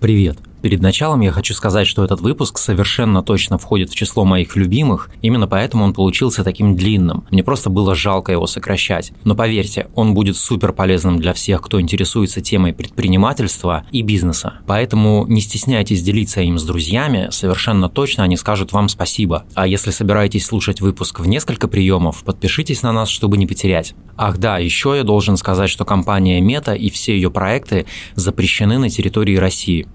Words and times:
Привет! 0.00 0.36
Перед 0.62 0.80
началом 0.80 1.20
я 1.20 1.32
хочу 1.32 1.54
сказать, 1.54 1.86
что 1.86 2.04
этот 2.04 2.20
выпуск 2.20 2.58
совершенно 2.58 3.22
точно 3.22 3.58
входит 3.58 3.90
в 3.90 3.94
число 3.94 4.24
моих 4.24 4.56
любимых, 4.56 5.10
именно 5.22 5.46
поэтому 5.46 5.84
он 5.84 5.92
получился 5.92 6.44
таким 6.44 6.76
длинным. 6.76 7.24
Мне 7.30 7.44
просто 7.44 7.70
было 7.70 7.94
жалко 7.94 8.32
его 8.32 8.46
сокращать. 8.46 9.12
Но 9.24 9.34
поверьте, 9.34 9.88
он 9.94 10.14
будет 10.14 10.36
супер 10.36 10.72
полезным 10.72 11.18
для 11.18 11.32
всех, 11.34 11.62
кто 11.62 11.80
интересуется 11.80 12.40
темой 12.40 12.72
предпринимательства 12.72 13.84
и 13.92 14.02
бизнеса. 14.02 14.54
Поэтому 14.66 15.26
не 15.28 15.40
стесняйтесь 15.40 16.02
делиться 16.02 16.40
им 16.40 16.58
с 16.58 16.64
друзьями, 16.64 17.28
совершенно 17.30 17.88
точно 17.88 18.24
они 18.24 18.36
скажут 18.36 18.72
вам 18.72 18.88
спасибо. 18.88 19.44
А 19.54 19.66
если 19.66 19.90
собираетесь 19.90 20.46
слушать 20.46 20.80
выпуск 20.80 21.20
в 21.20 21.26
несколько 21.28 21.68
приемов, 21.68 22.24
подпишитесь 22.24 22.82
на 22.82 22.92
нас, 22.92 23.08
чтобы 23.08 23.36
не 23.36 23.46
потерять. 23.46 23.94
Ах 24.16 24.38
да, 24.38 24.58
еще 24.58 24.94
я 24.96 25.04
должен 25.04 25.36
сказать, 25.36 25.70
что 25.70 25.84
компания 25.84 26.40
Мета 26.40 26.72
и 26.72 26.90
все 26.90 27.14
ее 27.14 27.30
проекты 27.30 27.86
запрещены 28.14 28.78
на 28.78 28.88
территории 28.88 29.36
России. 29.36 29.86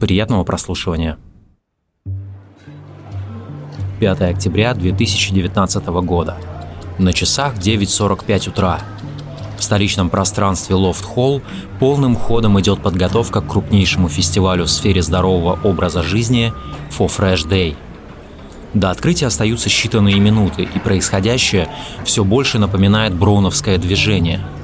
Приятного 0.00 0.44
прослушивания. 0.44 1.16
5 3.98 4.20
октября 4.20 4.74
2019 4.74 5.86
года. 5.86 6.36
На 6.98 7.14
часах 7.14 7.54
9.45 7.54 8.50
утра. 8.50 8.80
В 9.56 9.64
столичном 9.64 10.10
пространстве 10.10 10.76
Loft 10.76 11.06
Hall 11.16 11.42
полным 11.80 12.14
ходом 12.14 12.60
идет 12.60 12.82
подготовка 12.82 13.40
к 13.40 13.48
крупнейшему 13.48 14.10
фестивалю 14.10 14.64
в 14.64 14.70
сфере 14.70 15.00
здорового 15.00 15.58
образа 15.64 16.02
жизни 16.02 16.52
For 16.90 17.08
Fresh 17.08 17.48
Day. 17.48 17.74
До 18.74 18.90
открытия 18.90 19.28
остаются 19.28 19.70
считанные 19.70 20.18
минуты, 20.18 20.64
и 20.64 20.78
происходящее 20.78 21.70
все 22.04 22.22
больше 22.22 22.58
напоминает 22.58 23.14
броуновское 23.14 23.78
движение– 23.78 24.44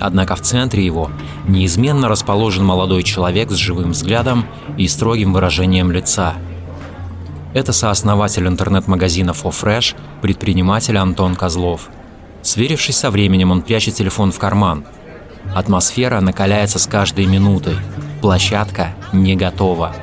Однако 0.00 0.36
в 0.36 0.42
центре 0.42 0.84
его 0.84 1.10
неизменно 1.46 2.08
расположен 2.08 2.64
молодой 2.64 3.02
человек 3.02 3.50
с 3.50 3.56
живым 3.56 3.90
взглядом 3.92 4.46
и 4.76 4.86
строгим 4.86 5.32
выражением 5.32 5.90
лица. 5.90 6.34
Это 7.54 7.72
сооснователь 7.72 8.46
интернет-магазина 8.46 9.30
ForFresh, 9.30 9.96
предприниматель 10.22 10.96
Антон 10.96 11.34
Козлов. 11.34 11.88
Сверившись 12.42 12.96
со 12.96 13.10
временем, 13.10 13.50
он 13.50 13.62
прячет 13.62 13.94
телефон 13.94 14.30
в 14.30 14.38
карман. 14.38 14.84
Атмосфера 15.54 16.20
накаляется 16.20 16.78
с 16.78 16.86
каждой 16.86 17.26
минутой. 17.26 17.76
Площадка 18.20 18.94
не 19.12 19.34
готова. 19.34 19.94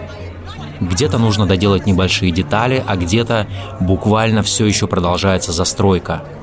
Где-то 0.81 1.17
нужно 1.17 1.45
доделать 1.45 1.85
небольшие 1.85 2.31
детали, 2.31 2.83
а 2.85 2.97
где-то 2.97 3.47
буквально 3.79 4.43
все 4.43 4.65
еще 4.65 4.87
продолжается 4.87 5.53
застройка– 5.53 6.23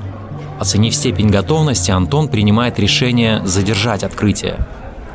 Оценив 0.58 0.94
степень 0.94 1.28
готовности, 1.28 1.90
Антон 1.90 2.28
принимает 2.28 2.78
решение 2.78 3.44
задержать 3.44 4.04
открытие. 4.04 4.58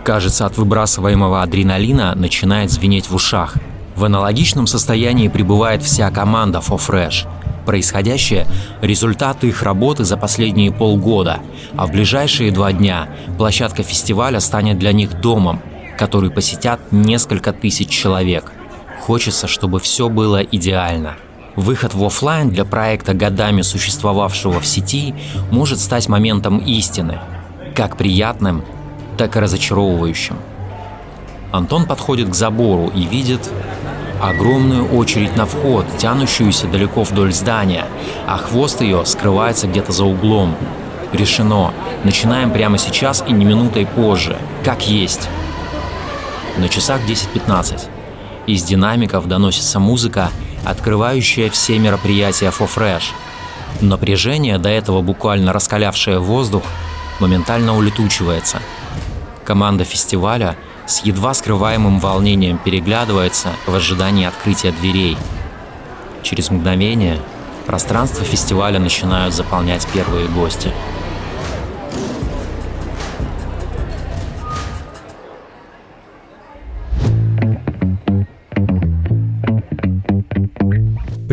Кажется, 0.03 0.45
от 0.45 0.57
выбрасываемого 0.57 1.41
адреналина 1.41 2.15
начинает 2.15 2.71
звенеть 2.71 3.09
в 3.09 3.15
ушах. 3.15 3.55
В 3.95 4.05
аналогичном 4.05 4.67
состоянии 4.67 5.27
пребывает 5.27 5.83
вся 5.83 6.09
команда 6.11 6.59
Fresh. 6.59 7.27
Происходящее– 7.65 8.47
результат 8.81 9.43
их 9.43 9.63
работы 9.63 10.05
за 10.05 10.15
последние 10.15 10.71
полгода, 10.71 11.39
а 11.75 11.85
в 11.85 11.91
ближайшие 11.91 12.51
два 12.51 12.71
дня 12.71 13.09
площадка 13.37 13.83
фестиваля 13.83 14.39
станет 14.39 14.79
для 14.79 14.93
них 14.93 15.19
домом, 15.19 15.61
который 15.97 16.29
посетят 16.29 16.79
несколько 16.91 17.51
тысяч 17.51 17.89
человек. 17.89 18.51
Хочется, 19.01 19.47
чтобы 19.47 19.79
все 19.79 20.07
было 20.07 20.41
идеально– 20.41 21.17
Выход 21.57 21.95
в 21.95 22.05
офлайн 22.05 22.51
для 22.51 22.65
проекта, 22.65 23.15
годами 23.15 23.63
существовавшего 23.63 24.59
в 24.59 24.65
сети, 24.67 25.15
может 25.49 25.79
стать 25.79 26.07
моментом 26.07 26.59
истины, 26.59 27.19
как 27.75 27.97
приятным, 27.97 28.63
так 29.17 29.35
и 29.35 29.39
разочаровывающим. 29.39 30.37
Антон 31.51 31.87
подходит 31.87 32.29
к 32.29 32.35
забору 32.35 32.91
и 32.93 33.05
видит 33.05 33.49
огромную 34.21 34.87
очередь 34.95 35.35
на 35.35 35.47
вход, 35.47 35.85
тянущуюся 35.97 36.67
далеко 36.67 37.01
вдоль 37.01 37.33
здания, 37.33 37.85
а 38.27 38.37
хвост 38.37 38.81
ее 38.81 39.03
скрывается 39.07 39.67
где-то 39.67 39.91
за 39.91 40.05
углом. 40.05 40.55
Решено. 41.11 41.73
Начинаем 42.03 42.51
прямо 42.51 42.77
сейчас 42.77 43.23
и 43.27 43.31
не 43.31 43.45
минутой 43.45 43.87
позже. 43.87 44.37
Как 44.63 44.87
есть. 44.87 45.27
На 46.59 46.69
часах 46.69 47.01
10.15. 47.07 47.81
Из 48.45 48.63
динамиков 48.63 49.27
доносится 49.27 49.79
музыка, 49.79 50.29
открывающая 50.69 51.49
все 51.49 51.77
мероприятия 51.79 52.49
Fresh. 52.49 53.11
Напряжение, 53.81 54.57
до 54.57 54.69
этого 54.69 55.01
буквально 55.01 55.53
раскалявшее 55.53 56.19
воздух, 56.19 56.63
моментально 57.19 57.75
улетучивается. 57.75 58.61
Команда 59.43 59.83
фестиваля 59.83 60.55
с 60.85 61.03
едва 61.03 61.33
скрываемым 61.33 61.99
волнением 61.99 62.57
переглядывается 62.57 63.49
в 63.65 63.75
ожидании 63.75 64.25
открытия 64.25 64.71
дверей. 64.71 65.17
Через 66.23 66.49
мгновение 66.49 67.19
пространство 67.65 68.25
фестиваля 68.25 68.79
начинают 68.79 69.33
заполнять 69.33 69.87
первые 69.87 70.27
гости– 70.27 70.71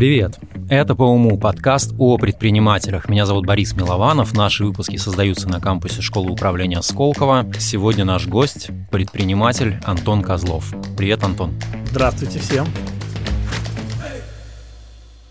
Привет! 0.04 0.38
Это 0.68 0.94
«По 0.94 1.04
уму» 1.04 1.38
подкаст 1.38 1.94
о 1.98 2.18
предпринимателях. 2.18 3.08
Меня 3.08 3.24
зовут 3.24 3.46
Борис 3.46 3.74
Милованов. 3.74 4.34
Наши 4.34 4.62
выпуски 4.62 4.98
создаются 4.98 5.48
на 5.48 5.62
кампусе 5.62 6.02
школы 6.02 6.30
управления 6.30 6.82
Сколково. 6.82 7.50
Сегодня 7.58 8.04
наш 8.04 8.26
гость– 8.26 8.68
предприниматель 8.90 9.80
Антон 9.82 10.20
Козлов. 10.20 10.74
Привет, 10.98 11.24
Антон. 11.24 11.54
Здравствуйте 11.86 12.38
всем. 12.38 12.66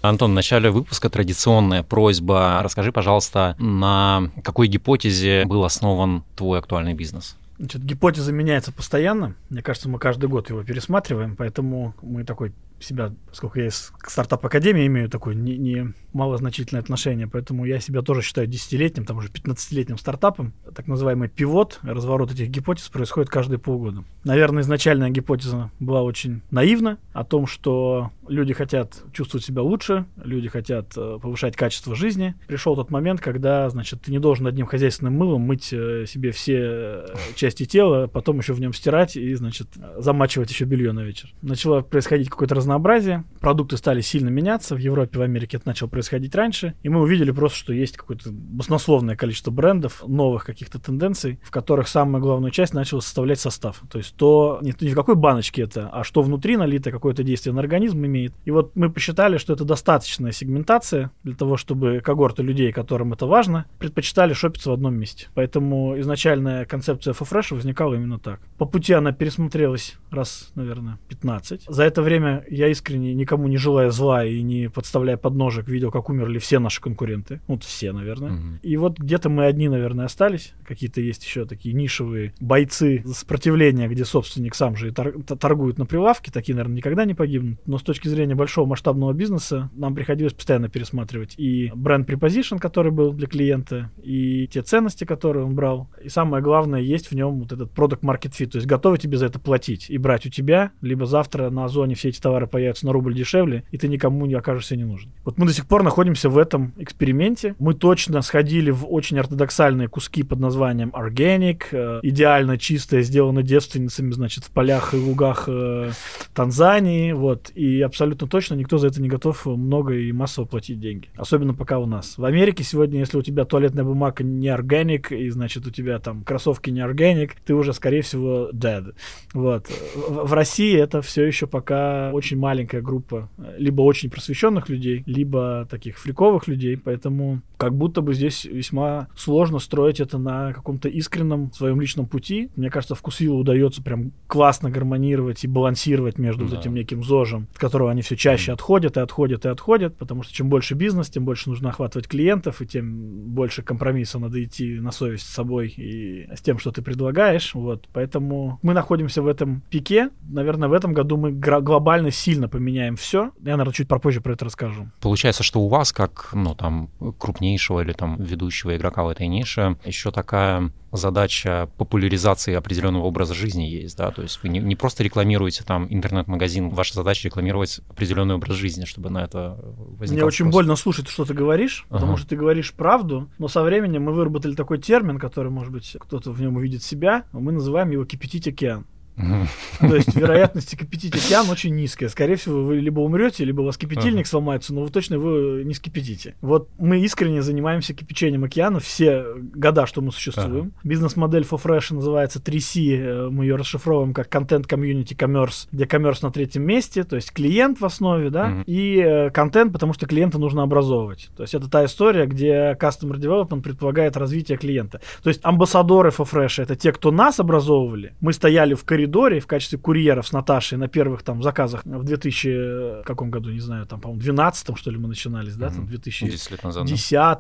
Антон, 0.02 0.32
в 0.32 0.34
начале 0.34 0.72
выпуска 0.72 1.08
традиционная 1.08 1.84
просьба. 1.84 2.60
Расскажи, 2.64 2.92
пожалуйста, 2.92 3.56
на 3.60 4.32
какой 4.44 4.68
гипотезе 4.68 5.46
был 5.46 5.66
основан 5.66 6.24
твой 6.36 6.58
актуальный 6.58 6.96
бизнес? 6.96 7.38
Значит, 7.60 7.86
гипотеза 7.86 8.32
меняется 8.32 8.72
постоянно. 8.72 9.36
Мне 9.52 9.62
кажется, 9.62 9.88
мы 9.88 10.00
каждый 10.00 10.30
год 10.30 10.50
его 10.50 10.64
пересматриваем, 10.64 11.36
поэтому 11.36 11.94
мы 12.02 12.24
такой 12.24 12.52
себя, 12.84 13.14
поскольку 13.28 13.60
я 13.60 13.68
из 13.68 13.92
стартап-академии 14.06 14.88
имею 14.88 15.10
такое 15.10 15.36
не, 15.36 15.58
не 15.58 15.94
малозначительное 16.14 16.82
отношение, 16.82 17.28
поэтому 17.28 17.66
я 17.66 17.80
себя 17.80 18.02
тоже 18.02 18.22
считаю 18.22 18.48
десятилетним, 18.48 19.06
там 19.06 19.18
уже 19.18 19.30
15-летним 19.30 19.98
стартапом. 19.98 20.54
Так 20.76 20.88
называемый 20.88 21.30
пивот, 21.30 21.80
разворот 21.82 22.32
этих 22.32 22.50
гипотез 22.50 22.90
происходит 22.90 23.30
каждые 23.30 23.60
полгода. 23.60 24.04
Наверное, 24.24 24.64
изначальная 24.64 25.10
гипотеза 25.10 25.72
была 25.80 26.04
очень 26.04 26.42
наивна 26.52 26.98
о 27.14 27.24
том, 27.24 27.48
что 27.48 28.12
люди 28.28 28.54
хотят 28.54 29.04
чувствовать 29.12 29.46
себя 29.46 29.62
лучше, 29.62 30.06
люди 30.24 30.48
хотят 30.48 30.94
э, 30.96 31.20
повышать 31.22 31.56
качество 31.56 31.96
жизни. 31.96 32.36
Пришел 32.48 32.76
тот 32.76 32.90
момент, 32.90 33.22
когда, 33.22 33.70
значит, 33.70 34.02
ты 34.02 34.12
не 34.12 34.20
должен 34.20 34.48
одним 34.48 34.66
хозяйственным 34.66 35.14
мылом 35.14 35.42
мыть 35.42 35.74
э, 35.74 36.06
себе 36.08 36.32
все 36.32 36.58
э, 36.60 37.06
части 37.36 37.66
тела, 37.66 38.08
потом 38.08 38.40
еще 38.40 38.54
в 38.54 38.60
нем 38.60 38.74
стирать 38.74 39.18
и, 39.18 39.34
значит, 39.36 39.68
замачивать 39.98 40.52
еще 40.52 40.66
белье 40.66 40.92
на 40.92 41.02
вечер. 41.02 41.34
Начало 41.42 41.82
происходить 41.82 42.30
какое-то 42.30 42.56
разнообразие 42.56 42.73
разнообразие, 42.74 43.24
продукты 43.40 43.78
стали 43.78 44.02
сильно 44.02 44.30
меняться, 44.30 44.76
в 44.76 44.80
Европе, 44.80 45.20
в 45.20 45.22
Америке 45.22 45.58
это 45.58 45.68
начало 45.68 45.90
происходить 45.90 46.34
раньше, 46.34 46.74
и 46.82 46.90
мы 46.90 47.02
увидели 47.02 47.32
просто, 47.32 47.58
что 47.58 47.74
есть 47.74 47.98
какое-то 47.98 48.30
баснословное 48.32 49.16
количество 49.16 49.52
брендов, 49.52 50.04
новых 50.08 50.46
каких-то 50.46 50.80
тенденций, 50.80 51.40
в 51.44 51.52
которых 51.52 51.88
самая 51.88 52.22
главная 52.22 52.52
часть 52.52 52.74
начала 52.74 53.02
составлять 53.02 53.40
состав. 53.40 53.82
То 53.92 53.98
есть 53.98 54.16
то, 54.16 54.60
не, 54.62 54.74
не 54.80 54.92
в 54.92 54.96
какой 54.96 55.16
баночке 55.16 55.64
это, 55.64 55.90
а 55.90 56.04
что 56.04 56.22
внутри 56.22 56.58
налито, 56.58 56.92
какое-то 56.92 57.24
действие 57.24 57.54
на 57.54 57.60
организм 57.60 58.06
имеет. 58.06 58.34
И 58.46 58.52
вот 58.52 58.76
мы 58.76 58.90
посчитали, 58.90 59.38
что 59.38 59.54
это 59.54 59.66
достаточная 59.66 60.32
сегментация 60.32 61.12
для 61.24 61.36
того, 61.36 61.58
чтобы 61.58 62.02
когорты 62.04 62.44
людей, 62.44 62.72
которым 62.72 63.14
это 63.14 63.26
важно, 63.26 63.66
предпочитали 63.78 64.34
шопиться 64.34 64.70
в 64.70 64.74
одном 64.74 64.96
месте. 64.96 65.28
Поэтому 65.36 66.00
изначальная 66.00 66.66
концепция 66.66 67.14
FoFresh 67.14 67.56
возникала 67.56 67.96
именно 67.96 68.20
так. 68.20 68.40
По 68.58 68.66
пути 68.66 68.94
она 68.94 69.12
пересмотрелась 69.12 69.98
раз, 70.10 70.52
наверное, 70.56 70.98
15. 71.10 71.66
За 71.68 71.84
это 71.84 72.02
время 72.02 72.46
я 72.50 72.63
я 72.64 72.70
искренне, 72.70 73.14
никому 73.14 73.48
не 73.48 73.58
желая 73.58 73.92
зла 73.92 74.26
и 74.26 74.42
не 74.42 74.70
подставляя 74.70 75.18
подножек, 75.18 75.68
видел, 75.68 75.92
как 75.92 76.10
умерли 76.10 76.40
все 76.40 76.60
наши 76.60 76.82
конкуренты. 76.82 77.42
Вот 77.48 77.64
все, 77.64 77.92
наверное. 77.92 78.34
Угу. 78.34 78.42
И 78.64 78.78
вот 78.78 79.00
где-то 79.00 79.30
мы 79.30 79.46
одни, 79.46 79.70
наверное, 79.70 80.06
остались. 80.06 80.54
Какие-то 80.66 81.02
есть 81.02 81.24
еще 81.24 81.46
такие 81.46 81.74
нишевые 81.74 82.34
бойцы 82.40 83.04
сопротивления, 83.06 83.88
где 83.88 84.06
собственник 84.06 84.56
сам 84.56 84.76
же 84.76 84.90
и 84.90 84.92
торгует 84.92 85.78
на 85.78 85.86
прилавке. 85.86 86.32
Такие, 86.32 86.56
наверное, 86.56 86.78
никогда 86.78 87.06
не 87.06 87.14
погибнут. 87.14 87.60
Но 87.66 87.78
с 87.78 87.84
точки 87.84 88.08
зрения 88.08 88.36
большого 88.36 88.66
масштабного 88.66 89.14
бизнеса 89.14 89.70
нам 89.74 89.96
приходилось 89.96 90.34
постоянно 90.34 90.70
пересматривать 90.70 91.36
и 91.38 91.72
бренд 91.76 92.08
препозишн, 92.08 92.58
который 92.58 92.92
был 92.92 93.14
для 93.14 93.28
клиента, 93.28 93.92
и 94.02 94.48
те 94.48 94.62
ценности, 94.62 95.04
которые 95.04 95.46
он 95.46 95.56
брал. 95.56 95.90
И 96.04 96.10
самое 96.10 96.44
главное, 96.44 96.82
есть 96.82 97.12
в 97.12 97.16
нем 97.16 97.40
вот 97.40 97.52
этот 97.52 97.72
product 97.72 98.02
market 98.02 98.32
fit. 98.32 98.48
То 98.48 98.58
есть 98.58 98.68
готовы 98.68 98.98
тебе 98.98 99.18
за 99.18 99.26
это 99.28 99.40
платить 99.40 99.90
и 99.90 99.98
брать 99.98 100.26
у 100.26 100.30
тебя, 100.30 100.72
либо 100.82 101.06
завтра 101.06 101.50
на 101.50 101.66
Озоне 101.66 101.96
все 101.96 102.10
эти 102.10 102.22
товары 102.22 102.43
товары 102.44 102.48
появятся 102.48 102.86
на 102.86 102.94
рубль 102.94 103.16
дешевле, 103.16 103.64
и 103.72 103.78
ты 103.78 103.88
никому 103.88 104.26
не 104.26 104.36
окажешься 104.36 104.76
не 104.76 104.84
нужен. 104.84 105.12
Вот 105.26 105.38
мы 105.38 105.46
до 105.46 105.54
сих 105.54 105.66
пор 105.66 105.84
находимся 105.84 106.30
в 106.30 106.38
этом 106.38 106.74
эксперименте. 106.78 107.56
Мы 107.60 107.74
точно 107.74 108.22
сходили 108.22 108.72
в 108.72 108.86
очень 108.92 109.20
ортодоксальные 109.20 109.88
куски 109.88 110.24
под 110.24 110.40
названием 110.40 110.90
Organic, 110.90 111.64
э, 111.72 112.00
идеально 112.04 112.58
чистое, 112.58 113.04
сделано 113.04 113.44
девственницами, 113.44 114.12
значит, 114.12 114.44
в 114.44 114.52
полях 114.52 114.94
и 114.94 114.98
лугах 114.98 115.46
э, 115.48 115.92
Танзании, 116.34 117.14
вот, 117.14 117.52
и 117.56 117.82
абсолютно 117.82 118.28
точно 118.28 118.56
никто 118.56 118.78
за 118.78 118.88
это 118.88 119.02
не 119.02 119.10
готов 119.10 119.46
много 119.46 119.94
и 119.94 120.12
массово 120.12 120.46
платить 120.46 120.80
деньги. 120.80 121.10
Особенно 121.16 121.54
пока 121.54 121.80
у 121.80 121.86
нас. 121.86 122.18
В 122.18 122.26
Америке 122.26 122.64
сегодня, 122.64 123.00
если 123.00 123.18
у 123.18 123.22
тебя 123.22 123.46
туалетная 123.46 123.84
бумага 123.84 124.24
не 124.24 124.50
органик, 124.50 125.12
и, 125.12 125.30
значит, 125.30 125.66
у 125.66 125.72
тебя 125.72 126.00
там 126.00 126.24
кроссовки 126.24 126.70
не 126.70 126.82
органик, 126.82 127.36
ты 127.46 127.54
уже, 127.54 127.74
скорее 127.74 128.02
всего, 128.02 128.50
dead. 128.54 128.94
Вот. 129.34 129.68
В, 129.96 130.28
в 130.28 130.34
России 130.34 130.78
это 130.78 131.02
все 131.02 131.26
еще 131.26 131.48
пока 131.48 132.12
очень 132.14 132.33
маленькая 132.36 132.82
группа 132.82 133.30
либо 133.58 133.82
очень 133.82 134.10
просвещенных 134.10 134.70
людей, 134.70 135.04
либо 135.06 135.68
таких 135.70 135.98
фриковых 135.98 136.48
людей, 136.48 136.78
поэтому 136.78 137.42
как 137.58 137.76
будто 137.76 138.02
бы 138.02 138.14
здесь 138.14 138.46
весьма 138.46 139.08
сложно 139.16 139.60
строить 139.60 140.00
это 140.00 140.18
на 140.18 140.54
каком-то 140.54 140.90
искреннем 140.90 141.52
своем 141.54 141.80
личном 141.80 142.08
пути. 142.08 142.50
Мне 142.56 142.70
кажется, 142.70 142.96
вкусвиллу 142.96 143.40
удается 143.40 143.82
прям 143.82 144.12
классно 144.28 144.70
гармонировать 144.70 145.44
и 145.44 145.48
балансировать 145.48 146.18
между 146.18 146.46
да. 146.48 146.60
этим 146.60 146.74
неким 146.74 147.04
зожем, 147.04 147.48
от 147.52 147.60
которого 147.60 147.92
они 147.92 148.02
все 148.02 148.16
чаще 148.18 148.52
mm. 148.52 148.56
отходят 148.56 148.98
и 148.98 149.00
отходят 149.00 149.46
и 149.46 149.50
отходят, 149.50 149.98
потому 149.98 150.24
что 150.24 150.34
чем 150.34 150.50
больше 150.50 150.76
бизнес, 150.76 151.10
тем 151.10 151.26
больше 151.26 151.50
нужно 151.50 151.70
охватывать 151.70 152.08
клиентов, 152.08 152.62
и 152.62 152.68
тем 152.68 153.34
больше 153.34 153.62
компромисса 153.62 154.20
надо 154.20 154.44
идти 154.44 154.80
на 154.80 154.92
совесть 154.92 155.28
с 155.28 155.34
собой 155.34 155.70
и 155.70 156.28
с 156.36 156.42
тем, 156.42 156.60
что 156.60 156.72
ты 156.72 156.82
предлагаешь. 156.82 157.54
Вот. 157.54 157.88
Поэтому 157.94 158.60
мы 158.62 158.74
находимся 158.74 159.22
в 159.22 159.28
этом 159.28 159.62
пике. 159.70 160.10
Наверное, 160.30 160.70
в 160.70 160.74
этом 160.74 160.94
году 160.94 161.18
мы 161.18 161.32
глобально 161.32 162.12
сильно 162.24 162.48
поменяем 162.48 162.96
все. 162.96 163.32
Я, 163.44 163.58
наверное, 163.58 163.74
чуть 163.74 163.88
попозже 163.88 164.22
про 164.22 164.34
это 164.34 164.46
расскажу. 164.46 164.90
Получается, 165.02 165.44
что 165.44 165.60
у 165.60 165.68
вас, 165.68 165.92
как 165.92 166.30
ну, 166.34 166.56
там, 166.56 166.90
крупнейшего 167.18 167.82
или 167.82 167.92
там 167.92 168.22
ведущего 168.22 168.76
игрока 168.76 169.04
в 169.04 169.10
этой 169.10 169.28
нише, 169.28 169.78
еще 169.86 170.12
такая 170.12 170.72
задача 170.94 171.70
популяризации 171.78 172.54
определенного 172.54 173.04
образа 173.04 173.34
жизни 173.34 173.64
есть, 173.64 173.98
да, 173.98 174.12
то 174.12 174.22
есть 174.22 174.40
вы 174.44 174.50
не, 174.50 174.60
не 174.60 174.76
просто 174.76 175.04
рекламируете 175.04 175.64
там 175.64 175.88
интернет-магазин, 175.90 176.70
ваша 176.70 176.94
задача 176.94 177.28
рекламировать 177.28 177.82
определенный 177.90 178.36
образ 178.36 178.56
жизни, 178.56 178.86
чтобы 178.86 179.10
на 179.10 179.24
это 179.24 179.58
возникал 179.98 180.16
Мне 180.16 180.26
очень 180.26 180.50
больно 180.52 180.76
слушать, 180.76 181.10
что 181.10 181.26
ты 181.26 181.34
говоришь, 181.34 181.86
ага. 181.90 182.00
потому 182.00 182.18
что 182.18 182.28
ты 182.28 182.36
говоришь 182.36 182.74
правду, 182.74 183.28
но 183.40 183.48
со 183.48 183.64
временем 183.64 184.04
мы 184.04 184.14
выработали 184.14 184.54
такой 184.54 184.78
термин, 184.78 185.18
который, 185.18 185.52
может 185.52 185.74
быть, 185.74 185.98
кто-то 186.00 186.32
в 186.32 186.40
нем 186.40 186.58
увидит 186.58 186.84
себя, 186.84 187.26
мы 187.32 187.52
называем 187.52 187.90
его 187.90 188.06
«кипятить 188.06 188.48
океан». 188.48 188.86
То 189.16 189.96
есть 189.96 190.16
вероятность 190.16 190.78
кипятить 190.78 191.16
океан 191.16 191.50
очень 191.50 191.76
низкая. 191.76 192.10
Скорее 192.10 192.36
всего, 192.36 192.64
вы 192.64 192.80
либо 192.80 193.00
умрете, 193.02 193.46
либо 193.46 193.62
у 193.62 193.66
вас 193.66 193.78
кипятильник 193.78 194.28
сломается, 194.28 194.74
но 194.74 194.84
вы 194.84 194.90
точно 194.90 195.16
его 195.16 195.62
не 195.62 195.74
скипятите. 195.74 196.36
Вот 196.42 196.70
мы 196.78 197.00
искренне 197.00 197.42
занимаемся 197.42 197.94
кипячением 197.94 198.44
океана 198.44 198.80
все 198.80 199.26
года, 199.36 199.86
что 199.86 200.02
мы 200.02 200.12
существуем. 200.12 200.74
Бизнес-модель 200.84 201.44
for 201.44 201.62
Fresh 201.62 201.94
называется 201.94 202.40
3C. 202.40 202.98
Э, 202.98 203.30
мы 203.30 203.46
ее 203.46 203.56
расшифровываем 203.56 204.14
как 204.14 204.34
Content 204.34 204.68
Community 204.68 205.16
Commerce, 205.16 205.68
где 205.72 205.86
коммерс 205.86 206.22
на 206.22 206.32
третьем 206.32 206.64
месте, 206.64 207.04
то 207.04 207.16
есть 207.16 207.32
клиент 207.32 207.80
в 207.80 207.86
основе, 207.86 208.30
да, 208.30 208.64
и 208.66 208.98
э, 208.98 209.30
контент, 209.30 209.74
потому 209.74 209.94
что 209.94 210.06
клиента 210.08 210.38
нужно 210.38 210.64
образовывать. 210.64 211.30
То 211.36 211.44
есть 211.44 211.54
это 211.54 211.70
та 211.70 211.86
история, 211.86 212.26
где 212.26 212.78
Customer 212.80 213.16
Development 213.16 213.62
предполагает 213.62 214.18
развитие 214.18 214.58
клиента. 214.58 215.02
То 215.22 215.30
есть 215.30 215.42
амбассадоры 215.44 216.10
for 216.10 216.28
Fresh 216.30 216.62
это 216.62 216.76
те, 216.76 216.92
кто 216.92 217.12
нас 217.12 217.40
образовывали. 217.40 218.14
Мы 218.20 218.34
стояли 218.34 218.74
в 218.74 218.84
коридоре 218.84 219.03
коридоре 219.04 219.40
в 219.40 219.48
качестве 219.48 219.78
курьеров 219.78 220.28
с 220.28 220.32
Наташей 220.32 220.78
на 220.78 220.88
первых 220.88 221.24
там 221.24 221.44
заказах 221.44 221.84
в 221.84 222.04
2000 222.04 222.48
э, 222.48 223.04
каком 223.04 223.30
году, 223.30 223.52
не 223.52 223.60
знаю, 223.60 223.86
там, 223.86 224.00
по-моему, 224.00 224.22
12 224.22 224.78
что 224.78 224.92
ли 224.92 224.98
мы 224.98 225.10
начинались, 225.10 225.56
да, 225.56 225.70
там 225.70 225.86
2010 225.86 226.52
лет 226.52 226.64
назад, 226.64 226.84
да. 226.86 226.90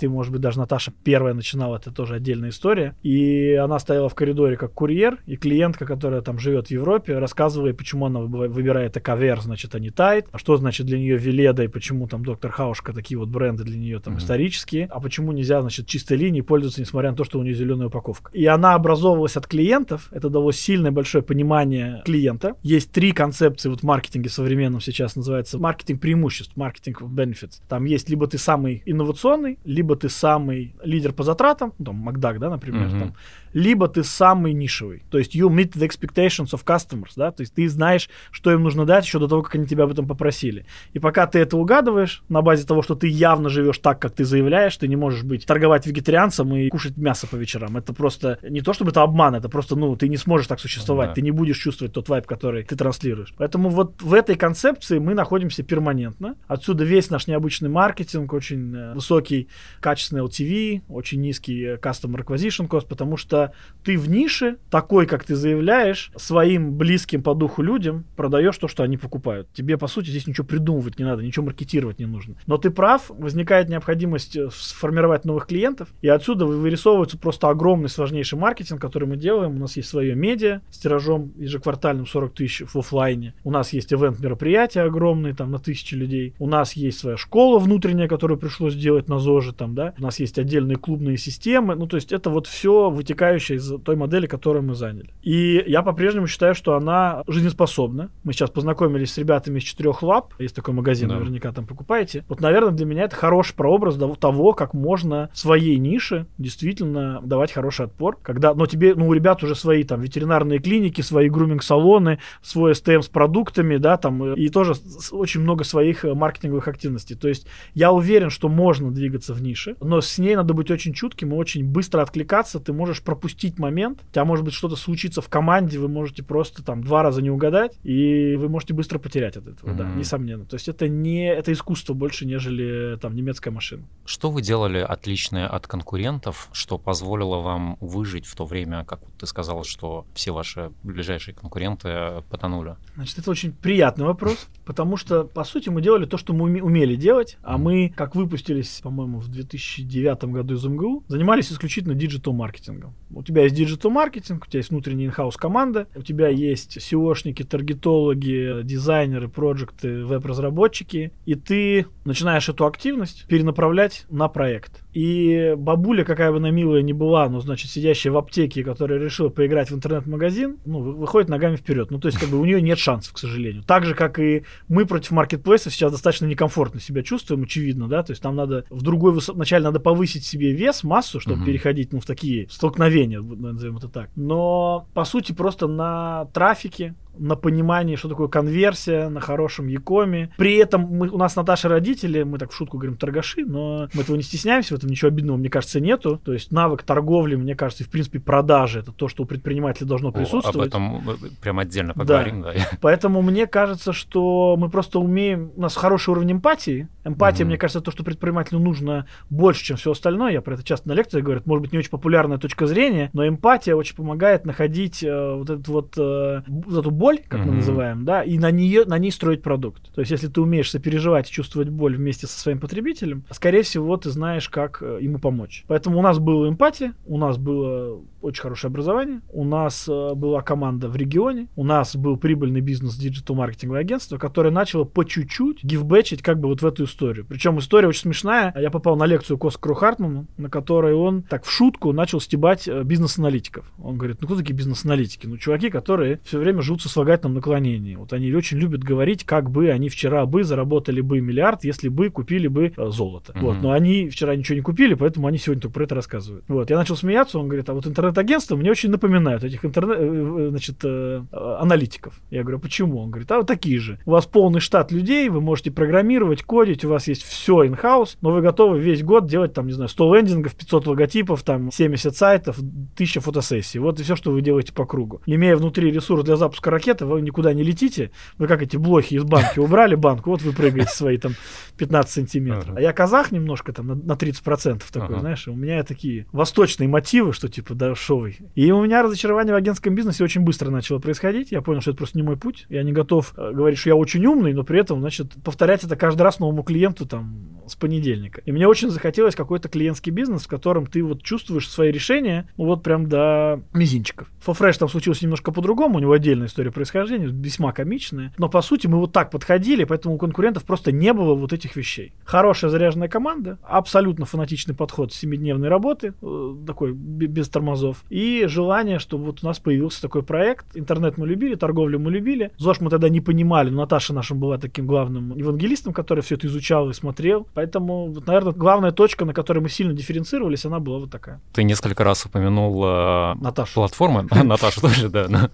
может 0.09 0.31
быть, 0.31 0.41
даже 0.41 0.59
Наташа 0.59 0.91
первая 1.03 1.33
начинала, 1.33 1.77
это 1.77 1.91
тоже 1.91 2.15
отдельная 2.15 2.49
история. 2.49 2.95
И 3.01 3.53
она 3.53 3.79
стояла 3.79 4.09
в 4.09 4.15
коридоре 4.15 4.57
как 4.57 4.73
курьер, 4.73 5.19
и 5.25 5.37
клиентка, 5.37 5.85
которая 5.85 6.21
там 6.21 6.37
живет 6.37 6.67
в 6.67 6.71
Европе, 6.71 7.17
рассказывая, 7.17 7.73
почему 7.73 8.07
она 8.07 8.19
выбирает 8.19 8.97
ЭКВР, 8.97 9.41
значит, 9.41 9.73
а 9.75 9.79
не 9.79 9.89
Тайт, 9.89 10.27
а 10.31 10.37
что 10.37 10.57
значит 10.57 10.85
для 10.85 10.97
нее 10.97 11.17
Веледа, 11.17 11.63
и 11.63 11.67
почему 11.67 12.07
там 12.07 12.25
Доктор 12.25 12.51
Хаушка, 12.51 12.93
такие 12.93 13.17
вот 13.17 13.29
бренды 13.29 13.63
для 13.63 13.77
нее 13.77 13.99
там 13.99 14.15
mm-hmm. 14.15 14.19
исторические, 14.19 14.85
а 14.91 14.99
почему 14.99 15.31
нельзя, 15.31 15.61
значит, 15.61 15.87
чистой 15.87 16.17
линии 16.17 16.41
пользоваться, 16.41 16.81
несмотря 16.81 17.11
на 17.11 17.17
то, 17.17 17.23
что 17.23 17.39
у 17.39 17.43
нее 17.43 17.53
зеленая 17.53 17.87
упаковка. 17.87 18.31
И 18.33 18.45
она 18.45 18.73
образовывалась 18.75 19.37
от 19.37 19.47
клиентов, 19.47 20.09
это 20.11 20.29
дало 20.29 20.51
сильное 20.51 20.91
большое 20.91 21.23
понимание 21.23 21.52
понимание 21.53 22.01
клиента. 22.03 22.55
Есть 22.63 22.91
три 22.91 23.11
концепции 23.11 23.69
вот 23.69 23.81
в 23.81 23.83
маркетинге 23.83 24.29
современном 24.29 24.81
сейчас 24.81 25.15
называется 25.15 25.59
маркетинг 25.59 26.01
преимуществ, 26.01 26.55
маркетинг 26.55 27.01
benefits. 27.01 27.61
Там 27.67 27.85
есть 27.85 28.09
либо 28.09 28.27
ты 28.27 28.37
самый 28.37 28.81
инновационный, 28.85 29.59
либо 29.63 29.95
ты 29.95 30.09
самый 30.09 30.75
лидер 30.83 31.13
по 31.13 31.23
затратам, 31.23 31.73
ну, 31.77 31.85
там 31.85 31.95
Макдак, 31.95 32.39
да, 32.39 32.49
например, 32.49 32.87
mm-hmm. 32.87 32.99
там, 32.99 33.15
либо 33.53 33.87
ты 33.87 34.03
самый 34.03 34.53
нишевый. 34.53 35.03
То 35.09 35.17
есть 35.17 35.35
you 35.35 35.49
meet 35.49 35.73
the 35.73 35.87
expectations 35.87 36.51
of 36.51 36.63
customers, 36.65 37.11
да, 37.15 37.31
то 37.31 37.41
есть 37.41 37.53
ты 37.53 37.69
знаешь, 37.69 38.09
что 38.31 38.51
им 38.51 38.63
нужно 38.63 38.85
дать 38.85 39.05
еще 39.05 39.19
до 39.19 39.27
того, 39.27 39.41
как 39.41 39.55
они 39.55 39.65
тебя 39.65 39.85
об 39.85 39.91
этом 39.91 40.07
попросили. 40.07 40.65
И 40.93 40.99
пока 40.99 41.27
ты 41.27 41.39
это 41.39 41.57
угадываешь 41.57 42.23
на 42.29 42.41
базе 42.41 42.65
того, 42.65 42.81
что 42.81 42.95
ты 42.95 43.07
явно 43.07 43.49
живешь 43.49 43.77
так, 43.77 43.99
как 43.99 44.13
ты 44.13 44.25
заявляешь, 44.25 44.75
ты 44.77 44.87
не 44.87 44.95
можешь 44.95 45.23
быть 45.23 45.45
торговать 45.45 45.85
вегетарианцем 45.85 46.53
и 46.55 46.69
кушать 46.69 46.97
мясо 46.97 47.27
по 47.27 47.35
вечерам. 47.35 47.77
Это 47.77 47.93
просто 47.93 48.39
не 48.41 48.61
то, 48.61 48.73
чтобы 48.73 48.91
это 48.91 49.01
обман, 49.01 49.35
это 49.35 49.49
просто, 49.49 49.75
ну, 49.75 49.95
ты 49.95 50.07
не 50.07 50.17
сможешь 50.17 50.47
так 50.47 50.59
существовать, 50.59 51.09
да. 51.09 51.13
ты 51.15 51.21
не 51.21 51.31
будешь 51.31 51.57
чувствовать 51.57 51.93
тот 51.93 52.09
вайб, 52.09 52.25
который 52.25 52.63
ты 52.63 52.75
транслируешь. 52.75 53.33
Поэтому 53.37 53.69
вот 53.69 54.01
в 54.01 54.13
этой 54.13 54.35
концепции 54.35 54.99
мы 54.99 55.13
находимся 55.13 55.63
перманентно. 55.63 56.35
Отсюда 56.47 56.83
весь 56.83 57.09
наш 57.09 57.27
необычный 57.27 57.69
маркетинг, 57.69 58.33
очень 58.33 58.75
э, 58.75 58.93
высокий 58.93 59.49
качественный 59.79 60.23
LTV, 60.23 60.83
очень 60.89 61.21
низкий 61.21 61.63
э, 61.63 61.77
Customer 61.77 62.23
Acquisition 62.23 62.67
Cost, 62.67 62.87
потому 62.87 63.17
что 63.17 63.42
ты 63.83 63.97
в 63.97 64.09
нише, 64.09 64.57
такой, 64.69 65.05
как 65.05 65.23
ты 65.23 65.35
заявляешь, 65.35 66.11
своим 66.15 66.73
близким 66.77 67.21
по 67.21 67.33
духу 67.33 67.61
людям 67.61 68.05
продаешь 68.15 68.57
то, 68.57 68.67
что 68.67 68.83
они 68.83 68.97
покупают. 68.97 69.47
Тебе, 69.53 69.77
по 69.77 69.87
сути, 69.87 70.09
здесь 70.09 70.27
ничего 70.27 70.47
придумывать 70.47 70.99
не 70.99 71.05
надо, 71.05 71.23
ничего 71.23 71.45
маркетировать 71.45 71.99
не 71.99 72.05
нужно. 72.05 72.35
Но 72.47 72.57
ты 72.57 72.69
прав, 72.69 73.09
возникает 73.09 73.69
необходимость 73.69 74.35
э, 74.35 74.49
сформировать 74.51 75.25
новых 75.25 75.47
клиентов, 75.47 75.89
и 76.01 76.07
отсюда 76.07 76.45
вырисовывается 76.45 77.17
просто 77.17 77.49
огромный, 77.49 77.89
сложнейший 77.89 78.39
маркетинг, 78.39 78.81
который 78.81 79.07
мы 79.07 79.17
делаем. 79.17 79.55
У 79.55 79.59
нас 79.59 79.75
есть 79.75 79.89
свое 79.89 80.15
медиа 80.15 80.61
с 80.69 80.77
тиражом 80.77 81.33
ежеквартальным 81.37 82.07
40 82.07 82.33
тысяч 82.33 82.63
в 82.65 82.77
офлайне. 82.77 83.33
У 83.43 83.51
нас 83.51 83.73
есть 83.73 83.93
ивент 83.93 84.19
мероприятия 84.19 84.81
огромные, 84.81 85.33
там, 85.33 85.51
на 85.51 85.59
тысячи 85.59 85.95
людей. 85.95 86.33
У 86.39 86.47
нас 86.47 86.73
есть 86.73 86.99
своя 86.99 87.17
школа 87.17 87.59
внутренняя, 87.59 88.07
которую 88.07 88.37
пришлось 88.37 88.73
сделать 88.73 89.09
на 89.09 89.19
ЗОЖе, 89.19 89.51
там, 89.51 89.75
да. 89.75 89.93
У 89.97 90.01
нас 90.01 90.19
есть 90.19 90.39
отдельные 90.39 90.77
клубные 90.77 91.17
системы. 91.17 91.75
Ну, 91.75 91.87
то 91.87 91.97
есть 91.97 92.11
это 92.11 92.29
вот 92.29 92.47
все 92.47 92.89
вытекает 92.89 93.32
вытекающая 93.33 93.57
из 93.57 93.83
той 93.83 93.95
модели, 93.95 94.27
которую 94.27 94.63
мы 94.63 94.75
заняли. 94.75 95.09
И 95.21 95.63
я 95.67 95.81
по-прежнему 95.81 96.27
считаю, 96.27 96.55
что 96.55 96.75
она 96.75 97.23
жизнеспособна. 97.27 98.09
Мы 98.23 98.33
сейчас 98.33 98.49
познакомились 98.49 99.13
с 99.13 99.17
ребятами 99.17 99.59
из 99.59 99.63
четырех 99.63 100.03
лап. 100.03 100.33
Есть 100.39 100.55
такой 100.55 100.73
магазин, 100.73 101.09
да. 101.09 101.15
наверняка 101.15 101.51
там 101.51 101.65
покупаете. 101.65 102.23
Вот, 102.29 102.41
наверное, 102.41 102.71
для 102.71 102.85
меня 102.85 103.03
это 103.03 103.15
хороший 103.15 103.55
прообраз 103.55 103.97
того, 104.19 104.53
как 104.53 104.73
можно 104.73 105.29
своей 105.33 105.77
нише 105.77 106.25
действительно 106.37 107.21
давать 107.23 107.51
хороший 107.51 107.85
отпор. 107.85 108.17
Когда, 108.21 108.53
но 108.53 108.65
тебе, 108.65 108.95
ну, 108.95 109.07
у 109.07 109.13
ребят 109.13 109.43
уже 109.43 109.55
свои 109.55 109.83
там 109.83 110.01
ветеринарные 110.01 110.59
клиники, 110.59 111.01
свои 111.01 111.29
груминг-салоны, 111.29 112.19
свой 112.41 112.75
СТМ 112.75 113.01
с 113.01 113.07
продуктами, 113.07 113.77
да, 113.77 113.97
там, 113.97 114.33
и 114.33 114.49
тоже 114.49 114.73
очень 115.11 115.41
много 115.41 115.63
своих 115.63 116.05
э, 116.05 116.13
маркетинговых 116.13 116.67
активностей. 116.67 117.15
То 117.15 117.27
есть 117.27 117.47
я 117.73 117.91
уверен, 117.91 118.29
что 118.29 118.49
можно 118.49 118.91
двигаться 118.91 119.33
в 119.33 119.41
нише, 119.41 119.75
но 119.81 120.01
с 120.01 120.17
ней 120.17 120.35
надо 120.35 120.53
быть 120.53 120.71
очень 120.71 120.93
чутким 120.93 121.33
и 121.33 121.35
очень 121.35 121.65
быстро 121.65 122.01
откликаться. 122.01 122.59
Ты 122.59 122.73
можешь 122.73 123.01
пропустить 123.01 123.22
пропустить 123.23 123.57
момент, 123.57 124.01
у 124.09 124.11
тебя 124.11 124.25
может 124.25 124.43
быть 124.43 124.53
что-то 124.53 124.75
случится 124.75 125.21
в 125.21 125.29
команде, 125.29 125.79
вы 125.79 125.87
можете 125.87 126.23
просто 126.23 126.61
там 126.61 126.83
два 126.83 127.03
раза 127.03 127.21
не 127.21 127.29
угадать, 127.29 127.77
и 127.81 128.35
вы 128.35 128.49
можете 128.49 128.73
быстро 128.73 128.99
потерять 128.99 129.37
от 129.37 129.47
этого, 129.47 129.69
mm-hmm. 129.69 129.77
да, 129.77 129.89
несомненно. 129.95 130.45
То 130.45 130.55
есть 130.55 130.67
это 130.67 130.89
не 130.89 131.27
это 131.27 131.53
искусство 131.53 131.93
больше, 131.93 132.25
нежели 132.25 132.97
там 132.97 133.15
немецкая 133.15 133.51
машина. 133.51 133.83
Что 134.03 134.29
вы 134.29 134.41
делали 134.41 134.79
отличное 134.79 135.47
от 135.47 135.67
конкурентов, 135.67 136.49
что 136.51 136.77
позволило 136.77 137.37
вам 137.37 137.77
выжить 137.79 138.25
в 138.25 138.35
то 138.35 138.45
время, 138.45 138.83
как 138.83 138.99
ты 139.17 139.25
сказал, 139.25 139.63
что 139.63 140.05
все 140.13 140.31
ваши 140.31 140.73
ближайшие 140.83 141.33
конкуренты 141.33 142.23
потонули? 142.29 142.75
Значит, 142.95 143.19
это 143.19 143.31
очень 143.31 143.53
приятный 143.53 144.05
вопрос, 144.05 144.49
потому 144.65 144.97
что, 144.97 145.23
по 145.23 145.45
сути, 145.45 145.69
мы 145.69 145.81
делали 145.81 146.05
то, 146.05 146.17
что 146.17 146.33
мы 146.33 146.61
умели 146.61 146.97
делать, 146.97 147.37
а 147.41 147.57
мы, 147.57 147.87
как 147.95 148.15
выпустились, 148.15 148.81
по-моему, 148.83 149.19
в 149.19 149.29
2009 149.29 150.25
году 150.25 150.55
из 150.55 150.65
МГУ, 150.65 151.05
занимались 151.07 151.53
исключительно 151.53 151.93
digital-маркетингом. 151.93 152.93
У 153.13 153.23
тебя 153.23 153.43
есть 153.43 153.55
digital-маркетинг, 153.55 154.45
у 154.45 154.49
тебя 154.49 154.59
есть 154.59 154.69
внутренняя 154.69 155.07
in-house 155.07 155.37
команда, 155.37 155.87
у 155.95 156.01
тебя 156.01 156.27
есть 156.27 156.77
SEO 156.77 156.97
шники, 156.97 157.43
таргетологи, 157.43 158.63
дизайнеры, 158.63 159.29
проекты, 159.29 160.05
веб-разработчики, 160.05 161.11
и 161.25 161.35
ты 161.35 161.87
начинаешь 162.05 162.49
эту 162.49 162.65
активность 162.65 163.25
перенаправлять 163.27 164.05
на 164.09 164.27
проект. 164.27 164.82
И 164.93 165.55
бабуля, 165.57 166.03
какая 166.03 166.31
бы 166.31 166.37
она 166.37 166.51
милая 166.51 166.81
не 166.81 166.93
была, 166.93 167.27
ну, 167.27 167.39
значит, 167.39 167.71
сидящая 167.71 168.13
в 168.13 168.17
аптеке, 168.17 168.63
которая 168.63 168.99
решила 168.99 169.29
поиграть 169.29 169.71
в 169.71 169.75
интернет-магазин, 169.75 170.57
ну, 170.65 170.79
выходит 170.79 171.29
ногами 171.29 171.55
вперед. 171.55 171.89
Ну, 171.89 171.99
то 171.99 172.07
есть, 172.07 172.19
как 172.19 172.29
бы 172.29 172.39
у 172.39 172.45
нее 172.45 172.61
нет 172.61 172.77
шансов, 172.77 173.13
к 173.13 173.17
сожалению. 173.17 173.63
Так 173.63 173.85
же, 173.85 173.95
как 173.95 174.19
и 174.19 174.43
мы 174.67 174.85
против 174.85 175.11
маркетплейса 175.11 175.69
сейчас 175.69 175.91
достаточно 175.91 176.25
некомфортно 176.25 176.79
себя 176.79 177.01
чувствуем, 177.01 177.43
очевидно, 177.43 177.87
да, 177.87 178.03
то 178.03 178.11
есть 178.11 178.23
нам 178.23 178.35
надо 178.35 178.65
в 178.69 178.81
другой 178.81 179.13
высот... 179.13 179.35
вначале 179.35 179.63
надо 179.63 179.79
повысить 179.79 180.25
себе 180.25 180.51
вес, 180.51 180.83
массу, 180.83 181.19
чтобы 181.19 181.37
угу. 181.37 181.45
переходить, 181.45 181.91
ну, 181.91 181.99
в 181.99 182.05
такие 182.05 182.47
столкновения, 182.49 183.21
назовем 183.21 183.77
это 183.77 183.87
так. 183.87 184.09
Но, 184.15 184.87
по 184.93 185.05
сути, 185.05 185.31
просто 185.31 185.67
на 185.67 186.25
трафике, 186.33 186.93
на 187.17 187.35
понимании, 187.35 187.95
что 187.95 188.09
такое 188.09 188.27
конверсия, 188.27 189.09
на 189.09 189.19
хорошем 189.19 189.67
якоме. 189.67 190.31
При 190.37 190.55
этом 190.55 190.81
мы, 190.81 191.09
у 191.09 191.17
нас 191.17 191.35
Наташа 191.35 191.69
родители, 191.69 192.23
мы 192.23 192.37
так 192.37 192.51
в 192.51 192.55
шутку 192.55 192.77
говорим 192.77 192.97
торгаши, 192.97 193.45
но 193.45 193.87
мы 193.93 194.01
этого 194.01 194.15
не 194.15 194.23
стесняемся, 194.23 194.75
в 194.75 194.77
этом 194.77 194.89
ничего 194.89 195.09
обидного, 195.09 195.37
мне 195.37 195.49
кажется, 195.49 195.79
нету. 195.79 196.19
То 196.23 196.33
есть 196.33 196.51
навык 196.51 196.83
торговли, 196.83 197.35
мне 197.35 197.55
кажется, 197.55 197.83
и 197.83 197.87
в 197.87 197.89
принципе 197.89 198.19
продажи, 198.19 198.79
это 198.79 198.91
то, 198.91 199.07
что 199.07 199.23
у 199.23 199.25
предпринимателя 199.25 199.87
должно 199.87 200.11
присутствовать. 200.11 200.73
О, 200.73 200.77
об 200.77 201.09
этом 201.09 201.17
прям 201.41 201.59
отдельно 201.59 201.93
поговорим, 201.93 202.41
да. 202.41 202.53
да. 202.53 202.59
Поэтому 202.81 203.21
мне 203.21 203.47
кажется, 203.47 203.93
что 203.93 204.55
мы 204.57 204.69
просто 204.69 204.99
умеем, 204.99 205.51
у 205.55 205.61
нас 205.61 205.75
хороший 205.75 206.11
уровень 206.11 206.33
эмпатии. 206.33 206.87
Эмпатия, 207.03 207.43
угу. 207.43 207.49
мне 207.49 207.57
кажется, 207.57 207.81
то, 207.81 207.91
что 207.91 208.03
предпринимателю 208.03 208.59
нужно 208.59 209.07
больше, 209.29 209.63
чем 209.63 209.77
все 209.77 209.91
остальное. 209.91 210.31
Я 210.31 210.41
про 210.41 210.55
это 210.55 210.63
часто 210.63 210.87
на 210.87 210.93
лекциях 210.93 211.23
говорю, 211.23 211.41
может 211.45 211.61
быть, 211.63 211.73
не 211.73 211.79
очень 211.79 211.89
популярная 211.89 212.37
точка 212.37 212.67
зрения, 212.67 213.09
но 213.13 213.27
эмпатия 213.27 213.75
очень 213.75 213.95
помогает 213.95 214.45
находить 214.45 215.03
э, 215.03 215.35
вот 215.35 215.49
эту 215.49 215.71
вот, 215.71 215.97
э, 215.97 216.41
вот 216.47 216.79
эту 216.79 216.91
боль, 217.03 217.19
как 217.27 217.41
mm-hmm. 217.41 217.45
мы 217.45 217.55
называем, 217.55 218.05
да, 218.05 218.23
и 218.23 218.37
на 218.37 218.49
нее, 218.49 218.85
на 218.85 218.97
ней 218.97 219.11
строить 219.11 219.41
продукт. 219.41 219.93
То 219.93 219.99
есть, 219.99 220.11
если 220.11 220.27
ты 220.27 220.39
умеешь 220.39 220.71
сопереживать 220.71 221.29
и 221.29 221.33
чувствовать 221.33 221.67
боль 221.67 221.97
вместе 221.97 222.27
со 222.27 222.39
своим 222.39 222.59
потребителем, 222.59 223.25
скорее 223.29 223.63
всего, 223.63 223.97
ты 223.97 224.09
знаешь, 224.09 224.47
как 224.47 224.81
э, 224.81 224.99
ему 225.01 225.19
помочь. 225.19 225.65
Поэтому 225.67 225.99
у 225.99 226.01
нас 226.01 226.17
была 226.19 226.47
эмпатия, 226.47 226.93
у 227.05 227.17
нас 227.17 227.37
было 227.37 228.01
очень 228.21 228.41
хорошее 228.41 228.69
образование, 228.69 229.21
у 229.33 229.43
нас 229.43 229.85
э, 229.89 230.13
была 230.15 230.41
команда 230.41 230.87
в 230.87 230.95
регионе, 230.95 231.49
у 231.57 231.65
нас 231.65 231.93
был 231.95 232.15
прибыльный 232.15 232.61
бизнес 232.61 232.95
диджитал-маркетинговое 232.95 233.81
агентство, 233.81 234.17
которое 234.17 234.51
начало 234.51 234.85
по 234.85 235.03
чуть-чуть 235.03 235.61
гифбэчить 235.61 236.21
как 236.21 236.39
бы 236.39 236.47
вот 236.47 236.61
в 236.61 236.65
эту 236.65 236.85
историю. 236.85 237.25
Причем 237.27 237.59
история 237.59 237.89
очень 237.89 238.01
смешная. 238.01 238.53
Я 238.57 238.69
попал 238.69 238.95
на 238.95 239.05
лекцию 239.05 239.37
к 239.37 239.45
Оскару 239.45 239.75
Хартману, 239.75 240.27
на 240.37 240.49
которой 240.49 240.93
он 240.93 241.23
так 241.23 241.43
в 241.43 241.51
шутку 241.51 241.91
начал 241.91 242.21
стебать 242.21 242.65
э, 242.65 242.83
бизнес-аналитиков. 242.83 243.69
Он 243.77 243.97
говорит, 243.97 244.19
ну 244.21 244.27
кто 244.27 244.37
такие 244.37 244.55
бизнес-аналитики? 244.55 245.27
Ну 245.27 245.37
чуваки, 245.37 245.69
которые 245.69 246.21
все 246.23 246.39
время 246.39 246.61
живут 246.61 246.81
со 246.93 247.03
слагательном 247.03 247.35
наклонении. 247.35 247.95
Вот 247.95 248.13
они 248.13 248.31
очень 248.33 248.59
любят 248.59 248.83
говорить, 248.83 249.23
как 249.23 249.49
бы 249.49 249.69
они 249.69 249.89
вчера 249.89 250.25
бы 250.25 250.43
заработали 250.43 251.01
бы 251.01 251.19
миллиард, 251.21 251.63
если 251.63 251.89
бы 251.89 252.09
купили 252.09 252.47
бы 252.47 252.73
э, 252.75 252.89
золото. 252.89 253.33
Mm-hmm. 253.33 253.41
Вот. 253.41 253.61
Но 253.61 253.71
они 253.71 254.09
вчера 254.09 254.35
ничего 254.35 254.55
не 254.55 254.61
купили, 254.61 254.93
поэтому 254.93 255.27
они 255.27 255.37
сегодня 255.37 255.61
только 255.61 255.73
про 255.73 255.83
это 255.85 255.95
рассказывают. 255.95 256.45
Вот. 256.47 256.69
Я 256.69 256.77
начал 256.77 256.95
смеяться, 256.95 257.39
он 257.39 257.47
говорит, 257.47 257.69
а 257.69 257.73
вот 257.73 257.87
интернет 257.87 258.03
интернет-агентства 258.03 258.55
мне 258.55 258.71
очень 258.71 258.89
напоминают 258.89 259.43
этих 259.43 259.65
интернет, 259.65 259.97
э, 259.99 260.03
э, 260.03 260.47
значит, 260.49 260.83
аналитиков. 261.31 262.21
Я 262.29 262.43
говорю, 262.43 262.59
почему? 262.59 262.99
Он 262.99 263.09
говорит, 263.09 263.31
а 263.31 263.37
вот 263.37 263.47
такие 263.47 263.79
же. 263.79 263.99
У 264.05 264.11
вас 264.11 264.25
полный 264.25 264.59
штат 264.59 264.91
людей, 264.91 265.29
вы 265.29 265.41
можете 265.41 265.71
программировать, 265.71 266.43
кодить, 266.43 266.85
у 266.85 266.89
вас 266.89 267.07
есть 267.07 267.23
все 267.23 267.63
in-house, 267.63 268.17
но 268.21 268.31
вы 268.31 268.41
готовы 268.41 268.79
весь 268.79 269.03
год 269.03 269.25
делать, 269.25 269.53
там, 269.53 269.67
не 269.67 269.73
знаю, 269.73 269.89
100 269.89 270.15
лендингов, 270.15 270.55
500 270.55 270.87
логотипов, 270.87 271.43
там, 271.43 271.71
70 271.71 272.15
сайтов, 272.15 272.59
1000 272.59 273.21
фотосессий. 273.21 273.79
Вот 273.79 273.99
и 273.99 274.03
все, 274.03 274.15
что 274.15 274.31
вы 274.31 274.41
делаете 274.41 274.73
по 274.73 274.85
кругу. 274.85 275.21
Имея 275.25 275.55
внутри 275.55 275.91
ресурс 275.91 276.23
для 276.23 276.35
запуска 276.35 276.71
ракеты, 276.83 277.05
вы 277.05 277.21
никуда 277.21 277.53
не 277.53 277.63
летите. 277.63 278.11
Вы 278.37 278.47
как 278.47 278.61
эти 278.61 278.77
блохи 278.77 279.15
из 279.15 279.23
банки 279.23 279.59
убрали 279.59 279.95
банку, 279.95 280.31
вот 280.31 280.41
вы 280.41 280.51
прыгаете 280.51 280.91
свои 280.91 281.17
там 281.17 281.33
15 281.77 282.11
сантиметров. 282.11 282.75
А 282.75 282.81
я 282.81 282.93
казах 282.93 283.31
немножко 283.31 283.73
там 283.73 283.87
на, 283.87 283.95
на 283.95 284.13
30% 284.13 284.83
такой, 284.91 285.19
знаешь, 285.19 285.47
у 285.47 285.55
меня 285.55 285.83
такие 285.83 286.27
восточные 286.31 286.87
мотивы, 286.87 287.33
что 287.33 287.47
типа, 287.47 287.73
да, 287.73 287.91
дешевый. 287.91 288.37
И 288.55 288.71
у 288.71 288.83
меня 288.83 289.03
разочарование 289.03 289.53
в 289.53 289.57
агентском 289.57 289.95
бизнесе 289.95 290.23
очень 290.23 290.41
быстро 290.41 290.69
начало 290.69 290.99
происходить. 290.99 291.51
Я 291.51 291.61
понял, 291.61 291.81
что 291.81 291.91
это 291.91 291.97
просто 291.97 292.17
не 292.17 292.23
мой 292.23 292.37
путь. 292.37 292.65
Я 292.69 292.83
не 292.83 292.91
готов 292.91 293.33
э, 293.37 293.51
говорить, 293.51 293.79
что 293.79 293.89
я 293.89 293.95
очень 293.95 294.25
умный, 294.25 294.53
но 294.53 294.63
при 294.63 294.79
этом, 294.79 294.99
значит, 294.99 295.33
повторять 295.43 295.83
это 295.83 295.95
каждый 295.95 296.21
раз 296.21 296.39
новому 296.39 296.63
клиенту 296.63 297.05
там 297.05 297.53
с 297.67 297.75
понедельника. 297.75 298.41
И 298.45 298.51
мне 298.51 298.67
очень 298.67 298.89
захотелось 298.89 299.35
какой-то 299.35 299.69
клиентский 299.69 300.11
бизнес, 300.11 300.43
в 300.43 300.47
котором 300.47 300.85
ты 300.85 301.03
вот 301.03 301.23
чувствуешь 301.23 301.69
свои 301.69 301.91
решения, 301.91 302.49
ну 302.57 302.65
вот 302.65 302.83
прям 302.83 303.07
до 303.07 303.61
мизинчиков. 303.73 304.27
Фофреш 304.41 304.77
там 304.77 304.89
случилось 304.89 305.21
немножко 305.21 305.51
по-другому, 305.51 305.97
у 305.97 305.99
него 305.99 306.11
отдельная 306.11 306.47
история 306.47 306.71
происхождения, 306.73 307.27
весьма 307.27 307.71
комичная. 307.71 308.33
Но 308.37 308.49
по 308.49 308.61
сути 308.61 308.87
мы 308.87 308.97
вот 308.99 309.11
так 309.11 309.31
подходили, 309.31 309.83
поэтому 309.83 310.15
у 310.15 310.17
конкурентов 310.17 310.63
просто 310.63 310.91
не 310.91 311.13
было 311.13 311.33
вот 311.33 311.53
этих 311.53 311.75
вещей. 311.75 312.13
Хорошая 312.25 312.71
заряженная 312.71 313.07
команда, 313.07 313.57
абсолютно 313.63 314.25
фанатичный 314.25 314.75
подход 314.75 315.13
семидневной 315.13 315.69
работы, 315.69 316.13
э, 316.21 316.55
такой 316.65 316.93
без 316.93 317.49
тормозов, 317.49 318.03
и 318.09 318.45
желание, 318.47 318.99
чтобы 318.99 319.25
вот 319.25 319.43
у 319.43 319.45
нас 319.45 319.59
появился 319.59 320.01
такой 320.01 320.23
проект. 320.23 320.65
Интернет 320.75 321.17
мы 321.17 321.27
любили, 321.27 321.55
торговлю 321.55 321.99
мы 321.99 322.11
любили. 322.11 322.51
ЗОЖ 322.57 322.81
мы 322.81 322.89
тогда 322.89 323.09
не 323.09 323.21
понимали, 323.21 323.69
но 323.69 323.81
Наташа 323.81 324.13
наша 324.13 324.35
была 324.35 324.57
таким 324.57 324.87
главным 324.87 325.35
евангелистом, 325.35 325.93
который 325.93 326.21
все 326.21 326.35
это 326.35 326.47
изучал 326.47 326.89
и 326.89 326.93
смотрел. 326.93 327.47
Поэтому, 327.53 328.11
вот, 328.11 328.27
наверное, 328.27 328.53
главная 328.53 328.91
точка, 328.91 329.25
на 329.25 329.33
которой 329.33 329.59
мы 329.59 329.69
сильно 329.69 329.93
дифференцировались, 329.93 330.65
она 330.65 330.79
была 330.79 330.99
вот 330.99 331.11
такая. 331.11 331.41
Ты 331.53 331.63
несколько 331.63 332.03
раз 332.03 332.25
упомянул 332.25 332.83
э, 332.85 333.35
Наташу. 333.35 333.73
платформы. 333.73 334.27
Наташа 334.43 334.81
тоже, 334.81 335.09
да. 335.09 335.49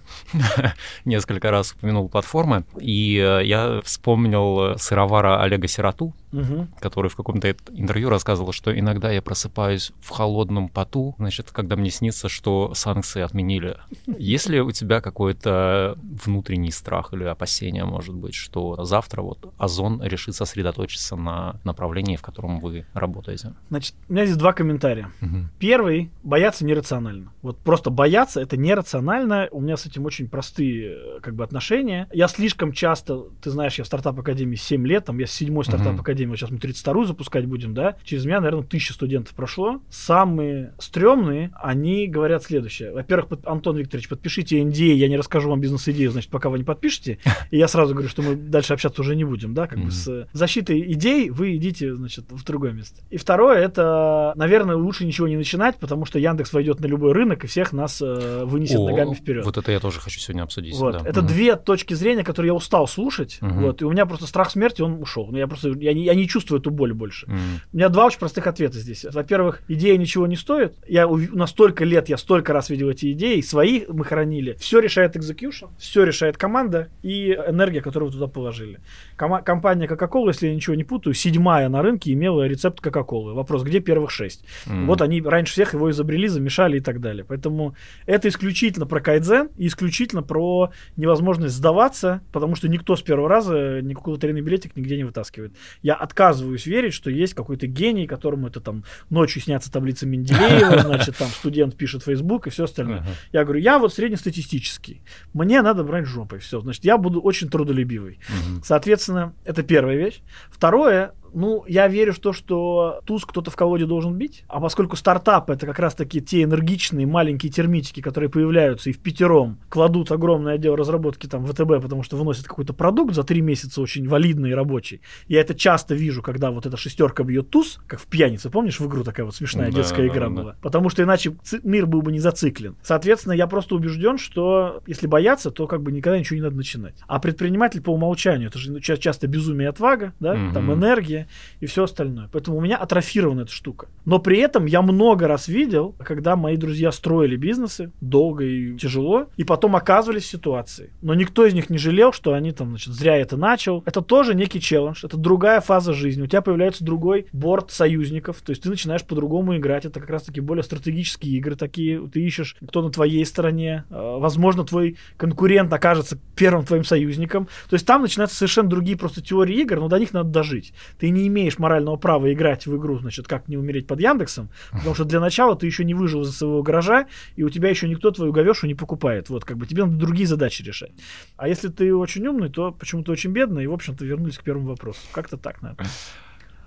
Несколько 1.10 1.50
раз 1.50 1.72
упомянул 1.72 2.08
платформы. 2.08 2.62
И 2.78 3.18
э, 3.18 3.44
я 3.44 3.80
вспомнил 3.82 4.78
сыровара 4.78 5.42
Олега 5.42 5.66
Сироту, 5.66 6.14
угу. 6.32 6.68
который 6.80 7.08
в 7.08 7.16
каком-то 7.16 7.50
интервью 7.72 8.08
рассказывал, 8.08 8.52
что 8.52 8.76
иногда 8.76 9.10
я 9.10 9.22
просыпаюсь 9.22 9.92
в 10.00 10.10
холодном 10.10 10.68
поту, 10.68 11.14
значит, 11.18 11.50
когда 11.50 11.76
мне 11.76 11.90
снится, 11.90 12.28
что 12.28 12.74
санкции 12.74 13.22
отменили. 13.22 13.78
Есть 14.06 14.48
ли 14.48 14.60
у 14.60 14.70
тебя 14.70 15.00
какой-то 15.00 15.96
внутренний 16.24 16.70
страх 16.70 17.12
или 17.12 17.24
опасение, 17.24 17.84
может 17.84 18.14
быть, 18.14 18.34
что 18.34 18.84
завтра 18.84 19.22
вот 19.22 19.52
Озон 19.58 20.02
решит 20.02 20.34
сосредоточиться 20.34 21.16
на 21.16 21.56
направлении, 21.64 22.16
в 22.16 22.22
котором 22.22 22.60
вы 22.60 22.86
работаете? 22.94 23.54
Значит, 23.68 23.94
у 24.08 24.12
меня 24.12 24.24
здесь 24.24 24.36
два 24.36 24.52
комментария. 24.52 25.10
Угу. 25.20 25.36
Первый, 25.58 26.10
бояться 26.22 26.64
нерационально. 26.64 27.32
Вот 27.42 27.58
просто 27.58 27.90
бояться 27.90 28.40
это 28.40 28.56
нерационально. 28.56 29.48
У 29.50 29.60
меня 29.60 29.76
с 29.76 29.86
этим 29.86 30.04
очень 30.04 30.28
простые 30.28 30.96
э, 30.96 31.20
как 31.20 31.34
бы 31.34 31.44
отношения. 31.44 32.08
Я 32.12 32.28
слишком 32.28 32.72
часто, 32.72 33.24
ты 33.40 33.50
знаешь, 33.50 33.78
я 33.78 33.84
в 33.84 33.86
стартап-академии 33.86 34.56
7 34.56 34.86
лет, 34.86 35.04
там 35.04 35.18
я 35.18 35.26
седьмой 35.26 35.64
стартап-академии 35.64 36.19
академию, 36.20 36.36
сейчас 36.36 36.50
мы 36.50 36.58
32-ю 36.58 37.04
запускать 37.04 37.46
будем, 37.46 37.74
да, 37.74 37.96
через 38.04 38.24
меня, 38.24 38.40
наверное, 38.40 38.64
тысяча 38.64 38.92
студентов 38.92 39.34
прошло. 39.34 39.80
Самые 39.88 40.74
стрёмные, 40.78 41.50
они 41.54 42.06
говорят 42.06 42.42
следующее. 42.42 42.92
Во-первых, 42.92 43.38
Антон 43.44 43.76
Викторович, 43.76 44.08
подпишите 44.08 44.60
NDA, 44.60 44.92
я 44.94 45.08
не 45.08 45.16
расскажу 45.16 45.48
вам 45.50 45.60
бизнес-идею, 45.60 46.10
значит, 46.10 46.30
пока 46.30 46.48
вы 46.50 46.58
не 46.58 46.64
подпишете. 46.64 47.18
И 47.50 47.58
я 47.58 47.68
сразу 47.68 47.94
говорю, 47.94 48.08
что 48.08 48.22
мы 48.22 48.34
дальше 48.34 48.74
общаться 48.74 49.00
уже 49.00 49.16
не 49.16 49.24
будем, 49.24 49.54
да, 49.54 49.66
как 49.66 49.78
mm-hmm. 49.78 49.84
бы 49.84 49.90
с 49.90 50.28
защитой 50.32 50.92
идей 50.92 51.30
вы 51.30 51.56
идите, 51.56 51.94
значит, 51.94 52.26
в 52.30 52.44
другое 52.44 52.72
место. 52.72 53.00
И 53.10 53.16
второе, 53.16 53.58
это, 53.58 54.32
наверное, 54.36 54.76
лучше 54.76 55.04
ничего 55.04 55.28
не 55.28 55.36
начинать, 55.36 55.76
потому 55.76 56.04
что 56.04 56.18
Яндекс 56.18 56.52
войдет 56.52 56.80
на 56.80 56.86
любой 56.86 57.12
рынок 57.12 57.44
и 57.44 57.46
всех 57.46 57.72
нас 57.72 58.00
э, 58.02 58.44
вынесет 58.44 58.78
О, 58.78 58.88
ногами 58.88 59.14
вперед. 59.14 59.44
Вот 59.44 59.56
это 59.56 59.72
я 59.72 59.80
тоже 59.80 60.00
хочу 60.00 60.20
сегодня 60.20 60.42
обсудить. 60.42 60.76
Вот. 60.76 60.92
Да. 60.92 61.08
Это 61.08 61.20
mm-hmm. 61.20 61.26
две 61.26 61.56
точки 61.56 61.94
зрения, 61.94 62.24
которые 62.24 62.48
я 62.48 62.54
устал 62.54 62.86
слушать, 62.86 63.38
mm-hmm. 63.40 63.60
вот, 63.60 63.82
и 63.82 63.84
у 63.84 63.90
меня 63.90 64.06
просто 64.06 64.26
страх 64.26 64.50
смерти, 64.50 64.82
он 64.82 65.00
ушел. 65.00 65.28
Ну, 65.30 65.38
я 65.38 65.46
просто, 65.46 65.70
я 65.70 65.92
не, 65.92 66.09
я 66.10 66.16
не 66.16 66.28
чувствую 66.28 66.60
эту 66.60 66.70
боль 66.70 66.92
больше. 66.92 67.26
Mm. 67.26 67.38
У 67.72 67.76
меня 67.76 67.88
два 67.88 68.06
очень 68.06 68.18
простых 68.18 68.46
ответа 68.46 68.78
здесь. 68.78 69.04
Во-первых, 69.04 69.62
идея 69.68 69.96
ничего 69.96 70.26
не 70.26 70.36
стоит. 70.36 70.74
Я 70.88 71.06
на 71.06 71.46
столько 71.46 71.84
лет, 71.84 72.08
я 72.08 72.16
столько 72.16 72.52
раз 72.52 72.70
видел 72.70 72.90
эти 72.90 73.12
идеи, 73.12 73.40
свои 73.40 73.84
мы 73.88 74.04
хранили. 74.04 74.56
Все 74.58 74.80
решает 74.80 75.16
execution, 75.16 75.70
все 75.78 76.04
решает 76.04 76.36
команда 76.36 76.88
и 77.02 77.32
энергия, 77.32 77.80
которую 77.80 78.10
вы 78.10 78.14
туда 78.14 78.26
положили. 78.26 78.80
Ком- 79.16 79.42
компания 79.44 79.86
Coca-Cola, 79.86 80.28
если 80.28 80.48
я 80.48 80.54
ничего 80.54 80.74
не 80.74 80.84
путаю, 80.84 81.14
седьмая 81.14 81.68
на 81.68 81.82
рынке 81.82 82.12
имела 82.12 82.46
рецепт 82.46 82.84
Coca-Cola. 82.84 83.34
Вопрос, 83.34 83.62
где 83.62 83.80
первых 83.80 84.10
шесть? 84.10 84.44
Mm. 84.66 84.86
Вот 84.86 85.02
они 85.02 85.22
раньше 85.22 85.52
всех 85.52 85.74
его 85.74 85.90
изобрели, 85.90 86.28
замешали 86.28 86.78
и 86.78 86.80
так 86.80 87.00
далее. 87.00 87.24
Поэтому 87.24 87.74
это 88.06 88.28
исключительно 88.28 88.86
про 88.86 89.00
кайдзен 89.00 89.50
и 89.56 89.66
исключительно 89.66 90.22
про 90.22 90.72
невозможность 90.96 91.54
сдаваться, 91.54 92.22
потому 92.32 92.56
что 92.56 92.68
никто 92.68 92.96
с 92.96 93.02
первого 93.02 93.28
раза 93.28 93.80
никакой 93.80 94.14
лотерейный 94.14 94.40
билетик 94.40 94.76
нигде 94.76 94.96
не 94.96 95.04
вытаскивает. 95.04 95.52
Я 95.82 95.94
отказываюсь 96.00 96.66
верить, 96.66 96.94
что 96.94 97.10
есть 97.10 97.34
какой-то 97.34 97.66
гений, 97.66 98.06
которому 98.06 98.48
это 98.48 98.60
там 98.60 98.84
ночью 99.10 99.42
снятся 99.42 99.70
таблицы 99.70 100.06
Менделеева, 100.06 100.78
значит, 100.82 101.16
там 101.16 101.28
студент 101.28 101.76
пишет 101.76 102.02
Facebook 102.02 102.46
и 102.46 102.50
все 102.50 102.64
остальное. 102.64 103.06
Я 103.32 103.44
говорю, 103.44 103.60
я 103.60 103.78
вот 103.78 103.92
среднестатистический. 103.92 105.02
Мне 105.32 105.62
надо 105.62 105.84
брать 105.84 106.06
жопой. 106.06 106.38
Все, 106.38 106.60
значит, 106.60 106.84
я 106.84 106.98
буду 106.98 107.20
очень 107.20 107.48
трудолюбивый. 107.48 108.18
Соответственно, 108.64 109.34
это 109.44 109.62
первая 109.62 109.96
вещь. 109.96 110.20
Второе, 110.50 111.12
Ну, 111.32 111.64
я 111.68 111.88
верю 111.88 112.12
в 112.12 112.18
то, 112.18 112.32
что 112.32 113.00
туз 113.04 113.24
кто-то 113.24 113.50
в 113.50 113.56
колоде 113.56 113.86
должен 113.86 114.14
бить, 114.14 114.44
а 114.48 114.60
поскольку 114.60 114.96
стартап 114.96 115.50
это 115.50 115.66
как 115.66 115.78
раз-таки 115.78 116.20
те 116.20 116.42
энергичные 116.42 117.06
маленькие 117.06 117.52
термитики, 117.52 118.00
которые 118.00 118.30
появляются 118.30 118.90
и 118.90 118.92
в 118.92 118.98
пятером 118.98 119.58
кладут 119.68 120.10
огромный 120.12 120.54
отдел 120.54 120.76
разработки 120.76 121.26
там 121.26 121.46
ВТБ, 121.46 121.80
потому 121.82 122.02
что 122.02 122.16
выносят 122.16 122.46
какой-то 122.46 122.72
продукт 122.72 123.14
за 123.14 123.22
три 123.24 123.40
месяца 123.40 123.80
очень 123.80 124.08
валидный 124.08 124.50
и 124.50 124.54
рабочий. 124.54 125.00
Я 125.28 125.40
это 125.40 125.54
часто 125.54 125.94
вижу, 125.94 126.22
когда 126.22 126.50
вот 126.50 126.66
эта 126.66 126.76
шестерка 126.76 127.22
бьет 127.24 127.50
туз, 127.50 127.80
как 127.86 128.00
в 128.00 128.06
пьянице, 128.06 128.50
помнишь, 128.50 128.80
в 128.80 128.86
игру 128.86 129.04
такая 129.04 129.24
вот 129.26 129.34
смешная 129.34 129.70
Да, 129.70 129.76
детская 129.76 130.06
да, 130.06 130.12
игра 130.14 130.28
да. 130.28 130.34
была. 130.34 130.56
Потому 130.62 130.88
что 130.88 131.02
иначе 131.02 131.36
мир 131.62 131.86
был 131.86 132.02
бы 132.02 132.12
не 132.12 132.18
зациклен. 132.20 132.76
Соответственно, 132.82 133.32
я 133.34 133.46
просто 133.46 133.74
убежден, 133.74 134.18
что 134.18 134.82
если 134.86 135.06
бояться, 135.06 135.50
то 135.50 135.66
как 135.66 135.82
бы 135.82 135.92
никогда 135.92 136.18
ничего 136.18 136.36
не 136.36 136.42
надо 136.42 136.56
начинать. 136.56 136.94
А 137.06 137.18
предприниматель 137.18 137.80
по 137.82 137.90
умолчанию, 137.90 138.48
это 138.48 138.58
же 138.58 138.72
ну, 138.72 138.80
ча- 138.80 138.96
часто 138.96 139.26
безумие 139.26 139.66
и 139.66 139.68
отвага, 139.68 140.12
да, 140.20 140.34
Мгм. 140.34 140.54
там 140.54 140.72
энергия 140.72 141.19
и 141.60 141.66
все 141.66 141.84
остальное. 141.84 142.28
Поэтому 142.32 142.56
у 142.56 142.60
меня 142.60 142.76
атрофирована 142.76 143.42
эта 143.42 143.52
штука. 143.52 143.88
Но 144.04 144.18
при 144.18 144.38
этом 144.38 144.66
я 144.66 144.82
много 144.82 145.26
раз 145.26 145.48
видел, 145.48 145.94
когда 145.98 146.36
мои 146.36 146.56
друзья 146.56 146.92
строили 146.92 147.36
бизнесы 147.36 147.92
долго 148.00 148.44
и 148.44 148.76
тяжело, 148.76 149.28
и 149.36 149.44
потом 149.44 149.76
оказывались 149.76 150.24
в 150.24 150.30
ситуации. 150.30 150.92
Но 151.02 151.14
никто 151.14 151.44
из 151.46 151.54
них 151.54 151.70
не 151.70 151.78
жалел, 151.78 152.12
что 152.12 152.32
они 152.32 152.52
там, 152.52 152.70
значит, 152.70 152.94
зря 152.94 153.16
это 153.16 153.36
начал. 153.36 153.82
Это 153.86 154.00
тоже 154.02 154.34
некий 154.34 154.60
челлендж, 154.60 155.04
это 155.04 155.16
другая 155.16 155.60
фаза 155.60 155.92
жизни. 155.92 156.22
У 156.22 156.26
тебя 156.26 156.42
появляется 156.42 156.84
другой 156.84 157.26
борт 157.32 157.70
союзников, 157.70 158.40
то 158.42 158.50
есть 158.50 158.62
ты 158.62 158.70
начинаешь 158.70 159.04
по-другому 159.04 159.56
играть. 159.56 159.84
Это 159.84 160.00
как 160.00 160.10
раз-таки 160.10 160.40
более 160.40 160.62
стратегические 160.62 161.36
игры 161.36 161.56
такие. 161.56 162.00
Ты 162.08 162.20
ищешь, 162.22 162.56
кто 162.66 162.82
на 162.82 162.90
твоей 162.90 163.24
стороне. 163.24 163.84
Э, 163.90 164.18
Возможно, 164.18 164.64
твой 164.64 164.96
конкурент 165.16 165.72
окажется 165.72 166.18
первым 166.36 166.64
твоим 166.64 166.84
союзником. 166.84 167.46
То 167.68 167.74
есть 167.74 167.86
там 167.86 168.02
начинаются 168.02 168.36
совершенно 168.36 168.68
другие 168.68 168.96
просто 168.96 169.22
теории 169.22 169.60
игр, 169.60 169.80
но 169.80 169.88
до 169.88 169.98
них 169.98 170.12
надо 170.12 170.30
дожить. 170.30 170.72
Ты 170.98 171.09
не 171.10 171.26
имеешь 171.28 171.58
морального 171.58 171.96
права 171.96 172.32
играть 172.32 172.66
в 172.66 172.76
игру, 172.76 172.98
значит, 172.98 173.26
как 173.26 173.48
не 173.48 173.56
умереть 173.56 173.86
под 173.86 174.00
Яндексом, 174.00 174.48
потому 174.72 174.94
что 174.94 175.04
для 175.04 175.20
начала 175.20 175.56
ты 175.56 175.66
еще 175.66 175.84
не 175.84 175.94
выжил 175.94 176.22
из 176.22 176.36
своего 176.36 176.62
гаража, 176.62 177.06
и 177.36 177.42
у 177.42 177.50
тебя 177.50 177.70
еще 177.70 177.88
никто 177.88 178.10
твою 178.10 178.32
говешу 178.32 178.66
не 178.66 178.74
покупает. 178.74 179.28
Вот, 179.30 179.44
как 179.44 179.56
бы 179.56 179.66
тебе 179.66 179.84
надо 179.84 179.96
другие 179.96 180.26
задачи 180.26 180.62
решать. 180.62 180.92
А 181.36 181.48
если 181.48 181.68
ты 181.68 181.94
очень 181.94 182.26
умный, 182.26 182.50
то 182.50 182.72
почему-то 182.72 183.12
очень 183.12 183.30
бедный, 183.30 183.64
и, 183.64 183.66
в 183.66 183.72
общем-то, 183.72 184.04
вернулись 184.04 184.38
к 184.38 184.42
первому 184.42 184.68
вопросу. 184.68 185.00
Как-то 185.12 185.36
так, 185.36 185.62
наверное. 185.62 185.88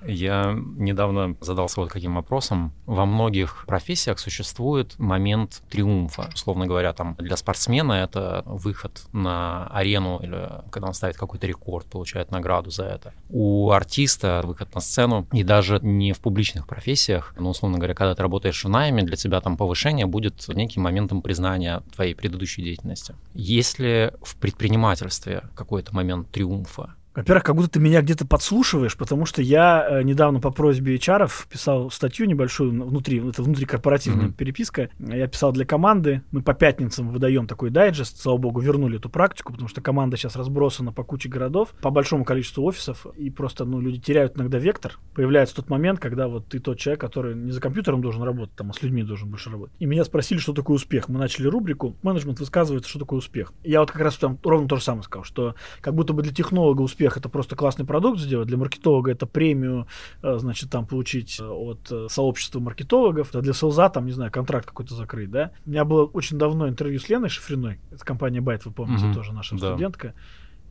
Я 0.08 0.58
недавно 0.78 1.36
задался 1.42 1.80
вот 1.80 1.92
каким 1.92 2.16
вопросом. 2.16 2.74
Во 2.86 3.06
многих 3.06 3.66
профессиях 3.68 4.20
существует 4.20 4.98
момент 5.00 5.62
триумфа. 5.70 6.30
Условно 6.34 6.68
говоря, 6.68 6.94
там 6.94 7.16
для 7.20 7.38
спортсмена 7.38 7.94
это 7.94 8.44
выход 8.46 9.04
на 9.14 9.68
арену 9.68 10.20
или 10.22 10.50
когда 10.72 10.88
он 10.88 10.94
ставит 10.94 11.18
какой-то 11.18 11.48
рекорд, 11.48 11.86
получает 11.88 12.32
награду 12.32 12.70
за 12.70 12.86
это. 12.86 13.14
У 13.30 13.72
артиста 13.72 14.42
выход 14.44 14.74
на 14.76 14.82
сцену 14.82 15.28
и 15.32 15.44
даже 15.44 15.80
не 15.82 16.14
в 16.14 16.20
публичных 16.20 16.68
профессиях, 16.68 17.34
но 17.38 17.50
условно 17.50 17.78
говоря, 17.78 17.94
когда 17.94 18.16
ты 18.16 18.22
работаешь 18.22 18.64
в 18.64 18.70
найме, 18.70 19.04
для 19.04 19.16
тебя 19.16 19.42
там 19.42 19.58
повышение 19.58 20.06
будет 20.06 20.48
неким 20.48 20.84
моментом 20.84 21.22
признания 21.22 21.82
твоей 21.96 22.14
предыдущей 22.14 22.64
деятельности. 22.64 23.16
Есть 23.34 23.80
ли 23.80 24.12
в 24.22 24.36
предпринимательстве 24.38 25.44
какой-то 25.56 25.96
момент 25.96 26.30
триумфа? 26.32 26.96
Во-первых, 27.16 27.44
как 27.44 27.56
будто 27.56 27.70
ты 27.70 27.80
меня 27.80 28.02
где-то 28.02 28.26
подслушиваешь, 28.26 28.98
потому 28.98 29.26
что 29.26 29.42
я 29.42 29.86
э, 29.88 30.04
недавно 30.04 30.40
по 30.40 30.50
просьбе 30.52 30.96
HR 30.96 31.30
писал 31.50 31.92
статью 31.92 32.26
небольшую 32.26 32.72
внутри, 32.72 33.20
это 33.28 33.44
внутрикорпоративная 33.44 34.26
Мгм. 34.28 34.34
переписка. 34.34 34.90
Я 35.00 35.28
писал 35.28 35.52
для 35.52 35.66
команды. 35.66 36.24
Мы 36.32 36.42
по 36.42 36.54
пятницам 36.54 37.10
выдаем 37.10 37.46
такой 37.46 37.70
дайджест. 37.70 38.20
Слава 38.20 38.38
богу, 38.38 38.62
вернули 38.62 38.98
эту 38.98 39.10
практику, 39.10 39.52
потому 39.52 39.70
что 39.70 39.82
команда 39.82 40.18
сейчас 40.18 40.36
разбросана 40.36 40.92
по 40.92 41.04
куче 41.04 41.30
городов, 41.30 41.70
по 41.82 41.92
большому 41.92 42.26
количеству 42.26 42.64
офисов, 42.64 43.06
и 43.16 43.30
просто, 43.30 43.66
ну, 43.66 43.80
люди 43.80 44.00
теряют 44.00 44.36
иногда 44.38 44.58
вектор. 44.58 44.98
Появляется 45.14 45.56
тот 45.56 45.70
момент, 45.70 46.00
когда 46.00 46.28
вот 46.28 46.48
ты 46.48 46.60
тот 46.60 46.80
человек, 46.80 47.00
который 47.02 47.36
не 47.36 47.52
за 47.52 47.62
компьютером 47.62 48.02
должен 48.02 48.24
работать, 48.24 48.56
там, 48.56 48.72
а 48.72 48.74
с 48.74 48.82
людьми 48.82 49.04
должен 49.04 49.30
больше 49.30 49.52
работать. 49.52 49.76
И 49.80 49.86
меня 49.86 50.04
спросили, 50.04 50.40
что 50.40 50.54
такое 50.54 50.76
успех. 50.78 51.10
Мы 51.10 51.20
начали 51.20 51.46
рубрику 51.48 51.96
«Менеджмент 52.02 52.40
высказывается, 52.40 52.90
что 52.90 52.98
такое 53.00 53.20
успех». 53.20 53.54
Я 53.64 53.82
вот 53.82 53.92
как 53.92 54.02
раз 54.02 54.18
там 54.18 54.40
ровно 54.44 54.68
то 54.68 54.78
же 54.78 54.84
самое 54.84 55.04
сказал, 55.04 55.24
что 55.24 55.54
как 55.82 55.94
будто 55.94 56.14
бы 56.14 56.24
для 56.24 56.34
технолога 56.34 56.82
успех 56.82 57.03
это 57.18 57.30
просто 57.30 57.56
классный 57.56 57.86
продукт 57.86 58.20
сделать, 58.20 58.48
для 58.48 58.58
маркетолога 58.58 59.12
это 59.12 59.26
премию, 59.26 59.88
э, 60.22 60.38
значит, 60.38 60.70
там 60.70 60.86
получить 60.86 61.40
э, 61.40 61.44
от 61.46 61.92
э, 61.92 62.08
сообщества 62.10 62.60
маркетологов, 62.60 63.34
а 63.36 63.42
для 63.42 63.54
селза 63.54 63.90
там, 63.90 64.06
не 64.06 64.12
знаю, 64.12 64.32
контракт 64.32 64.68
какой-то 64.68 64.96
закрыть, 64.96 65.30
да. 65.32 65.52
У 65.66 65.70
меня 65.70 65.86
было 65.86 66.06
очень 66.06 66.38
давно 66.38 66.68
интервью 66.70 67.00
с 67.00 67.10
Леной 67.10 67.30
Шифриной, 67.30 67.80
это 67.92 68.04
компания 68.06 68.42
Байт, 68.42 68.66
вы 68.66 68.72
помните, 68.72 69.06
Мгм. 69.06 69.14
тоже 69.14 69.34
наша 69.34 69.56
Да. 69.58 69.70
студентка. 69.70 70.14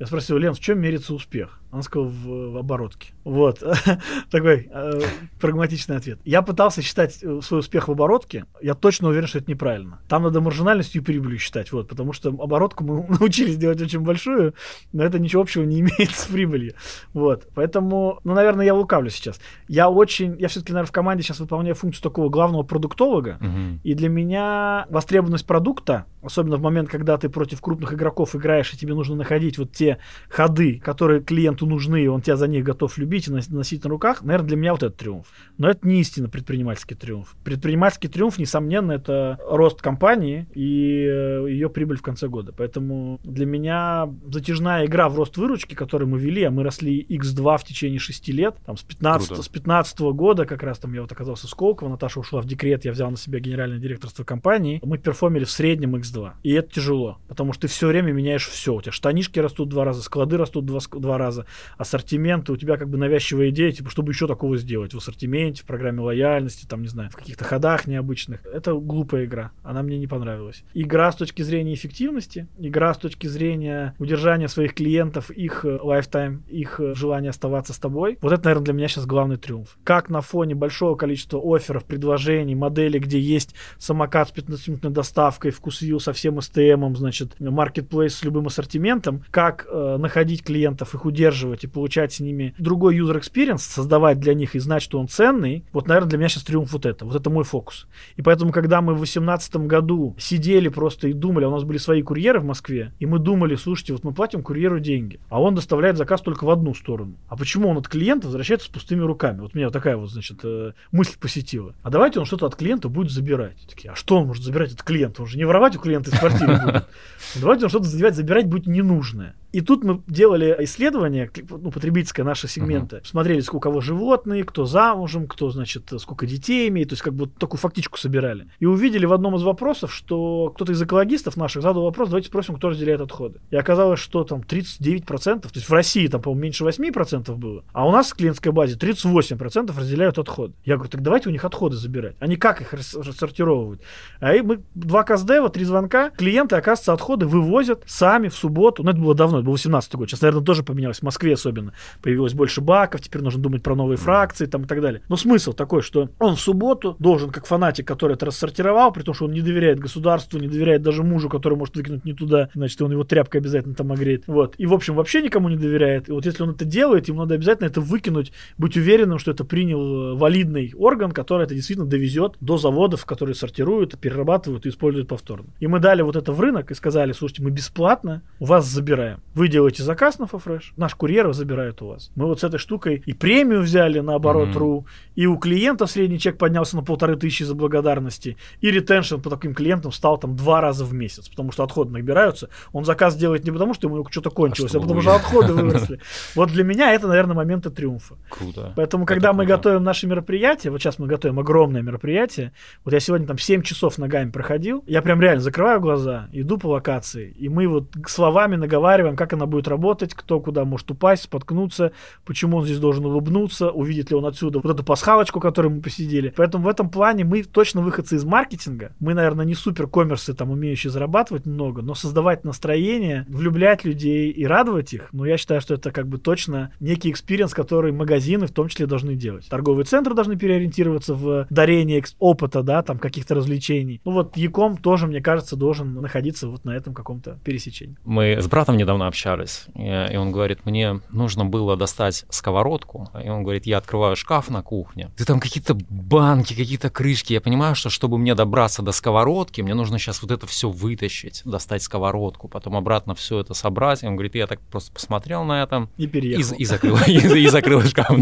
Я 0.03 0.07
спросил, 0.07 0.37
Лен, 0.37 0.53
в 0.53 0.59
чем 0.59 0.81
мерится 0.81 1.15
успех? 1.15 1.61
Она 1.71 1.83
сказала, 1.83 2.09
в, 2.09 2.51
в 2.51 2.57
оборотке. 2.59 3.15
Вот. 3.23 3.63
Такой 4.31 4.69
э, 4.69 5.01
прагматичный 5.41 5.97
ответ. 5.97 6.19
Я 6.25 6.43
пытался 6.43 6.83
считать 6.83 7.21
э, 7.23 7.41
свой 7.41 7.61
успех 7.61 7.87
в 7.87 7.93
оборотке. 7.93 8.47
Я 8.61 8.75
точно 8.75 9.09
уверен, 9.09 9.29
что 9.29 9.39
это 9.39 9.49
неправильно. 9.49 10.01
Там 10.09 10.25
надо 10.25 10.41
маржинальностью 10.41 11.01
и 11.01 11.05
прибылью 11.05 11.39
считать. 11.39 11.71
Вот, 11.71 11.89
потому 11.89 12.13
что 12.13 12.31
оборотку 12.31 12.83
мы 12.83 13.07
научились 13.21 13.57
делать 13.57 13.81
очень 13.81 14.01
большую, 14.01 14.55
но 14.93 15.05
это 15.05 15.21
ничего 15.21 15.41
общего 15.41 15.63
не 15.63 15.81
имеет 15.81 16.11
с 16.11 16.27
прибылью. 16.27 16.75
Вот. 17.15 17.47
Поэтому, 17.55 18.19
ну, 18.25 18.35
наверное, 18.35 18.67
я 18.67 18.75
лукавлю 18.75 19.09
сейчас. 19.09 19.41
Я 19.69 19.89
очень, 19.89 20.37
я 20.41 20.49
все-таки, 20.49 20.73
наверное, 20.73 20.89
в 20.89 20.93
команде 20.93 21.23
сейчас 21.23 21.39
выполняю 21.39 21.77
функцию 21.77 22.03
такого 22.03 22.29
главного 22.29 22.65
продуктолога. 22.65 23.39
Мгм. 23.41 23.81
И 23.85 23.95
для 23.95 24.09
меня 24.09 24.87
востребованность 24.91 25.47
продукта, 25.47 26.07
особенно 26.23 26.57
в 26.57 26.61
момент, 26.61 26.91
когда 26.91 27.17
ты 27.19 27.29
против 27.29 27.61
крупных 27.61 27.95
игроков 27.95 28.35
играешь, 28.35 28.75
и 28.75 28.77
тебе 28.77 28.95
нужно 28.95 29.15
находить 29.15 29.59
вот 29.59 29.73
те 29.73 29.92
ходы, 30.29 30.81
которые 30.81 31.21
клиенту 31.23 31.67
нужны, 31.67 32.05
и 32.05 32.07
он 32.07 32.23
тебя 32.23 32.37
за 32.37 32.49
них 32.49 32.65
готов 32.65 32.99
любить 32.99 33.29
и 33.29 33.31
нос- 33.31 33.51
носить 33.53 33.85
на 33.85 33.91
руках, 33.91 34.23
наверное, 34.23 34.49
для 34.49 34.57
меня 34.57 34.73
вот 34.73 34.83
это 34.83 34.95
триумф. 34.95 35.27
Но 35.59 35.69
это 35.69 35.87
не 35.87 36.01
истинно 36.01 36.29
предпринимательский 36.29 36.97
триумф. 36.97 37.37
Предпринимательский 37.45 38.09
триумф, 38.09 38.39
несомненно, 38.39 38.93
это 38.93 39.39
рост 39.49 39.81
компании 39.83 40.47
и 40.55 41.07
э, 41.07 41.47
ее 41.49 41.71
прибыль 41.71 41.99
в 41.99 42.03
конце 42.03 42.29
года. 42.29 42.53
Поэтому 42.57 43.21
для 43.25 43.47
меня 43.47 44.09
затяжная 44.31 44.87
игра 44.87 45.09
в 45.09 45.17
рост 45.17 45.37
выручки, 45.37 45.75
которую 45.75 46.09
мы 46.09 46.19
вели, 46.19 46.43
а 46.45 46.51
мы 46.51 46.63
росли 46.63 47.05
x2 47.09 47.59
в 47.59 47.65
течение 47.65 47.99
6 47.99 48.29
лет, 48.29 48.57
там 48.65 48.77
с 48.77 48.83
15, 48.83 49.29
Круто. 49.29 49.43
с 49.43 49.49
15 49.49 50.01
года 50.01 50.47
как 50.47 50.63
раз 50.63 50.79
там 50.79 50.93
я 50.95 51.03
вот 51.03 51.13
оказался 51.13 51.47
в 51.47 51.51
Сколково, 51.51 51.89
Наташа 51.89 52.21
ушла 52.21 52.41
в 52.41 52.47
декрет, 52.47 52.85
я 52.85 52.93
взял 52.93 53.11
на 53.11 53.17
себя 53.17 53.39
генеральное 53.41 53.79
директорство 53.79 54.25
компании, 54.25 54.81
мы 54.83 54.99
перформили 54.99 55.45
в 55.45 55.51
среднем 55.51 55.97
x2. 55.97 56.33
И 56.43 56.53
это 56.53 56.73
тяжело, 56.73 57.19
потому 57.29 57.53
что 57.53 57.63
ты 57.63 57.69
все 57.69 57.87
время 57.89 58.13
меняешь 58.13 58.47
все. 58.49 58.75
У 58.75 58.83
тебя 58.83 58.93
штанишки 58.93 59.39
растут 59.39 59.69
два 59.73 59.85
раза, 59.85 60.03
склады 60.03 60.37
растут 60.37 60.67
два, 60.67 60.81
два 60.93 61.19
раза, 61.19 61.47
ассортименты, 61.79 62.53
у 62.53 62.57
тебя 62.57 62.77
как 62.77 62.89
бы 62.89 62.99
навязчивая 62.99 63.51
идея, 63.51 63.73
типа, 63.73 63.91
чтобы 63.91 64.13
еще 64.13 64.27
такого 64.27 64.57
сделать 64.57 64.95
в 64.95 64.99
ассортименте, 64.99 65.63
в 65.63 65.67
программе 65.67 66.01
лояльности, 66.01 66.67
там, 66.67 66.83
не 66.83 66.89
знаю, 66.89 67.11
в 67.11 67.17
каких-то 67.17 67.45
ходах 67.45 67.87
необычных. 67.87 68.45
Это 68.47 68.75
глупая 68.75 69.25
игра, 69.25 69.53
она 69.63 69.83
мне 69.83 69.99
не 69.99 70.07
понравилась. 70.07 70.65
Игра 70.75 71.11
с 71.11 71.17
точки 71.17 71.43
зрения 71.43 71.75
эффективности, 71.75 72.49
игра 72.59 72.95
с 72.95 72.99
точки 72.99 73.27
зрения 73.27 73.95
удержания 73.99 74.49
своих 74.49 74.75
клиентов, 74.75 75.31
их 75.31 75.65
э, 75.65 75.79
lifetime, 75.83 76.47
их 76.49 76.81
э, 76.81 76.95
желания 76.95 77.31
оставаться 77.31 77.73
с 77.73 77.79
тобой. 77.79 78.19
Вот 78.21 78.33
это, 78.33 78.45
наверное, 78.45 78.65
для 78.65 78.75
меня 78.75 78.89
сейчас 78.89 79.07
главный 79.07 79.37
триумф. 79.37 79.77
Как 79.85 80.11
на 80.11 80.21
фоне 80.21 80.55
большого 80.55 80.97
количества 80.97 81.41
офферов, 81.43 81.85
предложений, 81.85 82.55
моделей, 82.55 82.99
где 82.99 83.19
есть 83.19 83.55
самокат 83.79 84.29
с 84.29 84.33
15-минутной 84.33 84.91
доставкой, 84.91 85.51
вкусвилл 85.51 86.01
со 86.01 86.13
всем 86.13 86.39
STM, 86.39 86.95
значит, 86.97 87.39
маркетплейс 87.41 88.15
с 88.15 88.25
любым 88.25 88.47
ассортиментом, 88.47 89.25
как 89.31 89.62
э, 89.69 89.97
находить 89.99 90.43
клиентов, 90.43 90.95
их 90.95 91.05
удерживать 91.05 91.65
и 91.65 91.67
получать 91.67 92.13
с 92.15 92.21
ними 92.21 92.55
другой 92.59 92.99
user 92.99 93.21
experience, 93.21 93.59
создавать 93.59 94.19
для 94.19 94.35
них 94.35 94.55
и 94.55 94.59
знать, 94.59 94.83
что 94.83 94.99
он 94.99 95.09
ценный, 95.09 95.65
вот, 95.73 95.89
наверное, 95.89 96.11
для 96.11 96.19
меня 96.19 96.29
сейчас 96.29 96.45
триумф 96.45 96.73
вот 96.73 96.87
это. 96.87 97.05
Вот 97.05 97.15
это 97.15 97.31
мой 97.31 97.45
фокус. 97.45 97.87
И 98.17 98.23
поэтому, 98.23 98.53
когда 98.53 98.81
мы 98.81 98.95
в 98.95 98.99
2018 98.99 99.57
году 99.57 100.17
сидели 100.19 100.69
просто 100.69 101.09
и 101.09 101.13
думали, 101.13 101.45
а 101.45 101.49
у 101.49 101.53
нас 101.53 101.65
были 101.65 101.79
свои 101.79 102.03
курьеры 102.03 102.41
в 102.41 102.45
Москве, 102.45 102.93
и 102.99 103.07
мы 103.07 103.19
думали, 103.19 103.55
слушайте, 103.57 103.93
вот 103.93 104.05
мы 104.05 104.13
платим 104.13 104.43
курьеру 104.43 104.81
деньги, 104.81 105.21
а 105.29 105.41
он 105.41 105.55
доставляет 105.55 105.97
заказ 105.97 106.21
только 106.21 106.45
в 106.45 106.51
одну 106.51 106.75
сторону. 106.75 107.17
А 107.29 107.37
почему 107.37 107.69
он 107.69 107.79
от 107.79 107.89
клиента 107.89 108.27
возвращается 108.27 108.69
с 108.69 108.71
пустыми 108.71 109.01
руками? 109.01 109.41
Вот 109.41 109.55
меня 109.55 109.67
вот 109.67 109.73
такая 109.73 109.97
вот, 109.97 110.11
значит, 110.11 110.41
э, 110.45 110.73
мысль 110.91 111.19
посетила. 111.19 111.75
А 111.83 111.91
давайте 111.91 112.21
он 112.21 112.27
что-то 112.27 112.47
от 112.47 112.57
клиента 112.57 112.89
будет 112.89 113.11
забирать. 113.11 113.57
Такие, 113.69 113.93
а 113.93 113.95
что 113.95 114.19
он 114.19 114.27
может 114.27 114.45
забирать 114.45 114.73
от 114.73 114.83
клиента? 114.83 115.23
Он 115.23 115.29
же 115.29 115.39
не 115.39 115.45
воровать 115.45 115.77
у 115.77 115.81
клиента 115.81 116.11
из 116.11 116.19
квартиры 116.19 116.61
будет. 116.65 116.89
Давайте 117.41 117.65
он 117.65 117.71
что-то 117.71 117.85
забирать, 117.85 118.15
забирать 118.15 118.47
будет 118.47 118.67
ненужное. 118.67 119.35
И 119.53 119.61
тут 119.61 119.85
мы 119.85 120.03
делали 120.07 120.57
исследование, 120.61 121.31
ну, 121.51 121.71
потребительское 121.71 122.25
наши 122.25 122.49
сегменты. 122.49 123.03
Смотрели, 123.05 123.41
сколько 123.41 123.69
у 123.69 123.71
кого 123.71 123.81
животные, 123.81 124.45
кто 124.45 124.65
замужем, 124.65 125.27
кто, 125.27 125.51
значит, 125.51 125.93
сколько 125.99 126.27
детей 126.27 126.69
имеет. 126.69 126.89
То 126.89 126.95
есть, 126.95 127.03
как 127.03 127.15
бы 127.15 127.27
такую 127.27 127.61
фактичку 127.61 127.99
собирали. 127.99 128.49
И 128.59 128.67
увидели 128.67 129.07
в 129.07 129.13
одном 129.13 129.37
из 129.37 129.43
вопросов, 129.43 129.93
что 129.93 130.51
кто-то 130.55 130.73
из 130.73 130.83
экологистов 130.83 131.37
наших 131.37 131.63
задал 131.63 131.85
вопрос, 131.85 132.09
давайте 132.09 132.29
спросим, 132.29 132.57
кто 132.57 132.71
разделяет 132.71 133.01
отходы. 133.01 133.41
И 133.51 133.57
оказалось, 133.57 134.01
что 134.01 134.25
там 134.25 134.41
39%, 134.41 135.41
то 135.43 135.51
есть 135.55 135.69
в 135.69 135.73
России 135.73 136.07
там, 136.07 136.23
по-моему, 136.23 136.43
меньше 136.43 136.65
8% 136.65 137.35
было, 137.37 137.65
а 137.73 137.87
у 137.87 137.93
нас 137.93 138.11
в 138.11 138.17
клиентской 138.17 138.53
базе 138.53 138.77
38% 138.77 139.79
разделяют 139.79 140.19
отходы. 140.19 140.55
Я 140.65 140.77
говорю, 140.77 140.91
так 140.91 141.03
давайте 141.03 141.29
у 141.29 141.33
них 141.33 141.45
отходы 141.45 141.77
забирать. 141.77 142.17
Они 142.21 142.37
как 142.37 142.61
их 142.61 142.73
рас- 142.73 142.95
рассортировывают? 142.95 143.83
А 144.21 144.35
и 144.35 144.41
мы 144.41 144.63
два 144.75 145.05
каздева, 145.05 145.49
три 145.51 145.65
звонка, 145.65 146.11
клиенты, 146.11 146.57
оказывается, 146.57 146.93
отходы 146.93 147.27
вывозят 147.27 147.83
сами 147.87 148.29
в 148.29 148.35
субботу, 148.35 148.83
ну 148.83 148.91
это 148.91 149.01
было 149.01 149.15
давно, 149.15 149.42
это 149.43 149.47
был 149.47 149.53
18 149.53 149.95
год. 149.97 150.09
Сейчас, 150.09 150.23
наверное, 150.23 150.45
тоже 150.45 150.63
поменялось, 150.63 150.99
в 150.99 151.03
Москве 151.03 151.35
особенно. 151.35 151.73
Появилось 152.01 152.35
больше 152.35 152.61
баков, 152.61 153.01
теперь 153.01 153.23
нужно 153.23 153.43
думать 153.43 153.63
про 153.63 153.75
новые 153.75 153.97
фракции 153.97 154.47
там 154.47 154.63
и 154.63 154.67
так 154.67 154.81
далее. 154.81 155.03
Но 155.09 155.17
смысл 155.17 155.53
такой, 155.53 155.83
что 155.83 156.09
он 156.19 156.37
в 156.37 156.41
субботу 156.41 156.97
должен, 156.99 157.31
как 157.31 157.47
фанатик, 157.47 157.87
который 157.87 158.15
это 158.15 158.27
рассортировал, 158.27 158.93
при 158.93 159.03
том, 159.03 159.15
что 159.15 159.25
он 159.25 159.33
не 159.33 159.41
доверяет 159.41 159.81
государству, 159.81 160.39
не 160.39 160.49
доверяет 160.49 160.83
даже 160.83 161.03
мужу, 161.03 161.29
который 161.29 161.59
может 161.59 161.77
выкинуть 161.77 162.05
не 162.05 162.13
туда, 162.13 162.49
значит, 162.55 162.81
он 162.83 162.93
его 162.93 163.05
тряпкой 163.05 163.41
обязательно 163.41 163.75
там 163.75 163.93
огреет. 163.93 164.25
Вот. 164.27 164.55
И, 164.59 164.67
в 164.67 164.73
общем, 164.73 164.95
вообще 164.95 165.23
никому 165.23 165.49
не 165.49 165.57
доверяет. 165.57 166.09
И 166.09 166.13
вот 166.13 166.25
если 166.25 166.43
он 166.43 166.51
это 166.51 166.65
делает, 166.65 167.09
ему 167.09 167.21
надо 167.21 167.35
обязательно 167.35 167.67
это 167.67 167.81
выкинуть, 167.81 168.33
быть 168.59 168.77
уверенным, 168.77 169.19
что 169.19 169.31
это 169.33 169.45
принял 169.45 170.13
э, 170.13 170.15
валидный 170.15 170.73
орган, 170.77 171.11
который 171.13 171.45
это 171.45 171.55
действительно 171.55 171.89
довезет 171.89 172.37
до 172.41 172.59
заводов, 172.59 173.05
которые 173.05 173.35
сортируют, 173.35 173.99
перерабатывают 173.99 174.67
и 174.67 174.69
используют 174.69 175.09
повторно. 175.09 175.47
И 175.61 175.67
мы 175.67 175.81
дали 175.81 176.03
вот 176.03 176.17
это 176.17 176.33
в 176.33 176.41
рынок 176.41 176.71
и 176.71 176.75
сказали, 176.75 177.13
слушайте, 177.13 177.43
мы 177.43 177.51
бесплатно 177.51 178.23
у 178.39 178.45
вас 178.45 178.67
забираем. 178.67 179.21
Вы 179.35 179.49
делаете 179.49 179.83
заказ 179.83 180.19
на 180.19 180.27
Фафреш, 180.27 180.75
наш 180.77 180.95
курьер 180.95 181.33
забирает 181.33 181.81
у 181.81 181.89
вас. 181.89 182.11
Мы 182.17 182.27
вот 182.27 182.41
с 182.41 182.45
этой 182.45 182.59
штукой 182.59 183.03
и 183.07 183.15
премию 183.15 183.63
взяли 183.63 184.01
на 184.01 184.15
оборот.ру, 184.15 184.81
mm-hmm. 184.81 185.13
и 185.15 185.27
у 185.27 185.37
клиента 185.39 185.87
средний 185.87 186.19
чек 186.19 186.37
поднялся 186.37 186.77
на 186.77 186.83
полторы 186.83 187.17
тысячи 187.17 187.43
за 187.43 187.55
благодарности, 187.55 188.37
и 188.61 188.71
ретеншн 188.71 189.17
по 189.17 189.31
таким 189.31 189.55
клиентам 189.55 189.91
стал 189.91 190.19
там 190.19 190.37
два 190.37 190.61
раза 190.61 190.85
в 190.85 190.93
месяц, 190.93 191.29
потому 191.29 191.51
что 191.51 191.65
отходы 191.65 191.93
набираются. 191.93 192.51
Он 192.73 192.85
заказ 192.85 193.17
делает 193.17 193.45
не 193.45 193.51
потому, 193.51 193.73
что 193.73 193.89
ему 193.89 194.07
что-то 194.11 194.31
кончилось, 194.31 194.75
а, 194.75 194.79
а 194.79 194.81
потому 194.83 195.01
что 195.01 195.15
отходы 195.15 195.55
выросли. 195.55 196.01
Вот 196.35 196.51
для 196.51 196.65
меня 196.65 196.93
это, 196.93 197.09
наверное, 197.09 197.35
моменты 197.35 197.71
триумфа. 197.71 198.17
Круто. 198.29 198.73
Поэтому, 198.77 199.07
когда 199.07 199.33
мы 199.33 199.47
готовим 199.47 199.83
наши 199.83 200.07
мероприятия, 200.07 200.71
вот 200.71 200.81
сейчас 200.81 200.99
мы 200.99 201.07
готовим 201.07 201.39
огромное 201.39 201.83
мероприятие, 201.83 202.53
вот 202.85 202.93
я 202.93 203.01
сегодня 203.01 203.27
там 203.27 203.39
7 203.39 203.63
часов 203.63 203.99
ногами 203.99 204.31
проходил, 204.31 204.85
я 204.87 205.03
прям 205.03 205.21
реально 205.21 205.41
закрываю 205.41 205.81
глаза, 205.81 206.29
иду 206.33 206.59
по 206.59 206.67
локации, 206.69 207.31
и 207.31 207.49
мы 207.49 207.67
вот 207.67 207.89
словами 208.07 208.57
наговариваем, 208.57 209.17
как 209.23 209.35
она 209.35 209.47
будет 209.47 209.69
работать, 209.69 210.15
кто 210.15 210.41
куда 210.41 210.65
может 210.65 210.91
упасть, 210.91 211.25
споткнуться, 211.25 211.93
почему 212.25 212.59
он 212.59 212.65
здесь 212.65 212.79
должен 212.79 213.05
улыбнуться, 213.05 213.71
увидит 213.71 214.11
ли 214.11 214.17
он 214.17 214.27
отсюда 214.27 214.61
вот 214.63 214.75
эту 214.75 214.85
пасхалочку, 214.85 215.41
которую 215.41 215.77
мы 215.77 215.81
посидели. 215.81 216.33
Поэтому 216.37 216.65
в 216.65 216.69
этом 216.69 216.91
плане 216.91 217.25
мы 217.25 217.43
точно 217.45 217.83
выходцы 217.83 218.17
из 218.17 218.25
маркетинга. 218.25 218.93
Мы, 219.01 219.15
наверное, 219.15 219.45
не 219.45 219.55
супер 219.55 219.87
коммерсы, 219.87 220.35
там, 220.35 220.51
умеющие 220.51 220.91
зарабатывать 220.91 221.47
много, 221.47 221.83
но 221.83 221.95
создавать 221.95 222.45
настроение, 222.45 223.25
влюблять 223.29 223.85
людей 223.85 224.31
и 224.31 224.45
радовать 224.45 224.93
их, 224.93 225.09
ну, 225.13 225.25
я 225.25 225.37
считаю, 225.37 225.61
что 225.61 225.75
это 225.75 225.93
как 225.93 226.09
бы 226.09 226.19
точно 226.19 226.73
некий 226.81 227.11
experience, 227.11 227.55
который 227.55 227.93
магазины 227.93 228.47
в 228.47 228.53
том 228.53 228.69
числе 228.69 228.87
должны 228.87 229.15
делать. 229.15 229.49
Торговые 229.49 229.85
центры 229.85 230.15
должны 230.15 230.37
переориентироваться 230.37 231.15
в 231.15 231.47
дарение 231.49 232.03
опыта, 232.19 232.63
да, 232.63 232.83
там, 232.83 232.99
каких-то 232.99 233.35
развлечений. 233.35 234.01
Ну, 234.05 234.13
вот 234.13 234.37
e-com 234.37 234.77
тоже, 234.77 235.07
мне 235.07 235.21
кажется, 235.21 235.57
должен 235.57 235.95
находиться 235.95 236.49
вот 236.49 236.65
на 236.65 236.75
этом 236.75 236.95
каком-то 236.95 237.39
пересечении. 237.45 237.97
Мы 238.05 238.39
с 238.41 238.47
братом 238.49 238.77
недавно 238.77 239.07
общались, 239.13 239.67
и 239.75 240.17
он 240.17 240.33
говорит, 240.33 240.65
мне 240.65 241.01
нужно 241.11 241.45
было 241.45 241.77
достать 241.77 242.25
сковородку, 242.31 243.11
и 243.23 243.29
он 243.29 243.43
говорит, 243.43 243.67
я 243.67 243.77
открываю 243.77 244.17
шкаф 244.17 244.49
на 244.49 244.63
кухне, 244.63 245.11
ты 245.19 245.27
там 245.27 245.39
какие-то 245.39 245.75
банки, 245.91 246.55
какие-то 246.55 246.89
крышки, 246.89 247.35
я 247.35 247.43
понимаю, 247.43 247.75
что 247.75 247.91
чтобы 247.91 248.17
мне 248.17 248.35
добраться 248.35 248.81
до 248.81 248.93
сковородки, 248.93 249.61
мне 249.61 249.75
нужно 249.75 249.99
сейчас 249.99 250.23
вот 250.23 250.31
это 250.31 250.47
все 250.47 250.71
вытащить, 250.71 251.43
достать 251.45 251.83
сковородку, 251.83 252.49
потом 252.49 252.75
обратно 252.75 253.15
все 253.15 253.41
это 253.41 253.53
собрать, 253.53 254.03
и 254.03 254.07
он 254.07 254.17
говорит, 254.17 254.35
я 254.35 254.47
так 254.47 254.61
просто 254.61 254.91
посмотрел 254.93 255.45
на 255.45 255.63
это 255.63 255.89
и 255.99 256.07
переехал. 256.07 256.55
И, 256.55 256.63
и 256.63 256.65
закрыл, 256.65 256.97
и, 257.07 257.45
и 257.45 257.49
закрыл 257.49 257.83
шкаф. 257.83 258.17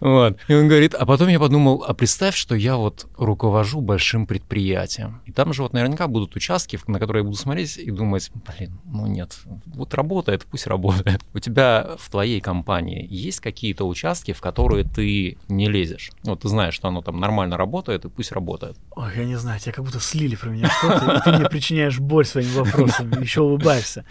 Вот. 0.00 0.38
И 0.46 0.54
он 0.54 0.68
говорит, 0.68 0.94
а 0.94 1.04
потом 1.04 1.28
я 1.28 1.40
подумал, 1.40 1.84
а 1.86 1.94
представь, 1.94 2.36
что 2.36 2.54
я 2.54 2.76
вот 2.76 3.06
руковожу 3.16 3.80
большим 3.80 4.26
предприятием, 4.26 5.20
и 5.26 5.32
там 5.32 5.52
же 5.52 5.62
вот 5.62 5.72
наверняка 5.72 6.06
будут 6.06 6.36
участки, 6.36 6.78
на 6.86 7.00
которые 7.00 7.22
я 7.22 7.24
буду 7.24 7.36
смотреть 7.36 7.76
и 7.76 7.90
думать, 7.90 8.30
блин, 8.46 8.78
ну 8.84 9.06
нет, 9.06 9.36
вот 9.66 9.88
работает, 10.28 10.46
пусть 10.50 10.66
работает. 10.66 11.20
У 11.34 11.38
тебя 11.38 11.96
в 11.98 12.10
твоей 12.10 12.40
компании 12.40 13.06
есть 13.10 13.40
какие-то 13.40 13.86
участки, 13.86 14.32
в 14.32 14.40
которые 14.40 14.84
ты 14.84 15.36
не 15.48 15.68
лезешь? 15.68 16.10
Вот 16.24 16.40
ты 16.40 16.48
знаешь, 16.48 16.74
что 16.74 16.88
оно 16.88 17.02
там 17.02 17.20
нормально 17.20 17.56
работает, 17.56 18.04
и 18.04 18.08
пусть 18.08 18.32
работает. 18.32 18.76
Ой, 18.96 19.12
я 19.16 19.24
не 19.24 19.36
знаю, 19.36 19.60
тебя 19.60 19.72
как 19.72 19.84
будто 19.84 20.00
слили 20.00 20.36
про 20.36 20.50
меня 20.50 20.68
что-то, 20.68 21.16
и 21.16 21.20
ты 21.24 21.38
мне 21.38 21.48
причиняешь 21.48 21.98
боль 21.98 22.24
своими 22.24 22.52
вопросами, 22.52 23.20
еще 23.22 23.40
улыбаешься. 23.40 24.04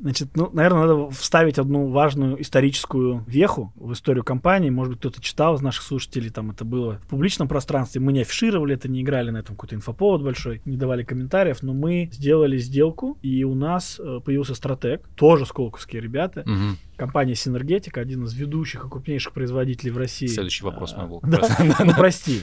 Значит, 0.00 0.36
ну, 0.36 0.48
наверное, 0.52 0.86
надо 0.86 1.10
вставить 1.10 1.58
одну 1.58 1.88
важную 1.88 2.40
историческую 2.40 3.24
веху 3.26 3.72
в 3.76 3.92
историю 3.92 4.22
компании. 4.22 4.70
Может 4.70 4.92
быть, 4.92 5.00
кто-то 5.00 5.20
читал 5.20 5.56
из 5.56 5.60
наших 5.60 5.82
слушателей, 5.82 6.30
там 6.30 6.50
это 6.50 6.64
было 6.64 6.98
в 6.98 7.08
публичном 7.08 7.48
пространстве. 7.48 8.00
Мы 8.00 8.12
не 8.12 8.20
афишировали 8.20 8.74
это, 8.74 8.88
не 8.88 9.02
играли 9.02 9.30
на 9.30 9.38
этом 9.38 9.56
какой-то 9.56 9.74
инфоповод 9.74 10.22
большой, 10.22 10.62
не 10.64 10.76
давали 10.76 11.02
комментариев, 11.02 11.62
но 11.62 11.74
мы 11.74 12.10
сделали 12.12 12.58
сделку, 12.58 13.18
и 13.22 13.42
у 13.44 13.54
нас 13.54 13.98
э, 13.98 14.20
появился 14.24 14.54
стратег, 14.54 15.08
тоже 15.16 15.46
сколковские 15.46 16.00
ребята, 16.00 16.42
угу. 16.42 16.76
компания 16.96 17.34
Синергетика, 17.34 18.00
один 18.00 18.24
из 18.24 18.34
ведущих 18.34 18.84
и 18.84 18.88
крупнейших 18.88 19.32
производителей 19.32 19.90
в 19.90 19.98
России. 19.98 20.26
Следующий 20.26 20.64
вопрос 20.64 20.94
мой 20.96 21.08
был. 21.08 21.22
Ну, 21.22 21.92
прости 21.96 22.42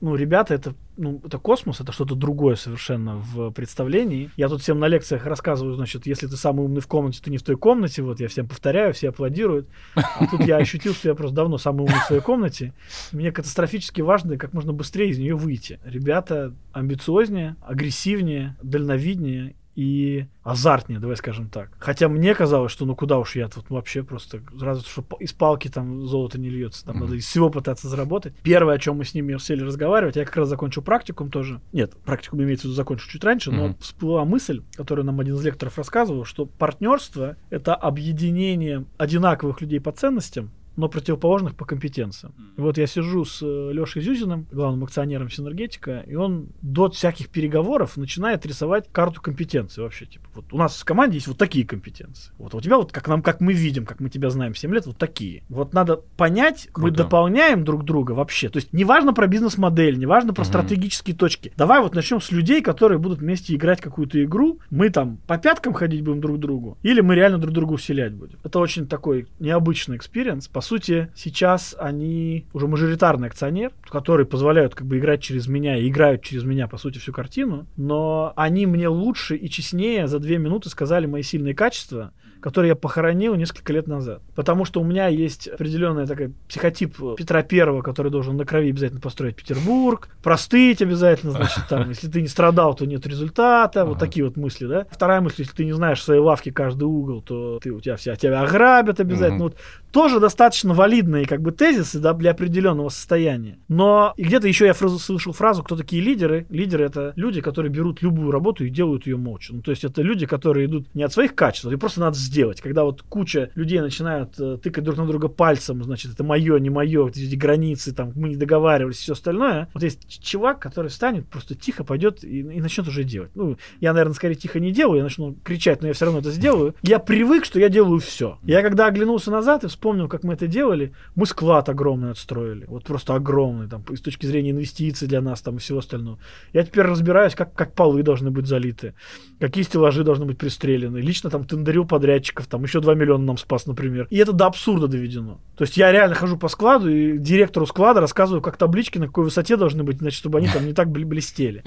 ну, 0.00 0.14
ребята, 0.14 0.54
это, 0.54 0.74
ну, 0.96 1.20
это 1.24 1.38
космос, 1.38 1.80
это 1.80 1.92
что-то 1.92 2.14
другое 2.14 2.56
совершенно 2.56 3.16
в 3.16 3.50
представлении. 3.50 4.30
Я 4.36 4.48
тут 4.48 4.62
всем 4.62 4.78
на 4.78 4.88
лекциях 4.88 5.26
рассказываю, 5.26 5.74
значит, 5.74 6.06
если 6.06 6.26
ты 6.26 6.36
самый 6.36 6.64
умный 6.64 6.80
в 6.80 6.86
комнате, 6.86 7.20
ты 7.22 7.30
не 7.30 7.38
в 7.38 7.42
той 7.42 7.56
комнате, 7.56 8.02
вот 8.02 8.20
я 8.20 8.28
всем 8.28 8.48
повторяю, 8.48 8.94
все 8.94 9.10
аплодируют. 9.10 9.68
А 9.94 10.26
тут 10.26 10.40
я 10.40 10.56
ощутил, 10.56 10.94
что 10.94 11.08
я 11.08 11.14
просто 11.14 11.36
давно 11.36 11.58
самый 11.58 11.82
умный 11.82 12.00
в 12.00 12.04
своей 12.04 12.22
комнате. 12.22 12.72
Мне 13.12 13.30
катастрофически 13.30 14.00
важно 14.00 14.38
как 14.38 14.54
можно 14.54 14.72
быстрее 14.72 15.10
из 15.10 15.18
нее 15.18 15.34
выйти. 15.34 15.78
Ребята 15.84 16.54
амбициознее, 16.72 17.56
агрессивнее, 17.60 18.56
дальновиднее 18.62 19.54
и 19.80 20.26
азартнее, 20.42 21.00
давай 21.00 21.16
скажем 21.16 21.48
так. 21.48 21.70
Хотя 21.78 22.10
мне 22.10 22.34
казалось, 22.34 22.70
что 22.70 22.84
ну 22.84 22.94
куда 22.94 23.18
уж 23.18 23.34
я 23.34 23.48
тут 23.48 23.70
вообще 23.70 24.02
просто 24.02 24.42
сразу, 24.58 24.86
что 24.86 25.02
из 25.20 25.32
палки 25.32 25.68
там 25.68 26.06
золото 26.06 26.38
не 26.38 26.50
льется, 26.50 26.84
там 26.84 26.96
mm-hmm. 26.96 27.00
надо 27.00 27.14
из 27.14 27.24
всего 27.24 27.48
пытаться 27.48 27.88
заработать. 27.88 28.34
Первое, 28.42 28.74
о 28.74 28.78
чем 28.78 28.98
мы 28.98 29.06
с 29.06 29.14
ними 29.14 29.38
сели 29.38 29.62
разговаривать, 29.62 30.16
я 30.16 30.26
как 30.26 30.36
раз 30.36 30.50
закончил 30.50 30.82
практикум 30.82 31.30
тоже. 31.30 31.62
Нет, 31.72 31.96
практикум 32.04 32.42
имеется 32.42 32.62
в 32.62 32.64
виду 32.66 32.74
закончил 32.74 33.08
чуть 33.08 33.24
раньше, 33.24 33.50
mm-hmm. 33.50 33.68
но 33.68 33.74
всплыла 33.80 34.26
мысль, 34.26 34.62
которую 34.74 35.06
нам 35.06 35.18
один 35.18 35.36
из 35.36 35.42
лекторов 35.42 35.78
рассказывал, 35.78 36.26
что 36.26 36.44
партнерство 36.44 37.36
это 37.48 37.74
объединение 37.74 38.84
одинаковых 38.98 39.62
людей 39.62 39.80
по 39.80 39.92
ценностям, 39.92 40.50
но 40.76 40.88
противоположных 40.88 41.56
по 41.56 41.64
компетенциям. 41.64 42.34
И 42.56 42.60
вот 42.60 42.78
я 42.78 42.86
сижу 42.86 43.24
с 43.24 43.42
э, 43.42 43.72
Лешей 43.72 44.02
Зюзиным, 44.02 44.46
главным 44.50 44.84
акционером 44.84 45.28
Синергетика, 45.28 46.04
и 46.06 46.14
он 46.14 46.48
до 46.62 46.90
всяких 46.90 47.28
переговоров 47.28 47.96
начинает 47.96 48.46
рисовать 48.46 48.90
карту 48.90 49.20
компетенций 49.20 49.82
вообще. 49.82 50.06
Типа, 50.06 50.28
вот 50.34 50.52
у 50.52 50.56
нас 50.56 50.80
в 50.80 50.84
команде 50.84 51.16
есть 51.16 51.26
вот 51.26 51.38
такие 51.38 51.66
компетенции. 51.66 52.32
Вот 52.38 52.54
у 52.54 52.60
тебя 52.60 52.76
вот, 52.76 52.92
как 52.92 53.08
нам, 53.08 53.22
как 53.22 53.40
мы 53.40 53.52
видим, 53.52 53.84
как 53.86 54.00
мы 54.00 54.10
тебя 54.10 54.30
знаем 54.30 54.54
7 54.54 54.72
лет, 54.74 54.86
вот 54.86 54.96
такие. 54.96 55.42
Вот 55.48 55.72
надо 55.74 55.96
понять, 55.96 56.68
Круто. 56.72 56.80
мы 56.80 56.90
дополняем 56.96 57.64
друг 57.64 57.84
друга 57.84 58.12
вообще. 58.12 58.48
То 58.48 58.58
есть 58.58 58.72
неважно 58.72 59.12
про 59.12 59.26
бизнес-модель, 59.26 59.98
неважно 59.98 60.32
про 60.32 60.42
угу. 60.42 60.48
стратегические 60.48 61.16
точки. 61.16 61.52
Давай 61.56 61.80
вот 61.80 61.94
начнем 61.94 62.20
с 62.20 62.30
людей, 62.30 62.62
которые 62.62 62.98
будут 62.98 63.20
вместе 63.20 63.54
играть 63.54 63.80
какую-то 63.80 64.22
игру. 64.24 64.60
Мы 64.70 64.90
там 64.90 65.18
по 65.26 65.38
пяткам 65.38 65.72
ходить 65.72 66.02
будем 66.02 66.20
друг 66.20 66.36
к 66.36 66.40
другу, 66.40 66.78
или 66.82 67.00
мы 67.00 67.14
реально 67.14 67.38
друг 67.38 67.52
другу 67.52 67.76
усилять 67.76 68.12
будем. 68.12 68.38
Это 68.44 68.58
очень 68.58 68.86
такой 68.86 69.26
необычный 69.38 69.96
experience. 69.96 70.48
По 70.48 70.60
сути, 70.60 71.10
сейчас 71.14 71.74
они 71.78 72.46
уже 72.52 72.66
мажоритарный 72.66 73.28
акционер, 73.28 73.72
который 73.90 74.26
позволяют 74.26 74.74
как 74.74 74.86
бы 74.86 74.98
играть 74.98 75.22
через 75.22 75.48
меня 75.48 75.76
и 75.76 75.88
играют 75.88 76.22
через 76.22 76.44
меня, 76.44 76.68
по 76.68 76.78
сути, 76.78 76.98
всю 76.98 77.12
картину, 77.12 77.66
но 77.76 78.32
они 78.36 78.66
мне 78.66 78.88
лучше 78.88 79.36
и 79.36 79.48
честнее 79.50 80.06
за 80.06 80.18
две 80.18 80.38
минуты 80.38 80.70
сказали 80.70 81.06
мои 81.06 81.22
сильные 81.22 81.54
качества, 81.54 82.12
который 82.40 82.68
я 82.68 82.76
похоронил 82.76 83.34
несколько 83.34 83.72
лет 83.72 83.86
назад. 83.86 84.22
Потому 84.34 84.64
что 84.64 84.80
у 84.80 84.84
меня 84.84 85.08
есть 85.08 85.48
определенный 85.48 86.06
такой 86.06 86.32
психотип 86.48 86.96
Петра 87.16 87.42
Первого, 87.42 87.82
который 87.82 88.10
должен 88.10 88.36
на 88.36 88.44
крови 88.44 88.70
обязательно 88.70 89.00
построить 89.00 89.36
Петербург, 89.36 90.08
простыть 90.22 90.80
обязательно, 90.80 91.32
значит, 91.32 91.64
там, 91.68 91.88
если 91.88 92.08
ты 92.08 92.22
не 92.22 92.28
страдал, 92.28 92.74
то 92.74 92.86
нет 92.86 93.06
результата, 93.06 93.84
вот 93.84 93.98
такие 93.98 94.24
вот 94.24 94.36
мысли, 94.36 94.66
да. 94.66 94.86
Вторая 94.90 95.20
мысль, 95.20 95.42
если 95.42 95.54
ты 95.54 95.64
не 95.64 95.72
знаешь 95.72 96.02
своей 96.02 96.20
лавки 96.20 96.50
каждый 96.50 96.84
угол, 96.84 97.22
то 97.22 97.58
ты, 97.62 97.70
у 97.70 97.80
тебя 97.80 97.96
все 97.96 98.14
тебя 98.16 98.42
ограбят 98.42 99.00
обязательно. 99.00 99.44
Вот 99.44 99.56
тоже 99.92 100.20
достаточно 100.20 100.74
валидные 100.74 101.26
как 101.26 101.42
бы 101.42 101.52
тезисы 101.52 101.98
да, 101.98 102.12
для 102.12 102.30
определенного 102.32 102.88
состояния. 102.88 103.58
Но 103.68 104.14
и 104.16 104.24
где-то 104.24 104.48
еще 104.48 104.66
я 104.66 104.72
фразу, 104.72 104.98
слышал 104.98 105.32
фразу, 105.32 105.62
кто 105.62 105.76
такие 105.76 106.02
лидеры. 106.02 106.46
Лидеры 106.50 106.84
это 106.84 107.12
люди, 107.16 107.40
которые 107.40 107.70
берут 107.70 108.02
любую 108.02 108.30
работу 108.30 108.64
и 108.64 108.70
делают 108.70 109.06
ее 109.06 109.16
молча. 109.16 109.54
Ну, 109.54 109.62
то 109.62 109.70
есть 109.70 109.84
это 109.84 110.02
люди, 110.02 110.26
которые 110.26 110.66
идут 110.66 110.94
не 110.94 111.02
от 111.02 111.12
своих 111.12 111.34
качеств, 111.34 111.70
и 111.70 111.76
просто 111.76 112.00
надо 112.00 112.16
сделать. 112.16 112.60
Когда 112.60 112.84
вот 112.84 113.02
куча 113.02 113.50
людей 113.54 113.80
начинают 113.80 114.38
э, 114.38 114.58
тыкать 114.62 114.84
друг 114.84 114.96
на 114.96 115.06
друга 115.06 115.28
пальцем, 115.28 115.82
значит, 115.82 116.12
это 116.12 116.24
мое, 116.24 116.58
не 116.58 116.70
мое, 116.70 117.08
эти 117.08 117.34
границы, 117.34 117.94
там, 117.94 118.12
мы 118.14 118.30
не 118.30 118.36
договаривались, 118.36 118.98
все 118.98 119.12
остальное. 119.12 119.68
Вот 119.74 119.82
есть 119.82 120.22
чувак, 120.22 120.60
который 120.60 120.88
встанет, 120.88 121.28
просто 121.28 121.54
тихо 121.54 121.84
пойдет 121.84 122.24
и, 122.24 122.40
и 122.40 122.60
начнет 122.60 122.86
уже 122.88 123.04
делать. 123.04 123.30
Ну, 123.34 123.56
я, 123.80 123.92
наверное, 123.92 124.14
скорее 124.14 124.34
тихо 124.34 124.60
не 124.60 124.72
делаю, 124.72 124.98
я 124.98 125.04
начну 125.04 125.34
кричать, 125.44 125.82
но 125.82 125.88
я 125.88 125.94
все 125.94 126.04
равно 126.04 126.20
это 126.20 126.30
сделаю. 126.30 126.74
Я 126.82 126.98
привык, 126.98 127.44
что 127.44 127.58
я 127.58 127.68
делаю 127.68 128.00
все. 128.00 128.38
Я 128.42 128.62
когда 128.62 128.86
оглянулся 128.86 129.30
назад 129.30 129.64
и 129.64 129.68
как 130.08 130.24
мы 130.24 130.34
это 130.34 130.46
делали, 130.46 130.92
мы 131.14 131.26
склад 131.26 131.68
огромный 131.68 132.10
отстроили. 132.10 132.66
Вот 132.66 132.84
просто 132.84 133.14
огромный, 133.14 133.68
там, 133.68 133.84
с 133.88 134.00
точки 134.00 134.26
зрения 134.26 134.50
инвестиций 134.50 135.08
для 135.08 135.20
нас 135.20 135.40
там 135.40 135.56
и 135.56 135.58
всего 135.58 135.78
остального. 135.78 136.18
Я 136.52 136.62
теперь 136.62 136.84
разбираюсь, 136.84 137.34
как, 137.34 137.54
как 137.54 137.74
полы 137.74 138.02
должны 138.02 138.30
быть 138.30 138.46
залиты, 138.46 138.94
какие 139.38 139.64
стеллажи 139.64 140.04
должны 140.04 140.26
быть 140.26 140.38
пристрелены. 140.38 140.98
Лично 140.98 141.30
там 141.30 141.44
подряд 141.44 141.88
подрядчиков, 141.88 142.46
там 142.46 142.62
еще 142.62 142.80
2 142.80 142.94
миллиона 142.94 143.24
нам 143.24 143.38
спас, 143.38 143.66
например. 143.66 144.06
И 144.10 144.16
это 144.16 144.32
до 144.32 144.46
абсурда 144.46 144.86
доведено. 144.86 145.40
То 145.56 145.64
есть 145.64 145.76
я 145.76 145.92
реально 145.92 146.14
хожу 146.14 146.36
по 146.36 146.48
складу 146.48 146.88
и 146.88 147.18
директору 147.18 147.66
склада 147.66 148.00
рассказываю, 148.00 148.42
как 148.42 148.56
таблички 148.56 148.98
на 148.98 149.06
какой 149.06 149.24
высоте 149.24 149.56
должны 149.56 149.82
быть, 149.82 149.98
значит, 149.98 150.18
чтобы 150.18 150.38
они 150.38 150.48
там 150.48 150.66
не 150.66 150.72
так 150.72 150.90
блестели. 150.90 151.62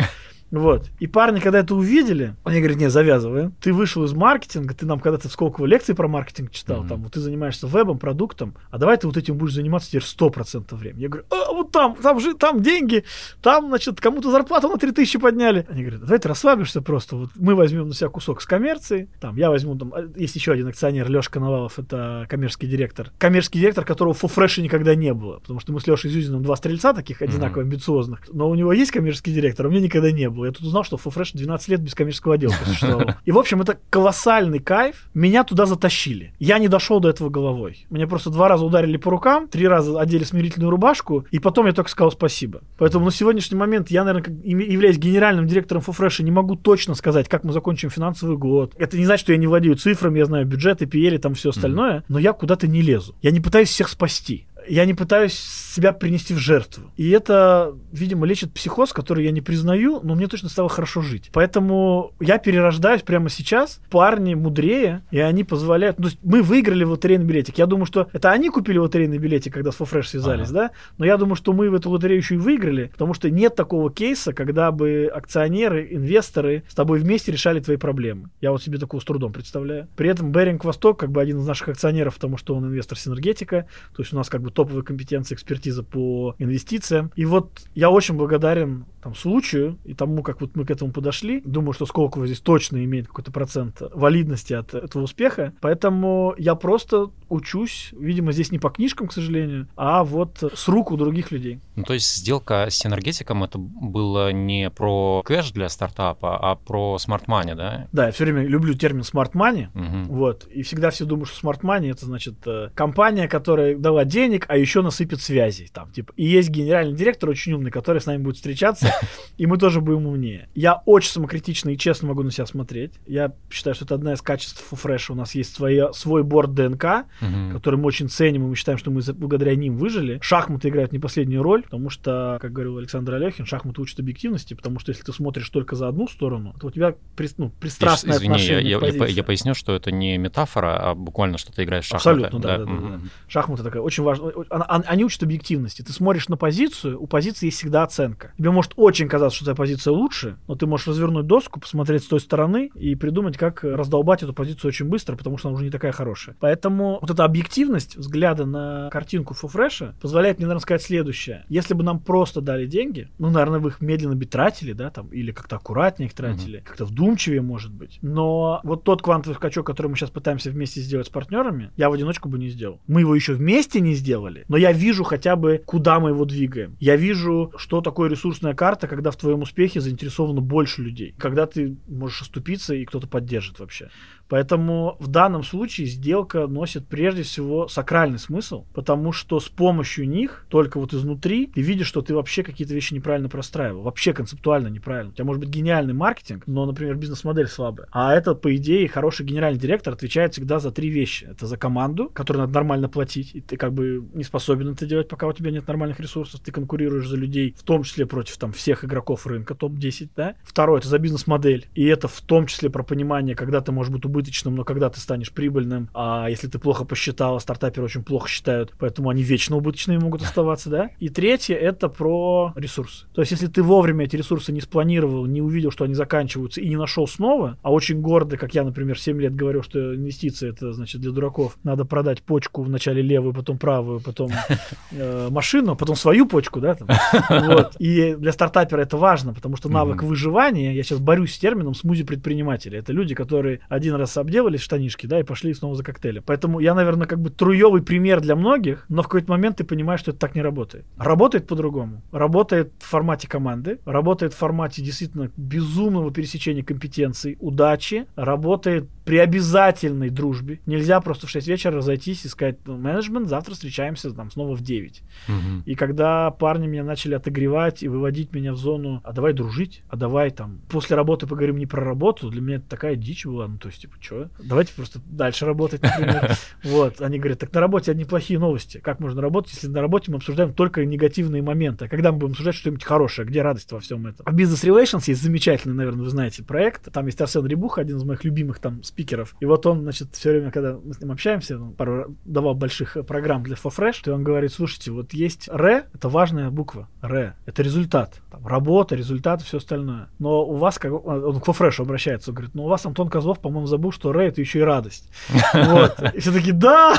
Вот. 0.53 0.91
И 0.99 1.07
парни, 1.07 1.39
когда 1.39 1.59
это 1.59 1.73
увидели, 1.73 2.35
они 2.43 2.59
говорят, 2.59 2.77
не, 2.77 2.87
завязываем. 2.87 3.55
Ты 3.59 3.73
вышел 3.73 4.03
из 4.03 4.13
маркетинга, 4.13 4.75
ты 4.75 4.85
нам 4.85 4.99
когда-то 4.99 5.27
в 5.27 5.31
Сколково 5.31 5.65
лекции 5.65 5.93
про 5.93 6.07
маркетинг 6.07 6.51
читал, 6.51 6.83
mm-hmm. 6.83 6.87
там, 6.87 7.03
вот 7.03 7.13
ты 7.13 7.21
занимаешься 7.21 7.65
вебом, 7.65 7.97
продуктом, 7.97 8.53
а 8.69 8.77
давай 8.77 8.97
ты 8.97 9.07
вот 9.07 9.17
этим 9.17 9.35
будешь 9.35 9.53
заниматься 9.53 9.89
теперь 9.89 10.03
100% 10.03 10.75
времени. 10.75 11.01
Я 11.01 11.09
говорю, 11.09 11.25
а 11.31 11.51
вот 11.53 11.71
там, 11.71 11.95
там 11.95 12.19
же, 12.19 12.35
там 12.35 12.61
деньги, 12.61 13.03
там, 13.41 13.69
значит, 13.69 13.99
кому-то 13.99 14.29
зарплату 14.29 14.69
на 14.69 14.77
3000 14.77 15.17
подняли. 15.17 15.65
Они 15.69 15.81
говорят, 15.81 16.01
давай 16.01 16.19
ты 16.19 16.27
расслабишься 16.27 16.83
просто, 16.83 17.15
вот 17.15 17.31
мы 17.35 17.55
возьмем 17.55 17.87
на 17.87 17.95
себя 17.95 18.09
кусок 18.09 18.39
с 18.39 18.45
коммерции, 18.45 19.09
там, 19.19 19.35
я 19.37 19.49
возьму, 19.49 19.75
там, 19.75 19.91
а, 19.91 20.07
есть 20.15 20.35
еще 20.35 20.51
один 20.51 20.67
акционер, 20.67 21.09
Леша 21.09 21.31
Коновалов, 21.31 21.79
это 21.79 22.27
коммерческий 22.29 22.67
директор. 22.67 23.11
Коммерческий 23.17 23.59
директор, 23.59 23.85
которого 23.85 24.13
в 24.13 24.19
Фуфреше 24.19 24.61
никогда 24.61 24.93
не 24.93 25.15
было, 25.15 25.39
потому 25.39 25.59
что 25.59 25.73
мы 25.73 25.79
с 25.79 25.87
Лешей 25.87 26.11
Зюзиным 26.11 26.43
два 26.43 26.55
стрельца 26.57 26.93
таких 26.93 27.23
одинаково 27.23 27.61
mm-hmm. 27.61 27.65
амбициозных, 27.65 28.19
но 28.31 28.47
у 28.47 28.53
него 28.53 28.71
есть 28.71 28.91
коммерческий 28.91 29.33
директор, 29.33 29.65
а 29.65 29.69
у 29.69 29.71
меня 29.71 29.81
никогда 29.81 30.11
не 30.11 30.29
было. 30.29 30.42
Я 30.45 30.51
тут 30.51 30.63
узнал, 30.63 30.83
что 30.83 30.97
Фуфреш 30.97 31.31
12 31.33 31.67
лет 31.69 31.81
без 31.81 31.95
коммерческого 31.95 32.35
отдела 32.35 32.51
существовал. 32.51 33.15
И, 33.25 33.31
в 33.31 33.37
общем, 33.37 33.61
это 33.61 33.77
колоссальный 33.89 34.59
кайф. 34.59 35.09
Меня 35.13 35.43
туда 35.43 35.65
затащили. 35.65 36.33
Я 36.39 36.59
не 36.59 36.67
дошел 36.67 36.99
до 36.99 37.09
этого 37.09 37.29
головой. 37.29 37.85
Меня 37.89 38.07
просто 38.07 38.29
два 38.29 38.47
раза 38.47 38.65
ударили 38.65 38.97
по 38.97 39.11
рукам, 39.11 39.47
три 39.47 39.67
раза 39.67 39.99
одели 39.99 40.23
смирительную 40.23 40.69
рубашку, 40.69 41.25
и 41.31 41.39
потом 41.39 41.67
я 41.67 41.73
только 41.73 41.89
сказал 41.89 42.11
спасибо. 42.11 42.61
Поэтому 42.77 43.05
на 43.05 43.11
сегодняшний 43.11 43.57
момент 43.57 43.89
я, 43.89 44.03
наверное, 44.03 44.35
являюсь 44.43 44.97
генеральным 44.97 45.47
директором 45.47 45.81
Фуфреша, 45.81 46.23
не 46.23 46.31
могу 46.31 46.55
точно 46.55 46.95
сказать, 46.95 47.27
как 47.29 47.43
мы 47.43 47.53
закончим 47.53 47.89
финансовый 47.89 48.37
год. 48.37 48.73
Это 48.77 48.97
не 48.97 49.05
значит, 49.05 49.23
что 49.23 49.33
я 49.33 49.37
не 49.37 49.47
владею 49.47 49.75
цифрами, 49.75 50.19
я 50.19 50.25
знаю 50.25 50.45
бюджеты, 50.45 50.85
PL 50.85 51.17
там 51.19 51.33
все 51.35 51.49
остальное, 51.49 52.03
но 52.07 52.19
я 52.19 52.33
куда-то 52.33 52.67
не 52.67 52.81
лезу. 52.81 53.15
Я 53.21 53.31
не 53.31 53.39
пытаюсь 53.39 53.69
всех 53.69 53.89
спасти 53.89 54.47
я 54.67 54.85
не 54.85 54.93
пытаюсь 54.93 55.33
себя 55.33 55.93
принести 55.93 56.33
в 56.33 56.37
жертву. 56.37 56.91
И 56.97 57.09
это, 57.09 57.73
видимо, 57.91 58.25
лечит 58.25 58.53
психоз, 58.53 58.93
который 58.93 59.25
я 59.25 59.31
не 59.31 59.41
признаю, 59.41 59.99
но 60.03 60.15
мне 60.15 60.27
точно 60.27 60.49
стало 60.49 60.69
хорошо 60.69 61.01
жить. 61.01 61.29
Поэтому 61.33 62.13
я 62.19 62.37
перерождаюсь 62.37 63.01
прямо 63.01 63.29
сейчас. 63.29 63.81
Парни 63.89 64.33
мудрее, 64.35 65.03
и 65.11 65.19
они 65.19 65.43
позволяют... 65.43 65.97
То 65.97 66.03
есть 66.03 66.19
мы 66.23 66.41
выиграли 66.41 66.83
лотерейный 66.83 67.25
билетик. 67.25 67.57
Я 67.57 67.65
думаю, 67.65 67.85
что 67.85 68.07
это 68.13 68.31
они 68.31 68.49
купили 68.49 68.77
лотерейный 68.77 69.17
билетик, 69.17 69.53
когда 69.53 69.71
с 69.71 69.75
Фофреш 69.75 70.09
связались, 70.09 70.49
ага. 70.49 70.53
да? 70.53 70.71
Но 70.97 71.05
я 71.05 71.17
думаю, 71.17 71.35
что 71.35 71.53
мы 71.53 71.69
в 71.69 71.73
эту 71.73 71.89
лотерею 71.89 72.19
еще 72.19 72.35
и 72.35 72.37
выиграли, 72.37 72.87
потому 72.87 73.13
что 73.13 73.29
нет 73.29 73.55
такого 73.55 73.91
кейса, 73.91 74.33
когда 74.33 74.71
бы 74.71 75.09
акционеры, 75.13 75.87
инвесторы 75.91 76.63
с 76.67 76.75
тобой 76.75 76.99
вместе 76.99 77.31
решали 77.31 77.59
твои 77.59 77.77
проблемы. 77.77 78.29
Я 78.41 78.51
вот 78.51 78.61
себе 78.61 78.77
такого 78.77 78.99
с 79.01 79.03
трудом 79.03 79.33
представляю. 79.33 79.87
При 79.95 80.09
этом 80.09 80.31
Беринг 80.31 80.63
Восток, 80.63 80.99
как 80.99 81.11
бы 81.11 81.21
один 81.21 81.39
из 81.39 81.47
наших 81.47 81.69
акционеров, 81.69 82.15
потому 82.15 82.37
что 82.37 82.55
он 82.55 82.65
инвестор 82.65 82.97
синергетика, 82.97 83.67
то 83.95 84.01
есть 84.01 84.13
у 84.13 84.15
нас 84.15 84.29
как 84.29 84.41
бы 84.41 84.51
топовая 84.53 84.83
компетенция, 84.83 85.35
экспертиза 85.35 85.83
по 85.83 86.35
инвестициям. 86.39 87.11
И 87.15 87.25
вот 87.25 87.63
я 87.75 87.89
очень 87.89 88.15
благодарен 88.15 88.85
там, 89.01 89.15
случаю 89.15 89.77
и 89.83 89.93
тому, 89.93 90.23
как 90.23 90.41
вот 90.41 90.55
мы 90.55 90.65
к 90.65 90.71
этому 90.71 90.91
подошли. 90.91 91.41
Думаю, 91.45 91.73
что 91.73 91.85
Сколково 91.85 92.25
здесь 92.25 92.39
точно 92.39 92.83
имеет 92.85 93.07
какой-то 93.07 93.31
процент 93.31 93.81
валидности 93.93 94.53
от 94.53 94.73
этого 94.73 95.03
успеха. 95.03 95.53
Поэтому 95.59 96.33
я 96.37 96.55
просто 96.55 97.11
учусь, 97.29 97.89
видимо, 97.91 98.31
здесь 98.31 98.51
не 98.51 98.59
по 98.59 98.69
книжкам, 98.69 99.07
к 99.07 99.13
сожалению, 99.13 99.67
а 99.75 100.03
вот 100.03 100.43
с 100.43 100.67
рук 100.67 100.91
у 100.91 100.97
других 100.97 101.31
людей. 101.31 101.59
Ну, 101.75 101.83
то 101.83 101.93
есть 101.93 102.15
сделка 102.15 102.67
с 102.69 102.85
энергетиком 102.85 103.43
это 103.43 103.57
было 103.57 104.31
не 104.31 104.69
про 104.69 105.21
кэш 105.25 105.51
для 105.51 105.67
стартапа, 105.69 106.37
а 106.37 106.55
про 106.55 106.97
money, 107.07 107.55
да? 107.55 107.87
Да, 107.91 108.05
я 108.07 108.11
все 108.11 108.23
время 108.23 108.45
люблю 108.45 108.73
термин 108.73 109.01
smart 109.01 109.33
money, 109.33 109.67
угу. 109.73 110.13
вот, 110.13 110.45
и 110.45 110.61
всегда 110.61 110.91
все 110.91 111.05
думают, 111.05 111.29
что 111.29 111.47
smart 111.47 111.61
money 111.61 111.91
это 111.91 112.05
значит 112.05 112.35
э, 112.45 112.69
компания, 112.75 113.27
которая 113.27 113.75
дала 113.75 114.05
денег, 114.05 114.42
а 114.47 114.57
еще 114.57 114.81
насыпет 114.81 115.21
связей, 115.21 115.69
там, 115.71 115.91
типа, 115.91 116.13
и 116.15 116.25
есть 116.25 116.49
генеральный 116.49 116.95
директор 116.95 117.29
очень 117.29 117.53
умный, 117.53 117.71
который 117.71 118.01
с 118.01 118.05
нами 118.05 118.21
будет 118.21 118.35
встречаться, 118.37 118.93
и 119.37 119.45
мы 119.45 119.57
тоже 119.57 119.81
будем 119.81 120.07
умнее. 120.07 120.49
Я 120.55 120.81
очень 120.85 121.11
самокритично 121.11 121.69
и 121.69 121.77
честно 121.77 122.09
могу 122.09 122.23
на 122.23 122.31
себя 122.31 122.45
смотреть. 122.45 122.93
Я 123.05 123.33
считаю, 123.49 123.75
что 123.75 123.85
это 123.85 123.95
одна 123.95 124.13
из 124.13 124.21
качеств 124.21 124.63
Фуфреша. 124.69 125.13
У 125.13 125.15
нас 125.15 125.35
есть 125.35 125.55
свои, 125.55 125.81
свой 125.93 126.23
борт 126.23 126.53
ДНК, 126.53 127.05
угу. 127.21 127.53
который 127.53 127.79
мы 127.79 127.85
очень 127.85 128.09
ценим, 128.09 128.45
и 128.45 128.47
мы 128.49 128.55
считаем, 128.55 128.77
что 128.77 128.91
мы 128.91 129.01
благодаря 129.13 129.55
ним 129.55 129.77
выжили. 129.77 130.19
Шахматы 130.21 130.69
играют 130.69 130.91
не 130.91 130.99
последнюю 130.99 131.43
роль, 131.43 131.63
потому 131.63 131.89
что, 131.89 132.37
как 132.41 132.51
говорил 132.51 132.77
Александр 132.77 133.15
Алехин, 133.15 133.45
шахматы 133.45 133.81
учат 133.81 133.99
объективности, 133.99 134.53
потому 134.53 134.79
что 134.79 134.91
если 134.91 135.03
ты 135.03 135.13
смотришь 135.13 135.49
только 135.49 135.75
за 135.75 135.87
одну 135.87 136.07
сторону, 136.07 136.55
то 136.59 136.67
у 136.67 136.71
тебя 136.71 136.95
ну, 137.37 137.49
пристрастное 137.59 138.17
Извини, 138.17 138.33
отношение 138.33 138.69
я, 138.69 138.79
я, 138.79 138.87
я, 138.87 139.05
я 139.05 139.23
поясню, 139.23 139.53
что 139.53 139.75
это 139.75 139.91
не 139.91 140.17
метафора, 140.17 140.91
а 140.91 140.95
буквально, 140.95 141.37
что 141.37 141.51
ты 141.51 141.63
играешь 141.63 141.85
в 141.85 141.87
шахматы. 141.87 142.25
Абсолютно, 142.25 142.39
да. 142.39 142.57
да, 142.57 142.65
да, 142.65 142.71
да, 142.71 142.87
да. 142.97 142.99
Шахматы 143.27 143.63
такая 143.63 143.81
очень 143.81 144.03
важная. 144.03 144.32
Они 144.49 145.03
учат 145.03 145.23
объективности. 145.23 145.81
Ты 145.81 145.91
смотришь 145.91 146.29
на 146.29 146.37
позицию, 146.37 147.01
у 147.01 147.07
позиции 147.07 147.47
есть 147.47 147.57
всегда 147.57 147.83
оценка. 147.83 148.33
Тебе 148.37 148.51
может 148.51 148.73
очень 148.75 149.07
казаться, 149.07 149.35
что 149.35 149.45
твоя 149.45 149.55
позиция 149.55 149.91
лучше, 149.91 150.37
но 150.47 150.55
ты 150.55 150.65
можешь 150.65 150.87
развернуть 150.87 151.27
доску, 151.27 151.59
посмотреть 151.59 152.03
с 152.03 152.07
той 152.07 152.19
стороны 152.19 152.71
и 152.75 152.95
придумать, 152.95 153.37
как 153.37 153.63
раздолбать 153.63 154.23
эту 154.23 154.33
позицию 154.33 154.69
очень 154.69 154.87
быстро, 154.87 155.15
потому 155.15 155.37
что 155.37 155.49
она 155.49 155.55
уже 155.55 155.65
не 155.65 155.71
такая 155.71 155.91
хорошая. 155.91 156.35
Поэтому 156.39 156.99
вот 157.01 157.09
эта 157.09 157.23
объективность 157.23 157.95
взгляда 157.97 158.45
на 158.45 158.89
картинку 158.91 159.33
Фуфреша 159.33 159.95
позволяет 160.01 160.37
мне, 160.37 160.47
наверное, 160.47 160.61
сказать 160.61 160.81
следующее. 160.81 161.45
Если 161.49 161.73
бы 161.73 161.83
нам 161.83 161.99
просто 161.99 162.41
дали 162.41 162.65
деньги, 162.65 163.09
ну, 163.19 163.29
наверное, 163.29 163.59
вы 163.59 163.69
их 163.69 163.81
медленно 163.81 164.15
бы 164.15 164.25
тратили, 164.25 164.73
да, 164.73 164.89
там, 164.89 165.09
или 165.09 165.31
как-то 165.31 165.57
аккуратнее 165.57 166.07
их 166.07 166.13
тратили, 166.13 166.59
mm-hmm. 166.59 166.63
как-то 166.63 166.85
вдумчивее, 166.85 167.41
может 167.41 167.73
быть. 167.73 167.99
Но 168.01 168.61
вот 168.63 168.83
тот 168.83 169.01
квантовый 169.01 169.35
скачок, 169.35 169.65
который 169.65 169.87
мы 169.87 169.95
сейчас 169.95 170.09
пытаемся 170.09 170.49
вместе 170.49 170.81
сделать 170.81 171.07
с 171.07 171.09
партнерами, 171.09 171.71
я 171.75 171.89
в 171.89 171.93
одиночку 171.93 172.29
бы 172.29 172.39
не 172.39 172.49
сделал. 172.49 172.79
Мы 172.87 173.01
его 173.01 173.15
еще 173.15 173.33
вместе 173.33 173.79
не 173.79 173.93
сделали, 173.93 174.22
но 174.47 174.57
я 174.57 174.71
вижу 174.71 175.03
хотя 175.03 175.35
бы, 175.35 175.61
куда 175.65 175.99
мы 175.99 176.09
его 176.09 176.25
двигаем. 176.25 176.77
Я 176.79 176.95
вижу, 176.95 177.51
что 177.57 177.81
такое 177.81 178.09
ресурсная 178.09 178.53
карта, 178.53 178.87
когда 178.87 179.11
в 179.11 179.15
твоем 179.15 179.41
успехе 179.41 179.81
заинтересовано 179.81 180.41
больше 180.41 180.81
людей. 180.81 181.15
Когда 181.17 181.45
ты 181.45 181.77
можешь 181.87 182.21
оступиться 182.21 182.73
и 182.73 182.85
кто-то 182.85 183.07
поддержит 183.07 183.59
вообще. 183.59 183.89
Поэтому 184.29 184.97
в 184.99 185.07
данном 185.07 185.43
случае 185.43 185.87
сделка 185.87 186.47
носит 186.47 186.87
прежде 186.87 187.23
всего 187.23 187.67
сакральный 187.67 188.19
смысл, 188.19 188.65
потому 188.73 189.11
что 189.11 189.39
с 189.39 189.49
помощью 189.49 190.07
них, 190.07 190.45
только 190.49 190.79
вот 190.79 190.93
изнутри, 190.93 191.47
ты 191.47 191.61
видишь, 191.61 191.87
что 191.87 192.01
ты 192.01 192.15
вообще 192.15 192.43
какие-то 192.43 192.73
вещи 192.73 192.93
неправильно 192.93 193.29
простраивал, 193.29 193.83
вообще 193.83 194.13
концептуально 194.13 194.67
неправильно. 194.67 195.11
У 195.11 195.13
тебя 195.13 195.25
может 195.25 195.41
быть 195.41 195.49
гениальный 195.49 195.93
маркетинг, 195.93 196.43
но, 196.47 196.65
например, 196.65 196.95
бизнес-модель 196.95 197.47
слабая. 197.47 197.87
А 197.91 198.13
это, 198.13 198.35
по 198.35 198.55
идее, 198.55 198.87
хороший 198.87 199.25
генеральный 199.25 199.59
директор 199.59 199.93
отвечает 199.93 200.33
всегда 200.33 200.59
за 200.59 200.71
три 200.71 200.89
вещи. 200.89 201.25
Это 201.25 201.45
за 201.45 201.57
команду, 201.57 202.09
которой 202.09 202.37
надо 202.37 202.53
нормально 202.53 202.89
платить, 202.89 203.35
и 203.35 203.41
ты 203.41 203.57
как 203.57 203.73
бы 203.73 204.07
не 204.13 204.23
способен 204.23 204.69
это 204.69 204.85
делать, 204.85 205.07
пока 205.07 205.27
у 205.27 205.33
тебя 205.33 205.51
нет 205.51 205.67
нормальных 205.67 205.99
ресурсов, 205.99 206.39
ты 206.39 206.51
конкурируешь 206.51 207.07
за 207.07 207.17
людей, 207.17 207.55
в 207.57 207.63
том 207.63 207.83
числе 207.83 208.05
против 208.05 208.37
там 208.37 208.51
всех 208.51 208.85
игроков 208.85 209.27
рынка, 209.27 209.55
топ-10, 209.55 210.09
да. 210.15 210.35
Второе, 210.43 210.79
это 210.79 210.87
за 210.87 210.97
бизнес-модель, 210.97 211.67
и 211.75 211.85
это 211.85 212.07
в 212.07 212.21
том 212.21 212.47
числе 212.47 212.69
про 212.69 212.83
понимание, 212.83 213.35
когда 213.35 213.61
ты, 213.61 213.71
может 213.71 213.91
быть, 213.91 214.05
убыточным, 214.13 214.55
но 214.55 214.63
когда 214.63 214.89
ты 214.89 214.99
станешь 214.99 215.31
прибыльным, 215.31 215.89
а 215.93 216.27
если 216.29 216.47
ты 216.47 216.59
плохо 216.59 216.85
посчитал, 216.85 217.39
стартаперы 217.39 217.85
очень 217.85 218.03
плохо 218.03 218.29
считают, 218.29 218.73
поэтому 218.77 219.09
они 219.09 219.23
вечно 219.23 219.57
убыточными 219.57 219.97
могут 219.97 220.21
оставаться, 220.21 220.69
да. 220.69 220.91
И 220.99 221.09
третье, 221.09 221.55
это 221.55 221.89
про 221.89 222.53
ресурсы. 222.55 223.05
То 223.13 223.21
есть, 223.21 223.31
если 223.31 223.47
ты 223.47 223.63
вовремя 223.63 224.05
эти 224.05 224.15
ресурсы 224.15 224.51
не 224.51 224.61
спланировал, 224.61 225.25
не 225.25 225.41
увидел, 225.41 225.71
что 225.71 225.85
они 225.85 225.95
заканчиваются, 225.95 226.61
и 226.61 226.69
не 226.69 226.77
нашел 226.77 227.07
снова, 227.07 227.57
а 227.63 227.71
очень 227.71 228.01
гордый, 228.01 228.37
как 228.37 228.53
я, 228.53 228.63
например, 228.63 228.99
7 228.99 229.19
лет 229.19 229.35
говорю, 229.35 229.63
что 229.63 229.95
инвестиции 229.95 230.49
это, 230.49 230.73
значит, 230.73 231.01
для 231.01 231.11
дураков, 231.11 231.57
надо 231.63 231.85
продать 231.85 232.21
почку 232.21 232.61
вначале 232.61 233.01
левую, 233.01 233.33
потом 233.33 233.57
правую, 233.57 233.99
потом 233.99 234.31
э, 234.91 235.29
машину, 235.31 235.75
потом 235.75 235.95
свою 235.95 236.27
почку, 236.27 236.59
да, 236.59 236.75
там. 236.75 236.87
Вот. 237.29 237.75
И 237.79 238.15
для 238.15 238.31
стартапера 238.31 238.81
это 238.81 238.97
важно, 238.97 239.33
потому 239.33 239.57
что 239.57 239.69
навык 239.69 240.03
выживания, 240.03 240.75
я 240.75 240.83
сейчас 240.83 240.99
борюсь 240.99 241.33
с 241.33 241.39
термином 241.39 241.73
смузи 241.73 242.03
предпринимателя. 242.03 242.79
Это 242.79 242.93
люди, 242.93 243.15
которые 243.15 243.61
один 243.69 243.95
раз 243.95 244.02
обделали 244.05 244.43
обделались 244.43 244.61
штанишки, 244.61 245.07
да, 245.07 245.19
и 245.19 245.23
пошли 245.23 245.53
снова 245.53 245.75
за 245.75 245.83
коктейлем. 245.83 246.23
Поэтому 246.25 246.59
я, 246.59 246.73
наверное, 246.73 247.07
как 247.07 247.19
бы 247.19 247.29
труевый 247.29 247.81
пример 247.81 248.21
для 248.21 248.35
многих, 248.35 248.85
но 248.89 249.01
в 249.01 249.05
какой-то 249.05 249.31
момент 249.31 249.57
ты 249.57 249.63
понимаешь, 249.63 249.99
что 249.99 250.11
это 250.11 250.19
так 250.19 250.35
не 250.35 250.41
работает. 250.41 250.85
Работает 250.97 251.47
по-другому. 251.47 252.01
Работает 252.11 252.71
в 252.79 252.85
формате 252.85 253.27
команды, 253.27 253.79
работает 253.85 254.33
в 254.33 254.37
формате 254.37 254.81
действительно 254.81 255.29
безумного 255.37 256.11
пересечения 256.11 256.63
компетенций, 256.63 257.37
удачи, 257.39 258.05
работает 258.15 258.89
при 259.05 259.17
обязательной 259.17 260.09
дружбе. 260.09 260.59
Нельзя 260.65 260.99
просто 261.01 261.27
в 261.27 261.29
6 261.29 261.47
вечера 261.47 261.77
разойтись 261.77 262.25
и 262.25 262.27
сказать, 262.27 262.57
ну, 262.65 262.77
менеджмент, 262.77 263.27
завтра 263.27 263.53
встречаемся 263.53 264.11
там 264.11 264.31
снова 264.31 264.55
в 264.55 264.61
9. 264.61 265.03
Угу. 265.27 265.35
И 265.65 265.75
когда 265.75 266.31
парни 266.31 266.67
меня 266.67 266.83
начали 266.83 267.15
отогревать 267.15 267.83
и 267.83 267.87
выводить 267.87 268.33
меня 268.33 268.53
в 268.53 268.57
зону, 268.57 269.01
а 269.03 269.11
давай 269.11 269.33
дружить, 269.33 269.83
а 269.89 269.95
давай 269.95 270.31
там 270.31 270.61
после 270.69 270.95
работы 270.95 271.27
поговорим 271.27 271.57
не 271.57 271.65
про 271.65 271.83
работу, 271.83 272.29
для 272.29 272.41
меня 272.41 272.57
это 272.57 272.69
такая 272.69 272.95
дичь 272.95 273.25
была, 273.25 273.47
ну 273.47 273.57
то 273.57 273.67
есть 273.67 273.81
типа, 273.81 273.95
что? 273.99 274.29
Давайте 274.39 274.73
просто 274.73 274.99
дальше 275.05 275.45
работать, 275.45 275.81
например. 275.81 276.31
Вот, 276.63 277.01
они 277.01 277.19
говорят, 277.19 277.39
так 277.39 277.53
на 277.53 277.59
работе 277.59 277.91
одни 277.91 278.05
плохие 278.05 278.39
новости. 278.39 278.77
Как 278.77 278.99
можно 278.99 279.21
работать, 279.21 279.53
если 279.53 279.67
на 279.67 279.81
работе 279.81 280.11
мы 280.11 280.17
обсуждаем 280.17 280.53
только 280.53 280.85
негативные 280.85 281.41
моменты? 281.41 281.85
А 281.85 281.87
когда 281.87 282.11
мы 282.11 282.19
будем 282.19 282.31
обсуждать 282.31 282.55
что-нибудь 282.55 282.83
хорошее, 282.83 283.27
где 283.27 283.41
радость 283.41 283.71
во 283.71 283.79
всем 283.79 284.07
этом? 284.07 284.25
А 284.25 284.31
Business 284.31 284.63
Relations 284.65 285.03
есть 285.07 285.21
замечательный, 285.21 285.73
наверное, 285.73 286.03
вы 286.03 286.09
знаете, 286.09 286.43
проект. 286.43 286.91
Там 286.91 287.05
есть 287.07 287.19
Арсен 287.21 287.45
Рибуха, 287.45 287.81
один 287.81 287.97
из 287.97 288.03
моих 288.03 288.23
любимых 288.23 288.59
там 288.59 288.81
спикеров. 288.93 289.35
И 289.39 289.45
вот 289.45 289.65
он, 289.65 289.81
значит, 289.81 290.09
все 290.13 290.31
время, 290.31 290.51
когда 290.51 290.77
мы 290.83 290.93
с 290.93 291.01
ним 291.01 291.11
общаемся, 291.11 291.59
он 291.59 291.73
пару 291.73 292.15
давал 292.25 292.53
больших 292.53 292.97
программ 293.07 293.43
для 293.43 293.55
ForFresh, 293.55 294.03
то 294.03 294.13
он 294.13 294.23
говорит, 294.23 294.53
слушайте, 294.53 294.91
вот 294.91 295.13
есть 295.13 295.49
ре, 295.51 295.85
это 295.93 296.09
важная 296.09 296.51
буква, 296.51 296.87
ре, 297.01 297.35
это 297.45 297.63
результат, 297.63 298.21
там, 298.31 298.45
работа, 298.45 298.95
результат 298.95 299.41
и 299.41 299.45
все 299.45 299.57
остальное. 299.57 300.09
Но 300.19 300.45
у 300.45 300.55
вас, 300.57 300.77
как 300.77 300.93
он 300.93 301.39
к 301.39 301.47
ForFresh 301.47 301.81
обращается, 301.81 302.29
он 302.29 302.35
говорит, 302.35 302.55
ну 302.55 302.65
у 302.65 302.67
вас 302.67 302.85
Антон 302.85 303.09
Козлов, 303.09 303.39
по-моему, 303.39 303.65
забыл, 303.65 303.91
что 303.91 304.13
ре 304.13 304.27
это 304.27 304.41
еще 304.41 304.59
и 304.59 304.63
радость. 304.63 305.09
Вот. 305.53 305.95
И 306.13 306.19
все 306.19 306.31
таки 306.31 306.51
да! 306.51 306.95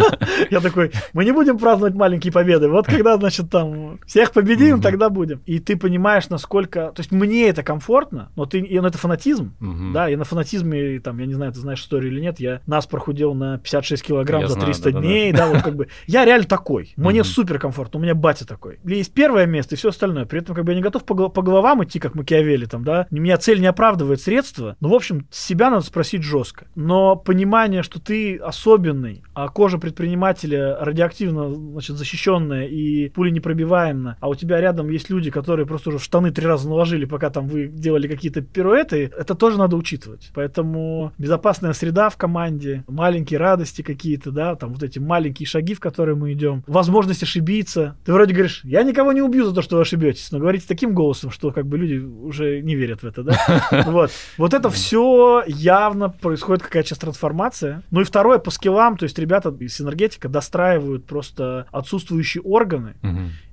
Я 0.50 0.60
такой, 0.60 0.92
мы 1.12 1.24
не 1.24 1.32
будем 1.32 1.58
праздновать 1.58 1.94
маленькие 1.94 2.32
победы. 2.32 2.68
Вот 2.68 2.86
когда, 2.86 3.16
значит, 3.16 3.50
там 3.50 3.98
всех 4.06 4.32
победим, 4.32 4.80
тогда 4.80 5.08
будем. 5.08 5.40
И 5.46 5.58
ты 5.58 5.76
понимаешь, 5.76 6.28
насколько... 6.28 6.92
То 6.94 7.00
есть 7.00 7.10
мне 7.10 7.48
это 7.48 7.62
комфортно, 7.62 8.30
но 8.36 8.46
ты... 8.46 8.60
И 8.60 8.74
это 8.76 8.98
фанатизм, 8.98 9.54
да, 9.92 10.08
и 10.08 10.16
на 10.16 10.24
фанатизме, 10.24 11.00
там, 11.00 11.18
я 11.18 11.26
не 11.26 11.31
знаю, 11.34 11.52
ты 11.52 11.60
знаешь 11.60 11.80
историю 11.80 12.12
или 12.12 12.20
нет, 12.20 12.40
я 12.40 12.60
нас 12.66 12.86
прохудел 12.86 13.34
на 13.34 13.58
56 13.58 14.02
килограмм 14.02 14.48
за 14.48 14.58
300 14.58 14.92
дней, 14.92 15.32
да, 15.32 15.46
вот 15.46 15.62
как 15.62 15.76
бы... 15.76 15.88
Я 16.06 16.24
реально 16.24 16.46
такой. 16.46 16.92
Мне 16.96 17.24
супер 17.24 17.58
комфортно, 17.58 18.00
у 18.00 18.02
меня 18.02 18.14
батя 18.14 18.46
такой. 18.46 18.78
Есть 18.84 19.12
первое 19.12 19.46
место 19.46 19.74
и 19.74 19.78
все 19.78 19.90
остальное. 19.90 20.26
При 20.26 20.40
этом 20.40 20.54
как 20.54 20.64
бы 20.64 20.72
я 20.72 20.76
не 20.76 20.82
готов 20.82 21.04
по, 21.04 21.28
по 21.28 21.42
головам 21.42 21.84
идти, 21.84 21.98
как 21.98 22.14
Макиавелли, 22.14 22.66
там, 22.66 22.84
да. 22.84 23.06
У 23.10 23.16
меня 23.16 23.36
цель 23.36 23.60
не 23.60 23.66
оправдывает 23.66 24.20
средства. 24.20 24.76
Ну, 24.80 24.88
в 24.88 24.94
общем, 24.94 25.26
себя 25.30 25.70
надо 25.70 25.84
спросить 25.84 26.22
жестко. 26.22 26.66
Но 26.74 27.16
понимание, 27.16 27.82
что 27.82 28.00
ты 28.00 28.36
особенный, 28.36 29.22
а 29.34 29.48
кожа 29.48 29.78
предпринимателя 29.78 30.76
радиоактивно, 30.80 31.54
значит, 31.54 31.96
защищенная 31.96 32.66
и 32.66 33.08
пули 33.10 33.30
непробиваемая, 33.30 34.16
а 34.20 34.28
у 34.28 34.34
тебя 34.34 34.60
рядом 34.60 34.90
есть 34.90 35.10
люди, 35.10 35.30
которые 35.30 35.66
просто 35.66 35.90
уже 35.90 35.98
в 35.98 36.04
штаны 36.04 36.30
три 36.30 36.46
раза 36.46 36.68
наложили, 36.68 37.04
пока 37.04 37.30
там 37.30 37.46
вы 37.48 37.68
делали 37.68 38.08
какие-то 38.08 38.40
пируэты, 38.40 39.10
это 39.16 39.34
тоже 39.34 39.58
надо 39.58 39.76
учитывать. 39.76 40.30
Поэтому 40.34 41.12
безопасная 41.22 41.72
среда 41.72 42.10
в 42.10 42.16
команде, 42.16 42.82
маленькие 42.88 43.38
радости 43.38 43.82
какие-то, 43.82 44.32
да, 44.32 44.56
там 44.56 44.72
вот 44.72 44.82
эти 44.82 44.98
маленькие 44.98 45.46
шаги, 45.46 45.72
в 45.74 45.78
которые 45.78 46.16
мы 46.16 46.32
идем, 46.32 46.64
возможность 46.66 47.22
ошибиться. 47.22 47.96
Ты 48.04 48.12
вроде 48.12 48.34
говоришь, 48.34 48.60
я 48.64 48.82
никого 48.82 49.12
не 49.12 49.22
убью 49.22 49.44
за 49.44 49.54
то, 49.54 49.62
что 49.62 49.76
вы 49.76 49.82
ошибетесь, 49.82 50.32
но 50.32 50.40
говорите 50.40 50.64
таким 50.66 50.94
голосом, 50.94 51.30
что 51.30 51.52
как 51.52 51.66
бы 51.66 51.78
люди 51.78 52.04
уже 52.04 52.60
не 52.60 52.74
верят 52.74 53.04
в 53.04 53.06
это, 53.06 53.22
да? 53.22 53.36
Вот. 53.86 54.10
Вот 54.36 54.52
это 54.52 54.68
все 54.68 55.44
явно 55.46 56.08
происходит 56.08 56.64
какая-то 56.64 56.88
сейчас 56.88 56.98
трансформация. 56.98 57.84
Ну 57.92 58.00
и 58.00 58.04
второе, 58.04 58.38
по 58.38 58.50
скиллам, 58.50 58.96
то 58.96 59.04
есть 59.04 59.16
ребята 59.16 59.54
из 59.60 59.80
энергетика 59.80 60.28
достраивают 60.28 61.06
просто 61.06 61.66
отсутствующие 61.70 62.42
органы, 62.42 62.94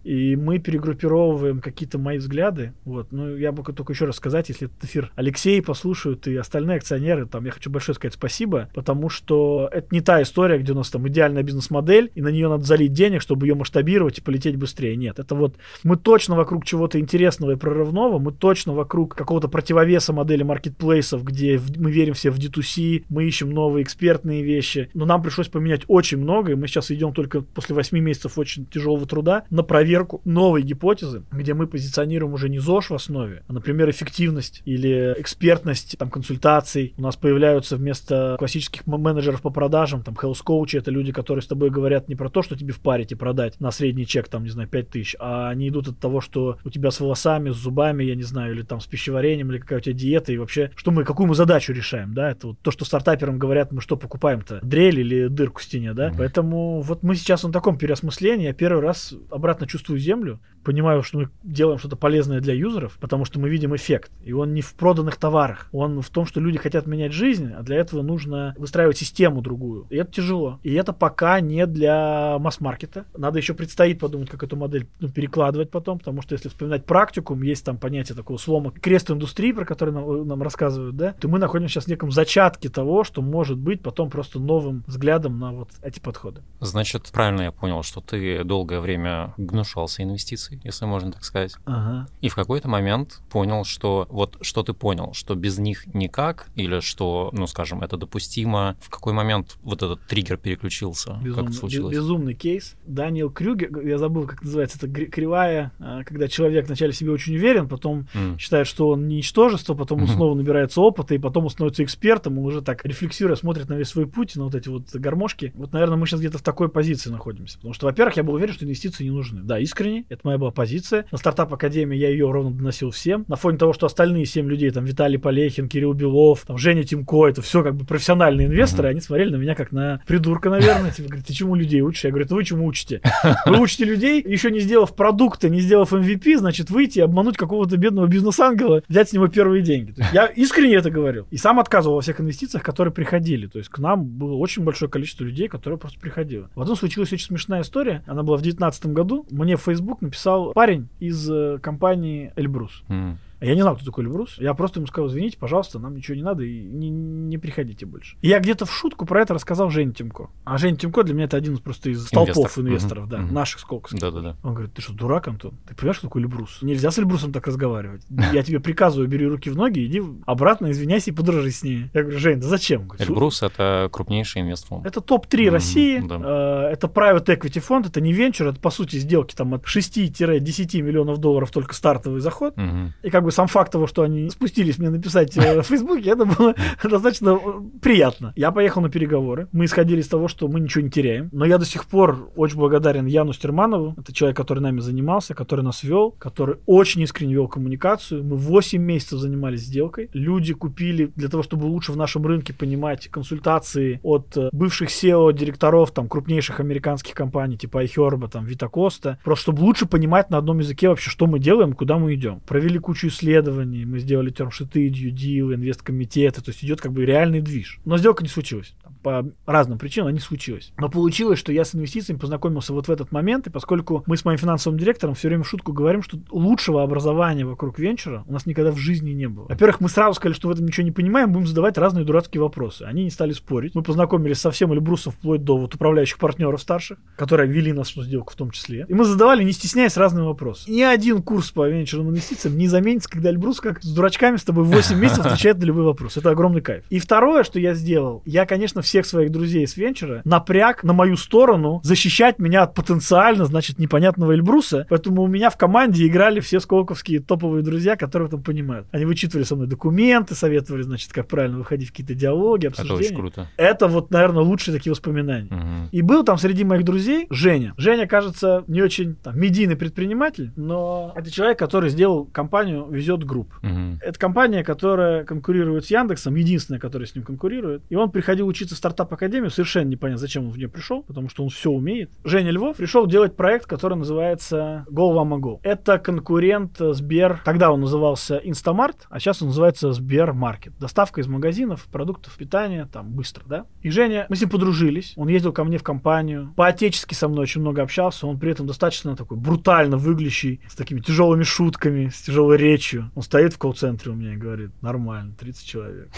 и 0.04 0.36
мы 0.36 0.60
перегруппировываем 0.60 1.60
какие-то 1.60 1.98
мои 1.98 2.18
взгляды. 2.18 2.74
Вот. 2.86 3.12
Ну, 3.12 3.36
я 3.36 3.52
бы 3.52 3.64
только 3.64 3.94
еще 3.94 4.06
раз 4.06 4.16
сказать, 4.16 4.50
если 4.50 4.68
этот 4.68 4.84
эфир 4.84 5.12
Алексей 5.16 5.62
послушают 5.62 6.28
и 6.28 6.36
остальные 6.36 6.78
акционеры, 6.78 7.26
там, 7.26 7.46
я 7.46 7.52
хочу 7.52 7.70
большое 7.70 7.96
сказать 7.96 8.14
спасибо, 8.14 8.70
потому 8.74 9.10
что 9.10 9.70
это 9.72 9.88
не 9.92 10.02
та 10.02 10.22
история, 10.22 10.58
где 10.58 10.72
у 10.72 10.76
нас 10.76 10.90
там 10.90 11.08
идеальная 11.08 11.44
бизнес-модель, 11.44 12.12
и 12.16 12.22
на 12.22 12.30
нее 12.30 12.48
надо 12.50 12.64
залить 12.64 12.94
денег, 12.94 13.22
чтобы 13.22 13.46
ее 13.46 13.56
масштабировать 13.56 14.18
и 14.18 14.22
полететь 14.22 14.56
быстрее. 14.56 14.96
Нет, 14.96 15.20
это 15.20 15.36
вот 15.36 15.56
мы 15.84 15.98
точно 15.98 16.36
вокруг 16.36 16.66
чего-то 16.66 17.00
интересного 17.00 17.52
и 17.52 17.56
прорывного, 17.56 18.20
мы 18.20 18.32
точно 18.32 18.74
вокруг 18.74 19.16
какого-то 19.16 19.48
противовеса 19.48 20.14
модели 20.14 20.44
маркетплейсов, 20.44 21.24
где 21.24 21.60
мы 21.78 21.92
верим 21.92 22.14
все 22.14 22.32
в 22.32 22.38
D2C, 22.38 23.06
мы 23.10 23.26
ищем 23.26 23.52
новые 23.52 23.84
экспертные 23.84 24.44
вещи, 24.44 24.90
но 24.94 25.06
нам 25.06 25.22
пришлось 25.22 25.48
поменять 25.48 25.82
очень 25.88 26.18
много, 26.18 26.54
и 26.54 26.56
мы 26.56 26.68
сейчас 26.68 26.92
идем 26.92 27.14
только 27.14 27.42
после 27.42 27.76
8 27.76 27.98
месяцев 28.00 28.38
очень 28.38 28.66
тяжелого 28.66 29.06
труда 29.06 29.44
на 29.50 29.64
проверку 29.64 29.89
проверку 29.90 30.22
новой 30.24 30.62
гипотезы, 30.62 31.24
где 31.32 31.56
мы 31.56 31.66
позиционируем 31.66 32.34
уже 32.34 32.48
не 32.48 32.60
ЗОЖ 32.60 32.92
в 32.92 32.94
основе, 32.94 33.44
а, 33.48 33.54
например, 33.54 33.90
эффективность 33.90 34.62
или 34.66 35.16
экспертность 35.18 35.98
там, 35.98 36.12
консультаций. 36.12 36.94
У 36.98 37.02
нас 37.02 37.16
появляются 37.16 37.76
вместо 37.76 38.36
классических 38.38 38.86
менеджеров 38.86 39.42
по 39.42 39.50
продажам, 39.50 40.04
там, 40.04 40.14
health 40.14 40.44
коучи 40.44 40.78
это 40.78 40.92
люди, 40.92 41.12
которые 41.12 41.42
с 41.42 41.48
тобой 41.48 41.72
говорят 41.72 42.08
не 42.08 42.14
про 42.14 42.30
то, 42.30 42.44
что 42.44 42.56
тебе 42.56 42.72
впарить 42.72 43.12
и 43.12 43.16
продать 43.16 43.60
на 43.60 43.72
средний 43.72 44.06
чек, 44.06 44.28
там, 44.28 44.44
не 44.44 44.50
знаю, 44.50 44.70
5 44.70 44.90
тысяч, 44.90 45.16
а 45.20 45.50
они 45.50 45.70
идут 45.70 45.88
от 45.88 45.98
того, 45.98 46.22
что 46.22 46.60
у 46.64 46.70
тебя 46.70 46.92
с 46.92 47.00
волосами, 47.00 47.50
с 47.50 47.56
зубами, 47.56 48.04
я 48.04 48.14
не 48.14 48.22
знаю, 48.22 48.54
или 48.54 48.62
там 48.62 48.82
с 48.82 48.86
пищеварением, 48.86 49.52
или 49.52 49.58
какая 49.58 49.80
у 49.80 49.82
тебя 49.82 49.96
диета, 49.96 50.32
и 50.32 50.38
вообще, 50.38 50.72
что 50.76 50.92
мы, 50.92 51.04
какую 51.04 51.26
мы 51.26 51.34
задачу 51.34 51.74
решаем, 51.74 52.14
да, 52.14 52.30
это 52.30 52.48
вот 52.48 52.60
то, 52.62 52.70
что 52.70 52.86
стартаперам 52.86 53.40
говорят, 53.40 53.72
мы 53.72 53.82
что 53.82 53.98
покупаем-то, 53.98 54.60
дрель 54.62 55.00
или 55.00 55.28
дырку 55.30 55.62
в 55.62 55.64
стене, 55.64 55.94
да, 55.94 56.10
mm-hmm. 56.10 56.16
поэтому 56.16 56.82
вот 56.82 57.02
мы 57.02 57.16
сейчас 57.16 57.42
на 57.42 57.52
таком 57.52 57.76
переосмыслении, 57.76 58.46
я 58.46 58.54
первый 58.54 58.84
раз 58.84 59.16
обратно 59.32 59.66
чувствую 59.66 59.79
чувствую 59.80 60.00
землю, 60.00 60.40
понимаю, 60.64 61.04
что 61.04 61.20
мы 61.20 61.30
делаем 61.44 61.80
что-то 61.80 61.96
полезное 61.96 62.42
для 62.42 62.54
юзеров, 62.54 62.98
потому 63.00 63.26
что 63.26 63.40
мы 63.40 63.50
видим 63.50 63.76
эффект. 63.76 64.12
И 64.24 64.34
он 64.34 64.54
не 64.54 64.62
в 64.62 64.74
проданных 64.74 65.18
товарах, 65.18 65.70
он 65.72 66.02
в 66.02 66.10
том, 66.10 66.26
что 66.26 66.40
люди 66.40 66.58
хотят 66.58 66.86
менять 66.86 67.14
жизнь, 67.14 67.52
а 67.52 67.62
для 67.62 67.78
этого 67.78 68.02
нужно 68.02 68.56
выстраивать 68.58 68.98
систему 68.98 69.42
другую. 69.42 69.88
И 69.90 69.96
это 69.96 70.12
тяжело. 70.12 70.60
И 70.64 70.74
это 70.74 70.94
пока 70.94 71.40
не 71.40 71.66
для 71.66 72.38
масс-маркета. 72.40 73.06
Надо 73.16 73.40
еще 73.40 73.54
предстоит 73.54 74.00
подумать, 74.00 74.30
как 74.30 74.44
эту 74.44 74.56
модель 74.56 74.88
ну, 75.00 75.10
перекладывать 75.10 75.72
потом, 75.72 76.00
потому 76.00 76.22
что 76.22 76.34
если 76.34 76.50
вспоминать 76.50 76.86
практикум, 76.86 77.42
есть 77.42 77.66
там 77.66 77.78
понятие 77.78 78.16
такого 78.16 78.38
слома 78.38 78.72
крест 78.72 79.12
индустрии, 79.12 79.52
про 79.52 79.66
который 79.66 79.94
нам, 79.94 80.28
нам 80.28 80.42
рассказывают, 80.44 80.96
да, 80.96 81.14
то 81.14 81.28
мы 81.28 81.40
находимся 81.40 81.76
сейчас 81.76 81.86
в 81.86 81.90
неком 81.90 82.12
зачатке 82.12 82.70
того, 82.70 83.04
что 83.04 83.22
может 83.22 83.58
быть 83.58 83.82
потом 83.82 84.10
просто 84.10 84.40
новым 84.40 84.84
взглядом 84.88 85.40
на 85.40 85.54
вот 85.54 85.70
эти 85.82 86.00
подходы. 86.00 86.42
Значит, 86.60 87.10
правильно 87.14 87.44
я 87.44 87.52
понял, 87.52 87.84
что 87.84 88.02
ты 88.02 88.44
долгое 88.44 88.80
время 88.80 89.34
гнуш 89.38 89.70
гнушался 89.70 90.04
инвестиций, 90.50 90.62
если 90.64 90.86
можно 90.86 91.12
так 91.12 91.24
сказать. 91.24 91.54
Ага. 91.66 92.08
И 92.22 92.30
в 92.30 92.36
какой-то 92.36 92.68
момент 92.68 93.22
понял, 93.30 93.64
что 93.64 94.08
вот 94.10 94.38
что 94.42 94.64
ты 94.64 94.74
понял, 94.74 95.14
что 95.14 95.36
без 95.36 95.58
них 95.58 95.86
никак, 95.94 96.48
или 96.56 96.80
что, 96.80 97.30
ну, 97.34 97.48
скажем, 97.48 97.82
это 97.82 97.98
допустимо. 97.98 98.76
В 98.82 98.90
какой 98.90 99.14
момент 99.14 99.58
вот 99.64 99.84
этот 99.84 100.02
триггер 100.08 100.38
переключился? 100.38 101.20
Безумно, 101.22 101.36
как 101.36 101.44
это 101.46 101.54
случилось? 101.54 101.96
Безумный 101.96 102.34
кейс. 102.34 102.76
Даниэл 102.86 103.30
Крюгер, 103.30 103.86
я 103.86 103.98
забыл, 103.98 104.26
как 104.26 104.42
называется, 104.44 104.78
это 104.78 104.88
кривая, 104.90 105.72
а, 105.80 106.04
когда 106.04 106.28
человек 106.28 106.68
вначале 106.68 106.94
себе 106.94 107.12
очень 107.12 107.36
уверен, 107.36 107.68
потом 107.68 108.08
mm. 108.14 108.38
считает, 108.38 108.68
что 108.68 108.90
он 108.90 109.08
ничтожество, 109.08 109.74
потом 109.74 110.02
он 110.02 110.08
снова 110.08 110.36
набирается 110.36 110.82
опыта, 110.82 111.14
и 111.16 111.18
потом 111.18 111.46
он 111.46 111.50
становится 111.50 111.84
экспертом, 111.84 112.38
он 112.38 112.46
уже 112.46 112.62
так 112.62 112.86
рефлексируя 112.86 113.36
смотрит 113.36 113.70
на 113.70 113.74
весь 113.74 113.90
свой 113.90 114.08
путь, 114.08 114.36
на 114.36 114.46
вот 114.46 114.56
эти 114.56 114.70
вот 114.70 114.94
гармошки. 114.94 115.52
Вот, 115.56 115.74
наверное, 115.74 115.98
мы 115.98 116.08
сейчас 116.08 116.20
где-то 116.20 116.38
в 116.38 116.42
такой 116.42 116.70
позиции 116.70 117.10
находимся. 117.10 117.58
Потому 117.58 117.74
что, 117.74 117.86
во-первых, 117.86 118.18
я 118.18 118.24
был 118.24 118.34
уверен, 118.34 118.54
что 118.54 118.66
инвестиции 118.66 119.04
не 119.04 119.12
нужны. 119.12 119.42
Да, 119.44 119.60
искренне, 119.60 120.06
это 120.10 120.22
моя 120.24 120.39
была 120.40 120.52
позиция. 120.52 121.06
На 121.12 121.18
стартап 121.18 121.54
Академии 121.54 121.98
я 121.98 122.10
ее 122.10 122.32
ровно 122.32 122.52
доносил 122.52 122.92
всем. 122.92 123.26
На 123.28 123.36
фоне 123.36 123.58
того, 123.58 123.74
что 123.74 123.86
остальные 123.86 124.26
семь 124.26 124.50
людей, 124.50 124.72
там 124.72 124.86
Виталий 124.86 125.20
Полехин, 125.20 125.70
Кирилл 125.70 125.94
Белов, 125.94 126.44
там 126.46 126.58
Женя 126.58 126.84
Тимко, 126.84 127.28
это 127.28 127.42
все 127.42 127.64
как 127.64 127.76
бы 127.76 127.86
профессиональные 127.86 128.48
инвесторы, 128.48 128.88
mm-hmm. 128.88 128.92
они 128.92 129.02
смотрели 129.02 129.32
на 129.32 129.36
меня 129.36 129.56
как 129.56 129.72
на 129.72 130.02
придурка, 130.08 130.50
наверное. 130.50 130.92
Типа, 130.92 131.10
говорят, 131.10 131.28
ты 131.28 131.34
чему 131.34 131.56
людей 131.56 131.82
учишь? 131.82 132.06
Я 132.06 132.10
говорю, 132.12 132.26
это 132.26 132.36
вы 132.36 132.44
чему 132.44 132.66
учите? 132.66 133.02
Вы 133.46 133.60
учите 133.60 133.86
людей, 133.86 134.24
еще 134.26 134.52
не 134.52 134.60
сделав 134.60 134.96
продукта, 134.96 135.50
не 135.50 135.62
сделав 135.62 135.94
MVP, 135.94 136.38
значит, 136.38 136.70
выйти, 136.70 137.00
обмануть 137.00 137.38
какого-то 137.38 137.78
бедного 137.78 138.08
бизнес-ангела, 138.08 138.84
взять 138.88 139.10
с 139.10 139.14
него 139.14 139.28
первые 139.28 139.62
деньги. 139.62 139.94
Я 140.14 140.26
искренне 140.26 140.76
это 140.76 140.90
говорил. 140.90 141.28
И 141.32 141.38
сам 141.38 141.60
отказывал 141.60 141.96
во 141.96 142.02
всех 142.02 142.22
инвестициях, 142.22 142.64
которые 142.64 142.94
приходили. 142.94 143.48
То 143.48 143.58
есть 143.58 143.70
к 143.70 143.80
нам 143.80 144.06
было 144.06 144.36
очень 144.36 144.64
большое 144.64 144.90
количество 144.90 145.24
людей, 145.24 145.48
которые 145.48 145.80
просто 145.80 146.00
приходили. 146.00 146.46
В 146.56 146.62
одном 146.62 146.78
случилась 146.78 147.12
очень 147.12 147.28
смешная 147.28 147.62
история. 147.62 148.04
Она 148.08 148.24
была 148.24 148.38
в 148.38 148.42
2019 148.42 148.86
году. 148.88 149.26
Мне 149.30 149.58
в 149.58 149.62
Facebook 149.62 150.02
написал 150.02 150.29
парень 150.54 150.88
из 151.00 151.30
э, 151.30 151.60
компании 151.62 152.32
Эльбрус. 152.36 152.84
Mm. 152.90 153.16
Я 153.42 153.56
не 153.56 153.62
знал, 153.62 153.76
кто 153.76 153.86
такой 153.86 154.04
Эльбрус. 154.04 154.38
Я 154.38 154.54
просто 154.54 154.80
ему 154.80 154.88
сказал, 154.88 155.10
извините, 155.10 155.38
пожалуйста, 155.38 155.80
нам 155.80 155.96
ничего 155.96 156.16
не 156.16 156.24
надо 156.24 156.44
и 156.44 156.62
не, 156.62 156.90
не 156.90 157.38
приходите 157.38 157.86
больше. 157.86 158.18
И 158.22 158.28
я 158.28 158.40
где-то 158.40 158.66
в 158.66 158.74
шутку 158.74 159.06
про 159.06 159.22
это 159.22 159.34
рассказал 159.34 159.70
Жене 159.70 159.94
Тимко. 159.94 160.30
А 160.44 160.58
Женя 160.58 160.78
Тимко 160.78 161.04
для 161.04 161.14
меня 161.14 161.26
это 161.26 161.38
один 161.38 161.54
из 161.54 161.60
просто 161.60 161.90
из 161.90 162.06
столпов 162.06 162.58
Инвестор. 162.58 162.64
инвесторов, 162.64 163.04
угу, 163.06 163.12
да, 163.12 163.18
угу. 163.20 163.34
наших 163.34 163.60
сколько. 163.60 163.96
Да-да-да. 163.96 164.36
Он 164.44 164.54
говорит, 164.54 164.74
ты 164.74 164.82
что, 164.82 164.94
дурак, 164.94 165.28
Антон? 165.28 165.58
Ты 165.68 165.76
понимаешь, 165.76 165.98
что 165.98 166.08
такое 166.08 166.24
Эльбрус? 166.24 166.60
Нельзя 166.62 166.92
с 166.92 167.00
Эльбрусом 167.00 167.32
так 167.32 167.48
разговаривать. 167.48 168.04
Я 168.34 168.44
тебе 168.44 168.60
приказываю, 168.60 169.08
бери 169.08 169.26
руки 169.28 169.50
в 169.50 169.56
ноги, 169.56 169.86
иди 169.86 170.02
обратно, 170.26 170.72
извиняйся 170.72 171.12
и 171.12 171.14
подружись 171.14 171.60
с 171.60 171.64
ними. 171.64 171.90
Я 171.94 172.04
говорю, 172.04 172.20
Жень, 172.20 172.40
да 172.40 172.48
зачем? 172.48 172.92
Эльбрус— 172.98 173.42
это 173.44 173.90
крупнейший 173.92 174.42
инвестфонд. 174.42 174.86
Это 174.86 175.02
топ-3 175.02 175.50
России. 175.50 176.00
Э, 176.00 176.72
это 176.72 176.88
private 176.88 177.26
equity 177.26 177.60
фонд, 177.60 177.88
это 177.88 178.02
не 178.02 178.14
венчур, 178.14 178.48
это, 178.48 178.60
по 178.60 178.70
сути, 178.70 178.98
сделки 178.98 179.36
там 179.36 179.54
от 179.54 179.66
6-10 179.66 180.82
миллионов 180.82 181.20
долларов 181.20 181.52
только 181.52 181.74
стартовый 181.74 182.20
заход. 182.20 182.56
И 183.04 183.10
как 183.10 183.24
бы 183.24 183.29
сам 183.32 183.48
факт 183.48 183.72
того, 183.72 183.88
что 183.88 184.04
они 184.04 184.30
спустились 184.30 184.78
мне 184.78 184.90
написать 184.90 185.36
э, 185.38 185.62
в 185.62 185.66
Фейсбуке, 185.66 186.12
это 186.12 186.26
было 186.26 186.56
достаточно 186.84 187.32
э, 187.32 187.40
приятно. 187.82 188.34
Я 188.36 188.52
поехал 188.52 188.82
на 188.82 188.90
переговоры. 188.90 189.48
Мы 189.52 189.66
исходили 189.66 190.02
из 190.02 190.08
того, 190.08 190.28
что 190.28 190.48
мы 190.48 190.60
ничего 190.60 190.84
не 190.84 190.90
теряем. 190.90 191.30
Но 191.32 191.46
я 191.46 191.58
до 191.58 191.66
сих 191.66 191.86
пор 191.86 192.32
очень 192.36 192.58
благодарен 192.58 193.06
Яну 193.06 193.34
Стерманову. 193.34 193.96
Это 193.98 194.14
человек, 194.14 194.38
который 194.38 194.60
нами 194.60 194.80
занимался, 194.80 195.34
который 195.34 195.62
нас 195.62 195.84
вел, 195.84 196.12
который 196.12 196.58
очень 196.66 197.02
искренне 197.02 197.34
вел 197.34 197.48
коммуникацию. 197.48 198.24
Мы 198.24 198.36
8 198.36 198.82
месяцев 198.82 199.20
занимались 199.20 199.62
сделкой. 199.62 200.10
Люди 200.14 200.54
купили 200.54 201.12
для 201.16 201.30
того, 201.30 201.44
чтобы 201.44 201.66
лучше 201.66 201.92
в 201.92 201.98
нашем 201.98 202.26
рынке 202.26 202.54
понимать 202.54 203.08
консультации 203.10 204.00
от 204.04 204.38
э, 204.38 204.50
бывших 204.52 204.90
SEO, 204.90 205.34
директоров 205.34 205.92
там 205.92 206.08
крупнейших 206.08 206.60
американских 206.60 207.14
компаний, 207.14 207.58
типа 207.58 207.84
iHerb, 207.84 208.30
там, 208.30 208.46
Vita 208.46 208.70
Costa. 208.70 209.18
Просто 209.24 209.50
чтобы 209.50 209.62
лучше 209.64 209.86
понимать 209.86 210.30
на 210.30 210.38
одном 210.38 210.60
языке 210.60 210.90
вообще, 210.90 211.10
что 211.10 211.26
мы 211.26 211.40
делаем, 211.40 211.74
куда 211.74 211.98
мы 211.98 212.14
идем. 212.14 212.42
Провели 212.42 212.78
кучу 212.78 213.08
исследований 213.20 213.86
мы 213.86 214.00
сделали 214.00 214.30
термшиты, 214.30 214.90
deal, 214.90 215.54
инвесткомитеты, 215.54 216.42
то 216.42 216.50
есть 216.50 216.64
идет 216.64 216.82
как 216.82 216.94
бы 216.94 217.06
реальный 217.06 217.42
движ. 217.42 217.80
Но 217.86 217.98
сделка 217.98 218.24
не 218.24 218.30
случилась. 218.30 218.74
По 219.04 219.26
разным 219.46 219.78
причинам 219.78 220.08
она 220.08 220.14
не 220.14 220.20
случилась. 220.20 220.74
Но 220.78 220.90
получилось, 220.90 221.40
что 221.40 221.52
я 221.52 221.64
с 221.64 221.74
инвестициями 221.74 222.20
познакомился 222.20 222.74
вот 222.74 222.88
в 222.88 222.92
этот 222.92 223.12
момент, 223.12 223.48
и 223.48 223.50
поскольку 223.50 224.04
мы 224.08 224.18
с 224.18 224.26
моим 224.26 224.38
финансовым 224.38 224.78
директором 224.78 225.16
все 225.16 225.30
время 225.30 225.44
шутку 225.44 225.72
говорим, 225.72 226.04
что 226.04 226.18
лучшего 226.32 226.84
образования 226.84 227.46
вокруг 227.46 227.80
венчура 227.80 228.24
у 228.28 228.34
нас 228.34 228.46
никогда 228.46 228.72
в 228.72 228.78
жизни 228.78 229.12
не 229.12 229.28
было. 229.28 229.46
Во-первых, 229.48 229.80
мы 229.80 229.90
сразу 229.90 230.16
сказали, 230.16 230.34
что 230.36 230.48
в 230.48 230.52
этом 230.52 230.66
ничего 230.66 230.84
не 230.84 230.92
понимаем, 230.92 231.32
будем 231.32 231.48
задавать 231.48 231.78
разные 231.78 232.06
дурацкие 232.06 232.42
вопросы. 232.42 232.84
Они 232.84 233.04
не 233.04 233.10
стали 233.10 233.32
спорить. 233.32 233.76
Мы 233.76 233.84
познакомились 233.84 234.40
со 234.40 234.52
всем 234.52 234.74
Эльбрусом 234.74 235.14
вплоть 235.14 235.44
до 235.44 235.58
вот 235.58 235.76
управляющих 235.76 236.18
партнеров 236.18 236.62
старших, 236.62 236.98
которые 237.16 237.50
вели 237.50 237.72
нас 237.72 237.96
в 237.96 238.04
сделку 238.04 238.34
в 238.34 238.36
том 238.36 238.52
числе. 238.52 238.86
И 238.88 238.94
мы 238.94 239.06
задавали, 239.06 239.44
не 239.44 239.52
стесняясь, 239.52 239.98
разные 239.98 240.26
вопросы. 240.26 240.70
Ни 240.70 240.82
один 240.82 241.22
курс 241.22 241.52
по 241.52 241.68
венчурным 241.68 242.10
инвестициям 242.10 242.58
не 242.58 242.68
заменится, 242.68 243.09
когда 243.10 243.30
Эльбрус 243.30 243.60
как 243.60 243.82
с 243.84 243.94
дурачками 243.94 244.38
с 244.38 244.44
тобой 244.44 244.64
8 244.64 244.96
месяцев 245.00 245.26
отвечает 245.26 245.60
на 245.60 245.66
любой 245.66 245.84
вопрос. 245.84 246.18
Это 246.18 246.32
огромный 246.32 246.62
кайф. 246.62 246.84
И 246.90 247.00
второе, 247.00 247.44
что 247.44 247.60
я 247.60 247.74
сделал, 247.74 248.22
я, 248.26 248.46
конечно, 248.46 248.82
всех 248.82 249.06
своих 249.06 249.32
друзей 249.32 249.68
с 249.68 249.78
венчура 249.78 250.22
напряг 250.26 250.84
на 250.84 250.94
мою 250.94 251.18
сторону 251.18 251.82
защищать 251.84 252.40
меня 252.40 252.64
от 252.64 252.74
потенциально, 252.74 253.46
значит, 253.46 253.80
непонятного 253.80 254.34
Эльбруса. 254.34 254.86
Поэтому 254.90 255.24
у 255.24 255.28
меня 255.28 255.50
в 255.50 255.58
команде 255.58 256.08
играли 256.08 256.40
все 256.40 256.60
сколковские 256.60 257.20
топовые 257.20 257.64
друзья, 257.64 257.96
которые 257.96 258.30
этом 258.30 258.44
понимают. 258.44 258.88
Они 258.92 259.06
вычитывали 259.06 259.44
со 259.44 259.56
мной 259.56 259.68
документы, 259.68 260.36
советовали, 260.36 260.84
значит, 260.84 261.12
как 261.12 261.28
правильно 261.28 261.58
выходить 261.58 261.90
в 261.90 261.92
какие-то 261.92 262.14
диалоги, 262.14 262.68
обсуждения. 262.68 263.00
Это 263.00 263.06
очень 263.06 263.16
круто. 263.16 263.48
Это 263.58 263.88
вот, 263.88 264.12
наверное, 264.12 264.44
лучшие 264.44 264.76
такие 264.76 264.92
воспоминания. 264.92 265.50
Мгм. 265.50 265.90
И 265.92 266.02
был 266.02 266.24
там 266.24 266.38
среди 266.38 266.64
моих 266.64 266.86
друзей 266.86 267.28
Женя. 267.30 267.74
Женя, 267.78 268.08
кажется, 268.08 268.64
не 268.68 268.82
очень 268.82 269.16
там, 269.16 269.40
медийный 269.40 269.76
предприниматель, 269.76 270.52
но 270.56 271.14
это 271.16 271.32
человек, 271.32 271.60
который 271.60 271.90
сделал 271.90 272.26
компанию 272.26 272.88
Везет 273.00 273.24
Групп. 273.24 273.54
Мгм. 273.62 274.00
Это 274.02 274.20
компания, 274.20 274.64
которая 274.64 275.24
конкурирует 275.24 275.86
с 275.86 275.92
Яндексом, 275.92 276.36
единственная, 276.36 276.80
которая 276.80 277.08
с 277.08 277.16
ним 277.16 277.24
конкурирует. 277.24 277.84
И 277.90 277.96
он 277.96 278.12
приходил 278.12 278.48
учиться 278.48 278.76
в 278.76 278.78
стартап-академию, 278.78 279.50
совершенно 279.50 279.88
непонятно, 279.88 280.20
зачем 280.20 280.46
он 280.46 280.52
в 280.52 280.58
нее 280.58 280.68
пришел, 280.68 281.04
потому 281.04 281.30
что 281.30 281.44
он 281.44 281.50
все 281.50 281.72
умеет. 281.72 282.12
Женя 282.26 282.52
Львов 282.52 282.78
пришел 282.78 283.08
делать 283.08 283.36
проект, 283.36 283.66
который 283.66 283.98
называется 283.98 284.86
Go 284.92 285.14
Lama 285.16 285.40
Go. 285.40 285.60
Это 285.64 285.98
конкурент 285.98 286.78
Сбер, 286.78 287.42
тогда 287.46 287.72
он 287.72 287.82
назывался 287.82 288.38
Инстамарт, 288.38 289.08
а 289.10 289.20
сейчас 289.20 289.42
он 289.42 289.50
называется 289.50 289.92
Сбер 289.94 290.34
Маркет. 290.34 290.74
Доставка 290.78 291.22
из 291.22 291.28
магазинов, 291.28 291.88
продуктов 291.92 292.36
питания, 292.36 292.86
там, 292.92 293.12
быстро, 293.12 293.44
да? 293.48 293.66
И 293.82 293.90
Женя, 293.90 294.26
мы 294.30 294.36
с 294.36 294.42
ним 294.42 294.50
подружились, 294.50 295.14
он 295.16 295.30
ездил 295.30 295.54
ко 295.54 295.64
мне 295.64 295.78
в 295.78 295.84
компанию, 295.84 296.54
по-отечески 296.56 297.14
со 297.14 297.28
мной 297.28 297.44
очень 297.44 297.62
много 297.62 297.82
общался, 297.82 298.28
он 298.28 298.38
при 298.40 298.52
этом 298.52 298.68
достаточно 298.68 299.16
такой 299.16 299.38
брутально 299.38 299.98
выглядящий, 299.98 300.62
с 300.68 300.76
такими 300.76 301.00
тяжелыми 301.00 301.44
шутками, 301.44 302.10
с 302.10 302.22
тяжелой 302.22 302.58
речью. 302.58 302.89
Он 303.16 303.22
стоит 303.22 303.54
в 303.54 303.58
колл-центре 303.58 304.12
у 304.12 304.16
меня 304.16 304.34
и 304.34 304.38
говорит, 304.38 304.72
нормально, 304.82 305.34
30 305.40 305.66
человек. 305.66 306.10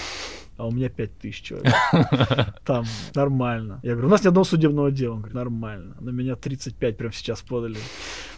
А 0.57 0.67
у 0.67 0.71
меня 0.71 0.89
5 0.89 1.17
тысяч 1.17 1.41
человек. 1.41 1.73
Там, 2.65 2.85
нормально. 3.15 3.79
Я 3.83 3.93
говорю, 3.93 4.07
у 4.07 4.11
нас 4.11 4.23
ни 4.23 4.27
одного 4.27 4.43
судебного 4.43 4.91
дела. 4.91 5.13
Он 5.13 5.19
говорит, 5.19 5.35
нормально. 5.35 5.95
На 5.99 6.09
меня 6.09 6.35
35 6.35 6.97
прямо 6.97 7.13
сейчас 7.13 7.41
подали. 7.41 7.77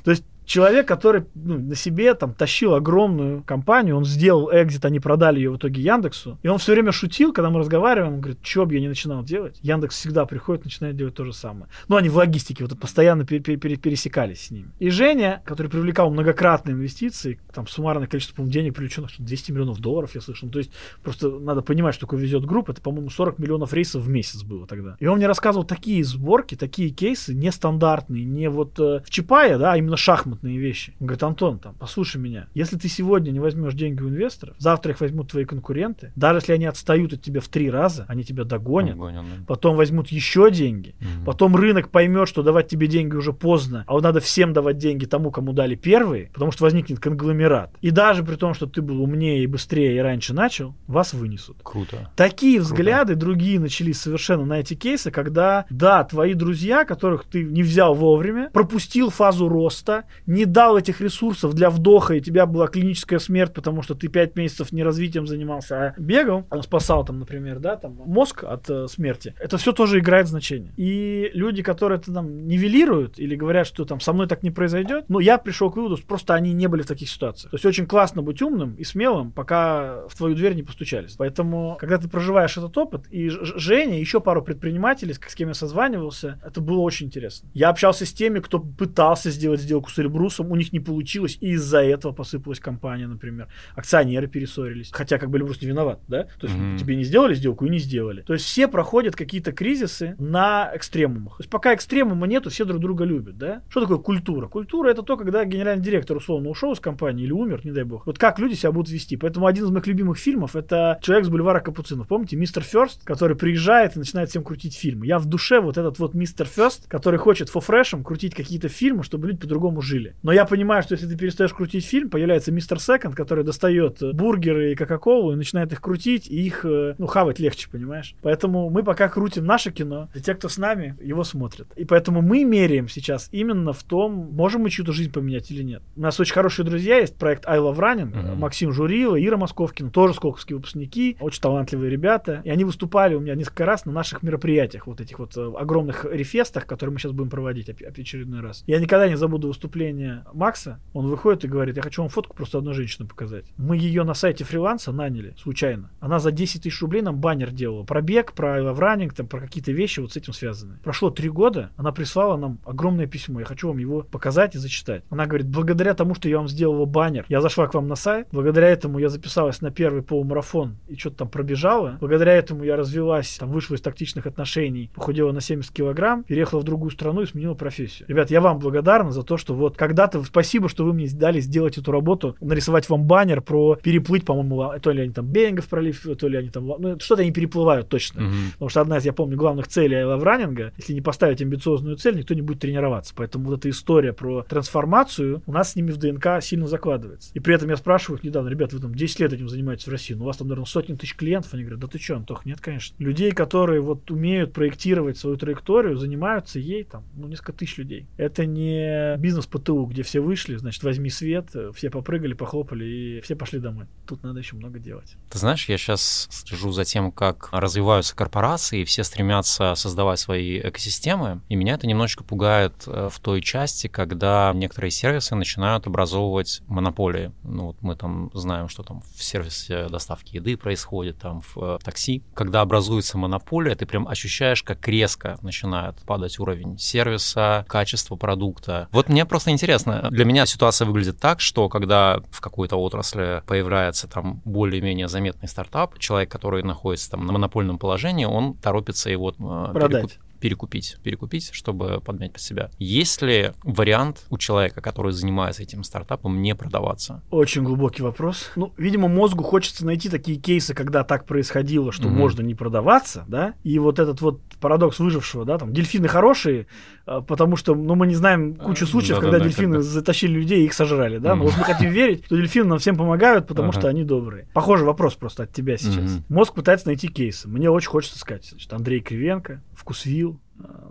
То 0.04 0.12
есть 0.12 0.24
человек, 0.46 0.88
который 0.88 1.26
ну, 1.36 1.58
на 1.58 1.76
себе 1.76 2.14
там 2.14 2.34
тащил 2.34 2.74
огромную 2.76 3.44
компанию, 3.44 3.98
он 3.98 4.06
сделал 4.06 4.50
экзит, 4.52 4.86
они 4.86 5.00
продали 5.00 5.40
ее 5.40 5.52
в 5.52 5.58
итоге 5.58 5.82
Яндексу, 5.82 6.38
и 6.44 6.48
он 6.48 6.58
все 6.58 6.74
время 6.74 6.92
шутил, 6.92 7.34
когда 7.34 7.50
мы 7.50 7.60
разговариваем, 7.60 8.16
он 8.16 8.20
говорит, 8.22 8.40
что 8.44 8.66
бы 8.66 8.74
я 8.74 8.82
не 8.82 8.88
начинал 8.88 9.24
делать, 9.24 9.60
Яндекс 9.62 9.96
всегда 9.98 10.26
приходит, 10.26 10.66
начинает 10.66 10.96
делать 10.96 11.16
то 11.16 11.26
же 11.26 11.34
самое. 11.34 11.68
Ну, 11.88 11.96
они 11.96 12.10
в 12.10 12.16
логистике 12.16 12.64
вот 12.66 12.78
постоянно 12.80 13.24
пер- 13.24 13.42
пер- 13.42 13.58
пер- 13.58 13.78
пересекались 13.78 14.48
с 14.48 14.52
ним. 14.52 14.72
И 14.80 14.90
Женя, 14.90 15.42
который 15.46 15.68
привлекал 15.68 16.10
многократные 16.10 16.74
инвестиции, 16.74 17.40
там 17.54 17.68
суммарное 17.68 18.08
количество, 18.08 18.46
денег 18.46 18.76
привлеченных, 18.76 19.12
что 19.12 19.24
200 19.24 19.52
миллионов 19.52 19.80
долларов, 19.80 20.16
я 20.16 20.22
слышал. 20.22 20.48
Ну, 20.48 20.52
то 20.52 20.60
есть 20.60 20.72
просто 21.02 21.30
надо 21.40 21.62
понимать, 21.62 21.96
что 21.96 22.06
такое 22.06 22.20
везет 22.20 22.46
группа, 22.46 22.72
это, 22.72 22.82
по-моему, 22.82 23.10
40 23.10 23.40
миллионов 23.40 23.74
рейсов 23.74 24.04
в 24.04 24.10
месяц 24.10 24.44
было 24.44 24.68
тогда. 24.68 24.96
И 25.00 25.08
он 25.08 25.18
мне 25.18 25.28
рассказывал 25.28 25.66
такие 25.66 26.04
сборки, 26.04 26.56
такие 26.56 26.90
кейсы, 26.90 27.34
нестандартные, 27.34 28.26
не 28.26 28.50
вот 28.50 28.80
э, 28.80 29.02
в 29.06 29.10
Чапае, 29.10 29.58
да, 29.58 29.74
а 29.74 29.78
именно 29.78 29.98
шахматные 30.34 30.58
вещи. 30.58 30.94
Он 31.00 31.08
говорит, 31.08 31.24
Антон, 31.24 31.60
там, 31.60 31.76
послушай 31.80 32.18
меня, 32.18 32.48
если 32.54 32.78
ты 32.78 32.88
сегодня 32.88 33.32
не 33.32 33.40
возьмешь 33.40 33.74
деньги 33.74 34.02
у 34.02 34.10
инвесторов, 34.10 34.56
завтра 34.60 34.92
их 34.94 35.02
возьмут 35.02 35.32
твои 35.32 35.46
конкуренты, 35.46 36.12
даже 36.16 36.40
если 36.40 36.54
они 36.54 36.66
отстают 36.66 37.14
от 37.14 37.22
тебя 37.22 37.42
в 37.42 37.48
три 37.48 37.70
раза, 37.70 38.06
они 38.08 38.24
тебя 38.24 38.44
догонят, 38.44 38.98
Гонят, 38.98 39.24
да. 39.26 39.44
потом 39.48 39.76
возьмут 39.76 40.10
еще 40.10 40.52
деньги, 40.52 40.96
Мгм. 41.00 41.26
Потом 41.26 41.56
рынок 41.56 41.90
поймет, 41.90 42.28
что 42.28 42.44
давать 42.44 42.68
тебе 42.68 42.88
деньги 42.88 43.16
уже 43.16 43.34
поздно, 43.34 43.84
а 43.88 43.94
вот 43.94 44.04
надо 44.04 44.20
всем 44.20 44.54
давать 44.54 44.78
деньги 44.78 45.06
тому, 45.06 45.32
кому 45.32 45.54
дали 45.54 45.76
первые, 45.76 46.30
потому 46.34 46.52
что 46.52 46.64
возникнет 46.64 47.00
конгломерат. 47.00 47.72
И 47.82 47.92
даже 47.92 48.24
при 48.24 48.36
том, 48.36 48.54
что 48.54 48.66
ты 48.68 48.82
был 48.82 49.02
умнее 49.02 49.44
и 49.44 49.48
быстрее 49.48 49.96
и 49.96 50.00
раньше 50.00 50.34
начал, 50.34 50.76
вас 50.88 51.14
вынесут. 51.14 51.58
Круто. 51.64 52.10
Такие 52.16 52.60
взгляды 52.60 53.16
другие 53.16 53.60
начались 53.60 54.00
совершенно 54.00 54.46
на 54.46 54.60
эти 54.60 54.76
кейсы, 54.76 55.12
когда, 55.12 55.66
да, 55.70 56.04
твои 56.04 56.34
друзья, 56.34 56.86
которых 56.86 57.26
ты 57.26 57.44
не 57.44 57.64
взял 57.64 57.94
вовремя, 57.96 58.50
пропустил 58.54 59.10
фазу 59.10 59.50
роста, 59.50 60.06
не 60.26 60.46
дал 60.46 60.78
этих 60.78 61.02
ресурсов 61.02 61.54
для 61.54 61.70
вдоха, 61.70 62.14
и 62.14 62.20
у 62.20 62.24
тебя 62.24 62.46
была 62.46 62.68
клиническая 62.68 63.20
смерть, 63.20 63.54
потому 63.54 63.82
что 63.82 63.96
ты 63.96 64.08
пять 64.08 64.36
месяцев 64.36 64.72
не 64.72 64.84
развитием 64.84 65.28
занимался, 65.28 65.76
а 65.76 65.94
бегал, 65.98 66.46
спасал 66.62 67.06
там, 67.06 67.20
например, 67.20 67.60
да, 67.60 67.76
там 67.76 67.94
мозг 68.06 68.44
от 68.44 68.70
э, 68.70 68.88
смерти. 68.88 69.36
Это 69.40 69.58
все 69.58 69.72
тоже 69.72 70.00
играет 70.00 70.28
значение. 70.28 70.74
И 70.78 71.32
люди, 71.34 71.64
которые 71.64 72.00
это 72.00 72.14
там 72.14 72.48
нивелируют 72.48 73.20
или 73.20 73.36
говорят, 73.36 73.68
что 73.68 73.86
там 73.86 74.00
со 74.00 74.14
мной 74.14 74.28
так 74.28 74.44
не 74.44 74.52
произойдет, 74.52 75.06
ну, 75.10 75.20
я 75.20 75.38
пришел 75.38 75.72
к 75.72 75.76
выводу, 75.76 75.98
что 75.98 76.06
просто 76.06 76.34
они 76.34 76.54
не 76.54 76.68
были 76.68 76.82
в 76.82 76.88
таких 76.88 77.10
ситуациях. 77.10 77.52
То 77.52 77.56
есть 77.56 77.66
очень 77.66 77.86
классно 77.86 78.22
быть 78.22 78.42
умным 78.42 78.76
и 78.76 78.84
смелым, 78.84 79.32
пока 79.32 80.08
в 80.08 80.16
твою 80.16 80.36
дверь 80.36 80.54
не 80.54 80.64
постучались. 80.64 81.16
Поэтому, 81.18 81.78
когда 81.80 81.98
ты 81.98 82.08
проживаешь 82.08 82.58
этот 82.58 82.78
опыт, 82.78 83.06
и 83.10 83.30
Женя, 83.30 84.00
еще 84.00 84.20
пару 84.20 84.42
предпринимателей, 84.42 85.14
с 85.14 85.36
кем 85.36 85.50
я 85.50 85.54
созванивался, 85.54 86.40
это 86.46 86.62
было 86.62 86.80
очень 86.80 87.08
интересно. 87.08 87.50
Я 87.54 87.70
общался 87.70 88.06
с 88.06 88.14
теми, 88.14 88.40
кто 88.40 88.60
пытался 88.60 89.30
сделать 89.30 89.62
сделку 89.62 89.90
с 89.90 89.98
Эльбрусом, 90.14 90.52
у 90.52 90.56
них 90.56 90.72
не 90.74 90.80
получилось, 90.80 91.38
и 91.42 91.52
из-за 91.54 91.80
этого 91.82 92.12
посыпалась 92.14 92.60
компания, 92.60 93.08
например. 93.08 93.48
Акционеры 93.76 94.28
перессорились. 94.28 94.90
Хотя 94.94 95.18
как 95.18 95.30
бы 95.30 95.38
Эльбрус 95.40 95.62
не 95.62 95.68
виноват, 95.68 96.00
да? 96.08 96.24
То 96.40 96.48
есть 96.48 96.56
Мгм. 96.58 96.78
тебе 96.78 96.96
не 96.96 97.04
сделали 97.04 97.34
сделку 97.34 97.66
и 97.66 97.70
не 97.70 97.80
сделали. 97.80 98.22
То 98.22 98.34
есть 98.34 98.46
все 98.46 98.68
проходят 98.68 99.16
какие-то 99.16 99.52
кризисы 99.52 100.16
на 100.20 100.72
экстремумах. 100.76 101.38
То 101.38 101.42
есть 101.44 101.50
пока 101.50 101.74
экстремума 101.74 102.28
нету, 102.28 102.50
все 102.50 102.66
друг 102.66 102.80
друга 102.80 103.04
любят, 103.06 103.38
да? 103.38 103.64
Что 103.70 103.82
такое 103.82 103.98
культура? 103.98 104.48
Культура 104.48 104.90
это 104.90 105.02
то, 105.02 105.18
когда 105.18 105.44
генеральный 105.46 105.84
директор 105.84 106.16
условно 106.18 106.50
ушел 106.50 106.74
из 106.74 106.80
компании 106.80 107.24
или 107.24 107.32
умер, 107.32 107.62
не 107.64 107.72
дай 107.72 107.84
бог. 107.84 108.06
Вот 108.06 108.18
как 108.20 108.40
люди 108.40 108.54
себя 108.54 108.72
будут 108.72 108.90
вести. 108.92 109.18
Поэтому 109.18 109.48
один 109.48 109.66
из 109.66 109.72
моих 109.72 109.88
любимых 109.88 110.18
фильмов 110.18 110.56
это 110.56 111.00
человек 111.02 111.26
с 111.26 111.30
бульвара 111.30 111.60
Капуцинов. 111.60 112.08
Помните, 112.08 112.36
мистер 112.36 112.62
Ферст, 112.64 113.04
который 113.04 113.36
приезжает 113.36 113.96
и 113.96 114.00
начинает 114.00 114.30
всем 114.30 114.44
крутить 114.44 114.76
фильмы. 114.76 115.08
Я 115.08 115.18
в 115.18 115.26
душе 115.26 115.60
вот 115.60 115.78
этот 115.78 115.98
вот 116.00 116.14
мистер 116.14 116.46
Ферст, 116.46 116.88
который 116.88 117.18
хочет 117.18 117.50
фофрешем 117.50 118.04
крутить 118.04 118.36
какие-то 118.36 118.68
фильмы, 118.68 119.04
чтобы 119.04 119.28
люди 119.28 119.40
по-другому 119.40 119.82
жили. 119.82 120.03
Но 120.24 120.32
я 120.32 120.46
понимаю, 120.46 120.84
что 120.84 120.94
если 120.94 121.08
ты 121.08 121.18
перестаешь 121.18 121.54
крутить 121.54 121.86
фильм, 121.86 122.10
появляется 122.10 122.52
мистер 122.52 122.80
Секонд, 122.80 123.16
который 123.16 123.44
достает 123.44 124.02
э, 124.02 124.12
бургеры 124.14 124.72
и 124.72 124.76
кока-колу 124.76 125.34
и 125.34 125.36
начинает 125.36 125.72
их 125.72 125.82
крутить, 125.82 126.28
и 126.30 126.46
их, 126.46 126.66
э, 126.66 126.96
ну, 126.98 127.08
хавать 127.08 127.40
легче, 127.40 127.68
понимаешь? 127.70 128.16
Поэтому 128.22 128.70
мы 128.70 128.84
пока 128.84 129.10
крутим 129.10 129.46
наше 129.46 129.72
кино, 129.72 130.10
и 130.16 130.20
те, 130.20 130.34
кто 130.36 130.50
с 130.50 130.58
нами, 130.58 130.96
его 131.02 131.24
смотрят. 131.24 131.68
И 131.76 131.86
поэтому 131.86 132.22
мы 132.22 132.44
меряем 132.44 132.88
сейчас 132.88 133.30
именно 133.32 133.74
в 133.74 133.84
том, 133.84 134.12
можем 134.34 134.62
мы 134.62 134.70
чью-то 134.70 134.92
жизнь 134.92 135.12
поменять 135.12 135.50
или 135.52 135.64
нет. 135.64 135.82
У 135.96 136.02
нас 136.02 136.20
очень 136.20 136.34
хорошие 136.34 136.66
друзья 136.66 136.98
есть, 137.00 137.16
проект 137.18 137.46
I 137.46 137.60
Love 137.60 137.78
Running, 137.78 138.04
Мгм. 138.14 138.40
Максим 138.40 138.72
Журила, 138.72 139.22
Ира 139.22 139.38
Московкина, 139.38 139.90
тоже 139.90 140.14
сколковские 140.14 140.58
выпускники, 140.58 141.18
очень 141.20 141.42
талантливые 141.42 141.90
ребята. 141.90 142.42
И 142.44 142.50
они 142.50 142.64
выступали 142.64 143.16
у 143.16 143.20
меня 143.20 143.36
несколько 143.36 143.66
раз 143.66 143.86
на 143.86 143.92
наших 143.92 144.24
мероприятиях, 144.24 144.88
вот 144.88 145.02
этих 145.02 145.20
вот 145.20 145.36
э, 145.38 145.52
огромных 145.58 146.06
рефестах, 146.06 146.66
которые 146.66 146.94
мы 146.94 147.00
сейчас 147.00 147.12
будем 147.12 147.30
проводить 147.30 147.70
очередной 147.70 148.42
раз. 148.42 148.64
Я 148.68 148.80
никогда 148.80 149.08
не 149.08 149.16
забуду 149.16 149.48
выступление 149.48 149.93
Макса. 150.34 150.80
Он 150.94 151.08
выходит 151.08 151.46
и 151.46 151.48
говорит, 151.48 151.76
я 151.76 151.82
хочу 151.82 152.02
вам 152.02 152.10
фотку 152.10 152.36
просто 152.36 152.58
одной 152.58 152.74
женщины 152.74 153.08
показать. 153.08 153.46
Мы 153.58 153.78
ее 153.78 154.04
на 154.04 154.14
сайте 154.14 154.44
фриланса 154.44 154.92
наняли 154.92 155.36
случайно. 155.42 155.92
Она 156.00 156.20
за 156.20 156.32
10 156.32 156.64
тысяч 156.64 156.82
рублей 156.82 157.02
нам 157.02 157.20
баннер 157.20 157.52
делала. 157.52 157.84
Про 157.84 158.02
бег, 158.02 158.34
про 158.34 158.60
Running, 158.60 159.14
там, 159.16 159.28
про 159.28 159.42
какие-то 159.42 159.72
вещи 159.72 160.00
вот 160.00 160.14
с 160.14 160.18
этим 160.18 160.34
связаны. 160.34 160.78
Прошло 160.84 161.10
три 161.10 161.30
года, 161.30 161.72
она 161.78 161.92
прислала 161.92 162.38
нам 162.38 162.60
огромное 162.66 163.08
письмо. 163.08 163.40
Я 163.40 163.46
хочу 163.46 163.68
вам 163.68 163.78
его 163.78 164.02
показать 164.02 164.56
и 164.56 164.58
зачитать. 164.58 165.04
Она 165.10 165.26
говорит, 165.26 165.48
благодаря 165.48 165.94
тому, 165.94 166.16
что 166.16 166.30
я 166.30 166.38
вам 166.38 166.48
сделала 166.48 166.86
баннер, 166.86 167.26
я 167.30 167.42
зашла 167.42 167.68
к 167.68 167.74
вам 167.74 167.88
на 167.88 167.96
сайт, 167.96 168.28
благодаря 168.32 168.70
этому 168.70 169.00
я 169.00 169.10
записалась 169.10 169.62
на 169.62 169.72
первый 169.72 170.02
полумарафон 170.02 170.78
и 170.88 170.96
что-то 170.96 171.18
там 171.18 171.30
пробежала. 171.30 171.98
Благодаря 172.00 172.34
этому 172.34 172.64
я 172.64 172.76
развелась, 172.76 173.38
там 173.38 173.52
вышла 173.52 173.76
из 173.76 173.82
тактичных 173.82 174.26
отношений, 174.26 174.92
похудела 174.94 175.32
на 175.32 175.42
70 175.42 175.72
килограмм, 175.72 176.24
переехала 176.24 176.60
в 176.60 176.64
другую 176.64 176.92
страну 176.92 177.22
и 177.22 177.26
сменила 177.26 177.54
профессию. 177.54 178.08
Ребят, 178.08 178.32
я 178.32 178.42
вам 178.42 178.60
благодарна 178.60 179.12
за 179.12 179.24
то, 179.24 179.38
что 179.38 179.54
вот 179.54 179.78
когда-то 179.88 180.24
спасибо, 180.24 180.70
что 180.70 180.86
вы 180.86 180.94
мне 180.94 181.08
дали 181.10 181.40
сделать 181.40 181.78
эту 181.78 181.92
работу, 181.92 182.36
нарисовать 182.42 182.90
вам 182.90 183.04
баннер 183.04 183.42
про 183.42 183.76
переплыть, 183.76 184.26
по-моему, 184.26 184.80
то 184.80 184.92
ли 184.92 185.02
они 185.02 185.14
там 185.14 185.28
Берингов 185.28 185.68
пролив, 185.68 186.06
то 186.18 186.28
ли 186.28 186.38
они 186.38 186.50
там, 186.50 186.66
ну, 186.66 187.00
что-то 187.00 187.22
они 187.22 187.32
переплывают 187.32 187.90
точно. 187.90 188.22
Mm-hmm. 188.22 188.52
Потому 188.54 188.70
что 188.70 188.82
одна 188.82 188.98
из, 188.98 189.06
я 189.06 189.14
помню, 189.14 189.38
главных 189.38 189.68
целей 189.68 190.04
лавранинга, 190.04 190.74
если 190.78 190.94
не 190.94 191.02
поставить 191.02 191.42
амбициозную 191.42 191.98
цель, 191.98 192.16
никто 192.16 192.34
не 192.34 192.42
будет 192.42 192.60
тренироваться. 192.60 193.14
Поэтому 193.16 193.50
вот 193.50 193.60
эта 193.60 193.70
история 193.70 194.14
про 194.14 194.44
трансформацию 194.44 195.42
у 195.46 195.52
нас 195.52 195.72
с 195.72 195.76
ними 195.76 195.92
в 195.92 195.98
ДНК 195.98 196.42
сильно 196.42 196.68
закладывается. 196.68 197.32
И 197.34 197.40
при 197.40 197.56
этом 197.56 197.70
я 197.70 197.78
спрашиваю 197.78 198.18
их 198.18 198.24
недавно, 198.24 198.50
ребят, 198.50 198.74
вы 198.74 198.80
там 198.80 198.96
10 198.96 199.20
лет 199.20 199.34
этим 199.34 199.50
занимаетесь 199.50 199.88
в 199.88 199.92
России, 199.92 200.14
ну 200.14 200.24
у 200.24 200.28
вас 200.28 200.38
там, 200.38 200.48
наверное, 200.48 200.66
сотни 200.66 200.96
тысяч 200.96 201.16
клиентов. 201.16 201.54
Они 201.54 201.64
говорят, 201.64 201.80
да 201.80 201.88
ты 201.88 202.00
что, 202.00 202.16
Антох, 202.16 202.46
нет, 202.46 202.60
конечно. 202.62 202.96
Людей, 203.00 203.32
которые 203.32 203.82
вот 203.82 204.10
умеют 204.12 204.54
проектировать 204.54 205.18
свою 205.18 205.38
траекторию, 205.38 205.98
занимаются 205.98 206.60
ей 206.60 206.84
там, 206.84 207.04
ну, 207.16 207.28
несколько 207.28 207.54
тысяч 207.54 207.78
людей. 207.78 208.08
Это 208.18 208.46
не 208.46 209.18
бизнес 209.18 209.46
ПТУ, 209.74 209.86
где 209.86 210.04
все 210.04 210.20
вышли, 210.20 210.56
значит, 210.58 210.84
возьми 210.84 211.10
свет, 211.10 211.50
все 211.76 211.90
попрыгали, 211.90 212.34
похлопали 212.34 212.86
и 212.86 213.22
все 213.22 213.36
пошли 213.36 213.60
домой. 213.60 213.88
Тут 214.08 214.24
надо 214.24 214.40
еще 214.40 214.56
много 214.56 214.80
делать. 214.80 215.16
Ты 215.30 215.38
знаешь, 215.38 215.68
я 215.70 215.78
сейчас 215.78 216.28
слежу 216.30 216.72
за 216.72 216.86
тем, 216.86 217.12
как 217.12 217.50
развиваются 217.52 218.16
корпорации, 218.16 218.82
и 218.82 218.86
все 218.86 219.04
стремятся 219.04 219.76
создавать 219.76 220.20
свои 220.20 220.60
экосистемы, 220.60 221.42
и 221.50 221.56
меня 221.56 221.76
это 221.76 221.88
немножечко 221.88 222.24
пугает 222.24 222.74
э, 222.88 223.10
в 223.12 223.20
той 223.20 223.42
части, 223.42 223.88
когда 223.88 224.52
некоторые 224.54 224.92
сервисы 224.92 225.36
начинают 225.36 225.88
образовывать 225.88 226.62
монополии. 226.68 227.32
Ну 227.44 227.68
вот 227.68 227.82
мы 227.82 227.96
там 227.96 228.30
знаем, 228.34 228.70
что 228.70 228.84
там 228.84 229.02
в 229.16 229.24
сервисе 229.24 229.88
доставки 229.90 230.36
еды 230.36 230.58
происходит, 230.58 231.20
там 231.20 231.42
в, 231.42 231.56
в 231.56 231.64
э, 231.64 231.80
такси. 231.84 232.24
Когда 232.34 232.62
образуется 232.62 233.18
монополия, 233.18 233.76
ты 233.76 233.86
прям 233.86 234.08
ощущаешь, 234.08 234.64
как 234.64 234.88
резко 234.88 235.38
начинает 235.42 235.98
падать 236.06 236.40
уровень 236.40 236.78
сервиса, 236.78 237.66
качество 237.68 238.16
продукта. 238.16 238.88
Вот 238.92 239.10
мне 239.10 239.26
просто 239.26 239.52
интересно, 239.52 239.63
для 240.10 240.26
меня 240.26 240.46
ситуация 240.46 240.86
выглядит 240.86 241.20
так, 241.20 241.42
что 241.42 241.70
когда 241.70 242.22
в 242.32 242.42
какой-то 242.42 242.78
отрасли 242.78 243.42
появляется 243.46 244.08
там 244.08 244.42
более-менее 244.46 245.08
заметный 245.08 245.48
стартап, 245.48 245.98
человек, 246.00 246.32
который 246.32 246.64
находится 246.64 247.12
там 247.12 247.26
на 247.26 247.34
монопольном 247.34 247.78
положении, 247.78 248.26
он 248.26 248.56
торопится 248.56 249.10
его 249.10 249.32
э, 249.32 249.74
продать 249.74 250.20
перекупить, 250.44 250.98
перекупить, 251.02 251.52
чтобы 251.54 252.02
подмять 252.02 252.34
под 252.34 252.42
себя. 252.42 252.70
Есть 252.78 253.22
ли 253.22 253.54
вариант 253.64 254.26
у 254.30 254.38
человека, 254.38 254.82
который 254.82 255.14
занимается 255.14 255.64
этим 255.64 255.86
стартапом, 255.86 256.42
не 256.42 256.54
продаваться? 256.54 257.22
Очень 257.32 257.64
глубокий 257.64 258.04
вопрос. 258.04 258.52
Ну, 258.58 258.74
видимо, 258.76 259.08
мозгу 259.08 259.42
хочется 259.42 259.86
найти 259.86 260.10
такие 260.10 260.38
кейсы, 260.38 260.74
когда 260.74 261.06
так 261.06 261.26
происходило, 261.26 261.94
что 261.94 262.10
mm-hmm. 262.10 262.12
можно 262.12 262.42
не 262.42 262.56
продаваться, 262.56 263.24
да, 263.30 263.54
и 263.64 263.80
вот 263.80 264.00
этот 264.00 264.20
вот 264.20 264.42
парадокс 264.60 265.00
выжившего, 265.00 265.46
да, 265.46 265.58
там, 265.58 265.72
дельфины 265.72 266.10
хорошие, 266.10 266.68
потому 267.06 267.56
что, 267.56 267.76
ну, 267.76 267.96
мы 267.96 268.08
не 268.08 268.16
знаем 268.16 268.56
кучу 268.56 268.86
случаев, 268.86 269.20
когда 269.20 269.40
дельфины 269.40 269.82
затащили 269.82 270.34
людей 270.34 270.62
и 270.62 270.66
их 270.66 270.74
сожрали, 270.74 271.18
да, 271.18 271.36
но 271.36 271.44
вот 271.44 271.58
мы 271.58 271.64
хотим 271.64 271.92
верить, 271.92 272.26
что 272.26 272.36
дельфины 272.36 272.66
нам 272.66 272.80
всем 272.80 272.98
помогают, 272.98 273.48
потому 273.48 273.72
что 273.72 273.88
они 273.88 274.04
добрые. 274.04 274.48
Похожий 274.54 274.86
вопрос 274.86 275.16
просто 275.16 275.44
от 275.44 275.54
тебя 275.54 275.78
сейчас. 275.78 276.20
Мозг 276.30 276.54
пытается 276.54 276.88
найти 276.88 277.08
кейсы. 277.08 277.48
Мне 277.48 277.70
очень 277.70 277.90
хочется 277.90 278.20
сказать, 278.20 278.46
значит, 278.46 278.72
Андрей 278.74 279.02
Кривенко, 279.02 279.62
Вкусвилл, 279.74 280.34
Э, 280.34 280.43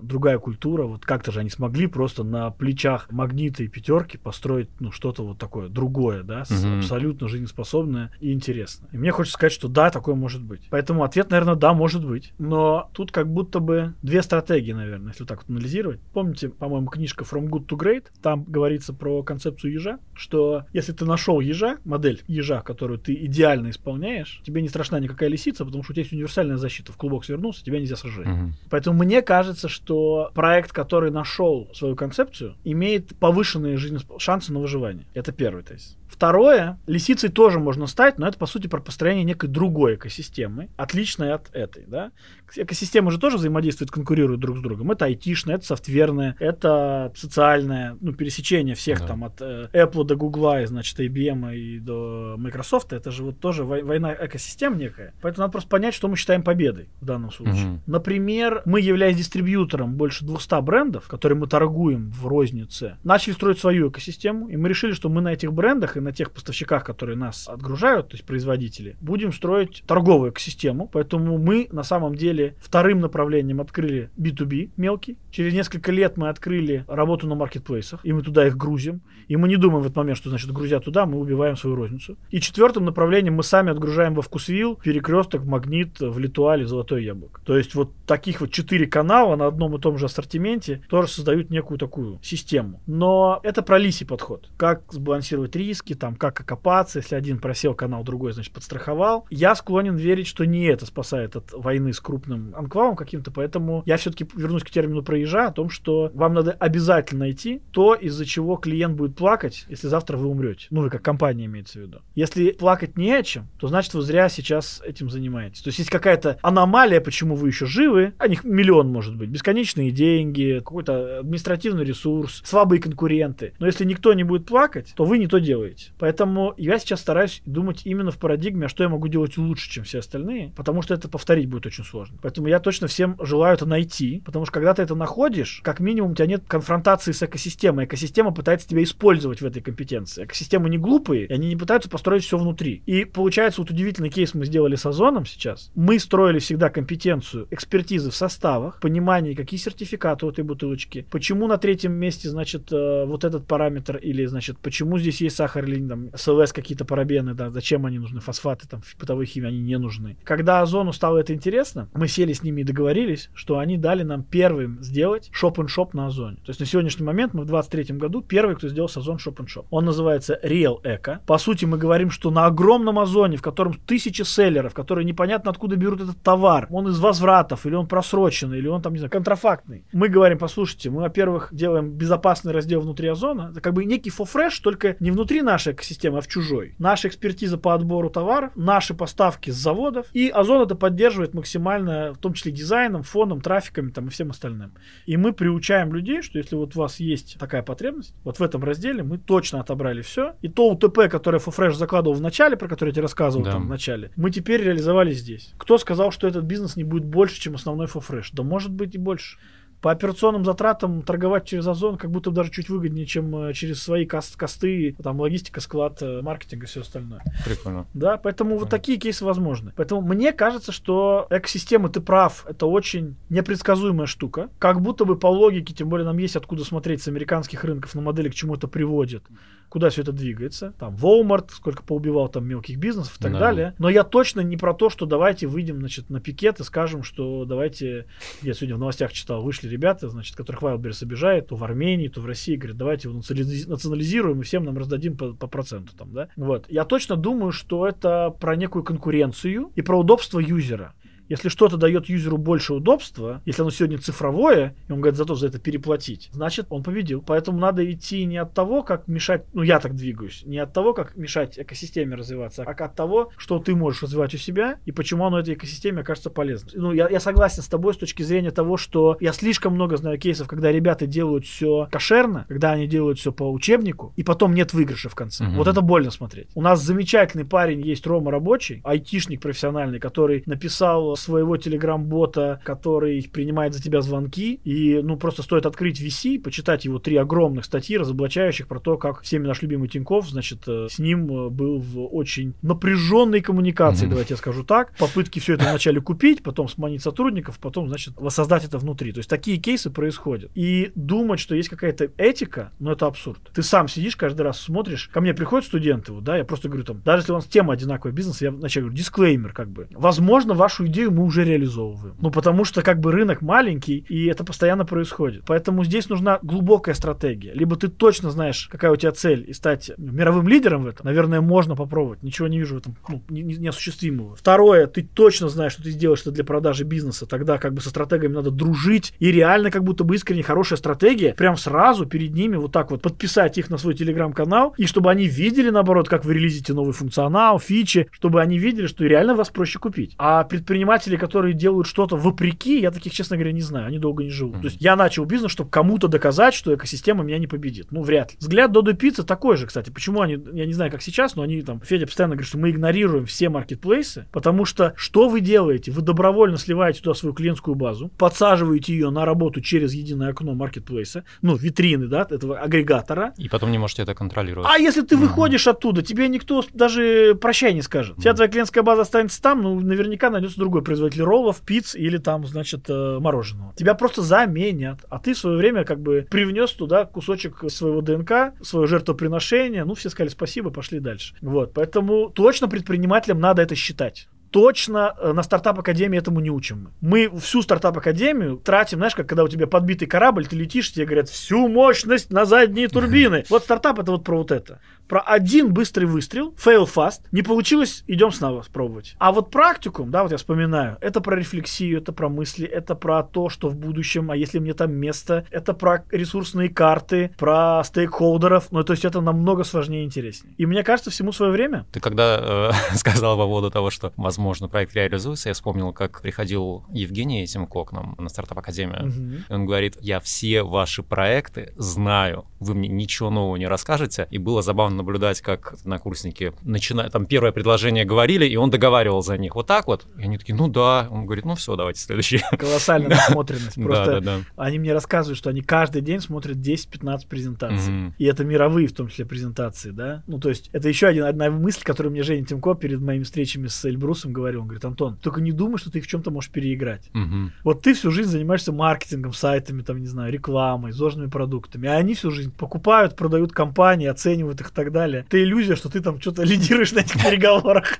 другая 0.03 0.39
культура. 0.39 0.85
Вот 0.85 1.05
как-то 1.05 1.33
же 1.33 1.41
они 1.41 1.51
смогли 1.51 1.87
просто 1.87 2.25
на 2.25 2.51
плечах 2.51 3.11
магнита 3.11 3.63
и 3.63 3.69
пятерки 3.69 4.19
построить 4.19 4.69
ну, 4.81 4.91
что-то 4.93 5.25
вот 5.25 5.39
такое 5.39 5.69
другое, 5.69 6.23
да, 6.23 6.43
mm-hmm. 6.43 6.79
абсолютно 6.79 7.29
жизнеспособное 7.29 8.11
и 8.21 8.33
интересное. 8.33 8.89
И 8.93 8.99
мне 8.99 9.13
хочется 9.13 9.35
сказать, 9.35 9.53
что 9.53 9.69
да, 9.69 9.91
такое 9.91 10.15
может 10.15 10.43
быть. 10.43 10.67
Поэтому 10.71 11.05
ответ, 11.05 11.31
наверное, 11.31 11.55
да, 11.55 11.73
может 11.73 12.07
быть. 12.07 12.33
Но 12.39 12.91
тут 12.93 13.13
как 13.13 13.29
будто 13.29 13.61
бы 13.61 13.95
две 14.03 14.23
стратегии, 14.23 14.73
наверное, 14.73 15.13
если 15.13 15.25
так 15.25 15.43
вот 15.43 15.51
анализировать. 15.51 16.01
Помните, 16.13 16.49
по-моему, 16.49 16.89
книжка 16.89 17.25
From 17.25 17.49
Good 17.49 17.67
to 17.69 17.79
Great? 17.79 18.07
Там 18.23 18.45
говорится 18.45 18.93
про 18.93 19.23
концепцию 19.23 19.73
ежа, 19.73 19.99
что 20.15 20.65
если 20.73 20.93
ты 20.93 21.05
нашел 21.05 21.41
ежа, 21.41 21.79
модель 21.85 22.23
ежа, 22.27 22.63
которую 22.63 22.99
ты 22.99 23.15
идеально 23.15 23.71
исполняешь, 23.71 24.41
тебе 24.45 24.63
не 24.63 24.69
страшна 24.69 24.99
никакая 25.01 25.29
лисица, 25.29 25.65
потому 25.65 25.83
что 25.83 25.93
у 25.93 25.95
тебя 25.95 26.03
есть 26.03 26.13
универсальная 26.13 26.57
защита. 26.57 26.93
В 26.93 26.97
клубок 26.97 27.25
свернулся, 27.25 27.65
тебя 27.65 27.79
нельзя 27.79 27.97
сожрать. 27.97 28.27
Mm-hmm. 28.27 28.53
Поэтому 28.71 28.99
мне 28.99 29.23
кажется, 29.23 29.51
кажется, 29.53 29.68
что 29.68 30.30
проект, 30.34 30.72
который 30.72 31.11
нашел 31.11 31.68
свою 31.74 31.94
концепцию, 31.94 32.55
имеет 32.64 33.14
повышенные 33.18 33.76
жизненные 33.76 34.18
шансы 34.18 34.53
на 34.53 34.61
выживание. 34.61 35.07
Это 35.14 35.32
первый 35.32 35.62
тезис. 35.62 35.96
Второе, 36.13 36.79
лисицей 36.87 37.31
тоже 37.31 37.59
можно 37.59 37.87
стать, 37.87 38.19
но 38.19 38.29
это, 38.29 38.39
по 38.39 38.45
сути, 38.45 38.67
про 38.67 38.81
построение 38.83 39.25
некой 39.25 39.49
другой 39.49 39.95
экосистемы, 39.95 40.69
отличной 40.77 41.33
от 41.33 41.49
этой, 41.55 41.87
да. 41.87 42.13
Экосистемы 42.55 43.11
же 43.11 43.19
тоже 43.19 43.39
взаимодействуют, 43.39 43.91
конкурируют 43.91 44.39
друг 44.39 44.59
с 44.59 44.61
другом. 44.61 44.91
Это 44.91 45.07
айтишная, 45.07 45.55
это 45.55 45.65
софтверная, 45.65 46.37
это 46.39 47.11
социальное, 47.17 47.97
ну, 48.03 48.13
пересечение 48.13 48.75
всех 48.75 49.01
да. 49.01 49.07
там 49.07 49.25
от 49.25 49.41
э, 49.41 49.69
Apple 49.73 50.05
до 50.05 50.17
Google, 50.17 50.59
и, 50.59 50.67
значит, 50.67 51.01
IBM 51.01 51.57
и 51.57 51.79
до 51.79 52.35
Microsoft. 52.37 52.93
Это 52.93 53.11
же 53.11 53.25
вот 53.25 53.41
тоже 53.41 53.65
война 53.65 54.13
экосистем 54.13 54.77
некая. 54.77 55.15
Поэтому 55.23 55.45
надо 55.45 55.53
просто 55.53 55.71
понять, 55.71 55.95
что 55.95 56.09
мы 56.09 56.17
считаем 56.17 56.43
победой 56.43 56.91
в 57.01 57.07
данном 57.07 57.33
случае. 57.33 57.71
Угу. 57.71 57.81
Например, 57.87 58.61
мы, 58.67 58.83
являясь 58.83 59.17
дистрибьютором 59.17 59.95
больше 59.95 60.27
200 60.27 60.61
брендов, 60.61 61.09
которые 61.09 61.39
мы 61.39 61.47
торгуем 61.47 62.11
в 62.11 62.27
рознице, 62.27 62.99
начали 63.03 63.33
строить 63.33 63.59
свою 63.59 63.89
экосистему, 63.89 64.49
и 64.49 64.57
мы 64.59 64.69
решили, 64.69 64.93
что 64.93 65.09
мы 65.09 65.23
на 65.23 65.33
этих 65.33 65.55
брендах 65.55 65.97
и 65.97 66.01
на 66.03 66.12
тех 66.12 66.30
поставщиках, 66.30 66.84
которые 66.84 67.16
нас 67.16 67.48
отгружают, 67.48 68.09
то 68.09 68.14
есть 68.14 68.24
производители, 68.24 68.96
будем 69.00 69.32
строить 69.32 69.82
торговую 69.86 70.30
экосистему. 70.30 70.88
Поэтому 70.92 71.38
мы 71.38 71.68
на 71.72 71.82
самом 71.82 72.14
деле 72.14 72.57
вторым 72.61 73.00
направлением 73.00 73.61
открыли 73.61 74.11
B2B 74.18 74.72
мелкий. 74.76 75.18
Через 75.30 75.55
несколько 75.55 75.92
лет 75.92 76.16
мы 76.16 76.28
открыли 76.28 76.84
работу 76.88 77.26
на 77.26 77.34
маркетплейсах, 77.34 78.00
и 78.05 78.12
мы 78.12 78.22
туда 78.22 78.46
их 78.46 78.57
грузим. 78.57 79.03
И 79.28 79.36
мы 79.36 79.48
не 79.48 79.57
думаем 79.57 79.82
в 79.82 79.86
этот 79.86 79.96
момент, 79.96 80.18
что 80.18 80.28
значит 80.28 80.50
грузя 80.53 80.80
туда, 80.80 81.07
мы 81.07 81.18
убиваем 81.18 81.57
свою 81.57 81.76
розницу. 81.76 82.18
И 82.30 82.40
четвертым 82.40 82.84
направлением 82.84 83.34
мы 83.34 83.42
сами 83.42 83.70
отгружаем 83.70 84.14
во 84.14 84.22
вкусвилл, 84.22 84.76
перекресток, 84.76 85.44
магнит, 85.44 86.00
в 86.00 86.18
Литуале, 86.18 86.66
золотое 86.66 87.00
яблоко. 87.00 87.40
То 87.44 87.57
есть 87.57 87.74
вот 87.74 87.92
таких 88.07 88.40
вот 88.40 88.50
четыре 88.50 88.86
канала 88.86 89.36
на 89.36 89.46
одном 89.46 89.76
и 89.76 89.80
том 89.80 89.98
же 89.98 90.07
ассортименте 90.07 90.82
тоже 90.88 91.09
создают 91.09 91.50
некую 91.50 91.78
такую 91.78 92.20
систему. 92.22 92.80
Но 92.86 93.40
это 93.42 93.62
про 93.62 93.78
лиси 93.78 94.05
подход. 94.05 94.50
Как 94.57 94.92
сбалансировать 94.92 95.57
риски, 95.57 95.91
там, 95.95 96.16
как 96.16 96.40
окопаться, 96.40 96.99
если 96.99 97.14
один 97.14 97.38
просел 97.38 97.74
канал, 97.74 98.05
другой, 98.05 98.32
значит, 98.32 98.53
подстраховал. 98.53 99.26
Я 99.30 99.55
склонен 99.55 99.97
верить, 99.97 100.26
что 100.26 100.45
не 100.45 100.64
это 100.66 100.86
спасает 100.86 101.36
от 101.36 101.53
войны 101.53 101.93
с 101.93 102.01
крупным 102.01 102.55
анклавом 102.57 102.97
каким-то, 102.97 103.30
поэтому 103.30 103.82
я 103.86 103.97
все-таки 103.97 104.26
вернусь 104.34 104.62
к 104.62 104.70
термину 104.70 105.03
проезжа 105.03 105.49
о 105.49 105.53
том, 105.53 105.70
что 105.70 106.11
вам 106.14 106.34
надо 106.34 106.53
обязательно 106.53 107.20
найти 107.20 107.62
то, 107.72 107.95
из-за 107.95 108.24
чего 108.24 108.57
клиент 108.57 108.97
будет 108.97 109.16
плакать, 109.16 109.64
если 109.68 109.88
завтра 109.88 110.16
вы 110.16 110.26
умрете. 110.26 110.66
Ну, 110.70 110.82
вы 110.82 110.90
как 110.90 111.03
компания 111.03 111.47
имеется 111.47 111.78
в 111.78 111.82
виду. 111.82 111.99
Если 112.14 112.53
плакать 112.53 112.97
не 112.97 113.12
о 113.12 113.22
чем, 113.22 113.49
то 113.59 113.68
значит 113.68 113.95
вы 113.95 114.03
зря 114.03 114.28
сейчас 114.28 114.82
этим 114.84 115.11
занимаетесь. 115.11 115.62
То 115.62 115.68
есть 115.68 115.78
есть 115.78 115.90
какая-то 115.90 116.38
аномалия, 116.43 117.01
почему 117.01 117.36
вы 117.36 117.49
еще 117.49 117.66
живы, 117.66 118.14
а 118.18 118.28
них 118.28 118.45
миллион 118.45 118.93
может 118.93 119.16
быть, 119.16 119.30
бесконечные 119.30 119.90
деньги, 119.90 120.59
какой-то 120.59 121.20
административный 121.20 121.84
ресурс, 121.84 122.43
слабые 122.45 122.80
конкуренты. 122.80 123.55
Но 123.59 123.66
если 123.66 123.84
никто 123.84 124.12
не 124.12 124.24
будет 124.24 124.47
плакать, 124.47 124.93
то 124.95 125.05
вы 125.05 125.18
не 125.18 125.26
то 125.26 125.38
делаете. 125.38 125.82
Поэтому 125.99 126.55
я 126.57 126.78
сейчас 126.78 127.01
стараюсь 127.01 127.43
думать 127.47 127.83
именно 127.85 128.11
в 128.11 128.18
парадигме, 128.18 128.66
а 128.66 128.68
что 128.68 128.83
я 128.83 128.89
могу 128.89 129.09
делать 129.09 129.37
лучше, 129.37 129.70
чем 129.70 129.85
все 129.85 129.99
остальные, 129.99 130.53
потому 130.57 130.83
что 130.83 130.95
это 130.95 131.09
повторить 131.09 131.49
будет 131.49 131.66
очень 131.66 131.85
сложно. 131.85 132.18
Поэтому 132.22 132.49
я 132.49 132.61
точно 132.61 132.87
всем 132.87 133.16
желаю 133.20 133.55
это 133.55 133.66
найти, 133.66 134.22
потому 134.24 134.45
что 134.45 134.55
когда 134.55 134.74
ты 134.74 134.83
это 134.83 134.95
находишь, 134.95 135.61
как 135.62 135.80
минимум 135.80 136.12
у 136.12 136.14
тебя 136.14 136.26
нет 136.26 136.43
конфронтации 136.47 137.12
с 137.12 137.22
экосистемой. 137.22 137.87
Экосистема 137.87 138.33
пытается 138.33 138.68
тебя 138.68 138.83
использовать 138.83 139.41
в 139.41 139.47
этой 139.47 139.62
компетенции. 139.62 140.24
Экосистемы 140.24 140.68
не 140.68 140.78
глупые, 140.78 141.26
и 141.26 141.33
они 141.33 141.49
не 141.49 141.57
пытаются 141.57 141.89
построить 141.89 142.24
все 142.24 142.39
внутри. 142.39 142.83
И 142.87 143.05
получается 143.05 143.61
вот 143.61 143.70
удивительный 143.70 144.11
кейс 144.11 144.35
мы 144.35 144.45
сделали 144.45 144.76
с 144.76 144.87
Озоном 144.87 145.26
сейчас. 145.26 145.70
Мы 145.74 145.99
строили 145.99 146.39
всегда 146.39 146.70
компетенцию 146.70 147.47
экспертизы 147.51 148.11
в 148.11 148.16
составах, 148.16 148.80
понимание, 148.80 149.35
какие 149.35 149.59
сертификаты 149.59 150.26
у 150.26 150.30
этой 150.30 150.45
бутылочки, 150.45 151.07
почему 151.11 151.47
на 151.47 151.59
третьем 151.59 151.93
месте, 151.93 152.28
значит, 152.28 152.72
э, 152.72 153.05
вот 153.07 153.24
этот 153.24 153.47
параметр, 153.47 153.97
или, 153.97 154.24
значит, 154.26 154.59
почему 154.59 154.99
здесь 154.99 155.20
есть 155.20 155.37
сахар 155.37 155.62
или 155.65 155.87
там 155.87 156.11
СЛС 156.15 156.53
какие-то 156.53 156.85
парабены, 156.85 157.35
да, 157.35 157.51
зачем 157.51 157.87
они 157.87 157.99
нужны, 157.99 158.21
фосфаты 158.21 158.69
там 158.69 158.81
в 158.83 158.97
бытовой 158.99 159.27
химии, 159.27 159.49
они 159.49 159.61
не 159.61 159.79
нужны. 159.79 160.17
Когда 160.25 160.61
Озону 160.61 160.93
стало 160.93 161.19
это 161.19 161.35
интересно, 161.35 161.89
мы 161.95 162.09
сели 162.09 162.33
с 162.33 162.43
ними 162.43 162.63
и 162.63 162.65
договорились, 162.65 163.31
что 163.35 163.59
они 163.59 163.77
дали 163.77 164.03
нам 164.03 164.23
первым 164.23 164.83
сделать 164.83 165.29
шоп 165.33 165.59
н 165.59 165.69
шоп 165.69 165.95
на 165.95 166.07
Озоне. 166.07 166.37
То 166.37 166.51
есть 166.51 166.61
на 166.61 166.67
сегодняшний 166.67 167.05
момент 167.05 167.35
мы 167.35 167.43
в 167.43 167.47
23 167.47 167.97
году 167.97 168.23
первый, 168.23 168.57
кто 168.57 168.69
сделал 168.69 168.89
с 168.89 168.97
Озон 168.97 169.19
шоп 169.19 169.41
н 169.41 169.47
шоп. 169.47 169.67
Он 169.71 169.85
называется 169.85 170.39
Real 170.43 170.83
Eco. 170.83 171.19
По 171.27 171.39
сути, 171.39 171.65
мы 171.65 171.79
говорим, 171.79 172.11
что 172.11 172.31
на 172.31 172.47
огромном 172.47 172.99
Озоне, 172.99 173.37
в 173.37 173.43
котором 173.43 173.75
тысячи 173.75 174.23
селлеров, 174.23 174.75
которые 174.75 175.05
непонятно 175.05 175.51
откуда 175.51 175.77
берут 175.77 176.01
этот 176.01 176.21
товар, 176.23 176.67
он 176.71 176.89
из 176.89 176.99
возвратов, 176.99 177.67
или 177.67 177.75
он 177.75 177.87
просроченный, 177.87 178.59
или 178.59 178.69
он 178.69 178.83
там, 178.83 178.93
не 178.93 178.99
знаю, 178.99 179.11
контрафактный. 179.11 179.85
Мы 179.93 180.09
говорим, 180.09 180.39
послушайте, 180.39 180.91
мы, 180.91 181.03
во-первых, 181.03 181.49
делаем 181.53 181.91
безопасный 181.91 182.53
раздел 182.53 182.81
внутри 182.81 183.09
Озона. 183.09 183.49
Это 183.53 183.61
как 183.61 183.75
бы 183.75 183.85
некий 183.85 184.11
фофреш, 184.11 184.59
только 184.61 184.97
не 185.01 185.11
внутри 185.11 185.43
на 185.43 185.51
нашей 185.53 185.72
экосистемы, 185.74 186.18
а 186.18 186.20
в 186.20 186.28
чужой. 186.28 186.74
Наша 186.78 187.09
экспертиза 187.09 187.59
по 187.59 187.74
отбору 187.74 188.09
товаров, 188.11 188.53
наши 188.57 188.94
поставки 188.94 189.50
с 189.50 189.55
заводов. 189.55 190.07
И 190.12 190.28
Озон 190.28 190.62
это 190.62 190.74
поддерживает 190.74 191.34
максимально, 191.34 192.14
в 192.14 192.18
том 192.18 192.32
числе 192.32 192.53
дизайном, 192.53 193.03
фоном, 193.03 193.40
трафиками 193.40 193.90
там, 193.90 194.07
и 194.07 194.11
всем 194.11 194.30
остальным. 194.30 194.72
И 195.07 195.16
мы 195.16 195.32
приучаем 195.32 195.92
людей, 195.92 196.22
что 196.22 196.38
если 196.38 196.57
вот 196.57 196.74
у 196.76 196.80
вас 196.80 197.00
есть 197.00 197.36
такая 197.38 197.62
потребность, 197.62 198.14
вот 198.24 198.38
в 198.38 198.42
этом 198.42 198.64
разделе 198.64 199.03
мы 199.03 199.18
точно 199.18 199.61
отобрали 199.61 200.00
все. 200.03 200.34
И 200.40 200.48
то 200.48 200.70
УТП, 200.70 201.09
которое 201.11 201.38
Фуфреш 201.38 201.76
закладывал 201.76 202.16
в 202.16 202.22
начале, 202.22 202.57
про 202.57 202.68
которое 202.68 202.90
я 202.90 202.94
тебе 202.94 203.03
рассказывал 203.03 203.44
Да. 203.44 203.53
там 203.53 203.66
в 203.66 203.68
начале, 203.68 204.11
мы 204.16 204.30
теперь 204.30 204.62
реализовали 204.62 205.12
здесь. 205.12 205.53
Кто 205.59 205.76
сказал, 205.78 206.11
что 206.12 206.26
этот 206.26 206.44
бизнес 206.44 206.76
не 206.76 206.84
будет 206.84 207.05
больше, 207.05 207.40
чем 207.40 207.55
основной 207.55 207.86
Фуфреш? 207.86 208.30
Да 208.32 208.42
может 208.42 208.70
быть 208.70 208.94
и 208.94 208.98
больше. 208.98 209.38
По 209.83 209.91
операционным 209.91 210.45
затратам 210.45 211.03
торговать 211.03 211.45
через 211.45 211.66
Озон 211.66 211.99
как 211.99 212.11
будто 212.11 212.30
даже 212.30 212.53
чуть 212.53 212.68
выгоднее, 212.68 213.05
чем 213.05 213.35
э, 213.37 213.53
через 213.53 213.83
свои 213.83 214.07
кос- 214.07 214.37
косты, 214.37 214.95
там 215.03 215.20
логистика, 215.20 215.61
склад, 215.61 216.01
э, 216.01 216.22
маркетинг 216.22 216.62
и 216.62 216.66
все 216.66 216.83
остальное. 216.83 217.20
Прикольно. 217.45 217.87
Да, 217.93 218.16
поэтому 218.16 218.57
вот 218.59 218.70
такие 218.70 218.97
кейсы 218.97 219.24
возможны. 219.24 219.72
Поэтому 219.76 220.01
мне 220.01 220.33
кажется, 220.33 220.70
что 220.70 221.26
экосистема, 221.30 221.89
ты 221.89 222.01
прав, 222.01 222.47
это 222.49 222.66
очень 222.66 223.16
непредсказуемая 223.28 224.07
штука. 224.07 224.51
Как 224.61 224.80
будто 224.80 225.05
бы 225.05 225.18
по 225.18 225.26
логике, 225.26 225.74
тем 225.74 225.89
более 225.89 226.07
нам 226.07 226.18
есть 226.18 226.37
откуда 226.37 226.64
смотреть 226.64 227.03
с 227.03 227.09
американских 227.09 227.64
рынков 227.64 227.97
на 227.97 228.03
модели, 228.03 228.28
к 228.28 228.35
чему 228.35 228.55
это 228.55 228.68
приводит, 228.68 229.24
куда 229.69 229.91
все 229.91 230.03
это 230.03 230.13
двигается. 230.13 230.75
Там 230.79 230.95
Walmart, 230.97 231.51
сколько 231.51 231.83
поубивал 231.83 232.29
там 232.29 232.47
мелких 232.47 232.79
бизнесов 232.79 233.17
и 233.19 233.23
так 233.23 233.33
Да. 233.33 233.39
далее. 233.39 233.75
Но 233.79 233.89
я 233.89 234.05
точно 234.05 234.41
не 234.41 234.57
про 234.57 234.75
то, 234.75 234.91
что 234.91 235.07
давайте 235.07 235.47
выйдем, 235.47 235.79
значит, 235.79 236.11
на 236.11 236.21
пикет 236.21 236.61
и 236.61 236.65
скажем, 236.65 237.03
что 237.03 237.45
давайте, 237.45 238.07
я 238.43 238.55
сегодня 238.55 238.77
в 238.77 238.79
новостях 238.79 239.13
читал, 239.13 239.43
вышли 239.43 239.69
ребята, 239.69 240.09
значит, 240.09 240.37
которых 240.37 240.63
Wildberries 240.63 241.03
обижает, 241.03 241.49
то 241.49 241.57
в 241.57 241.65
Армении, 241.65 242.09
то 242.09 242.21
в 242.21 242.27
России, 242.27 242.57
говорят, 242.57 242.77
давайте 242.77 243.09
его 243.09 243.19
национализи- 243.19 243.69
национализируем 243.69 244.41
и 244.41 244.45
всем 244.45 244.65
нам 244.65 244.77
раздадим 244.79 245.17
по, 245.17 245.33
по 245.33 245.47
проценту 245.47 245.95
там, 245.97 246.13
да. 246.13 246.29
Вот. 246.37 246.67
Я 246.69 246.85
точно 246.85 247.17
думаю, 247.17 247.53
что 247.53 247.87
это 247.87 248.31
про 248.41 248.57
некую 248.57 248.85
конкуренцию 248.85 249.71
и 249.75 249.83
про 249.83 249.99
удобство 249.99 250.39
юзера. 250.39 250.95
Если 251.29 251.49
что-то 251.49 251.77
дает 251.77 252.09
юзеру 252.09 252.39
больше 252.39 252.75
удобства, 252.75 253.43
если 253.45 253.62
оно 253.62 253.70
сегодня 253.70 253.99
цифровое, 253.99 254.75
и 254.89 254.93
он 254.93 255.01
говорит 255.01 255.16
за 255.16 255.25
то, 255.25 255.35
за 255.35 255.47
это 255.49 255.59
переплатить, 255.59 256.29
значит, 256.33 256.66
он 256.70 256.83
победил. 256.83 257.23
Поэтому 257.27 257.59
надо 257.59 257.91
идти 257.91 258.25
не 258.25 258.39
от 258.39 258.55
того, 258.55 258.83
как 258.83 259.09
мешать, 259.09 259.45
ну 259.53 259.62
я 259.62 259.81
так 259.81 259.95
двигаюсь, 259.95 260.43
не 260.45 260.59
от 260.59 260.73
того, 260.73 260.95
как 260.95 261.16
мешать 261.16 261.59
экосистеме 261.59 262.16
развиваться, 262.16 262.64
а 262.64 262.70
от 262.70 262.95
того, 262.95 263.31
что 263.37 263.59
ты 263.59 263.75
можешь 263.75 264.03
развивать 264.03 264.35
у 264.35 264.39
себя 264.39 264.79
и 264.85 264.93
почему 264.93 265.27
оно 265.27 265.39
этой 265.39 265.55
экосистеме 265.55 266.01
окажется 266.01 266.31
полезным. 266.31 266.70
Ну, 266.75 266.93
я, 266.93 267.09
я 267.09 267.20
согласен 267.20 267.62
с 267.62 267.68
тобой 267.68 267.95
с 267.95 267.97
точки 267.97 268.23
зрения 268.23 268.51
того, 268.51 268.77
что 268.77 269.16
я 269.20 269.33
слишком 269.33 269.75
много 269.75 269.97
знаю 269.97 270.18
кейсов, 270.18 270.49
когда 270.49 270.73
ребята 270.73 271.07
делают 271.07 271.47
все 271.47 271.89
кошерно, 271.91 272.47
когда 272.49 272.73
они 272.73 272.87
делают 272.87 273.18
все 273.18 273.33
по 273.33 273.51
учебнику, 273.51 274.12
и 274.16 274.23
потом 274.23 274.55
нет 274.55 274.73
выигрыша 274.73 275.09
в 275.09 275.14
конце. 275.14 275.45
Мгм. 275.45 275.57
Вот 275.57 275.68
это 275.68 275.81
больно 275.81 276.11
смотреть. 276.11 276.49
У 276.55 276.62
нас 276.62 276.83
замечательный 276.83 277.45
парень 277.45 277.81
есть 277.81 278.07
Рома 278.07 278.31
Рабочий, 278.31 278.81
айтишник 278.85 279.41
профессиональный, 279.41 279.99
который 279.99 280.43
написал 280.47 281.16
своего 281.23 281.57
телеграм-бота, 281.57 282.61
который 282.64 283.29
принимает 283.33 283.75
за 283.75 283.83
тебя 283.83 284.01
звонки, 284.01 284.61
и 284.64 285.01
ну 285.03 285.16
просто 285.16 285.43
стоит 285.43 285.66
открыть 285.66 286.01
VC, 286.01 286.41
почитать 286.41 286.85
его 286.85 286.99
три 286.99 287.16
огромных 287.16 287.64
статьи, 287.64 287.97
разоблачающих 287.97 288.66
про 288.66 288.81
то, 288.81 288.97
как 288.97 289.23
всеми 289.23 289.47
наш 289.47 289.62
любимый 289.62 289.89
Тиньков, 289.89 290.29
значит, 290.29 290.62
э, 290.66 290.89
с 290.91 290.99
ним 290.99 291.31
э, 291.31 291.49
был 291.51 291.79
в 291.79 292.07
очень 292.07 292.55
напряженной 292.62 293.41
коммуникации, 293.41 294.05
Мгм. 294.05 294.11
давайте 294.11 294.35
я 294.35 294.39
скажу 294.39 294.64
так. 294.64 294.97
Попытки 294.99 295.39
все 295.39 295.55
это 295.55 295.64
вначале 295.64 296.01
купить, 296.01 296.43
потом 296.43 296.68
сманить 296.68 297.03
сотрудников, 297.03 297.59
потом, 297.59 297.89
значит, 297.89 298.14
воссоздать 298.16 298.64
это 298.64 298.79
внутри. 298.79 299.12
То 299.12 299.18
есть 299.18 299.31
такие 299.31 299.59
кейсы 299.59 299.91
происходят. 299.91 300.51
И 300.55 300.93
думать, 300.95 301.41
что 301.41 301.55
есть 301.55 301.68
какая-то 301.68 302.11
этика, 302.16 302.73
ну 302.79 302.91
это 302.93 303.07
абсурд. 303.07 303.41
Ты 303.55 303.62
сам 303.62 303.89
сидишь 303.89 304.16
каждый 304.16 304.43
раз, 304.43 304.61
смотришь, 304.61 305.09
ко 305.12 305.20
мне 305.20 305.35
приходят 305.35 305.66
студенты, 305.66 306.12
вот, 306.12 306.25
да, 306.25 306.37
я 306.37 306.45
просто 306.45 306.68
говорю 306.68 306.85
там, 306.85 307.03
даже 307.05 307.23
если 307.23 307.33
у 307.33 307.37
нас 307.37 307.47
тема 307.47 307.73
одинаковая 307.75 308.12
бизнеса, 308.12 308.45
я 308.47 308.51
вначале 308.51 308.85
говорю, 308.85 308.97
дисклеймер 308.97 309.53
как 309.53 309.68
бы. 309.70 309.89
Возможно, 309.93 310.55
вашу 310.55 310.87
идею 310.87 311.01
мы 311.11 311.24
уже 311.24 311.44
реализовываем. 311.44 312.16
Ну 312.20 312.30
потому 312.30 312.64
что 312.64 312.82
как 312.82 313.00
бы 313.00 313.12
рынок 313.12 313.42
маленький, 313.42 314.05
и 314.09 314.26
это 314.26 314.44
постоянно 314.44 314.84
происходит. 314.84 315.44
Поэтому 315.46 315.84
здесь 315.84 316.09
нужна 316.09 316.38
глубокая 316.42 316.94
стратегия. 316.94 317.53
Либо 317.55 317.76
ты 317.76 317.88
точно 317.88 318.30
знаешь, 318.30 318.68
какая 318.70 318.92
у 318.92 318.96
тебя 318.96 319.12
цель, 319.12 319.44
и 319.48 319.53
стать 319.53 319.90
мировым 319.98 320.48
лидером 320.48 320.84
в 320.84 320.86
этом, 320.86 321.07
наверное, 321.07 321.40
можно 321.40 321.76
попробовать. 321.76 322.22
Ничего 322.22 322.48
не 322.48 322.59
вижу 322.59 322.76
в 322.76 322.78
этом 322.78 322.96
ну, 323.09 323.22
не- 323.28 323.42
не- 323.42 323.57
неосуществимого. 323.57 324.36
Второе, 324.36 324.86
ты 324.86 325.03
точно 325.03 325.48
знаешь, 325.48 325.72
что 325.72 325.82
ты 325.82 325.90
сделаешь 325.90 326.20
это 326.22 326.30
для 326.30 326.44
продажи 326.44 326.84
бизнеса. 326.84 327.26
Тогда 327.26 327.59
как 327.59 327.74
бы 327.74 327.80
со 327.80 327.90
стратегами 327.90 328.34
надо 328.34 328.50
дружить. 328.50 329.14
И 329.18 329.30
реально 329.30 329.70
как 329.70 329.84
будто 329.84 330.05
бы 330.05 330.14
искренне 330.14 330.42
хорошая 330.42 330.78
стратегия. 330.78 331.34
Прям 331.34 331.57
сразу 331.57 332.07
перед 332.07 332.32
ними 332.32 332.57
вот 332.57 332.72
так 332.72 332.90
вот 332.90 333.03
подписать 333.03 333.59
их 333.59 333.70
на 333.70 333.78
свой 333.78 333.94
телеграм-канал. 333.94 334.74
И 334.76 334.86
чтобы 334.86 335.11
они 335.11 335.26
видели, 335.26 335.70
наоборот, 335.70 336.09
как 336.09 336.24
вы 336.24 336.34
релизите 336.34 336.72
новый 336.72 336.92
функционал, 336.92 337.59
фичи. 337.59 338.09
Чтобы 338.11 338.40
они 338.40 338.59
видели, 338.59 338.86
что 338.86 339.05
реально 339.05 339.34
вас 339.34 339.50
проще 339.50 339.78
купить. 339.78 340.14
А 340.18 340.44
предприниматели, 340.93 341.16
которые 341.16 341.55
делают 341.55 341.86
что-то 341.86 342.16
вопреки, 342.16 342.80
я 342.80 342.90
таких, 342.90 343.12
честно 343.12 343.36
говоря, 343.36 343.53
не 343.53 343.61
знаю. 343.62 343.86
Они 343.86 343.99
долго 343.99 344.22
не 344.24 344.30
живут. 344.30 344.61
То 344.61 344.64
есть 344.68 344.76
я 344.80 344.97
начал 344.97 345.24
бизнес, 345.24 345.51
чтобы 345.51 345.70
кому-то 345.70 346.09
доказать, 346.09 346.55
что 346.55 346.74
экосистема 346.74 347.22
меня 347.24 347.38
не 347.38 347.47
победит. 347.47 347.88
Ну, 347.90 348.03
вряд 348.03 348.32
ли. 348.32 348.36
Взгляд 348.40 348.72
Додо 348.72 348.93
Пицца 348.93 349.22
такой 349.24 349.57
же, 349.57 349.66
кстати. 349.66 349.90
Почему 349.90 350.20
они, 350.20 350.38
я 350.53 350.66
не 350.66 350.72
знаю, 350.72 350.90
как 350.90 351.03
сейчас, 351.03 351.34
но 351.36 351.43
они 351.43 351.62
там, 351.62 351.80
Федя 351.80 352.07
постоянно 352.07 352.34
говорит, 352.34 352.49
что 352.49 352.59
мы 352.59 352.70
игнорируем 352.70 353.26
все 353.26 353.49
маркетплейсы, 353.49 354.26
потому 354.32 354.64
что 354.64 354.93
что 354.97 355.28
вы 355.28 355.40
делаете? 355.40 355.90
Вы 355.93 356.03
добровольно 356.03 356.57
сливаете 356.59 357.01
туда 357.03 357.14
свою 357.14 357.34
клиентскую 357.34 357.74
базу, 357.74 358.11
подсаживаете 358.18 358.93
ее 358.93 359.11
на 359.11 359.24
работу 359.24 359.61
через 359.61 359.95
единое 359.95 360.30
окно 360.30 360.55
маркетплейса, 360.55 361.24
ну, 361.43 361.57
витрины, 361.57 362.07
да, 362.07 362.26
этого 362.28 362.59
агрегатора, 362.59 363.34
И 363.38 363.49
потом 363.49 363.70
не 363.72 363.78
можете 363.78 364.03
это 364.03 364.14
контролировать. 364.14 364.68
а 364.70 364.78
если 364.78 365.03
ты 365.03 365.16
Мгм. 365.16 365.26
выходишь 365.26 365.66
оттуда, 365.66 366.03
тебе 366.03 366.28
никто 366.28 366.62
даже 366.74 367.34
прощай 367.40 367.72
не 367.74 367.82
скажет. 367.82 368.18
Вся 368.18 368.30
Мгм. 368.30 368.36
твоя 368.36 368.51
клиентская 368.51 368.82
база 368.82 369.03
останется 369.03 369.40
там, 369.40 369.62
ну, 369.62 369.78
наверняка 369.80 370.30
найдется 370.30 370.59
другой 370.59 370.82
производитель 370.83 371.22
роллов, 371.22 371.61
пиц 371.61 371.95
или 371.95 372.18
там, 372.18 372.47
значит, 372.47 372.89
э, 372.89 373.18
мороженого. 373.20 373.74
Тебя 373.76 373.95
просто 373.95 374.22
заменят. 374.22 375.01
А 375.09 375.18
ты 375.18 375.35
в 375.35 375.39
свое 375.39 375.57
время 375.57 375.85
как 375.85 376.01
бы 376.01 376.26
привнес 376.30 376.72
туда 376.72 377.05
кусочек 377.05 377.64
своего 377.68 378.01
ДНК, 378.01 378.55
свое 378.62 378.87
жертвоприношение. 378.87 379.85
Ну, 379.85 379.95
все 379.95 380.11
сказали 380.11 380.30
спасибо, 380.30 380.70
пошли 380.70 381.01
дальше. 381.01 381.35
Вот, 381.41 381.72
поэтому 381.74 382.30
точно 382.30 382.68
предпринимателям 382.68 383.41
надо 383.41 383.62
это 383.62 383.74
считать. 383.74 384.28
Точно 384.53 385.14
э, 385.18 385.33
на 385.33 385.43
стартап 385.43 385.78
академии 385.78 386.18
этому 386.18 386.41
не 386.41 386.51
учим 386.51 386.93
мы. 387.01 387.30
Всю 387.41 387.62
стартап 387.62 387.97
академию 387.97 388.59
тратим, 388.59 388.99
знаешь, 388.99 389.14
как 389.14 389.26
когда 389.26 389.45
у 389.45 389.49
тебя 389.49 389.66
подбитый 389.66 390.07
корабль, 390.07 390.47
ты 390.47 390.57
летишь, 390.57 390.93
тебе 390.93 391.07
говорят 391.07 391.30
всю 391.30 391.68
мощность 391.68 392.30
на 392.30 392.45
задние 392.45 392.89
турбины. 392.89 393.45
Вот 393.53 393.64
стартап 393.64 393.99
это 393.99 394.12
вот 394.12 394.24
про 394.24 394.37
вот 394.37 394.53
это. 394.53 394.80
Про 395.13 395.21
один 395.21 395.75
быстрый 395.75 396.07
выстрел, 396.07 396.55
fail 396.57 396.87
fast, 396.87 397.21
не 397.33 397.43
получилось, 397.43 398.03
идем 398.07 398.33
снова 398.33 398.63
спробовать. 398.63 399.15
А 399.19 399.31
вот 399.31 399.51
практикум, 399.51 400.11
да, 400.11 400.23
вот 400.23 400.33
я 400.33 400.39
вспоминаю, 400.39 400.97
это 401.03 401.21
про 401.21 401.37
рефлексию, 401.37 401.99
это 401.99 402.15
про 402.15 402.31
мысли, 402.31 402.67
это 402.67 402.95
про 402.95 403.23
то, 403.23 403.51
что 403.51 403.69
в 403.69 403.77
будущем, 403.77 404.31
а 404.31 404.37
если 404.37 404.59
мне 404.59 404.73
там 404.73 404.95
место, 404.95 405.45
это 405.51 405.75
про 405.75 406.03
ресурсные 406.11 406.71
карты, 406.71 407.31
про 407.37 407.83
стейкхолдеров, 407.85 408.73
ну 408.73 408.83
то 408.85 408.95
есть 408.95 409.05
это 409.05 409.21
намного 409.21 409.65
сложнее 409.65 410.05
и 410.05 410.07
интереснее. 410.07 410.55
И 410.57 410.65
мне 410.65 410.83
кажется, 410.83 411.11
всему 411.11 411.33
свое 411.33 411.53
время. 411.53 411.85
Ты 411.93 412.01
когда 412.01 412.71
э, 412.91 412.95
сказал 412.97 413.37
по 413.37 413.45
поводу 413.45 413.71
того, 413.71 413.91
что, 413.91 414.15
возможно, 414.17 414.71
проект 414.71 414.95
реализуется, 414.95 415.51
я 415.51 415.53
вспомнил, 415.53 415.93
как 415.93 416.23
приходил 416.23 416.87
Евгений 416.89 417.47
Тимко 417.47 417.85
к 417.85 417.93
нам 417.93 418.15
на 418.19 418.31
стартап 418.31 418.57
Академию. 418.57 419.09
Мгм. 419.09 419.45
Он 419.51 419.67
говорит, 419.67 419.99
я 420.01 420.21
все 420.21 420.63
ваши 420.63 421.03
проекты 421.03 421.75
знаю, 421.77 422.47
вы 422.61 422.75
мне 422.75 422.89
ничего 422.89 423.29
нового 423.29 423.57
не 423.57 423.67
расскажете. 423.67 424.27
И 424.31 424.39
было 424.39 424.63
забавно 424.63 425.01
наблюдать, 425.03 425.40
как 425.40 425.74
однокурсники 425.74 426.53
начинают, 426.62 427.12
там 427.12 427.26
первое 427.26 427.53
предложение 427.53 428.05
говорили, 428.05 428.46
и 428.46 428.57
он 428.57 428.70
договаривал 428.70 429.22
за 429.22 429.36
них. 429.36 429.55
Вот 429.55 429.66
так 429.66 429.86
вот. 429.86 430.07
И 430.18 430.22
они 430.22 430.38
такие, 430.38 430.55
ну 430.55 430.68
да. 430.68 431.09
Он 431.11 431.26
говорит, 431.26 431.44
ну 431.44 431.55
все, 431.55 431.76
давайте 431.76 432.00
следующий. 432.00 432.40
Колоссальная 432.57 433.11
насмотренность. 433.11 433.74
Просто 433.74 434.20
да, 434.20 434.38
да. 434.38 434.40
они 434.57 434.78
мне 434.78 434.92
рассказывают, 434.92 435.38
что 435.38 435.50
они 435.50 435.61
каждый 435.61 436.03
день 436.03 436.20
смотрят 436.20 436.57
10-15 436.57 437.28
презентаций. 437.28 438.14
И 438.18 438.24
это 438.24 438.44
мировые, 438.44 438.88
в 438.88 438.92
том 438.92 439.09
числе, 439.09 439.26
презентации, 439.26 439.90
да? 439.90 440.22
Ну, 440.26 440.38
то 440.38 440.48
есть, 440.48 440.70
это 440.72 440.88
еще 440.88 441.07
один, 441.07 441.24
одна 441.24 441.50
мысль, 441.50 441.82
которую 441.82 442.12
мне 442.12 442.22
Женя 442.22 442.44
Тимко 442.44 442.74
перед 442.74 443.00
моими 443.00 443.24
встречами 443.24 443.66
с 443.66 443.84
Эльбрусом 443.84 444.32
говорил. 444.32 444.61
Он 444.61 444.66
говорит, 444.66 444.84
Антон, 444.84 445.16
только 445.16 445.40
не 445.40 445.53
думай, 445.53 445.78
что 445.78 445.90
ты 445.90 445.98
их 445.98 446.05
в 446.05 446.09
чем-то 446.09 446.30
можешь 446.30 446.50
переиграть. 446.50 447.11
Мгм. 447.12 447.53
Вот 447.64 447.82
ты 447.82 447.94
всю 447.94 448.11
жизнь 448.11 448.30
занимаешься 448.30 448.72
маркетингом, 448.72 449.32
сайтами, 449.32 449.82
там, 449.82 449.98
не 449.98 450.07
знаю, 450.07 450.32
рекламой, 450.32 450.92
зожными 450.92 451.28
продуктами, 451.28 451.88
а 451.88 451.96
они 451.96 452.14
всю 452.14 452.30
жизнь 452.30 452.53
покупают, 452.57 453.16
продают 453.16 453.53
компании, 453.53 454.07
оценивают 454.07 454.61
их 454.61 454.70
и 454.70 454.82
так 454.85 454.93
далее. 454.93 455.24
Это 455.26 455.43
иллюзия, 455.43 455.76
что 455.76 455.89
ты 455.89 456.01
там 456.01 456.20
что-то 456.20 456.43
лидируешь 456.43 456.93
на 456.93 457.01
этих 457.01 457.22
переговорах. 457.22 457.99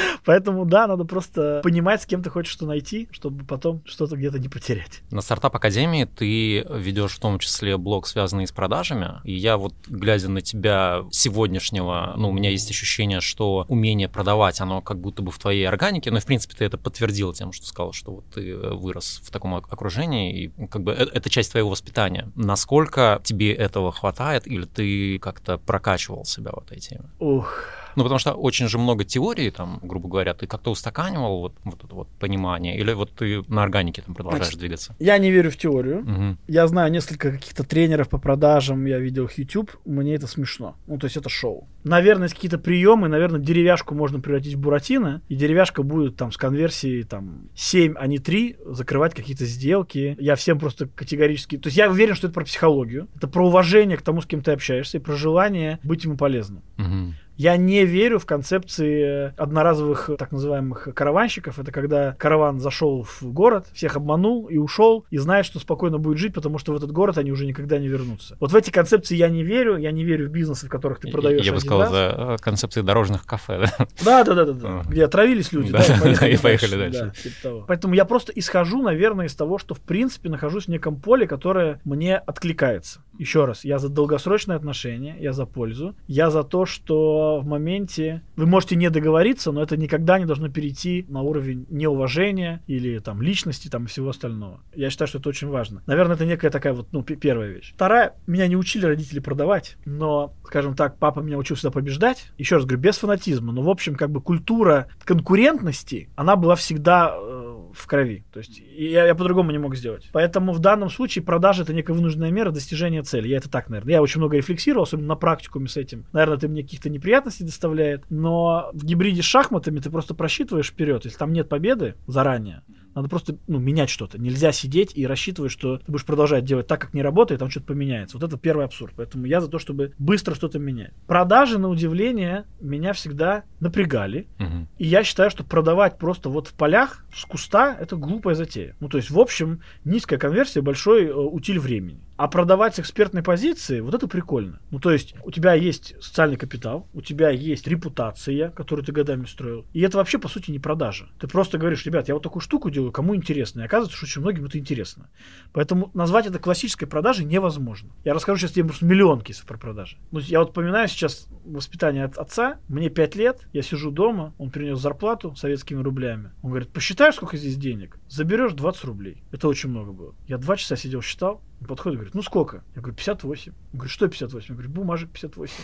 Поэтому, 0.24 0.64
да, 0.64 0.86
надо 0.86 1.04
просто 1.04 1.60
понимать, 1.62 2.02
с 2.02 2.06
кем 2.06 2.22
ты 2.22 2.30
хочешь 2.30 2.52
что 2.52 2.66
найти, 2.66 3.08
чтобы 3.10 3.44
потом 3.44 3.82
что-то 3.84 4.16
где-то 4.16 4.38
не 4.38 4.48
потерять. 4.48 5.02
На 5.10 5.20
стартап 5.22 5.56
Академии 5.56 6.04
ты 6.04 6.66
ведешь 6.68 7.12
в 7.12 7.20
том 7.20 7.38
числе 7.38 7.76
блог, 7.76 8.06
связанный 8.06 8.46
с 8.46 8.52
продажами. 8.52 9.20
И 9.24 9.32
я 9.32 9.56
вот, 9.56 9.74
глядя 9.86 10.28
на 10.28 10.40
тебя 10.40 11.04
сегодняшнего, 11.10 12.14
ну, 12.16 12.30
у 12.30 12.32
меня 12.32 12.50
есть 12.50 12.70
ощущение, 12.70 13.20
что 13.20 13.64
умение 13.68 14.08
продавать, 14.08 14.60
оно 14.60 14.82
как 14.82 14.98
будто 14.98 15.22
бы 15.22 15.30
в 15.30 15.38
твоей 15.38 15.66
органике. 15.66 16.10
И, 16.10 16.18
в 16.18 16.26
принципе, 16.26 16.56
ты 16.56 16.64
это 16.64 16.78
подтвердил 16.78 17.32
тем, 17.32 17.52
что 17.52 17.66
сказал, 17.66 17.92
что 17.92 18.12
вот 18.12 18.24
ты 18.34 18.56
вырос 18.56 19.20
в 19.24 19.30
таком 19.30 19.54
окружении, 19.54 20.44
и 20.44 20.66
как 20.66 20.82
бы 20.82 20.92
э, 20.92 21.06
это 21.12 21.30
часть 21.30 21.52
твоего 21.52 21.70
воспитания. 21.70 22.30
Насколько 22.34 23.20
тебе 23.24 23.52
этого 23.52 23.92
хватает, 23.92 24.46
или 24.46 24.64
ты 24.64 25.18
как-то 25.18 25.58
прокачивал 25.58 26.24
себя 26.24 26.50
в 26.52 26.58
этой 26.58 26.78
теме? 26.80 27.04
Ух, 27.18 27.64
ну, 27.96 28.02
потому 28.02 28.18
что 28.18 28.32
очень 28.32 28.68
же 28.68 28.78
много 28.78 29.04
теории, 29.04 29.50
там, 29.50 29.80
грубо 29.82 30.08
говоря, 30.08 30.34
ты 30.34 30.46
как-то 30.46 30.70
устаканивал 30.70 31.40
вот, 31.40 31.54
вот 31.64 31.84
это 31.84 31.94
вот 31.94 32.08
понимание, 32.18 32.78
или 32.78 32.92
вот 32.92 33.12
ты 33.12 33.42
на 33.48 33.62
органике 33.62 34.02
там 34.02 34.14
продолжаешь 34.14 34.46
Значит, 34.46 34.60
двигаться? 34.60 34.96
Я 34.98 35.18
не 35.18 35.30
верю 35.30 35.50
в 35.50 35.56
теорию. 35.56 36.00
Угу. 36.00 36.36
Я 36.48 36.66
знаю 36.66 36.90
несколько 36.90 37.32
каких-то 37.32 37.64
тренеров 37.64 38.08
по 38.08 38.18
продажам, 38.18 38.84
я 38.86 38.98
видел 38.98 39.24
их 39.24 39.38
YouTube, 39.38 39.70
мне 39.84 40.14
это 40.14 40.26
смешно. 40.26 40.76
Ну, 40.86 40.98
то 40.98 41.06
есть 41.06 41.16
это 41.16 41.28
шоу. 41.28 41.68
Наверное, 41.84 42.24
есть 42.24 42.34
какие-то 42.34 42.58
приемы, 42.58 43.08
наверное, 43.08 43.40
деревяшку 43.40 43.94
можно 43.94 44.20
превратить 44.20 44.54
в 44.54 44.60
буратино, 44.60 45.22
и 45.28 45.34
деревяшка 45.34 45.82
будет 45.82 46.16
там 46.16 46.32
с 46.32 46.36
конверсией 46.36 47.02
там 47.02 47.48
7, 47.54 47.94
а 47.98 48.06
не 48.06 48.18
3, 48.18 48.56
закрывать 48.66 49.14
какие-то 49.14 49.44
сделки. 49.46 50.16
Я 50.20 50.36
всем 50.36 50.58
просто 50.58 50.86
категорически... 50.86 51.58
То 51.58 51.68
есть 51.68 51.76
я 51.76 51.90
уверен, 51.90 52.14
что 52.14 52.28
это 52.28 52.34
про 52.34 52.44
психологию, 52.44 53.08
это 53.16 53.28
про 53.28 53.46
уважение 53.46 53.96
к 53.96 54.02
тому, 54.02 54.20
с 54.20 54.26
кем 54.26 54.42
ты 54.42 54.52
общаешься, 54.52 54.98
и 54.98 55.00
про 55.00 55.14
желание 55.16 55.78
быть 55.82 56.04
ему 56.04 56.16
полезным. 56.16 56.62
Угу. 56.78 57.14
Я 57.36 57.56
не 57.56 57.84
верю 57.84 58.18
в 58.18 58.26
концепции 58.26 59.32
одноразовых 59.36 60.10
так 60.18 60.32
называемых 60.32 60.88
караванщиков. 60.94 61.58
Это 61.58 61.72
когда 61.72 62.12
караван 62.12 62.60
зашел 62.60 63.02
в 63.02 63.22
город, 63.22 63.66
всех 63.72 63.96
обманул 63.96 64.46
и 64.46 64.58
ушел, 64.58 65.04
и 65.10 65.18
знает, 65.18 65.46
что 65.46 65.58
спокойно 65.58 65.98
будет 65.98 66.18
жить, 66.18 66.34
потому 66.34 66.58
что 66.58 66.72
в 66.72 66.76
этот 66.76 66.92
город 66.92 67.18
они 67.18 67.32
уже 67.32 67.46
никогда 67.46 67.78
не 67.78 67.88
вернутся. 67.88 68.36
Вот 68.40 68.52
в 68.52 68.56
эти 68.56 68.70
концепции 68.70 69.16
я 69.16 69.28
не 69.28 69.42
верю. 69.42 69.76
Я 69.76 69.92
не 69.92 70.04
верю 70.04 70.28
в 70.28 70.30
бизнесы, 70.30 70.66
в 70.66 70.68
которых 70.68 71.00
ты 71.00 71.10
продаешь. 71.10 71.44
Я 71.44 71.52
бы 71.52 71.60
сказал, 71.60 71.80
раз. 71.80 71.90
за 71.90 72.14
э, 72.16 72.36
концепции 72.40 72.82
дорожных 72.82 73.24
кафе, 73.24 73.66
да? 73.66 73.86
Да, 74.04 74.24
да, 74.24 74.34
да, 74.34 74.44
да, 74.44 74.52
да. 74.52 74.82
Где 74.88 75.04
отравились 75.04 75.52
люди, 75.52 75.72
да, 75.72 75.82
да, 76.02 76.28
и 76.28 76.36
поехали 76.36 76.76
дальше. 76.76 77.12
Типа 77.22 77.64
Поэтому 77.66 77.94
я 77.94 78.04
просто 78.04 78.32
исхожу, 78.34 78.82
наверное, 78.82 79.26
из 79.26 79.34
того, 79.34 79.58
что 79.58 79.74
в 79.74 79.80
принципе 79.80 80.28
нахожусь 80.28 80.66
в 80.66 80.68
неком 80.68 81.00
поле, 81.00 81.26
которое 81.26 81.80
мне 81.84 82.16
откликается. 82.16 83.00
Еще 83.18 83.44
раз, 83.44 83.64
я 83.64 83.78
за 83.78 83.88
долгосрочные 83.88 84.56
отношения, 84.56 85.16
я 85.20 85.32
за 85.32 85.46
пользу, 85.46 85.94
я 86.06 86.30
за 86.30 86.44
то, 86.44 86.66
что 86.66 87.31
в 87.40 87.46
моменте 87.46 88.22
вы 88.36 88.46
можете 88.46 88.76
не 88.76 88.90
договориться, 88.90 89.52
но 89.52 89.62
это 89.62 89.76
никогда 89.76 90.18
не 90.18 90.24
должно 90.24 90.48
перейти 90.48 91.06
на 91.08 91.22
уровень 91.22 91.66
неуважения 91.70 92.62
или 92.66 92.98
там 92.98 93.22
личности 93.22 93.68
там 93.68 93.86
всего 93.86 94.10
остального. 94.10 94.60
Я 94.74 94.90
считаю, 94.90 95.08
что 95.08 95.18
это 95.18 95.28
очень 95.28 95.48
важно. 95.48 95.82
Наверное, 95.86 96.16
это 96.16 96.26
некая 96.26 96.50
такая 96.50 96.72
вот, 96.72 96.88
ну, 96.92 97.02
первая 97.02 97.50
вещь. 97.50 97.72
Вторая, 97.74 98.14
меня 98.26 98.46
не 98.46 98.56
учили 98.56 98.86
родители 98.86 99.20
продавать, 99.20 99.76
но, 99.84 100.34
скажем 100.44 100.74
так, 100.74 100.98
папа 100.98 101.20
меня 101.20 101.38
учил 101.38 101.56
всегда 101.56 101.70
побеждать. 101.70 102.32
Еще 102.38 102.56
раз 102.56 102.64
говорю, 102.64 102.82
без 102.82 102.98
фанатизма, 102.98 103.52
но, 103.52 103.62
в 103.62 103.68
общем, 103.68 103.94
как 103.94 104.10
бы 104.10 104.20
культура 104.20 104.88
конкурентности, 105.04 106.08
она 106.16 106.36
была 106.36 106.56
всегда 106.56 107.14
э, 107.14 107.52
в 107.72 107.86
крови. 107.86 108.24
То 108.32 108.38
есть 108.38 108.62
я, 108.76 109.06
я 109.06 109.14
по-другому 109.14 109.50
не 109.50 109.58
мог 109.58 109.76
сделать. 109.76 110.08
Поэтому 110.12 110.52
в 110.52 110.58
данном 110.58 110.90
случае 110.90 111.24
продажа 111.24 111.62
это 111.62 111.72
некая 111.72 111.94
вынужденная 111.94 112.30
мера 112.30 112.50
достижения 112.50 113.02
цели. 113.02 113.28
Я 113.28 113.38
это 113.38 113.50
так, 113.50 113.68
наверное. 113.68 113.94
Я 113.94 114.02
очень 114.02 114.20
много 114.20 114.36
рефлексировал, 114.36 114.84
особенно 114.84 115.08
на 115.08 115.16
практикуме 115.16 115.68
с 115.68 115.76
этим. 115.76 116.04
Наверное, 116.12 116.36
это 116.36 116.48
мне 116.48 116.62
каких-то 116.62 116.90
неприятностей 116.90 117.11
доставляет. 117.20 118.04
Но 118.10 118.70
в 118.72 118.84
гибриде 118.84 119.22
с 119.22 119.26
шахматами 119.26 119.80
ты 119.80 119.90
просто 119.90 120.14
просчитываешь 120.14 120.68
вперед. 120.68 121.04
Если 121.04 121.18
там 121.18 121.32
нет 121.32 121.48
победы 121.48 121.94
заранее, 122.06 122.62
надо 122.94 123.08
просто 123.08 123.36
ну, 123.46 123.58
менять 123.58 123.90
что-то. 123.90 124.18
Нельзя 124.18 124.52
сидеть 124.52 124.92
и 124.94 125.06
рассчитывать, 125.06 125.52
что 125.52 125.78
ты 125.78 125.90
будешь 125.90 126.04
продолжать 126.04 126.44
делать 126.44 126.66
так, 126.66 126.80
как 126.80 126.94
не 126.94 127.02
работает, 127.02 127.40
там 127.40 127.50
что-то 127.50 127.66
поменяется. 127.66 128.18
Вот 128.18 128.26
это 128.26 128.36
первый 128.36 128.64
абсурд. 128.64 128.92
Поэтому 128.96 129.26
я 129.26 129.40
за 129.40 129.48
то, 129.48 129.58
чтобы 129.58 129.92
быстро 129.98 130.34
что-то 130.34 130.58
менять. 130.58 130.92
Продажи, 131.06 131.58
на 131.58 131.68
удивление, 131.68 132.44
меня 132.60 132.92
всегда 132.92 133.44
напрягали. 133.60 134.26
Угу. 134.38 134.68
И 134.78 134.86
я 134.86 135.04
считаю, 135.04 135.30
что 135.30 135.44
продавать 135.44 135.98
просто 135.98 136.28
вот 136.28 136.48
в 136.48 136.54
полях 136.54 137.04
с 137.14 137.24
куста 137.24 137.76
это 137.78 137.96
глупая 137.96 138.34
затея. 138.34 138.76
Ну, 138.80 138.88
то 138.88 138.98
есть, 138.98 139.10
в 139.10 139.18
общем, 139.18 139.60
низкая 139.84 140.18
конверсия, 140.18 140.60
большой 140.60 141.06
э, 141.06 141.12
утиль 141.14 141.58
времени. 141.58 142.00
А 142.22 142.28
продавать 142.28 142.76
с 142.76 142.78
экспертной 142.78 143.24
позиции, 143.24 143.80
вот 143.80 143.94
это 143.94 144.06
прикольно. 144.06 144.60
Ну, 144.70 144.78
то 144.78 144.92
есть, 144.92 145.16
у 145.24 145.32
тебя 145.32 145.54
есть 145.54 145.96
социальный 146.00 146.36
капитал, 146.36 146.86
у 146.94 147.02
тебя 147.02 147.30
есть 147.30 147.66
репутация, 147.66 148.50
которую 148.50 148.86
ты 148.86 148.92
годами 148.92 149.24
строил. 149.24 149.66
И 149.72 149.80
это 149.80 149.98
вообще, 149.98 150.20
по 150.20 150.28
сути, 150.28 150.52
не 150.52 150.60
продажа. 150.60 151.08
Ты 151.18 151.26
просто 151.26 151.58
говоришь, 151.58 151.84
ребят, 151.84 152.06
я 152.06 152.14
вот 152.14 152.22
такую 152.22 152.40
штуку 152.40 152.70
делаю, 152.70 152.92
кому 152.92 153.16
интересно. 153.16 153.62
И 153.62 153.64
оказывается, 153.64 153.96
что 153.96 154.06
очень 154.06 154.22
многим 154.22 154.44
это 154.44 154.56
интересно. 154.56 155.10
Поэтому 155.52 155.90
назвать 155.94 156.26
это 156.26 156.38
классической 156.38 156.86
продажей 156.86 157.24
невозможно. 157.24 157.90
Я 158.04 158.14
расскажу 158.14 158.38
сейчас 158.38 158.52
тебе 158.52 158.66
просто 158.66 158.86
миллион 158.86 159.22
кейсов 159.22 159.44
про 159.46 159.58
продажи. 159.58 159.96
Ну, 160.12 160.20
я 160.20 160.38
вот 160.38 160.50
вспоминаю 160.50 160.86
сейчас 160.86 161.26
воспитание 161.44 162.04
от 162.04 162.18
отца. 162.18 162.60
Мне 162.68 162.88
5 162.88 163.16
лет, 163.16 163.48
я 163.52 163.62
сижу 163.62 163.90
дома, 163.90 164.32
он 164.38 164.50
принес 164.50 164.78
зарплату 164.78 165.34
советскими 165.34 165.82
рублями. 165.82 166.30
Он 166.42 166.50
говорит, 166.50 166.68
посчитаешь, 166.68 167.16
сколько 167.16 167.36
здесь 167.36 167.56
денег? 167.56 167.98
Заберешь 168.06 168.52
20 168.52 168.84
рублей. 168.84 169.24
Это 169.32 169.48
очень 169.48 169.70
много 169.70 169.90
было. 169.90 170.14
Я 170.28 170.38
два 170.38 170.56
часа 170.56 170.76
сидел, 170.76 171.02
считал. 171.02 171.42
Подходит 171.66 171.94
и 171.94 171.98
говорит, 171.98 172.14
ну 172.14 172.22
сколько? 172.22 172.64
Я 172.74 172.82
говорю, 172.82 172.96
58. 172.96 173.52
Он 173.52 173.78
говорит, 173.78 173.92
что 173.92 174.08
58? 174.08 174.48
Я 174.48 174.54
говорю, 174.54 174.70
бумажек 174.70 175.10
58. 175.10 175.54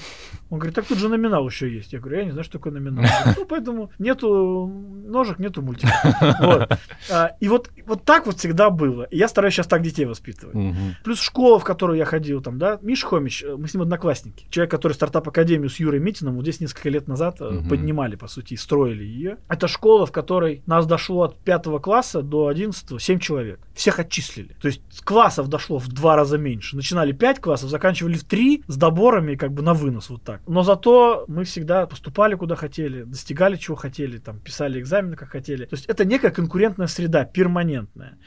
Он 0.50 0.58
говорит, 0.58 0.74
так 0.74 0.86
тут 0.86 0.98
же 0.98 1.08
номинал 1.08 1.46
еще 1.46 1.72
есть. 1.72 1.92
Я 1.92 2.00
говорю, 2.00 2.18
я 2.18 2.24
не 2.24 2.30
знаю, 2.30 2.44
что 2.44 2.58
такое 2.58 2.72
номинал. 2.72 3.04
Ну, 3.36 3.44
поэтому 3.44 3.90
нету 3.98 4.66
ножек, 4.66 5.38
нету 5.38 5.62
мультиков. 5.62 5.92
Вот. 6.40 6.78
А, 7.10 7.32
и 7.40 7.48
вот, 7.48 7.70
вот 7.86 8.04
так 8.04 8.26
вот 8.26 8.38
всегда 8.38 8.70
было. 8.70 9.04
И 9.04 9.16
я 9.16 9.28
стараюсь 9.28 9.54
сейчас 9.54 9.66
так 9.66 9.82
детей 9.82 10.04
воспитывать. 10.04 10.54
Угу. 10.54 10.76
Плюс 11.04 11.20
школа, 11.20 11.58
в 11.58 11.64
которую 11.64 11.96
я 11.98 12.04
ходил, 12.04 12.42
там, 12.42 12.58
да, 12.58 12.78
Миш 12.82 13.04
Хомич, 13.04 13.42
э, 13.42 13.56
мы 13.56 13.68
с 13.68 13.74
ним 13.74 13.82
одноклассники. 13.82 14.46
Человек, 14.50 14.70
который 14.70 14.92
стартап-академию 14.92 15.70
с 15.70 15.76
Юрой 15.76 16.00
Митиным 16.00 16.34
вот 16.34 16.42
здесь 16.42 16.60
несколько 16.60 16.90
лет 16.90 17.08
назад 17.08 17.40
угу. 17.40 17.68
поднимали, 17.68 18.16
по 18.16 18.28
сути, 18.28 18.54
и 18.54 18.56
строили 18.56 19.04
ее. 19.04 19.38
Это 19.48 19.68
школа, 19.68 20.06
в 20.06 20.12
которой 20.12 20.62
нас 20.66 20.86
дошло 20.86 21.22
от 21.24 21.38
пятого 21.38 21.78
класса 21.78 22.22
до 22.22 22.48
одиннадцатого 22.48 23.00
7 23.00 23.18
человек. 23.18 23.60
Всех 23.74 23.98
отчислили. 23.98 24.56
То 24.60 24.68
есть 24.68 24.82
с 24.90 25.00
классов 25.00 25.48
дошло 25.48 25.78
в 25.78 25.87
в 25.88 25.92
два 25.92 26.16
раза 26.16 26.38
меньше. 26.38 26.76
Начинали 26.76 27.12
5 27.12 27.40
классов, 27.40 27.70
заканчивали 27.70 28.14
в 28.14 28.24
3 28.24 28.64
с 28.66 28.76
доборами 28.76 29.34
как 29.34 29.52
бы 29.52 29.62
на 29.62 29.74
вынос 29.74 30.10
вот 30.10 30.22
так. 30.22 30.42
Но 30.46 30.62
зато 30.62 31.24
мы 31.28 31.44
всегда 31.44 31.86
поступали 31.86 32.34
куда 32.34 32.54
хотели, 32.56 33.02
достигали 33.04 33.56
чего 33.56 33.76
хотели, 33.76 34.18
там 34.18 34.38
писали 34.40 34.80
экзамены 34.80 35.16
как 35.16 35.30
хотели. 35.30 35.64
То 35.64 35.74
есть 35.74 35.86
это 35.86 36.04
некая 36.04 36.30
конкурентная 36.30 36.86
среда, 36.86 37.24
перманентная. 37.24 38.18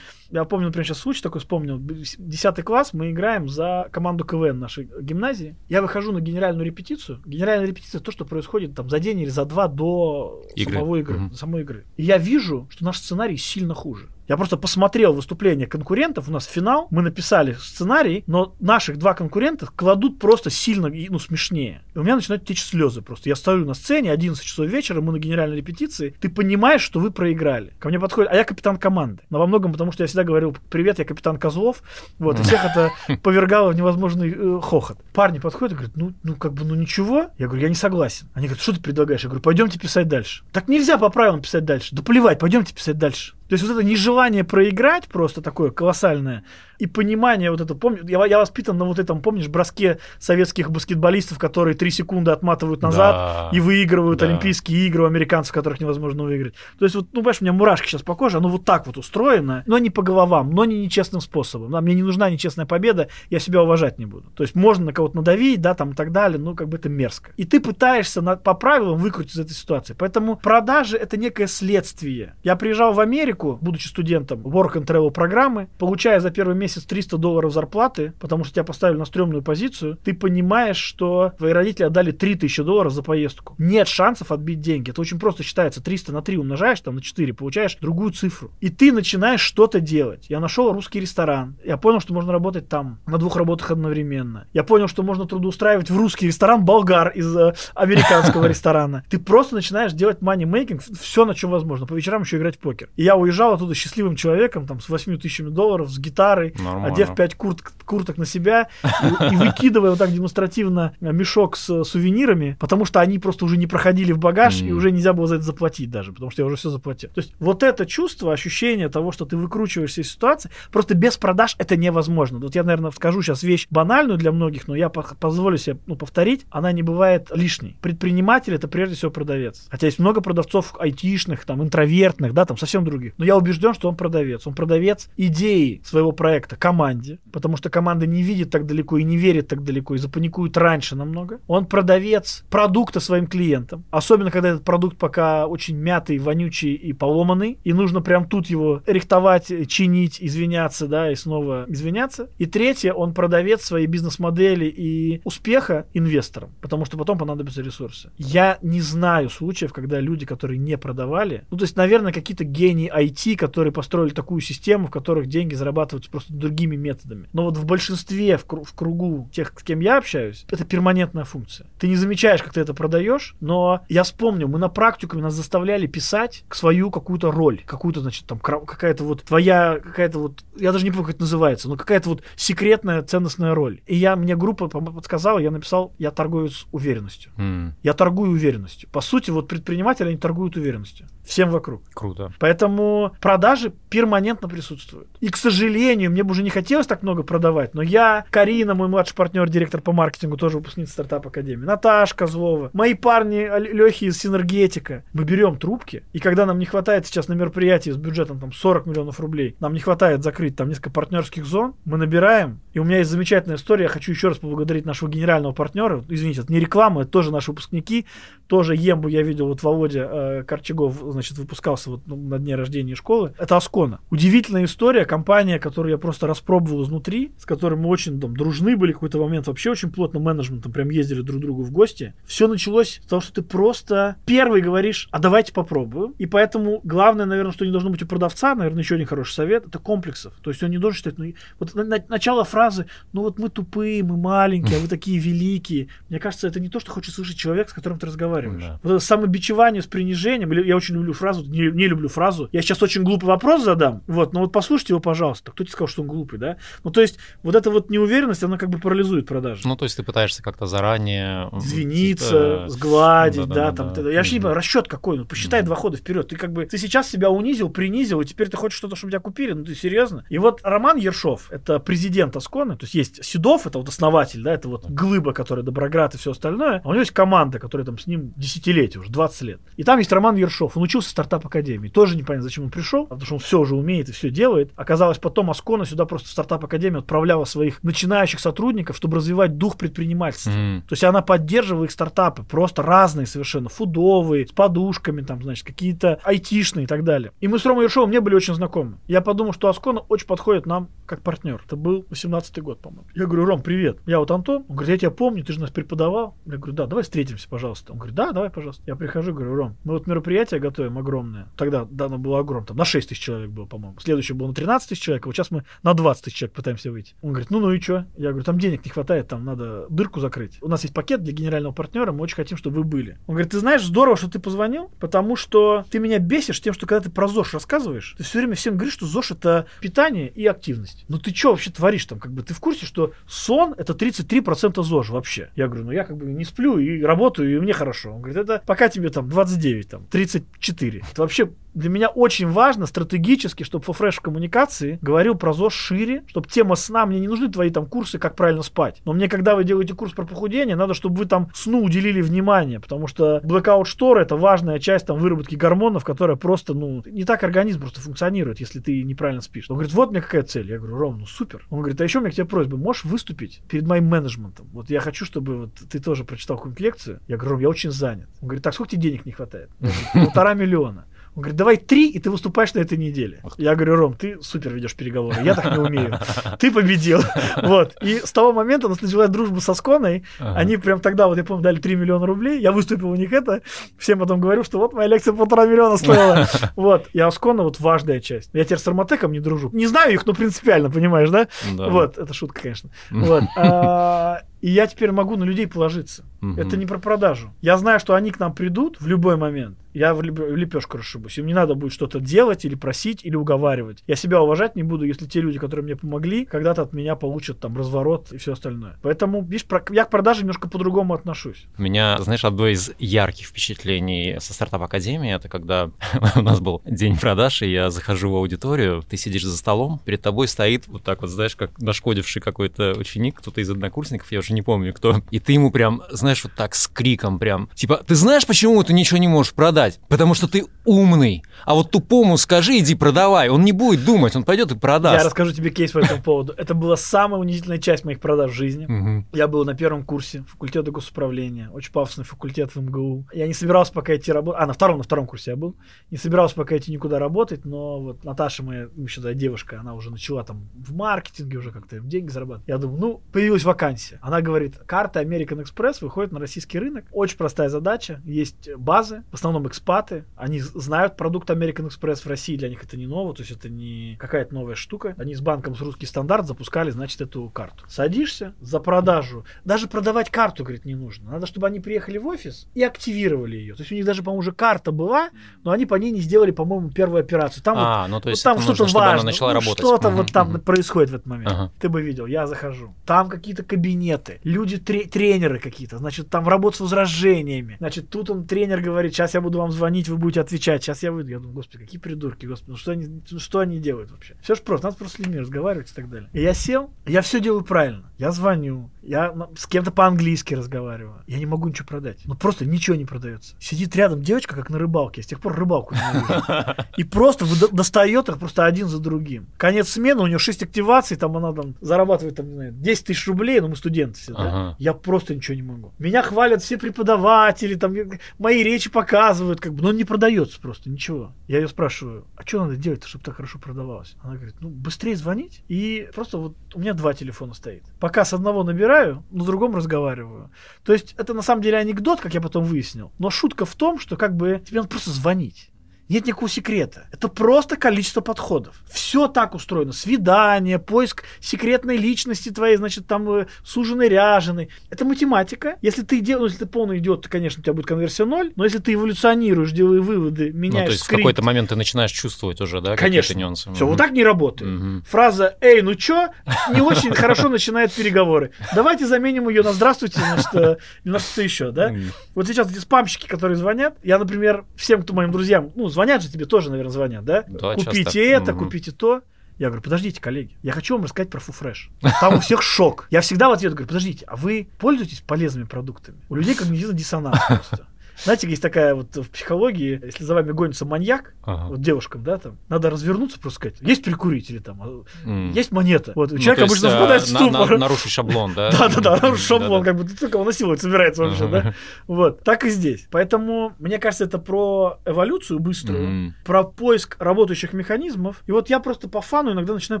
Я 0.30 0.44
помню, 0.44 0.66
например, 0.66 0.86
сейчас 0.86 0.98
случай 0.98 1.22
такой 1.22 1.40
вспомнил. 1.40 1.78
Десятый 1.80 2.62
класс, 2.62 2.92
мы 2.92 3.10
играем 3.10 3.48
за 3.48 3.88
команду 3.90 4.24
КВН 4.24 4.60
нашей 4.60 4.88
гимназии. 5.00 5.56
Я 5.68 5.82
выхожу 5.82 6.12
на 6.12 6.20
генеральную 6.20 6.64
репетицию. 6.64 7.20
Генеральная 7.26 7.66
репетиция 7.66 8.00
то, 8.00 8.12
что 8.12 8.24
происходит 8.24 8.76
там 8.76 8.88
за 8.88 9.00
день 9.00 9.20
или 9.20 9.28
за 9.28 9.44
два 9.44 9.66
до 9.66 10.44
игры. 10.54 10.74
самого 10.74 10.96
игры, 10.96 11.16
угу. 11.16 11.34
самой 11.34 11.62
игры. 11.62 11.84
И 11.96 12.04
я 12.04 12.16
вижу, 12.16 12.68
что 12.70 12.84
наш 12.84 12.98
сценарий 12.98 13.36
сильно 13.36 13.74
хуже. 13.74 14.08
Я 14.30 14.36
просто 14.36 14.56
посмотрел 14.56 15.12
выступление 15.12 15.66
конкурентов, 15.66 16.28
у 16.28 16.30
нас 16.30 16.44
финал, 16.44 16.86
мы 16.92 17.02
написали 17.02 17.54
сценарий, 17.54 18.22
но 18.28 18.54
наших 18.60 18.96
два 18.96 19.12
конкурента 19.12 19.66
кладут 19.66 20.20
просто 20.20 20.50
сильно, 20.50 20.88
ну, 20.88 21.18
смешнее. 21.18 21.82
И 21.96 21.98
у 21.98 22.04
меня 22.04 22.14
начинают 22.14 22.44
течь 22.44 22.62
слезы 22.62 23.02
просто. 23.02 23.28
Я 23.28 23.34
стою 23.34 23.64
на 23.64 23.74
сцене, 23.74 24.12
11 24.12 24.40
часов 24.44 24.68
вечера, 24.68 25.00
мы 25.00 25.10
на 25.12 25.18
генеральной 25.18 25.56
репетиции, 25.56 26.14
ты 26.20 26.28
понимаешь, 26.28 26.80
что 26.80 27.00
вы 27.00 27.10
проиграли. 27.10 27.72
Ко 27.80 27.88
мне 27.88 27.98
подходит, 27.98 28.30
а 28.30 28.36
я 28.36 28.44
капитан 28.44 28.76
команды. 28.76 29.24
Но 29.30 29.40
во 29.40 29.48
многом 29.48 29.72
потому, 29.72 29.90
что 29.90 30.04
я 30.04 30.06
всегда 30.06 30.22
говорил, 30.22 30.56
привет, 30.70 31.00
я 31.00 31.04
капитан 31.04 31.36
Козлов. 31.36 31.82
Вот, 32.20 32.38
и 32.38 32.44
всех 32.44 32.64
это 32.64 32.92
повергало 33.24 33.72
в 33.72 33.74
невозможный 33.74 34.30
э, 34.30 34.60
хохот. 34.62 34.98
Парни 35.12 35.40
подходят 35.40 35.72
и 35.72 35.74
говорят, 35.74 35.96
ну, 35.96 36.12
ну, 36.22 36.36
как 36.36 36.52
бы, 36.52 36.64
ну 36.64 36.76
ничего. 36.76 37.30
Я 37.36 37.48
говорю, 37.48 37.62
я 37.62 37.68
не 37.68 37.74
согласен. 37.74 38.28
Они 38.34 38.46
говорят, 38.46 38.62
что 38.62 38.74
ты 38.74 38.80
предлагаешь? 38.80 39.22
Я 39.22 39.28
говорю, 39.28 39.42
пойдемте 39.42 39.80
писать 39.80 40.06
дальше. 40.06 40.44
Так 40.52 40.68
нельзя 40.68 40.98
по 40.98 41.08
правилам 41.08 41.42
писать 41.42 41.64
дальше. 41.64 41.96
Да 41.96 42.04
плевать, 42.04 42.38
пойдемте 42.38 42.72
писать 42.72 42.96
дальше. 42.96 43.34
То 43.50 43.54
есть 43.54 43.64
вот 43.64 43.72
это 43.72 43.82
нежелание 43.82 44.44
проиграть 44.44 45.08
просто 45.08 45.42
такое 45.42 45.72
колоссальное, 45.72 46.44
и 46.80 46.86
понимание 46.86 47.50
вот 47.50 47.60
это, 47.60 47.74
помню, 47.74 48.04
я, 48.08 48.24
я 48.24 48.38
воспитан 48.38 48.78
на 48.78 48.86
вот 48.86 48.98
этом, 48.98 49.20
помнишь, 49.20 49.48
броске 49.48 49.98
советских 50.18 50.70
баскетболистов, 50.70 51.38
которые 51.38 51.74
три 51.74 51.90
секунды 51.90 52.30
отматывают 52.30 52.82
назад 52.82 53.14
да, 53.14 53.56
и 53.56 53.60
выигрывают 53.60 54.20
да. 54.20 54.26
Олимпийские 54.26 54.86
игры 54.86 55.04
у 55.04 55.06
американцев, 55.06 55.52
которых 55.52 55.80
невозможно 55.80 56.24
выиграть. 56.24 56.54
То 56.78 56.84
есть 56.86 56.94
вот, 56.94 57.08
ну, 57.12 57.20
понимаешь, 57.20 57.36
у 57.40 57.44
меня 57.44 57.52
мурашки 57.52 57.86
сейчас 57.86 58.02
по 58.02 58.14
коже, 58.14 58.38
оно 58.38 58.48
вот 58.48 58.64
так 58.64 58.86
вот 58.86 58.96
устроено, 58.96 59.62
но 59.66 59.78
не 59.78 59.90
по 59.90 60.02
головам, 60.02 60.50
но 60.50 60.64
не 60.64 60.82
нечестным 60.82 61.20
способом. 61.20 61.70
Да, 61.70 61.80
мне 61.82 61.94
не 61.94 62.02
нужна 62.02 62.30
нечестная 62.30 62.66
победа, 62.66 63.08
я 63.28 63.38
себя 63.38 63.62
уважать 63.62 63.98
не 63.98 64.06
буду. 64.06 64.30
То 64.30 64.42
есть 64.42 64.54
можно 64.54 64.86
на 64.86 64.92
кого-то 64.94 65.16
надавить, 65.16 65.60
да, 65.60 65.74
там 65.74 65.90
и 65.90 65.94
так 65.94 66.12
далее, 66.12 66.38
ну, 66.38 66.54
как 66.54 66.68
бы 66.68 66.78
это 66.78 66.88
мерзко. 66.88 67.32
И 67.36 67.44
ты 67.44 67.60
пытаешься 67.60 68.22
на, 68.22 68.36
по 68.36 68.54
правилам 68.54 68.98
выкрутить 68.98 69.34
из 69.34 69.38
этой 69.40 69.52
ситуации. 69.52 69.94
Поэтому 69.98 70.36
продажи 70.36 70.96
это 70.96 71.18
некое 71.18 71.46
следствие. 71.46 72.36
Я 72.42 72.56
приезжал 72.56 72.94
в 72.94 73.00
Америку, 73.00 73.58
будучи 73.60 73.86
студентом 73.86 74.40
work 74.40 74.76
and 74.76 74.86
travel 74.86 75.10
программы, 75.10 75.68
получая 75.78 76.20
за 76.20 76.30
первый 76.30 76.54
месяц 76.54 76.69
месяц 76.70 76.84
300 76.84 77.18
долларов 77.18 77.52
зарплаты, 77.52 78.12
потому 78.20 78.44
что 78.44 78.54
тебя 78.54 78.64
поставили 78.64 78.96
на 78.96 79.04
стрёмную 79.04 79.42
позицию, 79.42 79.98
ты 80.04 80.14
понимаешь, 80.14 80.76
что 80.76 81.32
твои 81.36 81.52
родители 81.52 81.84
отдали 81.84 82.12
3000 82.12 82.62
долларов 82.62 82.92
за 82.92 83.02
поездку. 83.02 83.54
Нет 83.58 83.88
шансов 83.88 84.30
отбить 84.30 84.60
деньги. 84.60 84.90
Это 84.90 85.00
очень 85.00 85.18
просто 85.18 85.42
считается. 85.42 85.82
300 85.82 86.12
на 86.12 86.22
3 86.22 86.38
умножаешь, 86.38 86.80
там 86.80 86.94
на 86.94 87.02
4, 87.02 87.34
получаешь 87.34 87.76
другую 87.80 88.12
цифру. 88.12 88.52
И 88.60 88.68
ты 88.68 88.92
начинаешь 88.92 89.40
что-то 89.40 89.80
делать. 89.80 90.26
Я 90.28 90.38
нашел 90.38 90.72
русский 90.72 91.00
ресторан. 91.00 91.56
Я 91.64 91.76
понял, 91.76 92.00
что 92.00 92.14
можно 92.14 92.32
работать 92.32 92.68
там 92.68 93.00
на 93.06 93.18
двух 93.18 93.36
работах 93.36 93.72
одновременно. 93.72 94.46
Я 94.52 94.62
понял, 94.62 94.86
что 94.86 95.02
можно 95.02 95.26
трудоустраивать 95.26 95.90
в 95.90 95.96
русский 95.96 96.26
ресторан 96.28 96.64
болгар 96.64 97.08
из 97.08 97.36
э, 97.36 97.54
американского 97.74 98.46
ресторана. 98.48 99.04
Ты 99.10 99.18
просто 99.18 99.56
начинаешь 99.56 99.92
делать 99.92 100.18
money-making, 100.20 100.80
все 101.00 101.24
на 101.24 101.34
чем 101.34 101.50
возможно. 101.50 101.86
По 101.86 101.94
вечерам 101.94 102.22
еще 102.22 102.36
играть 102.36 102.56
в 102.56 102.58
покер. 102.60 102.90
И 102.96 103.02
я 103.02 103.16
уезжал 103.16 103.54
оттуда 103.54 103.74
счастливым 103.74 104.14
человеком, 104.14 104.66
там, 104.66 104.80
с 104.80 104.88
8 104.88 105.18
тысячами 105.18 105.48
долларов, 105.48 105.90
с 105.90 105.98
гитарой, 105.98 106.54
Нормально. 106.62 106.92
одев 106.92 107.14
5 107.14 107.34
курт, 107.34 107.60
курток 107.84 108.18
на 108.18 108.26
себя 108.26 108.68
и, 108.82 109.34
и 109.34 109.36
выкидывая 109.36 109.90
вот 109.90 109.98
так 109.98 110.12
демонстративно 110.12 110.94
мешок 111.00 111.56
с 111.56 111.84
сувенирами, 111.84 112.56
потому 112.60 112.84
что 112.84 113.00
они 113.00 113.18
просто 113.18 113.44
уже 113.44 113.56
не 113.56 113.66
проходили 113.66 114.12
в 114.12 114.18
багаж, 114.18 114.62
и 114.62 114.72
уже 114.72 114.90
нельзя 114.90 115.12
было 115.12 115.26
за 115.26 115.36
это 115.36 115.44
заплатить 115.44 115.90
даже, 115.90 116.12
потому 116.12 116.30
что 116.30 116.42
я 116.42 116.46
уже 116.46 116.56
все 116.56 116.70
заплатил. 116.70 117.10
То 117.10 117.20
есть 117.20 117.34
вот 117.38 117.62
это 117.62 117.86
чувство, 117.86 118.32
ощущение 118.32 118.88
того, 118.88 119.12
что 119.12 119.24
ты 119.24 119.36
выкручиваешься 119.36 120.00
из 120.02 120.12
ситуации, 120.12 120.50
просто 120.70 120.94
без 120.94 121.16
продаж 121.16 121.56
это 121.58 121.76
невозможно. 121.76 122.38
Вот 122.38 122.54
я, 122.54 122.62
наверное, 122.62 122.90
скажу 122.90 123.22
сейчас 123.22 123.42
вещь 123.42 123.66
банальную 123.70 124.18
для 124.18 124.32
многих, 124.32 124.68
но 124.68 124.74
я 124.74 124.88
по- 124.88 125.02
позволю 125.02 125.56
себе 125.56 125.78
ну, 125.86 125.96
повторить, 125.96 126.46
она 126.50 126.72
не 126.72 126.82
бывает 126.82 127.30
лишней. 127.34 127.76
Предприниматель 127.80 128.54
это 128.54 128.68
прежде 128.68 128.94
всего 128.96 129.10
продавец. 129.10 129.66
Хотя 129.70 129.86
есть 129.86 129.98
много 129.98 130.20
продавцов 130.20 130.74
айтишных, 130.78 131.44
там, 131.44 131.62
интровертных, 131.62 132.34
да, 132.34 132.44
там, 132.44 132.56
совсем 132.56 132.84
других. 132.84 133.14
Но 133.18 133.24
я 133.24 133.36
убежден, 133.36 133.74
что 133.74 133.88
он 133.88 133.96
продавец. 133.96 134.46
Он 134.46 134.54
продавец 134.54 135.08
идеи 135.16 135.80
своего 135.84 136.12
проекта 136.12 136.49
команде, 136.56 137.18
потому 137.32 137.56
что 137.56 137.70
команда 137.70 138.06
не 138.06 138.22
видит 138.22 138.50
так 138.50 138.66
далеко 138.66 138.98
и 138.98 139.04
не 139.04 139.16
верит 139.16 139.48
так 139.48 139.64
далеко, 139.64 139.94
и 139.94 139.98
запаникует 139.98 140.56
раньше 140.56 140.96
намного. 140.96 141.40
Он 141.46 141.66
продавец 141.66 142.44
продукта 142.50 143.00
своим 143.00 143.26
клиентам. 143.26 143.84
Особенно, 143.90 144.30
когда 144.30 144.50
этот 144.50 144.64
продукт 144.64 144.96
пока 144.96 145.46
очень 145.46 145.76
мятый, 145.76 146.18
вонючий 146.18 146.74
и 146.74 146.92
поломанный, 146.92 147.58
и 147.64 147.72
нужно 147.72 148.00
прям 148.00 148.26
тут 148.28 148.46
его 148.48 148.82
рихтовать, 148.86 149.52
чинить, 149.68 150.18
извиняться, 150.20 150.86
да, 150.86 151.10
и 151.10 151.14
снова 151.14 151.64
извиняться. 151.68 152.30
И 152.38 152.46
третье, 152.46 152.92
он 152.92 153.14
продавец 153.14 153.62
своей 153.62 153.86
бизнес-модели 153.86 154.66
и 154.66 155.20
успеха 155.24 155.86
инвесторам, 155.94 156.50
потому 156.60 156.84
что 156.84 156.96
потом 156.96 157.18
понадобятся 157.18 157.62
ресурсы. 157.62 158.10
Я 158.18 158.58
не 158.62 158.80
знаю 158.80 159.30
случаев, 159.30 159.72
когда 159.72 160.00
люди, 160.00 160.26
которые 160.26 160.58
не 160.58 160.76
продавали, 160.76 161.44
ну, 161.50 161.56
то 161.56 161.64
есть, 161.64 161.76
наверное, 161.76 162.12
какие-то 162.12 162.44
гении 162.44 162.90
IT, 162.94 163.36
которые 163.36 163.72
построили 163.72 164.10
такую 164.10 164.40
систему, 164.40 164.86
в 164.86 164.90
которых 164.90 165.26
деньги 165.26 165.54
зарабатываются 165.54 166.10
просто 166.10 166.29
другими 166.30 166.76
методами. 166.76 167.28
Но 167.32 167.44
вот 167.44 167.56
в 167.56 167.64
большинстве, 167.64 168.36
в, 168.38 168.46
кру- 168.46 168.64
в 168.64 168.72
кругу 168.74 169.28
тех, 169.32 169.52
с 169.58 169.62
кем 169.62 169.80
я 169.80 169.98
общаюсь, 169.98 170.46
это 170.50 170.64
перманентная 170.64 171.24
функция. 171.24 171.66
Ты 171.78 171.88
не 171.88 171.96
замечаешь, 171.96 172.42
как 172.42 172.52
ты 172.52 172.60
это 172.60 172.72
продаешь, 172.74 173.34
но 173.40 173.80
я 173.88 174.02
вспомню, 174.02 174.48
мы 174.48 174.58
на 174.58 174.68
практикуме 174.68 175.22
нас 175.22 175.34
заставляли 175.34 175.86
писать 175.86 176.44
свою 176.50 176.90
какую-то 176.90 177.30
роль, 177.30 177.62
какую-то, 177.66 178.00
значит, 178.00 178.26
там, 178.26 178.38
какая-то 178.38 179.04
вот 179.04 179.22
твоя, 179.24 179.78
какая-то 179.82 180.18
вот, 180.18 180.44
я 180.56 180.72
даже 180.72 180.84
не 180.84 180.90
помню, 180.90 181.06
как 181.06 181.14
это 181.16 181.22
называется, 181.22 181.68
но 181.68 181.76
какая-то 181.76 182.08
вот 182.10 182.22
секретная 182.36 183.02
ценностная 183.02 183.54
роль. 183.54 183.80
И 183.86 183.96
я, 183.96 184.16
мне 184.16 184.36
группа 184.36 184.68
подсказала, 184.68 185.38
я 185.38 185.50
написал, 185.50 185.92
я 185.98 186.10
торгуюсь 186.10 186.66
уверенностью. 186.72 187.32
М, 187.36 187.74
Я 187.82 187.92
торгую 187.94 188.30
уверенностью. 188.32 188.88
По 188.90 189.00
сути, 189.00 189.30
вот 189.30 189.48
предприниматели, 189.48 190.08
они 190.08 190.16
торгуют 190.16 190.56
уверенностью. 190.56 191.06
Всем 191.30 191.50
вокруг. 191.50 191.82
Круто. 191.94 192.32
Поэтому 192.40 193.12
продажи 193.20 193.72
перманентно 193.88 194.48
присутствуют. 194.48 195.06
И, 195.20 195.28
к 195.28 195.36
сожалению, 195.36 196.10
мне 196.10 196.24
бы 196.24 196.32
уже 196.32 196.42
не 196.42 196.50
хотелось 196.50 196.88
так 196.88 197.04
много 197.04 197.22
продавать, 197.22 197.72
но 197.72 197.82
я, 197.82 198.24
Карина, 198.30 198.74
мой 198.74 198.88
младший 198.88 199.14
партнер, 199.14 199.48
директор 199.48 199.80
по 199.80 199.92
маркетингу, 199.92 200.36
тоже 200.36 200.56
выпускница 200.56 200.90
стартап 200.92 201.28
академии, 201.28 201.64
Наташа 201.64 202.16
Козлова, 202.16 202.70
мои 202.72 202.94
парни 202.94 203.48
Лехи 203.72 204.06
из 204.06 204.18
Синергетика. 204.18 205.04
Мы 205.12 205.22
берем 205.22 205.56
трубки, 205.56 206.02
и 206.12 206.18
когда 206.18 206.46
нам 206.46 206.58
не 206.58 206.66
хватает 206.66 207.06
сейчас 207.06 207.28
на 207.28 207.34
мероприятии 207.34 207.90
с 207.90 207.96
бюджетом 207.96 208.40
там 208.40 208.52
40 208.52 208.86
миллионов 208.86 209.20
рублей, 209.20 209.54
нам 209.60 209.72
не 209.72 209.78
хватает 209.78 210.24
закрыть 210.24 210.56
там 210.56 210.68
несколько 210.68 210.90
партнерских 210.90 211.46
зон, 211.46 211.74
мы 211.84 211.96
набираем, 211.96 212.58
и 212.72 212.80
у 212.80 212.84
меня 212.84 212.98
есть 212.98 213.10
замечательная 213.10 213.56
история, 213.56 213.84
я 213.84 213.88
хочу 213.88 214.10
еще 214.10 214.28
раз 214.28 214.38
поблагодарить 214.38 214.84
нашего 214.84 215.08
генерального 215.08 215.52
партнера, 215.52 216.02
извините, 216.08 216.40
это 216.40 216.52
не 216.52 216.58
реклама, 216.58 217.02
это 217.02 217.12
тоже 217.12 217.30
наши 217.30 217.52
выпускники, 217.52 218.06
тоже 218.48 218.74
Ембу 218.74 219.06
я 219.06 219.22
видел, 219.22 219.46
вот 219.46 219.62
Володя 219.62 220.08
э, 220.10 220.42
Корчагов, 220.42 221.00
значит, 221.20 221.36
выпускался 221.38 221.90
вот 221.90 222.00
ну, 222.06 222.16
на 222.16 222.38
дне 222.38 222.54
рождения 222.54 222.94
школы. 222.94 223.34
Это 223.38 223.56
Аскона. 223.56 224.00
Удивительная 224.10 224.64
история, 224.64 225.04
компания, 225.04 225.58
которую 225.58 225.92
я 225.92 225.98
просто 225.98 226.26
распробовал 226.26 226.82
изнутри, 226.82 227.32
с 227.38 227.44
которой 227.44 227.74
мы 227.78 227.88
очень 227.88 228.18
там 228.20 228.34
дружны 228.34 228.76
были 228.76 228.92
какой-то 228.92 229.18
момент, 229.22 229.46
вообще 229.46 229.70
очень 229.70 229.90
плотно 229.90 230.18
менеджментом 230.18 230.72
прям 230.72 230.88
ездили 230.90 231.20
друг 231.20 231.38
к 231.38 231.42
другу 231.42 231.62
в 231.62 231.70
гости. 231.70 232.14
Все 232.24 232.48
началось 232.48 233.00
с 233.04 233.06
того, 233.06 233.20
что 233.20 233.34
ты 233.34 233.42
просто 233.42 234.16
первый 234.24 234.62
говоришь, 234.62 235.08
а 235.10 235.18
давайте 235.18 235.52
попробуем. 235.52 236.14
И 236.18 236.24
поэтому 236.26 236.80
главное, 236.84 237.26
наверное, 237.26 237.52
что 237.52 237.66
не 237.66 237.70
должно 237.72 237.90
быть 237.90 238.02
у 238.02 238.06
продавца, 238.06 238.54
наверное, 238.54 238.82
еще 238.82 238.94
один 238.94 239.06
хороший 239.06 239.34
совет, 239.34 239.66
это 239.66 239.78
комплексов. 239.78 240.32
То 240.42 240.50
есть 240.50 240.62
он 240.62 240.70
не 240.70 240.78
должен 240.78 240.96
считать, 240.96 241.18
ну, 241.18 241.32
вот 241.58 241.74
на- 241.74 241.84
на- 241.84 242.04
начало 242.08 242.44
фразы, 242.44 242.86
ну 243.12 243.22
вот 243.22 243.38
мы 243.38 243.50
тупые, 243.50 244.02
мы 244.02 244.16
маленькие, 244.16 244.78
а 244.78 244.80
вы 244.80 244.88
такие 244.88 245.18
великие. 245.18 245.88
Мне 246.08 246.18
кажется, 246.18 246.48
это 246.48 246.60
не 246.60 246.68
то, 246.68 246.80
что 246.80 246.90
хочет 246.92 247.14
слышать 247.14 247.36
человек, 247.36 247.68
с 247.68 247.72
которым 247.72 247.98
ты 247.98 248.06
разговариваешь. 248.06 248.62
Да. 248.62 248.80
Вот 248.82 248.92
это 248.92 249.04
самобичевание 249.04 249.82
с 249.82 249.86
принижением. 249.86 250.52
Я 250.52 250.76
очень 250.76 250.96
люблю 251.00 251.12
фразу, 251.14 251.44
не, 251.44 251.70
не 251.70 251.88
люблю 251.88 252.08
фразу. 252.08 252.48
Я 252.52 252.62
сейчас 252.62 252.82
очень 252.82 253.02
глупый 253.02 253.26
вопрос 253.28 253.64
задам, 253.64 254.02
вот, 254.06 254.32
но 254.32 254.40
вот 254.40 254.52
послушайте 254.52 254.92
его, 254.92 255.00
пожалуйста. 255.00 255.52
Кто 255.52 255.64
тебе 255.64 255.72
сказал, 255.72 255.88
что 255.88 256.02
он 256.02 256.08
глупый, 256.08 256.38
да? 256.38 256.56
Ну, 256.84 256.90
то 256.90 257.00
есть, 257.00 257.18
вот 257.42 257.54
эта 257.54 257.70
вот 257.70 257.90
неуверенность, 257.90 258.42
она 258.42 258.56
как 258.58 258.68
бы 258.70 258.78
парализует 258.78 259.26
продажи. 259.26 259.62
Ну, 259.66 259.76
то 259.76 259.84
есть 259.84 259.96
ты 259.96 260.02
пытаешься 260.02 260.42
как-то 260.42 260.66
заранее... 260.66 261.48
Извиниться, 261.52 262.64
э, 262.66 262.68
сгладить, 262.68 263.46
да, 263.46 263.70
да-да-да-да. 263.70 263.94
там. 263.94 264.04
т- 264.04 264.10
Я 264.10 264.18
вообще 264.18 264.34
не 264.34 264.40
понимаю, 264.40 264.56
расчет 264.56 264.88
какой, 264.88 265.18
ну 265.18 265.24
посчитай 265.24 265.62
два 265.62 265.76
хода 265.76 265.96
вперед. 265.96 266.28
Ты 266.28 266.36
как 266.36 266.52
бы, 266.52 266.66
ты 266.66 266.78
сейчас 266.78 267.08
себя 267.08 267.30
унизил, 267.30 267.70
принизил, 267.70 268.20
и 268.20 268.24
теперь 268.24 268.48
ты 268.48 268.56
хочешь 268.56 268.76
что-то, 268.78 268.96
чтобы 268.96 269.10
тебя 269.12 269.20
купили, 269.20 269.52
ну 269.52 269.64
ты 269.64 269.74
серьезно? 269.74 270.24
И 270.28 270.38
вот 270.38 270.60
Роман 270.62 270.96
Ершов, 270.96 271.50
это 271.50 271.78
президент 271.78 272.36
Асконы, 272.36 272.76
то 272.76 272.84
есть 272.84 272.94
есть 272.94 273.24
Седов, 273.24 273.66
это 273.66 273.78
вот 273.78 273.88
основатель, 273.88 274.42
да, 274.42 274.52
это 274.52 274.68
вот 274.68 274.88
глыба, 274.88 275.32
которая 275.32 275.64
Доброград 275.64 276.14
и 276.14 276.18
все 276.18 276.32
остальное, 276.32 276.80
а 276.84 276.88
у 276.88 276.92
него 276.92 277.00
есть 277.00 277.12
команда, 277.12 277.58
которая 277.58 277.84
там 277.86 277.98
с 277.98 278.06
ним 278.06 278.32
десятилетия, 278.36 278.98
уже 278.98 279.10
20 279.10 279.42
лет. 279.42 279.60
И 279.76 279.82
там 279.82 279.98
есть 279.98 280.12
Роман 280.12 280.36
Ершов, 280.36 280.76
он 280.76 280.82
учился 280.90 281.08
в 281.08 281.12
стартап-академии, 281.12 281.88
тоже 281.88 282.16
непонятно, 282.16 282.42
зачем 282.42 282.64
он 282.64 282.70
пришел, 282.70 283.04
потому 283.04 283.24
что 283.24 283.34
он 283.34 283.40
все 283.40 283.60
уже 283.60 283.76
умеет 283.76 284.08
и 284.08 284.12
все 284.12 284.30
делает. 284.30 284.72
Оказалось, 284.74 285.18
потом 285.18 285.50
Аскона 285.50 285.84
сюда 285.84 286.04
просто 286.04 286.28
в 286.28 286.32
стартап-академию 286.32 286.98
отправляла 286.98 287.44
своих 287.44 287.82
начинающих 287.82 288.40
сотрудников, 288.40 288.96
чтобы 288.96 289.18
развивать 289.18 289.56
дух 289.56 289.76
предпринимательства. 289.76 290.50
Мгм. 290.50 290.82
То 290.82 290.92
есть 290.92 291.04
она 291.04 291.22
поддерживает 291.22 291.90
их 291.90 291.92
стартапы, 291.92 292.42
просто 292.42 292.82
разные 292.82 293.26
совершенно, 293.26 293.68
фудовые, 293.68 294.46
с 294.46 294.52
подушками, 294.52 295.22
там, 295.22 295.42
значит, 295.42 295.64
какие-то 295.64 296.18
айтишные 296.24 296.84
и 296.84 296.86
так 296.86 297.04
далее. 297.04 297.32
И 297.40 297.46
мы 297.46 297.58
с 297.58 297.64
Ромой 297.64 297.84
Ершовым 297.84 298.10
не 298.10 298.20
были 298.20 298.34
очень 298.34 298.54
знакомы. 298.54 298.98
Я 299.06 299.20
подумал, 299.20 299.52
что 299.52 299.68
Аскона 299.68 300.00
очень 300.00 300.26
подходит 300.26 300.66
нам 300.66 300.88
как 301.06 301.22
партнер. 301.22 301.62
Это 301.64 301.76
был 301.76 302.04
18-й 302.10 302.60
год, 302.60 302.80
по-моему. 302.80 303.06
Я 303.14 303.26
говорю, 303.26 303.44
Ром, 303.44 303.62
привет. 303.62 303.98
Я 304.06 304.18
вот 304.18 304.30
Антон. 304.30 304.64
Он 304.68 304.76
говорит, 304.76 304.90
я 304.90 304.98
тебя 304.98 305.10
помню, 305.10 305.44
ты 305.44 305.52
же 305.52 305.60
нас 305.60 305.70
преподавал. 305.70 306.34
Я 306.46 306.56
говорю, 306.56 306.72
да, 306.72 306.86
давай 306.86 307.04
встретимся, 307.04 307.48
пожалуйста. 307.48 307.92
Он 307.92 307.98
говорит, 307.98 308.16
да, 308.16 308.32
давай, 308.32 308.50
пожалуйста. 308.50 308.82
Я 308.86 308.96
прихожу, 308.96 309.32
говорю, 309.32 309.54
Ром, 309.54 309.76
мы 309.84 309.94
вот 309.94 310.06
мероприятие 310.06 310.60
готовим 310.60 310.79
огромное. 310.86 311.48
Тогда, 311.56 311.86
да, 311.90 312.06
оно 312.06 312.18
было 312.18 312.40
огромное. 312.40 312.68
Там 312.68 312.76
на 312.76 312.84
6 312.84 313.08
тысяч 313.08 313.20
человек 313.20 313.50
было, 313.50 313.66
по-моему. 313.66 313.98
Следующее 314.00 314.36
было 314.36 314.48
на 314.48 314.54
13 314.54 314.88
тысяч 314.88 315.02
человек, 315.02 315.26
а 315.26 315.28
вот 315.28 315.34
сейчас 315.34 315.50
мы 315.50 315.64
на 315.82 315.94
20 315.94 316.24
тысяч 316.24 316.36
человек 316.36 316.54
пытаемся 316.54 316.90
выйти. 316.90 317.14
Он 317.22 317.30
говорит, 317.30 317.50
ну, 317.50 317.60
ну 317.60 317.72
и 317.72 317.80
что? 317.80 318.06
Я 318.16 318.30
говорю, 318.30 318.44
там 318.44 318.58
денег 318.58 318.84
не 318.84 318.90
хватает, 318.90 319.28
там 319.28 319.44
надо 319.44 319.86
дырку 319.88 320.20
закрыть. 320.20 320.58
У 320.60 320.68
нас 320.68 320.82
есть 320.82 320.94
пакет 320.94 321.22
для 321.22 321.32
генерального 321.32 321.72
партнера, 321.72 322.12
мы 322.12 322.22
очень 322.22 322.36
хотим, 322.36 322.56
чтобы 322.56 322.76
вы 322.76 322.84
были. 322.84 323.18
Он 323.26 323.34
говорит, 323.34 323.52
ты 323.52 323.58
знаешь, 323.58 323.84
здорово, 323.84 324.16
что 324.16 324.30
ты 324.30 324.38
позвонил, 324.38 324.90
потому 325.00 325.36
что 325.36 325.84
ты 325.90 325.98
меня 325.98 326.18
бесишь 326.18 326.60
тем, 326.60 326.74
что 326.74 326.86
когда 326.86 327.04
ты 327.04 327.10
про 327.10 327.28
ЗОЖ 327.28 327.54
рассказываешь, 327.54 328.14
ты 328.16 328.24
все 328.24 328.38
время 328.38 328.54
всем 328.54 328.74
говоришь, 328.74 328.94
что 328.94 329.06
ЗОЖ 329.06 329.32
это 329.32 329.66
питание 329.80 330.28
и 330.28 330.46
активность. 330.46 331.04
Ну 331.08 331.18
ты 331.18 331.34
что 331.34 331.50
вообще 331.50 331.70
творишь 331.70 332.06
там? 332.06 332.18
Как 332.18 332.32
бы 332.32 332.42
ты 332.42 332.54
в 332.54 332.60
курсе, 332.60 332.86
что 332.86 333.12
сон 333.26 333.74
это 333.76 333.92
33% 333.92 334.82
ЗОЖ 334.82 335.10
вообще? 335.10 335.50
Я 335.56 335.68
говорю, 335.68 335.86
ну 335.86 335.92
я 335.92 336.04
как 336.04 336.16
бы 336.16 336.26
не 336.26 336.44
сплю 336.44 336.78
и 336.78 337.02
работаю, 337.02 337.54
и 337.54 337.60
мне 337.60 337.72
хорошо. 337.72 338.14
Он 338.14 338.22
говорит, 338.22 338.36
это 338.36 338.62
пока 338.66 338.88
тебе 338.88 339.10
там 339.10 339.28
29, 339.28 339.88
там 339.88 340.06
34. 340.06 340.69
Это 341.12 341.22
вообще 341.22 341.50
для 341.74 341.88
меня 341.88 342.08
очень 342.08 342.48
важно 342.48 342.86
стратегически, 342.86 343.62
чтобы 343.62 343.84
Фофреш 343.84 344.16
в 344.16 344.20
коммуникации 344.20 344.98
говорил 345.02 345.34
про 345.34 345.52
ЗОЖ 345.52 345.74
шире, 345.74 346.24
чтобы 346.26 346.48
тема 346.48 346.74
сна, 346.74 347.06
мне 347.06 347.20
не 347.20 347.28
нужны 347.28 347.48
твои 347.48 347.70
там 347.70 347.86
курсы, 347.86 348.18
как 348.18 348.36
правильно 348.36 348.62
спать. 348.62 349.00
Но 349.04 349.12
мне, 349.12 349.28
когда 349.28 349.54
вы 349.54 349.64
делаете 349.64 349.94
курс 349.94 350.12
про 350.12 350.24
похудение, 350.24 350.76
надо, 350.76 350.94
чтобы 350.94 351.16
вы 351.16 351.26
там 351.26 351.48
сну 351.54 351.82
уделили 351.82 352.20
внимание, 352.20 352.80
потому 352.80 353.06
что 353.06 353.38
blackout 353.44 353.84
шторы 353.84 354.22
это 354.22 354.36
важная 354.36 354.78
часть 354.78 355.06
там 355.06 355.18
выработки 355.18 355.54
гормонов, 355.54 356.04
которая 356.04 356.36
просто, 356.36 356.74
ну, 356.74 357.02
не 357.06 357.24
так 357.24 357.42
организм 357.44 357.80
просто 357.80 358.00
функционирует, 358.00 358.60
если 358.60 358.80
ты 358.80 359.02
неправильно 359.02 359.42
спишь. 359.42 359.66
Он 359.68 359.76
говорит, 359.76 359.94
вот 359.94 360.10
меня 360.10 360.22
какая 360.22 360.42
цель. 360.42 360.68
Я 360.68 360.78
говорю, 360.78 360.96
Ром, 360.96 361.18
ну 361.20 361.26
супер. 361.26 361.66
Он 361.70 361.78
говорит, 361.80 362.00
а 362.00 362.04
еще 362.04 362.18
у 362.18 362.22
меня 362.22 362.30
к 362.30 362.34
тебе 362.34 362.46
просьба, 362.46 362.76
можешь 362.76 363.04
выступить 363.04 363.62
перед 363.68 363.86
моим 363.86 364.06
менеджментом? 364.06 364.68
Вот 364.72 364.90
я 364.90 365.00
хочу, 365.00 365.24
чтобы 365.24 365.56
вот 365.56 365.74
ты 365.74 366.00
тоже 366.00 366.24
прочитал 366.24 366.56
какую-нибудь 366.56 366.80
лекцию. 366.80 367.20
Я 367.28 367.36
говорю, 367.36 367.52
Ром, 367.52 367.60
я 367.60 367.68
очень 367.68 367.90
занят. 367.90 368.28
Он 368.40 368.48
говорит, 368.48 368.64
так, 368.64 368.74
сколько 368.74 368.92
тебе 368.92 369.02
денег 369.02 369.26
не 369.26 369.32
хватает? 369.32 369.70
Полтора 370.12 370.54
миллиона. 370.60 371.06
Он 371.36 371.42
говорит, 371.42 371.56
давай 371.56 371.76
три, 371.76 372.10
и 372.10 372.18
ты 372.18 372.28
выступаешь 372.28 372.74
на 372.74 372.80
этой 372.80 372.98
неделе. 372.98 373.40
Я 373.56 373.76
говорю, 373.76 373.94
Ром, 373.94 374.14
ты 374.14 374.42
супер 374.42 374.74
ведешь 374.74 374.96
переговоры, 374.96 375.36
я 375.44 375.54
так 375.54 375.76
не 375.76 375.78
умею. 375.78 376.18
Ты 376.58 376.72
победил. 376.72 377.20
Вот. 377.62 377.94
И 378.02 378.18
с 378.18 378.32
того 378.32 378.52
момента 378.52 378.88
у 378.88 378.90
нас 378.90 379.00
началась 379.00 379.30
дружба 379.30 379.60
со 379.60 379.74
Сконой. 379.74 380.24
Они 380.38 380.76
прям 380.76 381.00
тогда, 381.00 381.28
вот 381.28 381.38
я 381.38 381.44
помню, 381.44 381.62
дали 381.62 381.78
3 381.78 381.96
миллиона 381.96 382.26
рублей. 382.26 382.60
Я 382.60 382.72
выступил 382.72 383.10
у 383.10 383.14
них 383.14 383.32
это. 383.32 383.62
Всем 383.96 384.18
потом 384.18 384.40
говорю, 384.40 384.64
что 384.64 384.78
вот 384.78 384.92
моя 384.92 385.06
лекция 385.06 385.32
полтора 385.32 385.66
миллиона 385.66 385.96
стоила. 385.96 386.46
Вот. 386.76 387.06
Я 387.12 387.30
Скона 387.30 387.62
вот 387.62 387.78
важная 387.78 388.20
часть. 388.20 388.50
Я 388.52 388.64
теперь 388.64 388.78
с 388.78 388.88
Арматеком 388.88 389.32
не 389.32 389.40
дружу. 389.40 389.70
Не 389.72 389.86
знаю 389.86 390.12
их, 390.12 390.26
но 390.26 390.34
принципиально, 390.34 390.90
понимаешь, 390.90 391.30
да? 391.30 391.48
Вот. 391.72 392.18
Это 392.18 392.34
шутка, 392.34 392.62
конечно. 392.62 392.90
Вот. 393.10 393.44
А, 393.56 394.40
и 394.60 394.70
я 394.70 394.86
теперь 394.86 395.12
могу 395.12 395.36
на 395.36 395.44
людей 395.44 395.66
положиться. 395.66 396.24
Угу. 396.42 396.60
Это 396.60 396.76
не 396.76 396.86
про 396.86 396.98
продажу. 396.98 397.52
Я 397.60 397.76
знаю, 397.76 398.00
что 398.00 398.14
они 398.14 398.30
к 398.30 398.38
нам 398.38 398.54
придут 398.54 399.00
в 399.00 399.06
любой 399.06 399.36
момент. 399.36 399.78
Я 399.92 400.14
в 400.14 400.22
лепешку 400.22 400.98
расшибусь. 400.98 401.38
Им 401.38 401.46
не 401.46 401.54
надо 401.54 401.74
будет 401.74 401.92
что-то 401.92 402.20
делать 402.20 402.64
или 402.64 402.76
просить, 402.76 403.24
или 403.24 403.34
уговаривать. 403.34 404.04
Я 404.06 404.14
себя 404.14 404.40
уважать 404.40 404.76
не 404.76 404.84
буду, 404.84 405.04
если 405.04 405.26
те 405.26 405.40
люди, 405.40 405.58
которые 405.58 405.84
мне 405.84 405.96
помогли, 405.96 406.44
когда-то 406.44 406.82
от 406.82 406.92
меня 406.92 407.16
получат 407.16 407.58
там 407.58 407.76
разворот 407.76 408.32
и 408.32 408.38
все 408.38 408.52
остальное. 408.52 408.98
Поэтому, 409.02 409.42
видишь, 409.42 409.66
я 409.90 410.04
к 410.04 410.10
продаже 410.10 410.40
немножко 410.40 410.68
по-другому 410.68 411.14
отношусь. 411.14 411.66
У 411.76 411.82
меня, 411.82 412.18
знаешь, 412.20 412.44
одно 412.44 412.68
из 412.68 412.92
ярких 412.98 413.46
впечатлений 413.46 414.36
со 414.38 414.54
стартап 414.54 414.82
Академии, 414.82 415.34
это 415.34 415.48
когда 415.48 415.90
у 416.36 416.42
нас 416.42 416.60
был 416.60 416.82
день 416.86 417.18
продаж, 417.18 417.62
и 417.62 417.70
я 417.70 417.90
захожу 417.90 418.30
в 418.30 418.36
аудиторию, 418.36 419.02
ты 419.02 419.16
сидишь 419.16 419.44
за 419.44 419.56
столом, 419.56 420.00
перед 420.04 420.22
тобой 420.22 420.46
стоит 420.46 420.86
вот 420.86 421.02
так 421.02 421.22
вот, 421.22 421.30
знаешь, 421.30 421.56
как 421.56 421.80
нашкодивший 421.80 422.40
какой-то 422.40 422.94
ученик, 422.96 423.38
кто-то 423.38 423.60
из 423.60 423.68
однокурсников, 423.68 424.30
я 424.30 424.38
уже 424.38 424.49
не 424.54 424.62
помню 424.62 424.92
кто, 424.94 425.22
и 425.30 425.38
ты 425.38 425.52
ему 425.52 425.70
прям, 425.70 426.02
знаешь, 426.10 426.44
вот 426.44 426.54
так 426.54 426.74
с 426.74 426.88
криком 426.88 427.38
прям, 427.38 427.68
типа, 427.74 428.02
ты 428.06 428.14
знаешь, 428.14 428.46
почему 428.46 428.82
ты 428.82 428.92
ничего 428.92 429.18
не 429.18 429.28
можешь 429.28 429.52
продать? 429.52 430.00
Потому 430.08 430.34
что 430.34 430.48
ты 430.48 430.66
умный. 430.84 431.42
А 431.64 431.74
вот 431.74 431.90
тупому 431.90 432.36
скажи, 432.36 432.78
иди 432.78 432.94
продавай. 432.94 433.48
Он 433.48 433.64
не 433.64 433.72
будет 433.72 434.04
думать, 434.04 434.34
он 434.36 434.44
пойдет 434.44 434.72
и 434.72 434.78
продаст. 434.78 435.18
Я 435.18 435.24
расскажу 435.24 435.52
тебе 435.52 435.70
кейс 435.70 435.92
по 435.92 435.98
этому 435.98 436.22
поводу. 436.22 436.54
Это 436.56 436.74
была 436.74 436.96
самая 436.96 437.40
унизительная 437.40 437.78
часть 437.78 438.04
моих 438.04 438.20
продаж 438.20 438.50
в 438.50 438.54
жизни. 438.54 439.24
Я 439.32 439.48
был 439.48 439.64
на 439.64 439.74
первом 439.74 440.04
курсе 440.04 440.44
факультета 440.48 440.90
госуправления, 440.90 441.70
очень 441.70 441.92
пафосный 441.92 442.24
факультет 442.24 442.74
в 442.74 442.80
МГУ. 442.80 443.26
Я 443.32 443.46
не 443.46 443.54
собирался 443.54 443.92
пока 443.92 444.16
идти 444.16 444.32
работать. 444.32 444.60
А, 444.62 444.66
на 444.66 444.72
втором, 444.72 444.98
на 444.98 445.04
втором 445.04 445.26
курсе 445.26 445.52
я 445.52 445.56
был. 445.56 445.76
Не 446.10 446.16
собирался 446.16 446.54
пока 446.54 446.76
идти 446.76 446.92
никуда 446.92 447.18
работать, 447.18 447.64
но 447.64 448.00
вот 448.00 448.24
Наташа, 448.24 448.62
моя 448.62 448.88
еще 448.96 449.20
да, 449.20 449.34
девушка, 449.34 449.80
она 449.80 449.94
уже 449.94 450.10
начала 450.10 450.44
там 450.44 450.68
в 450.74 450.94
маркетинге 450.94 451.58
уже 451.58 451.70
как-то 451.70 452.00
деньги 452.00 452.30
зарабатывать. 452.30 452.68
Я 452.68 452.78
думаю, 452.78 453.00
ну, 453.00 453.22
появилась 453.32 453.64
вакансия. 453.64 454.18
Она 454.22 454.39
говорит, 454.42 454.78
карта 454.86 455.22
American 455.22 455.64
Express 455.64 455.98
выходит 456.00 456.32
на 456.32 456.40
российский 456.40 456.78
рынок. 456.78 457.04
Очень 457.12 457.36
простая 457.36 457.68
задача. 457.68 458.20
Есть 458.24 458.74
базы, 458.76 459.24
в 459.30 459.34
основном 459.34 459.66
экспаты. 459.68 460.24
Они 460.36 460.60
знают 460.60 461.16
продукт 461.16 461.50
American 461.50 461.88
Express 461.88 462.22
в 462.22 462.26
России, 462.26 462.56
для 462.56 462.68
них 462.68 462.82
это 462.82 462.96
не 462.96 463.06
ново, 463.06 463.34
то 463.34 463.42
есть 463.42 463.52
это 463.52 463.68
не 463.68 464.16
какая-то 464.18 464.54
новая 464.54 464.74
штука. 464.74 465.14
Они 465.18 465.34
с 465.34 465.40
банком 465.40 465.74
с 465.74 465.80
русский 465.80 466.06
стандарт 466.06 466.46
запускали, 466.46 466.90
значит, 466.90 467.20
эту 467.20 467.48
карту. 467.50 467.84
Садишься 467.88 468.54
за 468.60 468.80
продажу. 468.80 469.44
Даже 469.64 469.88
продавать 469.88 470.30
карту, 470.30 470.64
говорит, 470.64 470.84
не 470.84 470.94
нужно. 470.94 471.30
Надо, 471.30 471.46
чтобы 471.46 471.66
они 471.66 471.80
приехали 471.80 472.18
в 472.18 472.26
офис 472.26 472.68
и 472.74 472.82
активировали 472.82 473.56
ее. 473.56 473.74
То 473.74 473.82
есть 473.82 473.92
у 473.92 473.94
них 473.94 474.04
даже, 474.04 474.22
по-моему, 474.22 474.40
уже 474.40 474.52
карта 474.52 474.92
была, 474.92 475.30
но 475.64 475.70
они 475.70 475.86
по 475.86 475.94
ней 475.94 476.10
не 476.10 476.20
сделали, 476.20 476.50
по-моему, 476.50 476.90
первую 476.90 477.20
операцию. 477.20 477.62
Там 477.62 477.76
а, 477.78 478.02
вот, 478.02 478.10
ну, 478.10 478.20
то 478.20 478.30
есть 478.30 478.44
вот 478.44 478.54
там 478.54 478.62
что-то 478.62 478.92
важное, 478.92 479.24
начала 479.24 479.54
ну, 479.54 479.60
что-то 479.60 480.08
угу, 480.08 480.18
вот 480.18 480.32
там 480.32 480.54
угу. 480.54 480.58
происходит 480.58 481.10
в 481.10 481.14
этот 481.14 481.26
момент. 481.26 481.50
Ага. 481.50 481.72
Ты 481.78 481.88
бы 481.88 482.02
видел, 482.02 482.26
я 482.26 482.46
захожу. 482.46 482.94
Там 483.06 483.28
какие-то 483.28 483.62
кабинеты, 483.62 484.29
люди, 484.44 484.78
тре- 484.78 485.06
тренеры 485.06 485.58
какие-то, 485.58 485.98
значит, 485.98 486.28
там 486.28 486.46
работа 486.48 486.78
с 486.78 486.80
возражениями. 486.80 487.76
Значит, 487.78 488.10
тут 488.10 488.30
он, 488.30 488.46
тренер 488.46 488.80
говорит, 488.80 489.12
сейчас 489.12 489.34
я 489.34 489.40
буду 489.40 489.58
вам 489.58 489.72
звонить, 489.72 490.08
вы 490.08 490.16
будете 490.16 490.40
отвечать, 490.40 490.82
сейчас 490.82 491.02
я 491.02 491.12
выйду. 491.12 491.30
Я 491.30 491.38
думаю, 491.38 491.54
господи, 491.54 491.84
какие 491.84 492.00
придурки, 492.00 492.46
господи, 492.46 492.70
ну 492.70 492.76
что 492.76 492.92
они, 492.92 493.22
ну 493.30 493.38
что 493.38 493.58
они 493.60 493.78
делают 493.78 494.10
вообще? 494.10 494.36
Все 494.42 494.54
же 494.54 494.62
просто, 494.62 494.86
надо 494.86 494.98
просто 494.98 495.16
с 495.16 495.18
людьми 495.20 495.38
разговаривать 495.38 495.90
и 495.90 495.94
так 495.94 496.08
далее. 496.08 496.28
И 496.32 496.40
я 496.40 496.54
сел, 496.54 496.90
я 497.06 497.22
все 497.22 497.40
делаю 497.40 497.64
правильно. 497.64 498.10
Я 498.18 498.32
звоню, 498.32 498.90
я 499.02 499.34
с 499.56 499.66
кем-то 499.66 499.90
по-английски 499.90 500.54
разговариваю. 500.54 501.22
Я 501.26 501.38
не 501.38 501.46
могу 501.46 501.68
ничего 501.68 501.86
продать. 501.86 502.20
Ну 502.24 502.34
просто 502.34 502.66
ничего 502.66 502.96
не 502.96 503.04
продается. 503.04 503.56
Сидит 503.58 503.96
рядом 503.96 504.22
девочка, 504.22 504.54
как 504.54 504.70
на 504.70 504.78
рыбалке. 504.78 505.20
Я 505.20 505.24
с 505.24 505.26
тех 505.26 505.40
пор 505.40 505.54
рыбалку 505.54 505.94
не 505.94 506.00
вижу. 506.20 506.76
И 506.96 507.04
просто 507.04 507.46
достает 507.72 508.28
их 508.28 508.38
просто 508.38 508.66
один 508.66 508.88
за 508.88 508.98
другим. 508.98 509.46
Конец 509.56 509.88
смены, 509.88 510.22
у 510.22 510.26
нее 510.26 510.38
6 510.38 510.62
активаций, 510.64 511.16
там 511.16 511.36
она 511.36 511.52
там 511.52 511.74
зарабатывает 511.80 512.36
там, 512.36 512.48
не 512.48 512.54
знаю, 512.54 512.72
10 512.72 513.06
тысяч 513.06 513.26
рублей, 513.26 513.60
ну 513.60 513.68
мы 513.68 513.76
студенты 513.76 514.19
да? 514.28 514.48
Ага. 514.48 514.76
Я 514.78 514.94
просто 514.94 515.34
ничего 515.34 515.54
не 515.54 515.62
могу. 515.62 515.92
Меня 515.98 516.22
хвалят 516.22 516.62
все 516.62 516.78
преподаватели, 516.78 517.74
там 517.74 517.94
мои 518.38 518.62
речи 518.62 518.90
показывают, 518.90 519.60
как 519.60 519.74
бы, 519.74 519.82
но 519.82 519.92
не 519.92 520.04
продается 520.04 520.60
просто, 520.60 520.90
ничего. 520.90 521.32
Я 521.48 521.58
ее 521.58 521.68
спрашиваю, 521.68 522.26
а 522.36 522.46
что 522.46 522.64
надо 522.64 522.76
делать, 522.76 523.04
чтобы 523.04 523.24
так 523.24 523.36
хорошо 523.36 523.58
продавалось? 523.58 524.16
Она 524.22 524.34
говорит, 524.34 524.56
ну 524.60 524.68
быстрее 524.68 525.16
звонить. 525.16 525.62
И 525.68 526.08
просто 526.14 526.38
вот 526.38 526.56
у 526.74 526.80
меня 526.80 526.94
два 526.94 527.14
телефона 527.14 527.54
стоит. 527.54 527.84
Пока 527.98 528.24
с 528.24 528.32
одного 528.32 528.64
набираю, 528.64 529.24
на 529.30 529.44
другом 529.44 529.76
разговариваю. 529.76 530.50
То 530.84 530.92
есть 530.92 531.14
это 531.18 531.34
на 531.34 531.42
самом 531.42 531.62
деле 531.62 531.78
анекдот, 531.78 532.20
как 532.20 532.34
я 532.34 532.40
потом 532.40 532.64
выяснил. 532.64 533.12
Но 533.18 533.30
шутка 533.30 533.64
в 533.64 533.74
том, 533.74 533.98
что 533.98 534.16
как 534.16 534.36
бы 534.36 534.62
тебе 534.64 534.78
надо 534.78 534.88
просто 534.88 535.10
звонить. 535.10 535.70
Нет 536.10 536.26
никакого 536.26 536.50
секрета. 536.50 537.06
Это 537.12 537.28
просто 537.28 537.76
количество 537.76 538.20
подходов. 538.20 538.74
Все 538.90 539.28
так 539.28 539.54
устроено. 539.54 539.92
Свидание, 539.92 540.80
поиск 540.80 541.22
секретной 541.38 541.96
личности 541.96 542.48
твоей, 542.48 542.76
значит, 542.76 543.06
там 543.06 543.30
э, 543.30 543.46
суженый, 543.64 544.08
ряженый. 544.08 544.70
Это 544.90 545.04
математика. 545.04 545.76
Если 545.82 546.02
ты 546.02 546.20
дел... 546.20 546.40
ну, 546.40 546.46
если 546.46 546.58
ты 546.58 546.66
полный 546.66 546.98
идиот, 546.98 547.22
то, 547.22 547.28
конечно, 547.28 547.60
у 547.60 547.62
тебя 547.62 547.74
будет 547.74 547.86
конверсия 547.86 548.24
ноль. 548.24 548.52
Но 548.56 548.64
если 548.64 548.78
ты 548.78 548.94
эволюционируешь, 548.94 549.70
делаешь 549.70 550.02
выводы, 550.02 550.52
меняешь 550.52 550.80
Ну, 550.80 550.86
то 550.86 550.92
есть 550.92 551.04
скрипт, 551.04 551.20
в 551.20 551.22
какой-то 551.22 551.42
момент 551.44 551.68
ты 551.68 551.76
начинаешь 551.76 552.10
чувствовать 552.10 552.60
уже, 552.60 552.80
да, 552.80 552.96
Конечно. 552.96 553.34
нюансы. 553.34 553.72
Все, 553.72 553.84
Мгм. 553.84 553.90
вот 553.90 553.96
так 553.96 554.10
не 554.10 554.24
работает. 554.24 554.68
Мгм. 554.68 555.04
Фраза 555.08 555.56
«Эй, 555.60 555.80
ну 555.80 555.94
чё?» 555.94 556.30
не 556.74 556.80
очень 556.80 557.14
хорошо 557.14 557.48
начинает 557.48 557.92
переговоры. 557.92 558.50
Давайте 558.74 559.06
заменим 559.06 559.48
ее 559.48 559.62
на 559.62 559.72
«Здравствуйте», 559.72 560.18
значит, 560.18 560.54
э, 560.54 560.76
на 561.04 561.20
что-то 561.20 561.42
еще, 561.42 561.70
да? 561.70 561.94
Вот 562.34 562.48
сейчас 562.48 562.68
эти 562.68 562.78
спамщики, 562.78 563.28
которые 563.28 563.56
звонят, 563.56 563.96
я, 564.02 564.18
например, 564.18 564.64
всем, 564.74 565.04
кто 565.04 565.14
моим 565.14 565.30
друзьям, 565.30 565.70
ну, 565.76 565.86
звонят 565.86 565.99
же 566.22 566.30
тебе 566.30 566.44
тоже, 566.46 566.70
наверное, 566.70 566.92
звонят, 566.92 567.24
да? 567.24 567.44
Да, 567.48 567.74
купите 567.74 568.04
часто. 568.04 568.18
это, 568.20 568.52
Мгм. 568.52 568.64
купите 568.64 568.92
то. 568.92 569.22
Я 569.58 569.66
говорю, 569.66 569.82
подождите, 569.82 570.20
коллеги, 570.22 570.56
я 570.62 570.72
хочу 570.72 570.94
вам 570.96 571.04
рассказать 571.04 571.28
про 571.30 571.38
фуфреш. 571.38 571.90
Там 572.20 572.36
у 572.36 572.40
всех 572.40 572.62
шок. 572.62 573.06
Я 573.10 573.20
всегда 573.20 573.50
в 573.50 573.52
ответ 573.52 573.72
говорю, 573.72 573.88
подождите, 573.88 574.24
а 574.26 574.36
вы 574.36 574.68
пользуетесь 574.78 575.20
полезными 575.20 575.64
продуктами? 575.66 576.16
У 576.30 576.34
людей 576.34 576.54
когнитивный 576.54 576.94
диссонанс 576.96 577.38
просто. 577.46 577.86
Знаете, 578.24 578.48
есть 578.48 578.62
такая 578.62 578.94
вот 578.94 579.16
в 579.16 579.30
психологии, 579.30 580.00
если 580.04 580.24
за 580.24 580.34
вами 580.34 580.52
гонится 580.52 580.84
маньяк, 580.84 581.34
Ага. 581.42 581.68
вот 581.68 581.80
девушкам, 581.80 582.22
да, 582.22 582.38
там, 582.38 582.58
надо 582.68 582.90
развернуться, 582.90 583.38
просто 583.40 583.56
сказать, 583.56 583.76
есть 583.80 584.04
прикурить 584.04 584.50
или 584.50 584.58
там, 584.58 585.04
М. 585.24 585.50
есть 585.52 585.72
монета. 585.72 586.12
Вот, 586.14 586.30
у 586.32 586.34
Ну, 586.36 586.40
есть, 586.40 586.58
обычно 586.58 586.92
а, 586.92 586.96
впадает 586.96 587.22
в 587.22 587.32
на- 587.32 587.40
на- 587.40 587.46
ступор. 587.64 587.78
нарушить 587.78 588.10
шаблон, 588.12 588.54
да? 588.54 588.70
Да-да-да, 588.78 589.18
нарушить 589.22 589.46
шаблон, 589.46 589.84
как 589.84 589.96
бы 589.96 590.04
ты 590.04 590.16
только 590.16 590.36
его 590.38 590.44
насиловать 590.44 590.80
собирается 590.80 591.22
вообще, 591.24 591.48
да? 591.48 591.74
Вот, 592.06 592.44
так 592.44 592.64
и 592.64 592.70
здесь. 592.70 593.06
Поэтому, 593.10 593.72
мне 593.78 593.98
кажется, 593.98 594.24
это 594.24 594.38
про 594.38 594.98
эволюцию 595.04 595.58
быструю, 595.60 596.34
про 596.44 596.64
поиск 596.64 597.16
работающих 597.20 597.72
механизмов. 597.72 598.42
И 598.46 598.52
вот 598.52 598.68
я 598.70 598.80
просто 598.80 599.08
по 599.08 599.20
фану 599.20 599.52
иногда 599.52 599.74
начинаю 599.74 600.00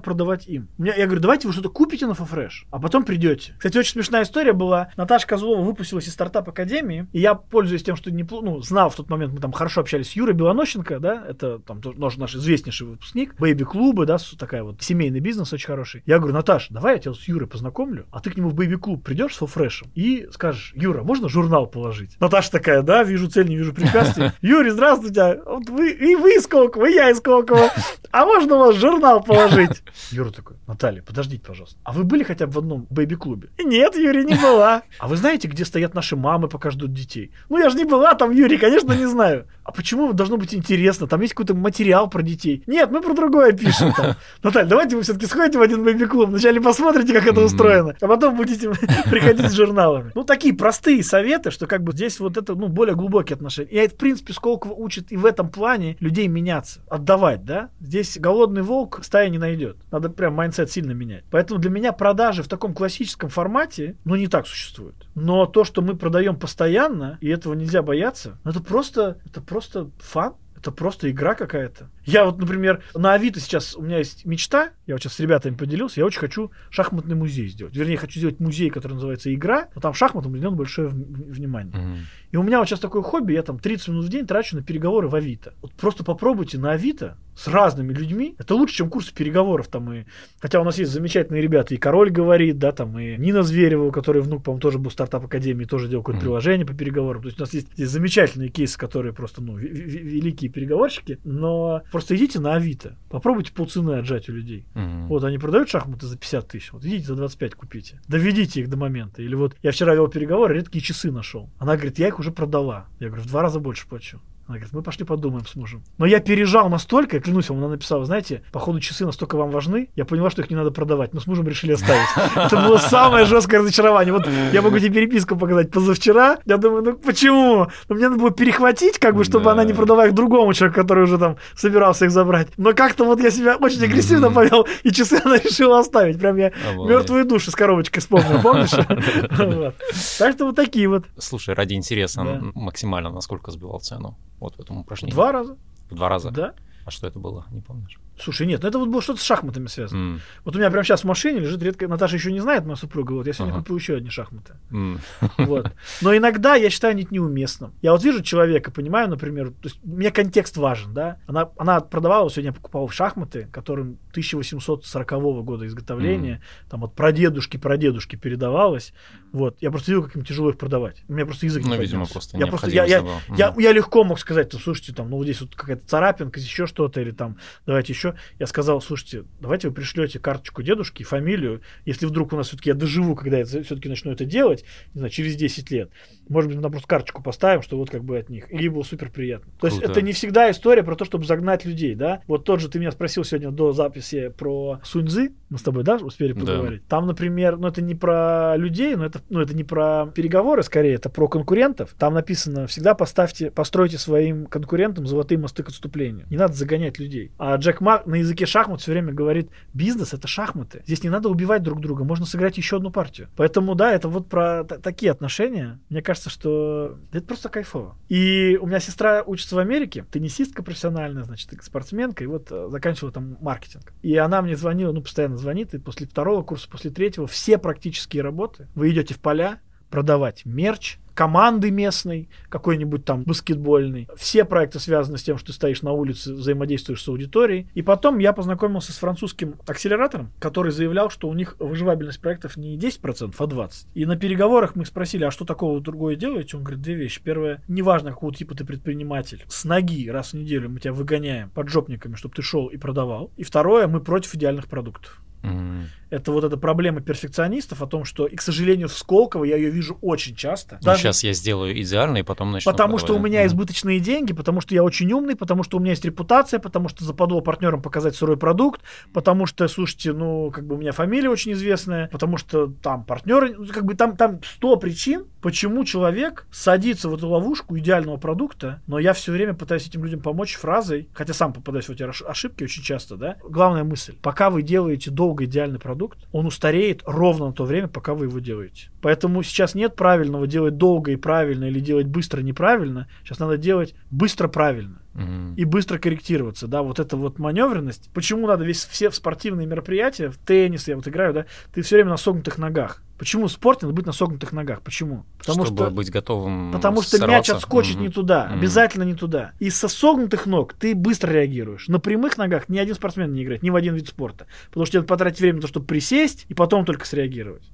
продавать 0.02 0.46
им. 0.46 0.68
Я 0.78 1.06
говорю, 1.06 1.20
давайте 1.20 1.46
вы 1.48 1.52
что-то 1.52 1.68
купите 1.70 2.06
на 2.06 2.14
Фафреш, 2.14 2.66
а 2.70 2.78
потом 2.78 3.04
придете. 3.04 3.54
Кстати, 3.56 3.78
очень 3.78 3.92
смешная 3.92 4.22
история 4.24 4.52
была. 4.52 4.88
Наташа 4.96 5.26
Козлова 5.26 5.62
выпустилась 5.62 6.06
из 6.08 6.12
стартап 6.12 6.48
академии, 6.48 7.06
и 7.12 7.20
я, 7.20 7.34
пользуясь 7.34 7.82
тем, 7.82 7.96
что 7.96 8.09
не, 8.10 8.22
пл- 8.22 8.42
ну, 8.42 8.60
знал 8.60 8.90
в 8.90 8.96
тот 8.96 9.08
момент, 9.10 9.32
мы 9.32 9.40
там 9.40 9.52
хорошо 9.52 9.80
общались 9.80 10.10
с 10.10 10.12
Юрой 10.12 10.34
Белонощенко, 10.34 10.98
да, 11.00 11.24
это 11.28 11.58
там 11.58 11.80
тоже 11.80 11.98
наш, 11.98 12.34
известнейший 12.34 12.86
выпускник, 12.86 13.34
бэйби-клубы, 13.38 14.06
да, 14.06 14.18
такая 14.38 14.62
вот 14.62 14.82
семейный 14.82 15.20
бизнес 15.20 15.52
очень 15.52 15.66
хороший. 15.66 16.02
Я 16.06 16.18
говорю, 16.18 16.34
Наташ, 16.34 16.68
давай 16.70 16.94
я 16.94 17.00
тебя 17.00 17.14
с 17.14 17.28
Юрой 17.28 17.46
познакомлю, 17.48 18.06
а 18.10 18.20
ты 18.20 18.30
к 18.30 18.36
нему 18.36 18.50
в 18.50 18.54
бэйби-клуб 18.54 19.02
придешь 19.02 19.34
с 19.34 19.38
Фафрешем 19.38 19.90
и 19.94 20.28
скажешь, 20.32 20.72
Юра, 20.74 21.02
можно 21.02 21.28
журнал 21.28 21.66
положить? 21.66 22.16
Наташа 22.20 22.50
такая, 22.50 22.82
да, 22.82 23.02
вижу 23.02 23.28
цель, 23.28 23.48
не 23.48 23.56
вижу 23.56 23.74
препятствий. 23.74 24.32
Юрий, 24.40 24.70
здравствуйте, 24.70 25.40
вот 25.44 25.68
вы, 25.68 25.90
и 25.90 26.14
вы 26.16 26.34
из 26.36 26.44
Сколково, 26.44 26.88
и 26.88 26.94
я 26.94 27.10
из 27.10 27.18
Сколково. 27.18 27.70
А 28.12 28.24
можно 28.24 28.56
у 28.56 28.58
вас 28.58 28.76
журнал 28.76 29.22
положить? 29.22 29.82
Юра 30.10 30.30
такой, 30.30 30.56
Наталья, 30.66 31.02
подождите, 31.02 31.42
пожалуйста. 31.46 31.78
А 31.84 31.92
вы 31.92 32.04
были 32.04 32.22
хотя 32.22 32.46
бы 32.46 32.52
в 32.52 32.58
одном 32.58 32.86
бэйби-клубе? 32.90 33.50
Нет, 33.62 33.96
Юрий, 33.96 34.24
не 34.24 34.34
была. 34.34 34.82
А 34.98 35.08
вы 35.08 35.16
знаете, 35.16 35.48
где 35.48 35.64
стоят 35.64 35.94
наши 35.94 36.16
мамы, 36.16 36.48
пока 36.48 36.70
ждут 36.70 36.92
детей? 36.92 37.32
Ну, 37.48 37.58
я 37.58 37.70
же 37.70 37.76
не 37.76 37.84
была 37.84 37.99
там, 38.14 38.30
Юрий, 38.30 38.58
конечно, 38.58 38.92
не 38.92 39.06
знаю. 39.06 39.46
А 39.70 39.72
почему 39.72 40.12
должно 40.12 40.36
быть 40.36 40.52
интересно? 40.52 41.06
Там 41.06 41.20
есть 41.20 41.32
какой-то 41.32 41.54
материал 41.54 42.10
про 42.10 42.22
детей. 42.22 42.64
Нет, 42.66 42.90
мы 42.90 43.00
про 43.02 43.14
другое 43.14 43.52
пишем 43.52 43.92
там. 43.92 44.16
Наталья, 44.42 44.66
давайте 44.66 44.96
вы 44.96 45.02
все-таки 45.02 45.26
сходите 45.26 45.58
в 45.58 45.62
один 45.62 45.84
бэйби-клуб, 45.84 46.28
вначале 46.28 46.60
посмотрите, 46.60 47.12
как 47.12 47.26
это 47.26 47.40
устроено, 47.40 47.94
а 48.00 48.08
потом 48.08 48.36
будете 48.36 48.70
приходить 49.10 49.48
с 49.50 49.54
журналами. 49.54 50.10
Ну, 50.16 50.24
такие 50.24 50.54
простые 50.54 51.04
советы, 51.04 51.52
что 51.52 51.68
как 51.68 51.84
бы 51.84 51.92
здесь 51.92 52.18
вот 52.18 52.36
это, 52.36 52.56
ну, 52.56 52.66
более 52.66 52.96
глубокие 52.96 53.36
отношения. 53.36 53.84
И, 53.84 53.88
в 53.88 53.94
принципе, 53.94 54.32
Сколково 54.32 54.72
учит 54.72 55.12
и 55.12 55.16
в 55.16 55.24
этом 55.24 55.50
плане 55.50 55.96
людей 56.00 56.26
меняться, 56.26 56.80
отдавать, 56.88 57.44
да? 57.44 57.70
Здесь 57.80 58.18
голодный 58.18 58.62
волк 58.62 58.98
стая 59.04 59.28
не 59.28 59.38
найдет. 59.38 59.76
Надо 59.92 60.10
прям 60.10 60.34
mindset 60.34 60.72
сильно 60.72 60.90
менять. 60.92 61.22
Поэтому 61.30 61.60
для 61.60 61.70
меня 61.70 61.92
продажи 61.92 62.42
в 62.42 62.48
таком 62.48 62.74
классическом 62.74 63.28
формате, 63.30 63.94
ну, 64.04 64.16
не 64.16 64.26
так 64.26 64.48
существуют. 64.48 64.96
Но 65.14 65.46
то, 65.46 65.64
что 65.64 65.82
мы 65.82 65.96
продаем 65.96 66.36
постоянно, 66.36 67.18
и 67.20 67.28
этого 67.28 67.54
нельзя 67.54 67.82
бояться, 67.82 68.38
ну, 68.44 68.50
это 68.50 68.60
просто, 68.60 69.18
это 69.24 69.40
просто 69.40 69.90
фан. 69.98 70.34
Это 70.56 70.72
просто 70.72 71.10
игра 71.10 71.34
какая-то. 71.34 71.88
Я 72.10 72.24
вот, 72.24 72.38
например, 72.38 72.82
на 72.94 73.14
Авито 73.14 73.40
сейчас 73.40 73.76
у 73.76 73.82
меня 73.82 73.98
есть 73.98 74.24
мечта, 74.24 74.70
я 74.86 74.94
вот 74.94 75.02
сейчас 75.02 75.14
с 75.14 75.20
ребятами 75.20 75.54
поделился, 75.54 76.00
я 76.00 76.06
очень 76.06 76.20
хочу 76.20 76.50
шахматный 76.70 77.14
музей 77.14 77.48
сделать. 77.48 77.76
Вернее, 77.76 77.96
хочу 77.96 78.18
сделать 78.18 78.40
музей, 78.40 78.70
который 78.70 78.94
называется 78.94 79.32
«Игра», 79.32 79.68
но 79.74 79.80
там 79.80 79.94
шахматам 79.94 80.32
уделено 80.32 80.52
большое 80.52 80.88
внимание. 80.88 81.74
Mm-hmm. 81.74 81.98
И 82.32 82.36
у 82.36 82.42
меня 82.42 82.58
вот 82.58 82.68
сейчас 82.68 82.80
такое 82.80 83.02
хобби, 83.02 83.32
я 83.32 83.42
там 83.42 83.58
30 83.58 83.88
минут 83.88 84.04
в 84.04 84.08
день 84.08 84.26
трачу 84.26 84.56
на 84.56 84.62
переговоры 84.62 85.08
в 85.08 85.14
Авито. 85.14 85.54
Вот 85.62 85.72
просто 85.74 86.04
попробуйте 86.04 86.58
на 86.58 86.72
Авито 86.72 87.16
с 87.36 87.48
разными 87.48 87.92
людьми. 87.92 88.34
Это 88.38 88.54
лучше, 88.54 88.76
чем 88.76 88.90
курсы 88.90 89.14
переговоров 89.14 89.68
там 89.68 89.92
и... 89.92 90.04
Хотя 90.40 90.60
у 90.60 90.64
нас 90.64 90.78
есть 90.78 90.92
замечательные 90.92 91.42
ребята, 91.42 91.74
и 91.74 91.78
Король 91.78 92.10
говорит, 92.10 92.58
да, 92.58 92.72
там, 92.72 92.98
и 92.98 93.16
Нина 93.16 93.42
Зверева, 93.42 93.90
который 93.90 94.20
внук, 94.20 94.44
по-моему, 94.44 94.60
тоже 94.60 94.78
был 94.78 94.90
стартап 94.90 95.24
академии, 95.24 95.64
тоже 95.64 95.88
делал 95.88 96.02
какое-то 96.02 96.20
mm-hmm. 96.20 96.24
приложение 96.24 96.66
по 96.66 96.74
переговорам. 96.74 97.22
То 97.22 97.28
есть 97.28 97.38
у 97.38 97.42
нас 97.42 97.54
есть, 97.54 97.68
есть 97.76 97.90
замечательные 97.90 98.50
кейсы, 98.50 98.78
которые 98.78 99.14
просто, 99.14 99.42
ну, 99.42 99.56
великие 99.56 100.50
переговорщики, 100.50 101.18
но 101.24 101.82
просто 102.00 102.16
идите 102.16 102.40
на 102.40 102.54
Авито, 102.54 102.96
попробуйте 103.10 103.52
полцены 103.52 103.98
отжать 103.98 104.30
у 104.30 104.32
людей. 104.32 104.64
Mm-hmm. 104.74 105.06
Вот 105.08 105.22
они 105.22 105.36
продают 105.36 105.68
шахматы 105.68 106.06
за 106.06 106.16
50 106.16 106.48
тысяч, 106.48 106.72
вот 106.72 106.82
идите 106.82 107.04
за 107.04 107.14
25 107.14 107.54
купите. 107.54 108.00
Доведите 108.08 108.60
их 108.60 108.70
до 108.70 108.78
момента. 108.78 109.20
Или 109.20 109.34
вот 109.34 109.54
я 109.62 109.70
вчера 109.70 109.94
вел 109.94 110.08
переговоры, 110.08 110.54
редкие 110.54 110.82
часы 110.82 111.12
нашел. 111.12 111.50
Она 111.58 111.74
говорит, 111.76 111.98
я 111.98 112.08
их 112.08 112.18
уже 112.18 112.32
продала. 112.32 112.86
Я 113.00 113.08
говорю, 113.08 113.24
в 113.24 113.26
два 113.26 113.42
раза 113.42 113.60
больше 113.60 113.86
плачу. 113.86 114.18
Она 114.50 114.56
говорит, 114.56 114.74
мы 114.74 114.82
пошли 114.82 115.04
подумаем 115.04 115.46
с 115.46 115.54
мужем. 115.54 115.84
Но 115.96 116.06
я 116.06 116.18
пережал 116.18 116.68
настолько, 116.68 117.18
я 117.18 117.22
клянусь 117.22 117.50
вам, 117.50 117.58
она 117.58 117.68
написала, 117.68 118.04
знаете, 118.04 118.42
походу 118.50 118.80
часы 118.80 119.06
настолько 119.06 119.36
вам 119.36 119.50
важны, 119.52 119.90
я 119.94 120.04
поняла, 120.04 120.28
что 120.28 120.42
их 120.42 120.50
не 120.50 120.56
надо 120.56 120.72
продавать. 120.72 121.14
Мы 121.14 121.20
с 121.20 121.28
мужем 121.28 121.46
решили 121.46 121.70
оставить. 121.70 122.08
Это 122.34 122.56
было 122.56 122.78
самое 122.78 123.26
жесткое 123.26 123.60
разочарование. 123.60 124.12
Вот 124.12 124.28
я 124.52 124.60
могу 124.60 124.76
тебе 124.80 124.92
переписку 124.92 125.36
показать 125.36 125.70
позавчера. 125.70 126.38
Я 126.46 126.56
думаю, 126.56 126.82
ну 126.82 126.94
почему? 126.94 127.68
Ну, 127.88 127.94
мне 127.94 128.08
надо 128.08 128.20
было 128.20 128.32
перехватить, 128.32 128.98
как 128.98 129.14
бы, 129.14 129.22
чтобы 129.22 129.52
она 129.52 129.62
не 129.62 129.72
продала 129.72 130.08
их 130.08 130.14
другому 130.14 130.52
человеку, 130.52 130.80
который 130.80 131.04
уже 131.04 131.16
там 131.16 131.36
собирался 131.54 132.06
их 132.06 132.10
забрать. 132.10 132.48
Но 132.56 132.74
как-то 132.74 133.04
вот 133.04 133.20
я 133.20 133.30
себя 133.30 133.54
очень 133.54 133.84
агрессивно 133.84 134.32
повел, 134.32 134.66
и 134.82 134.90
часы 134.90 135.20
она 135.24 135.36
решила 135.36 135.78
оставить. 135.78 136.18
Прям 136.18 136.36
я 136.36 136.50
мертвые 136.74 137.22
души 137.22 137.52
с 137.52 137.54
коробочкой 137.54 138.00
вспомнил, 138.00 138.42
помнишь? 138.42 138.70
Так 140.18 140.34
что 140.34 140.46
вот 140.46 140.56
такие 140.56 140.88
вот. 140.88 141.04
Слушай, 141.18 141.54
ради 141.54 141.74
интереса 141.74 142.24
максимально 142.54 143.10
насколько 143.10 143.52
сбивал 143.52 143.78
цену? 143.78 144.16
Вот 144.40 144.56
в 144.56 144.60
этом 144.60 144.78
упражнении. 144.78 145.12
Два 145.12 145.32
раза. 145.32 145.56
В 145.90 145.94
два 145.94 146.08
раза? 146.08 146.30
Да. 146.30 146.54
А 146.84 146.90
что 146.90 147.06
это 147.06 147.18
было, 147.18 147.46
не 147.50 147.60
помнишь? 147.60 148.00
Слушай, 148.20 148.46
нет, 148.46 148.62
ну 148.62 148.68
это 148.68 148.78
вот 148.78 148.88
было 148.88 149.02
что-то 149.02 149.20
с 149.20 149.24
шахматами 149.24 149.66
связано. 149.66 150.16
Mm. 150.16 150.20
Вот 150.44 150.56
у 150.56 150.58
меня 150.58 150.70
прямо 150.70 150.84
сейчас 150.84 151.02
в 151.02 151.04
машине 151.04 151.40
лежит 151.40 151.62
редко. 151.62 151.88
Наташа 151.88 152.16
еще 152.16 152.32
не 152.32 152.40
знает, 152.40 152.64
моя 152.64 152.76
супруга. 152.76 153.12
Вот 153.12 153.26
я 153.26 153.32
сегодня 153.32 153.54
uh-huh. 153.54 153.58
купил 153.58 153.76
еще 153.76 153.96
одни 153.96 154.10
шахматы. 154.10 154.54
Mm. 154.70 154.98
Вот. 155.38 155.72
Но 156.02 156.16
иногда 156.16 156.54
я 156.54 156.70
считаю 156.70 156.98
это 156.98 157.12
неуместным. 157.12 157.72
Я 157.82 157.92
вот 157.92 158.04
вижу 158.04 158.22
человека, 158.22 158.70
понимаю, 158.70 159.08
например, 159.08 159.48
то 159.48 159.68
есть 159.68 159.80
мне 159.82 160.10
контекст 160.10 160.56
важен, 160.56 160.92
да. 160.92 161.18
Она, 161.26 161.48
она 161.56 161.80
продавала, 161.80 162.30
сегодня 162.30 162.50
я 162.50 162.54
покупал 162.54 162.88
шахматы, 162.88 163.48
которым 163.52 163.98
1840 164.10 165.10
года 165.44 165.66
изготовления, 165.66 166.40
mm. 166.42 166.70
там 166.70 166.84
от 166.84 166.94
прадедушки 166.94 167.56
прадедушки 167.56 168.16
передавалось. 168.16 168.92
Вот. 169.32 169.56
Я 169.60 169.70
просто 169.70 169.92
видел, 169.92 170.04
как 170.04 170.16
им 170.16 170.24
тяжело 170.24 170.50
их 170.50 170.58
продавать. 170.58 171.02
У 171.08 171.12
меня 171.12 171.24
просто 171.24 171.46
язык 171.46 171.64
ну, 171.64 171.74
не 171.74 171.80
видимо, 171.80 172.06
просто 172.06 172.36
я 172.36 172.46
просто 172.46 172.70
я, 172.70 172.84
я, 172.84 173.04
я, 173.36 173.54
я 173.56 173.72
легко 173.72 174.04
мог 174.04 174.18
сказать, 174.18 174.52
слушайте, 174.52 174.92
там, 174.92 175.10
ну 175.10 175.16
вот 175.16 175.24
здесь 175.24 175.40
вот 175.40 175.54
какая-то 175.54 175.86
царапинка, 175.86 176.40
еще 176.40 176.66
что-то, 176.66 177.00
или 177.00 177.12
там, 177.12 177.36
давайте 177.66 177.92
еще. 177.92 178.09
Я 178.38 178.46
сказал, 178.46 178.80
слушайте, 178.80 179.24
давайте 179.40 179.68
вы 179.68 179.74
пришлете 179.74 180.18
карточку 180.18 180.62
дедушки, 180.62 181.02
фамилию, 181.02 181.62
если 181.84 182.06
вдруг 182.06 182.32
у 182.32 182.36
нас 182.36 182.48
все-таки 182.48 182.70
я 182.70 182.74
доживу, 182.74 183.14
когда 183.14 183.38
я 183.38 183.44
все-таки 183.44 183.88
начну 183.88 184.12
это 184.12 184.24
делать, 184.24 184.64
не 184.94 184.98
знаю, 184.98 185.10
через 185.10 185.36
10 185.36 185.70
лет. 185.70 185.90
Может 186.28 186.48
быть, 186.48 186.56
мы 186.56 186.62
там 186.62 186.70
просто 186.70 186.88
карточку 186.88 187.22
поставим, 187.22 187.62
что 187.62 187.76
вот 187.76 187.90
как 187.90 188.04
бы 188.04 188.18
от 188.18 188.28
них. 188.28 188.52
И 188.52 188.56
ей 188.56 188.68
было 188.68 188.82
супер 188.82 189.10
приятно. 189.10 189.52
То 189.60 189.66
есть 189.66 189.80
это 189.82 190.02
не 190.02 190.12
всегда 190.12 190.50
история 190.50 190.82
про 190.82 190.96
то, 190.96 191.04
чтобы 191.04 191.24
загнать 191.24 191.64
людей, 191.64 191.94
да. 191.94 192.22
Вот 192.26 192.44
тот 192.44 192.60
же 192.60 192.68
ты 192.68 192.78
меня 192.78 192.92
спросил 192.92 193.24
сегодня 193.24 193.50
до 193.50 193.72
записи 193.72 194.32
про 194.36 194.80
Суньцзы, 194.84 195.32
мы 195.48 195.58
с 195.58 195.62
тобой, 195.62 195.84
да, 195.84 195.96
успели 195.96 196.32
поговорить. 196.32 196.82
Да. 196.82 196.88
Там, 196.88 197.06
например, 197.06 197.56
ну 197.56 197.68
это 197.68 197.82
не 197.82 197.94
про 197.94 198.56
людей, 198.56 198.94
но 198.96 199.06
это, 199.06 199.20
ну 199.28 199.40
это 199.40 199.54
не 199.54 199.64
про 199.64 200.06
переговоры, 200.14 200.62
скорее, 200.62 200.94
это 200.94 201.10
про 201.10 201.28
конкурентов. 201.28 201.94
Там 201.98 202.14
написано, 202.14 202.66
всегда 202.66 202.94
поставьте, 202.94 203.50
постройте 203.50 203.98
своим 203.98 204.46
конкурентам 204.46 205.06
золотые 205.06 205.38
мосты 205.38 205.62
к 205.62 205.68
отступлению. 205.68 206.26
Не 206.30 206.36
надо 206.36 206.54
загонять 206.54 206.98
людей. 206.98 207.32
А 207.38 207.56
Джек 207.56 207.80
Мак 208.00 208.06
на 208.06 208.16
языке 208.16 208.46
шахмат 208.46 208.80
все 208.80 208.92
время 208.92 209.12
говорит, 209.12 209.50
бизнес 209.74 210.14
это 210.14 210.26
шахматы. 210.26 210.82
Здесь 210.86 211.02
не 211.02 211.10
надо 211.10 211.28
убивать 211.28 211.62
друг 211.62 211.80
друга, 211.80 212.04
можно 212.04 212.26
сыграть 212.26 212.56
еще 212.56 212.76
одну 212.76 212.90
партию. 212.90 213.28
Поэтому, 213.36 213.74
да, 213.74 213.92
это 213.92 214.08
вот 214.08 214.28
про 214.28 214.64
такие 214.64 215.12
отношения. 215.12 215.78
Мне 215.88 216.02
кажется, 216.02 216.30
что 216.30 216.98
это 217.12 217.26
просто 217.26 217.48
кайфово. 217.48 217.96
И 218.08 218.58
у 218.60 218.66
меня 218.66 218.80
сестра 218.80 219.22
учится 219.22 219.56
в 219.56 219.58
Америке, 219.58 220.04
теннисистка 220.10 220.62
профессиональная, 220.62 221.24
значит, 221.24 221.50
спортсменка, 221.62 222.24
и 222.24 222.26
вот 222.26 222.48
э, 222.50 222.68
заканчивала 222.70 223.12
там 223.12 223.36
маркетинг. 223.40 223.92
И 224.02 224.16
она 224.16 224.42
мне 224.42 224.56
звонила, 224.56 224.92
ну, 224.92 225.02
постоянно 225.02 225.36
звонит, 225.36 225.74
и 225.74 225.78
после 225.78 226.06
второго 226.06 226.42
курса, 226.42 226.68
после 226.68 226.90
третьего, 226.90 227.26
все 227.26 227.58
практические 227.58 228.22
работы, 228.22 228.68
вы 228.74 228.90
идете 228.90 229.14
в 229.14 229.20
поля, 229.20 229.60
продавать 229.90 230.46
мерч, 230.46 230.98
команды 231.20 231.70
местной, 231.70 232.30
какой-нибудь 232.48 233.04
там 233.04 233.24
баскетбольный. 233.24 234.08
Все 234.16 234.46
проекты 234.46 234.80
связаны 234.80 235.18
с 235.18 235.22
тем, 235.22 235.36
что 235.36 235.48
ты 235.48 235.52
стоишь 235.52 235.82
на 235.82 235.92
улице, 235.92 236.32
взаимодействуешь 236.32 237.02
с 237.02 237.08
аудиторией. 237.08 237.68
И 237.74 237.82
потом 237.82 238.20
я 238.20 238.32
познакомился 238.32 238.94
с 238.94 238.96
французским 238.96 239.56
акселератором, 239.66 240.32
который 240.38 240.72
заявлял, 240.72 241.10
что 241.10 241.28
у 241.28 241.34
них 241.34 241.56
выживабельность 241.58 242.22
проектов 242.22 242.56
не 242.56 242.78
10%, 242.78 243.34
а 243.36 243.44
20%. 243.44 243.70
И 243.92 244.06
на 244.06 244.16
переговорах 244.16 244.76
мы 244.76 244.86
спросили, 244.86 245.24
а 245.24 245.30
что 245.30 245.44
такого 245.44 245.78
другое 245.82 246.16
делаете? 246.16 246.56
Он 246.56 246.64
говорит, 246.64 246.80
две 246.80 246.94
вещи. 246.94 247.20
Первое, 247.22 247.62
неважно, 247.68 248.12
какого 248.12 248.34
типа 248.34 248.54
ты 248.54 248.64
предприниматель, 248.64 249.44
с 249.46 249.66
ноги 249.66 250.08
раз 250.08 250.32
в 250.32 250.38
неделю 250.38 250.70
мы 250.70 250.80
тебя 250.80 250.94
выгоняем 250.94 251.50
под 251.50 251.68
жопниками, 251.68 252.14
чтобы 252.14 252.34
ты 252.34 252.40
шел 252.40 252.68
и 252.68 252.78
продавал. 252.78 253.30
И 253.36 253.42
второе, 253.42 253.88
мы 253.88 254.00
против 254.00 254.34
идеальных 254.34 254.68
продуктов. 254.68 255.20
Mm-hmm. 255.42 255.84
Это 256.10 256.32
вот 256.32 256.44
эта 256.44 256.56
проблема 256.56 257.00
перфекционистов 257.00 257.82
о 257.82 257.86
том, 257.86 258.04
что, 258.04 258.26
и, 258.26 258.36
к 258.36 258.42
сожалению, 258.42 258.88
в 258.88 258.92
Сколково 258.92 259.44
я 259.44 259.56
ее 259.56 259.70
вижу 259.70 259.98
очень 260.00 260.34
часто. 260.34 260.78
Ну, 260.80 260.86
Даже... 260.86 261.02
Сейчас 261.02 261.24
я 261.24 261.32
сделаю 261.32 261.80
идеально, 261.80 262.18
и 262.18 262.22
потом 262.22 262.52
начну 262.52 262.70
Потому 262.70 262.98
что 262.98 263.14
у 263.14 263.18
меня 263.18 263.42
mm-hmm. 263.42 263.46
избыточные 263.46 264.00
деньги, 264.00 264.32
потому 264.32 264.60
что 264.60 264.74
я 264.74 264.82
очень 264.82 265.10
умный, 265.12 265.36
потому 265.36 265.62
что 265.62 265.76
у 265.76 265.80
меня 265.80 265.92
есть 265.92 266.04
репутация, 266.04 266.60
потому 266.60 266.88
что 266.88 267.04
западло 267.04 267.40
партнерам 267.40 267.80
показать 267.82 268.16
сырой 268.16 268.36
продукт, 268.36 268.82
потому 269.12 269.46
что, 269.46 269.66
слушайте, 269.68 270.12
ну, 270.12 270.50
как 270.50 270.66
бы 270.66 270.74
у 270.74 270.78
меня 270.78 270.92
фамилия 270.92 271.28
очень 271.28 271.52
известная, 271.52 272.08
потому 272.08 272.36
что 272.36 272.66
там 272.66 273.04
партнеры, 273.04 273.54
ну, 273.56 273.66
как 273.66 273.84
бы 273.84 273.94
там, 273.94 274.16
там 274.16 274.40
100 274.42 274.76
причин, 274.76 275.26
почему 275.40 275.84
человек 275.84 276.46
садится 276.50 277.08
в 277.08 277.14
эту 277.14 277.28
ловушку 277.28 277.78
идеального 277.78 278.16
продукта, 278.16 278.82
но 278.86 278.98
я 278.98 279.12
все 279.12 279.32
время 279.32 279.54
пытаюсь 279.54 279.86
этим 279.86 280.04
людям 280.04 280.20
помочь 280.20 280.54
фразой, 280.54 281.08
хотя 281.12 281.34
сам 281.34 281.52
попадаюсь 281.52 281.86
в 281.86 281.90
эти 281.90 282.02
ошибки 282.02 282.64
очень 282.64 282.82
часто, 282.82 283.16
да. 283.16 283.36
Главная 283.42 283.84
мысль, 283.84 284.14
пока 284.20 284.50
вы 284.50 284.62
делаете 284.62 285.10
долго 285.10 285.44
идеальный 285.44 285.78
продукт, 285.78 285.99
он 286.32 286.46
устареет 286.46 287.02
ровно 287.06 287.46
на 287.46 287.52
то 287.52 287.64
время, 287.64 287.88
пока 287.88 288.14
вы 288.14 288.26
его 288.26 288.38
делаете. 288.38 288.90
Поэтому 289.02 289.42
сейчас 289.42 289.74
нет 289.74 289.96
правильного 289.96 290.46
делать 290.46 290.76
долго 290.76 291.12
и 291.12 291.16
правильно 291.16 291.64
или 291.64 291.80
делать 291.80 292.06
быстро 292.06 292.40
неправильно. 292.40 293.08
Сейчас 293.22 293.38
надо 293.38 293.56
делать 293.56 293.94
быстро 294.10 294.48
правильно 294.48 295.02
угу. 295.14 295.54
и 295.56 295.64
быстро 295.64 295.98
корректироваться, 295.98 296.66
да, 296.66 296.82
вот 296.82 296.98
эта 296.98 297.16
вот 297.16 297.38
маневренность. 297.38 298.10
Почему 298.14 298.46
надо 298.46 298.64
весь 298.64 298.84
все 298.84 299.10
в 299.10 299.14
спортивные 299.14 299.66
мероприятия, 299.66 300.30
в 300.30 300.38
теннис 300.38 300.88
я 300.88 300.96
вот 300.96 301.06
играю, 301.08 301.34
да, 301.34 301.46
ты 301.72 301.82
все 301.82 301.96
время 301.96 302.10
на 302.10 302.16
согнутых 302.16 302.58
ногах. 302.58 303.02
Почему 303.20 303.48
надо 303.82 303.92
быть 303.92 304.06
на 304.06 304.12
согнутых 304.12 304.50
ногах? 304.50 304.80
Почему? 304.80 305.26
Потому 305.36 305.66
Чтобы 305.66 305.88
что, 305.88 305.90
быть 305.90 306.10
готовым 306.10 306.72
Потому 306.72 307.02
что 307.02 307.26
мяч 307.26 307.50
отскочит 307.50 307.98
mm 307.98 308.00
не 308.00 308.08
туда, 308.08 308.48
mm 308.50 308.54
обязательно 308.54 309.02
не 309.02 309.14
туда. 309.14 309.52
И 309.58 309.68
со 309.68 309.88
согнутых 309.88 310.46
ног 310.46 310.72
ты 310.72 310.94
быстро 310.94 311.30
реагируешь. 311.30 311.86
На 311.88 312.00
прямых 312.00 312.38
ногах 312.38 312.70
ни 312.70 312.78
один 312.78 312.94
спортсмен 312.94 313.34
не 313.34 313.42
играет, 313.44 313.62
ни 313.62 313.68
в 313.68 313.76
один 313.76 313.94
вид 313.94 314.08
спорта. 314.08 314.46
Потому 314.70 314.86
что 314.86 314.92
тебе 314.94 315.02
потратить 315.02 315.38
время 315.38 315.56
на 315.56 315.60
то, 315.60 315.68
чтобы 315.68 315.84
присесть 315.84 316.46
и 316.48 316.54
потом 316.54 316.86
только 316.86 317.04
среагировать. 317.04 317.70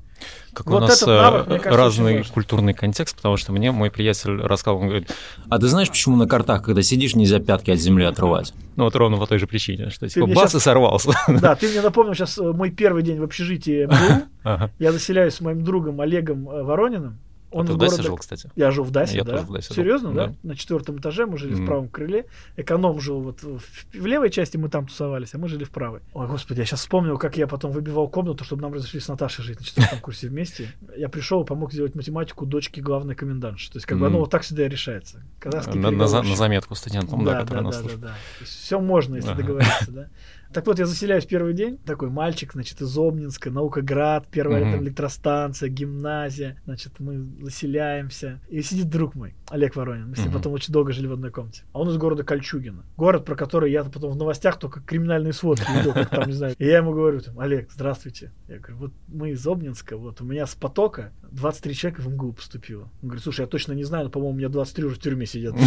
Как 0.52 0.66
вот 0.66 0.84
у 0.84 0.86
нас 0.86 1.04
навык, 1.04 1.46
кажется, 1.46 1.70
разный 1.70 2.24
культурный 2.24 2.72
контекст, 2.72 3.16
потому 3.16 3.36
что 3.36 3.52
мне 3.52 3.72
мой 3.72 3.90
приятель 3.90 4.40
рассказал, 4.40 4.80
он 4.80 4.88
говорит... 4.88 5.10
А 5.50 5.58
ты 5.58 5.66
знаешь, 5.68 5.88
почему 5.90 6.16
на 6.16 6.26
картах, 6.26 6.62
когда 6.62 6.80
сидишь, 6.82 7.14
нельзя 7.14 7.40
пятки 7.40 7.70
от 7.70 7.78
земли 7.78 8.04
отрывать? 8.04 8.54
Ну 8.76 8.84
вот 8.84 8.96
ровно 8.96 9.18
по 9.18 9.26
той 9.26 9.38
же 9.38 9.46
причине, 9.46 9.90
что 9.90 10.08
типа 10.08 10.26
бац 10.26 10.50
сейчас... 10.50 10.54
и 10.54 10.60
сорвался. 10.60 11.12
Да, 11.28 11.54
ты 11.54 11.68
мне 11.68 11.82
напомнил 11.82 12.14
сейчас 12.14 12.38
э, 12.38 12.52
мой 12.52 12.70
первый 12.70 13.02
день 13.02 13.20
в 13.20 13.24
общежитии 13.24 13.84
МГУ. 14.44 14.70
Я 14.78 14.92
заселяюсь 14.92 15.34
с 15.34 15.40
моим 15.40 15.62
другом 15.62 16.00
Олегом 16.00 16.48
э, 16.48 16.62
Ворониным. 16.62 17.18
Он 17.56 17.64
а 17.64 17.66
ты 17.66 17.72
в 17.72 17.78
Дасе 17.78 18.02
жил, 18.02 18.16
кстати? 18.16 18.50
Я 18.54 18.70
жил 18.70 18.84
в 18.84 18.90
Дасе, 18.90 19.16
я 19.16 19.24
да. 19.24 19.32
Тоже 19.32 19.44
в 19.44 19.52
Дасе 19.52 19.74
Серьезно, 19.74 20.12
да? 20.12 20.26
да? 20.26 20.34
На 20.42 20.56
четвертом 20.56 20.98
этаже 20.98 21.24
мы 21.24 21.38
жили 21.38 21.56
mm. 21.56 21.62
в 21.62 21.66
правом 21.66 21.88
крыле. 21.88 22.26
Эконом 22.56 23.00
жил 23.00 23.20
вот 23.20 23.42
в, 23.42 23.60
в 23.94 24.06
левой 24.06 24.30
части, 24.30 24.58
мы 24.58 24.68
там 24.68 24.86
тусовались, 24.86 25.34
а 25.34 25.38
мы 25.38 25.48
жили 25.48 25.64
в 25.64 25.70
правой. 25.70 26.00
Ой, 26.12 26.26
господи, 26.26 26.58
я 26.58 26.66
сейчас 26.66 26.80
вспомнил, 26.80 27.16
как 27.16 27.38
я 27.38 27.46
потом 27.46 27.72
выбивал 27.72 28.08
комнату, 28.08 28.44
чтобы 28.44 28.60
нам 28.60 28.74
разрешили 28.74 29.00
с 29.00 29.08
Наташей 29.08 29.42
жить 29.42 29.58
на 29.58 29.64
четвертом 29.64 30.00
курсе 30.00 30.28
вместе. 30.28 30.68
Я 30.96 31.08
пришел 31.08 31.42
и 31.42 31.46
помог 31.46 31.72
сделать 31.72 31.94
математику 31.94 32.44
дочки 32.44 32.80
главной 32.80 33.14
комендантши. 33.14 33.72
То 33.72 33.78
есть, 33.78 33.86
как 33.86 33.98
бы 33.98 34.06
оно 34.06 34.18
вот 34.18 34.30
так 34.30 34.42
всегда 34.42 34.68
решается. 34.68 35.22
На, 35.42 36.06
заметку 36.36 36.74
студентам, 36.74 37.24
да, 37.24 37.42
да, 37.42 37.62
да, 37.62 37.70
да, 37.70 37.82
да, 37.82 37.96
да. 37.96 38.14
Все 38.44 38.80
можно, 38.80 39.16
если 39.16 39.32
договориться, 39.32 39.90
да. 39.90 40.08
Так 40.56 40.66
вот, 40.66 40.78
я 40.78 40.86
заселяюсь 40.86 41.26
первый 41.26 41.52
день. 41.52 41.76
Такой 41.76 42.08
мальчик, 42.08 42.52
значит, 42.54 42.80
из 42.80 42.96
Обнинска, 42.96 43.50
Наукоград, 43.50 44.26
первая 44.30 44.62
там 44.72 44.82
электростанция, 44.82 45.68
гимназия. 45.68 46.58
Значит, 46.64 46.94
мы 46.98 47.26
заселяемся. 47.42 48.40
И 48.48 48.62
сидит 48.62 48.88
друг 48.88 49.14
мой, 49.14 49.34
Олег 49.50 49.76
Воронин. 49.76 50.08
Мы 50.08 50.14
с 50.16 50.20
ним 50.20 50.28
Мгм. 50.28 50.38
потом 50.38 50.54
очень 50.54 50.72
долго 50.72 50.94
жили 50.94 51.08
в 51.08 51.12
одной 51.12 51.30
комнате. 51.30 51.64
А 51.74 51.80
он 51.80 51.90
из 51.90 51.98
города 51.98 52.24
Кольчугино. 52.24 52.86
Город, 52.96 53.26
про 53.26 53.36
который 53.36 53.70
я 53.70 53.84
потом 53.84 54.12
в 54.12 54.16
новостях 54.16 54.58
только 54.58 54.80
криминальные 54.80 55.34
сводки 55.34 55.70
видел, 55.76 55.92
как 55.92 56.08
там, 56.08 56.26
не 56.26 56.32
знаю. 56.32 56.54
И 56.56 56.64
я 56.64 56.78
ему 56.78 56.94
говорю, 56.94 57.20
там, 57.20 57.38
Олег, 57.38 57.70
здравствуйте. 57.70 58.32
Я 58.48 58.56
говорю, 58.58 58.76
вот 58.78 58.92
мы 59.08 59.32
из 59.32 59.46
Обнинска, 59.46 59.98
вот 59.98 60.22
у 60.22 60.24
меня 60.24 60.46
с 60.46 60.54
потока 60.54 61.12
23 61.32 61.74
человека 61.74 62.00
в 62.00 62.08
МГУ 62.08 62.32
поступило. 62.32 62.84
Он 63.02 63.08
говорит, 63.10 63.22
слушай, 63.22 63.42
я 63.42 63.46
точно 63.46 63.74
не 63.74 63.84
знаю, 63.84 64.04
но, 64.04 64.10
по-моему, 64.10 64.32
у 64.32 64.38
меня 64.38 64.48
23 64.48 64.86
уже 64.86 64.94
в 64.94 65.00
тюрьме 65.00 65.26
сидят. 65.26 65.54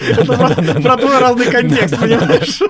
Это 0.00 0.24
про 0.82 0.96
твой 0.96 1.18
разный 1.18 1.50
контекст, 1.50 1.98
понимаешь? 1.98 2.60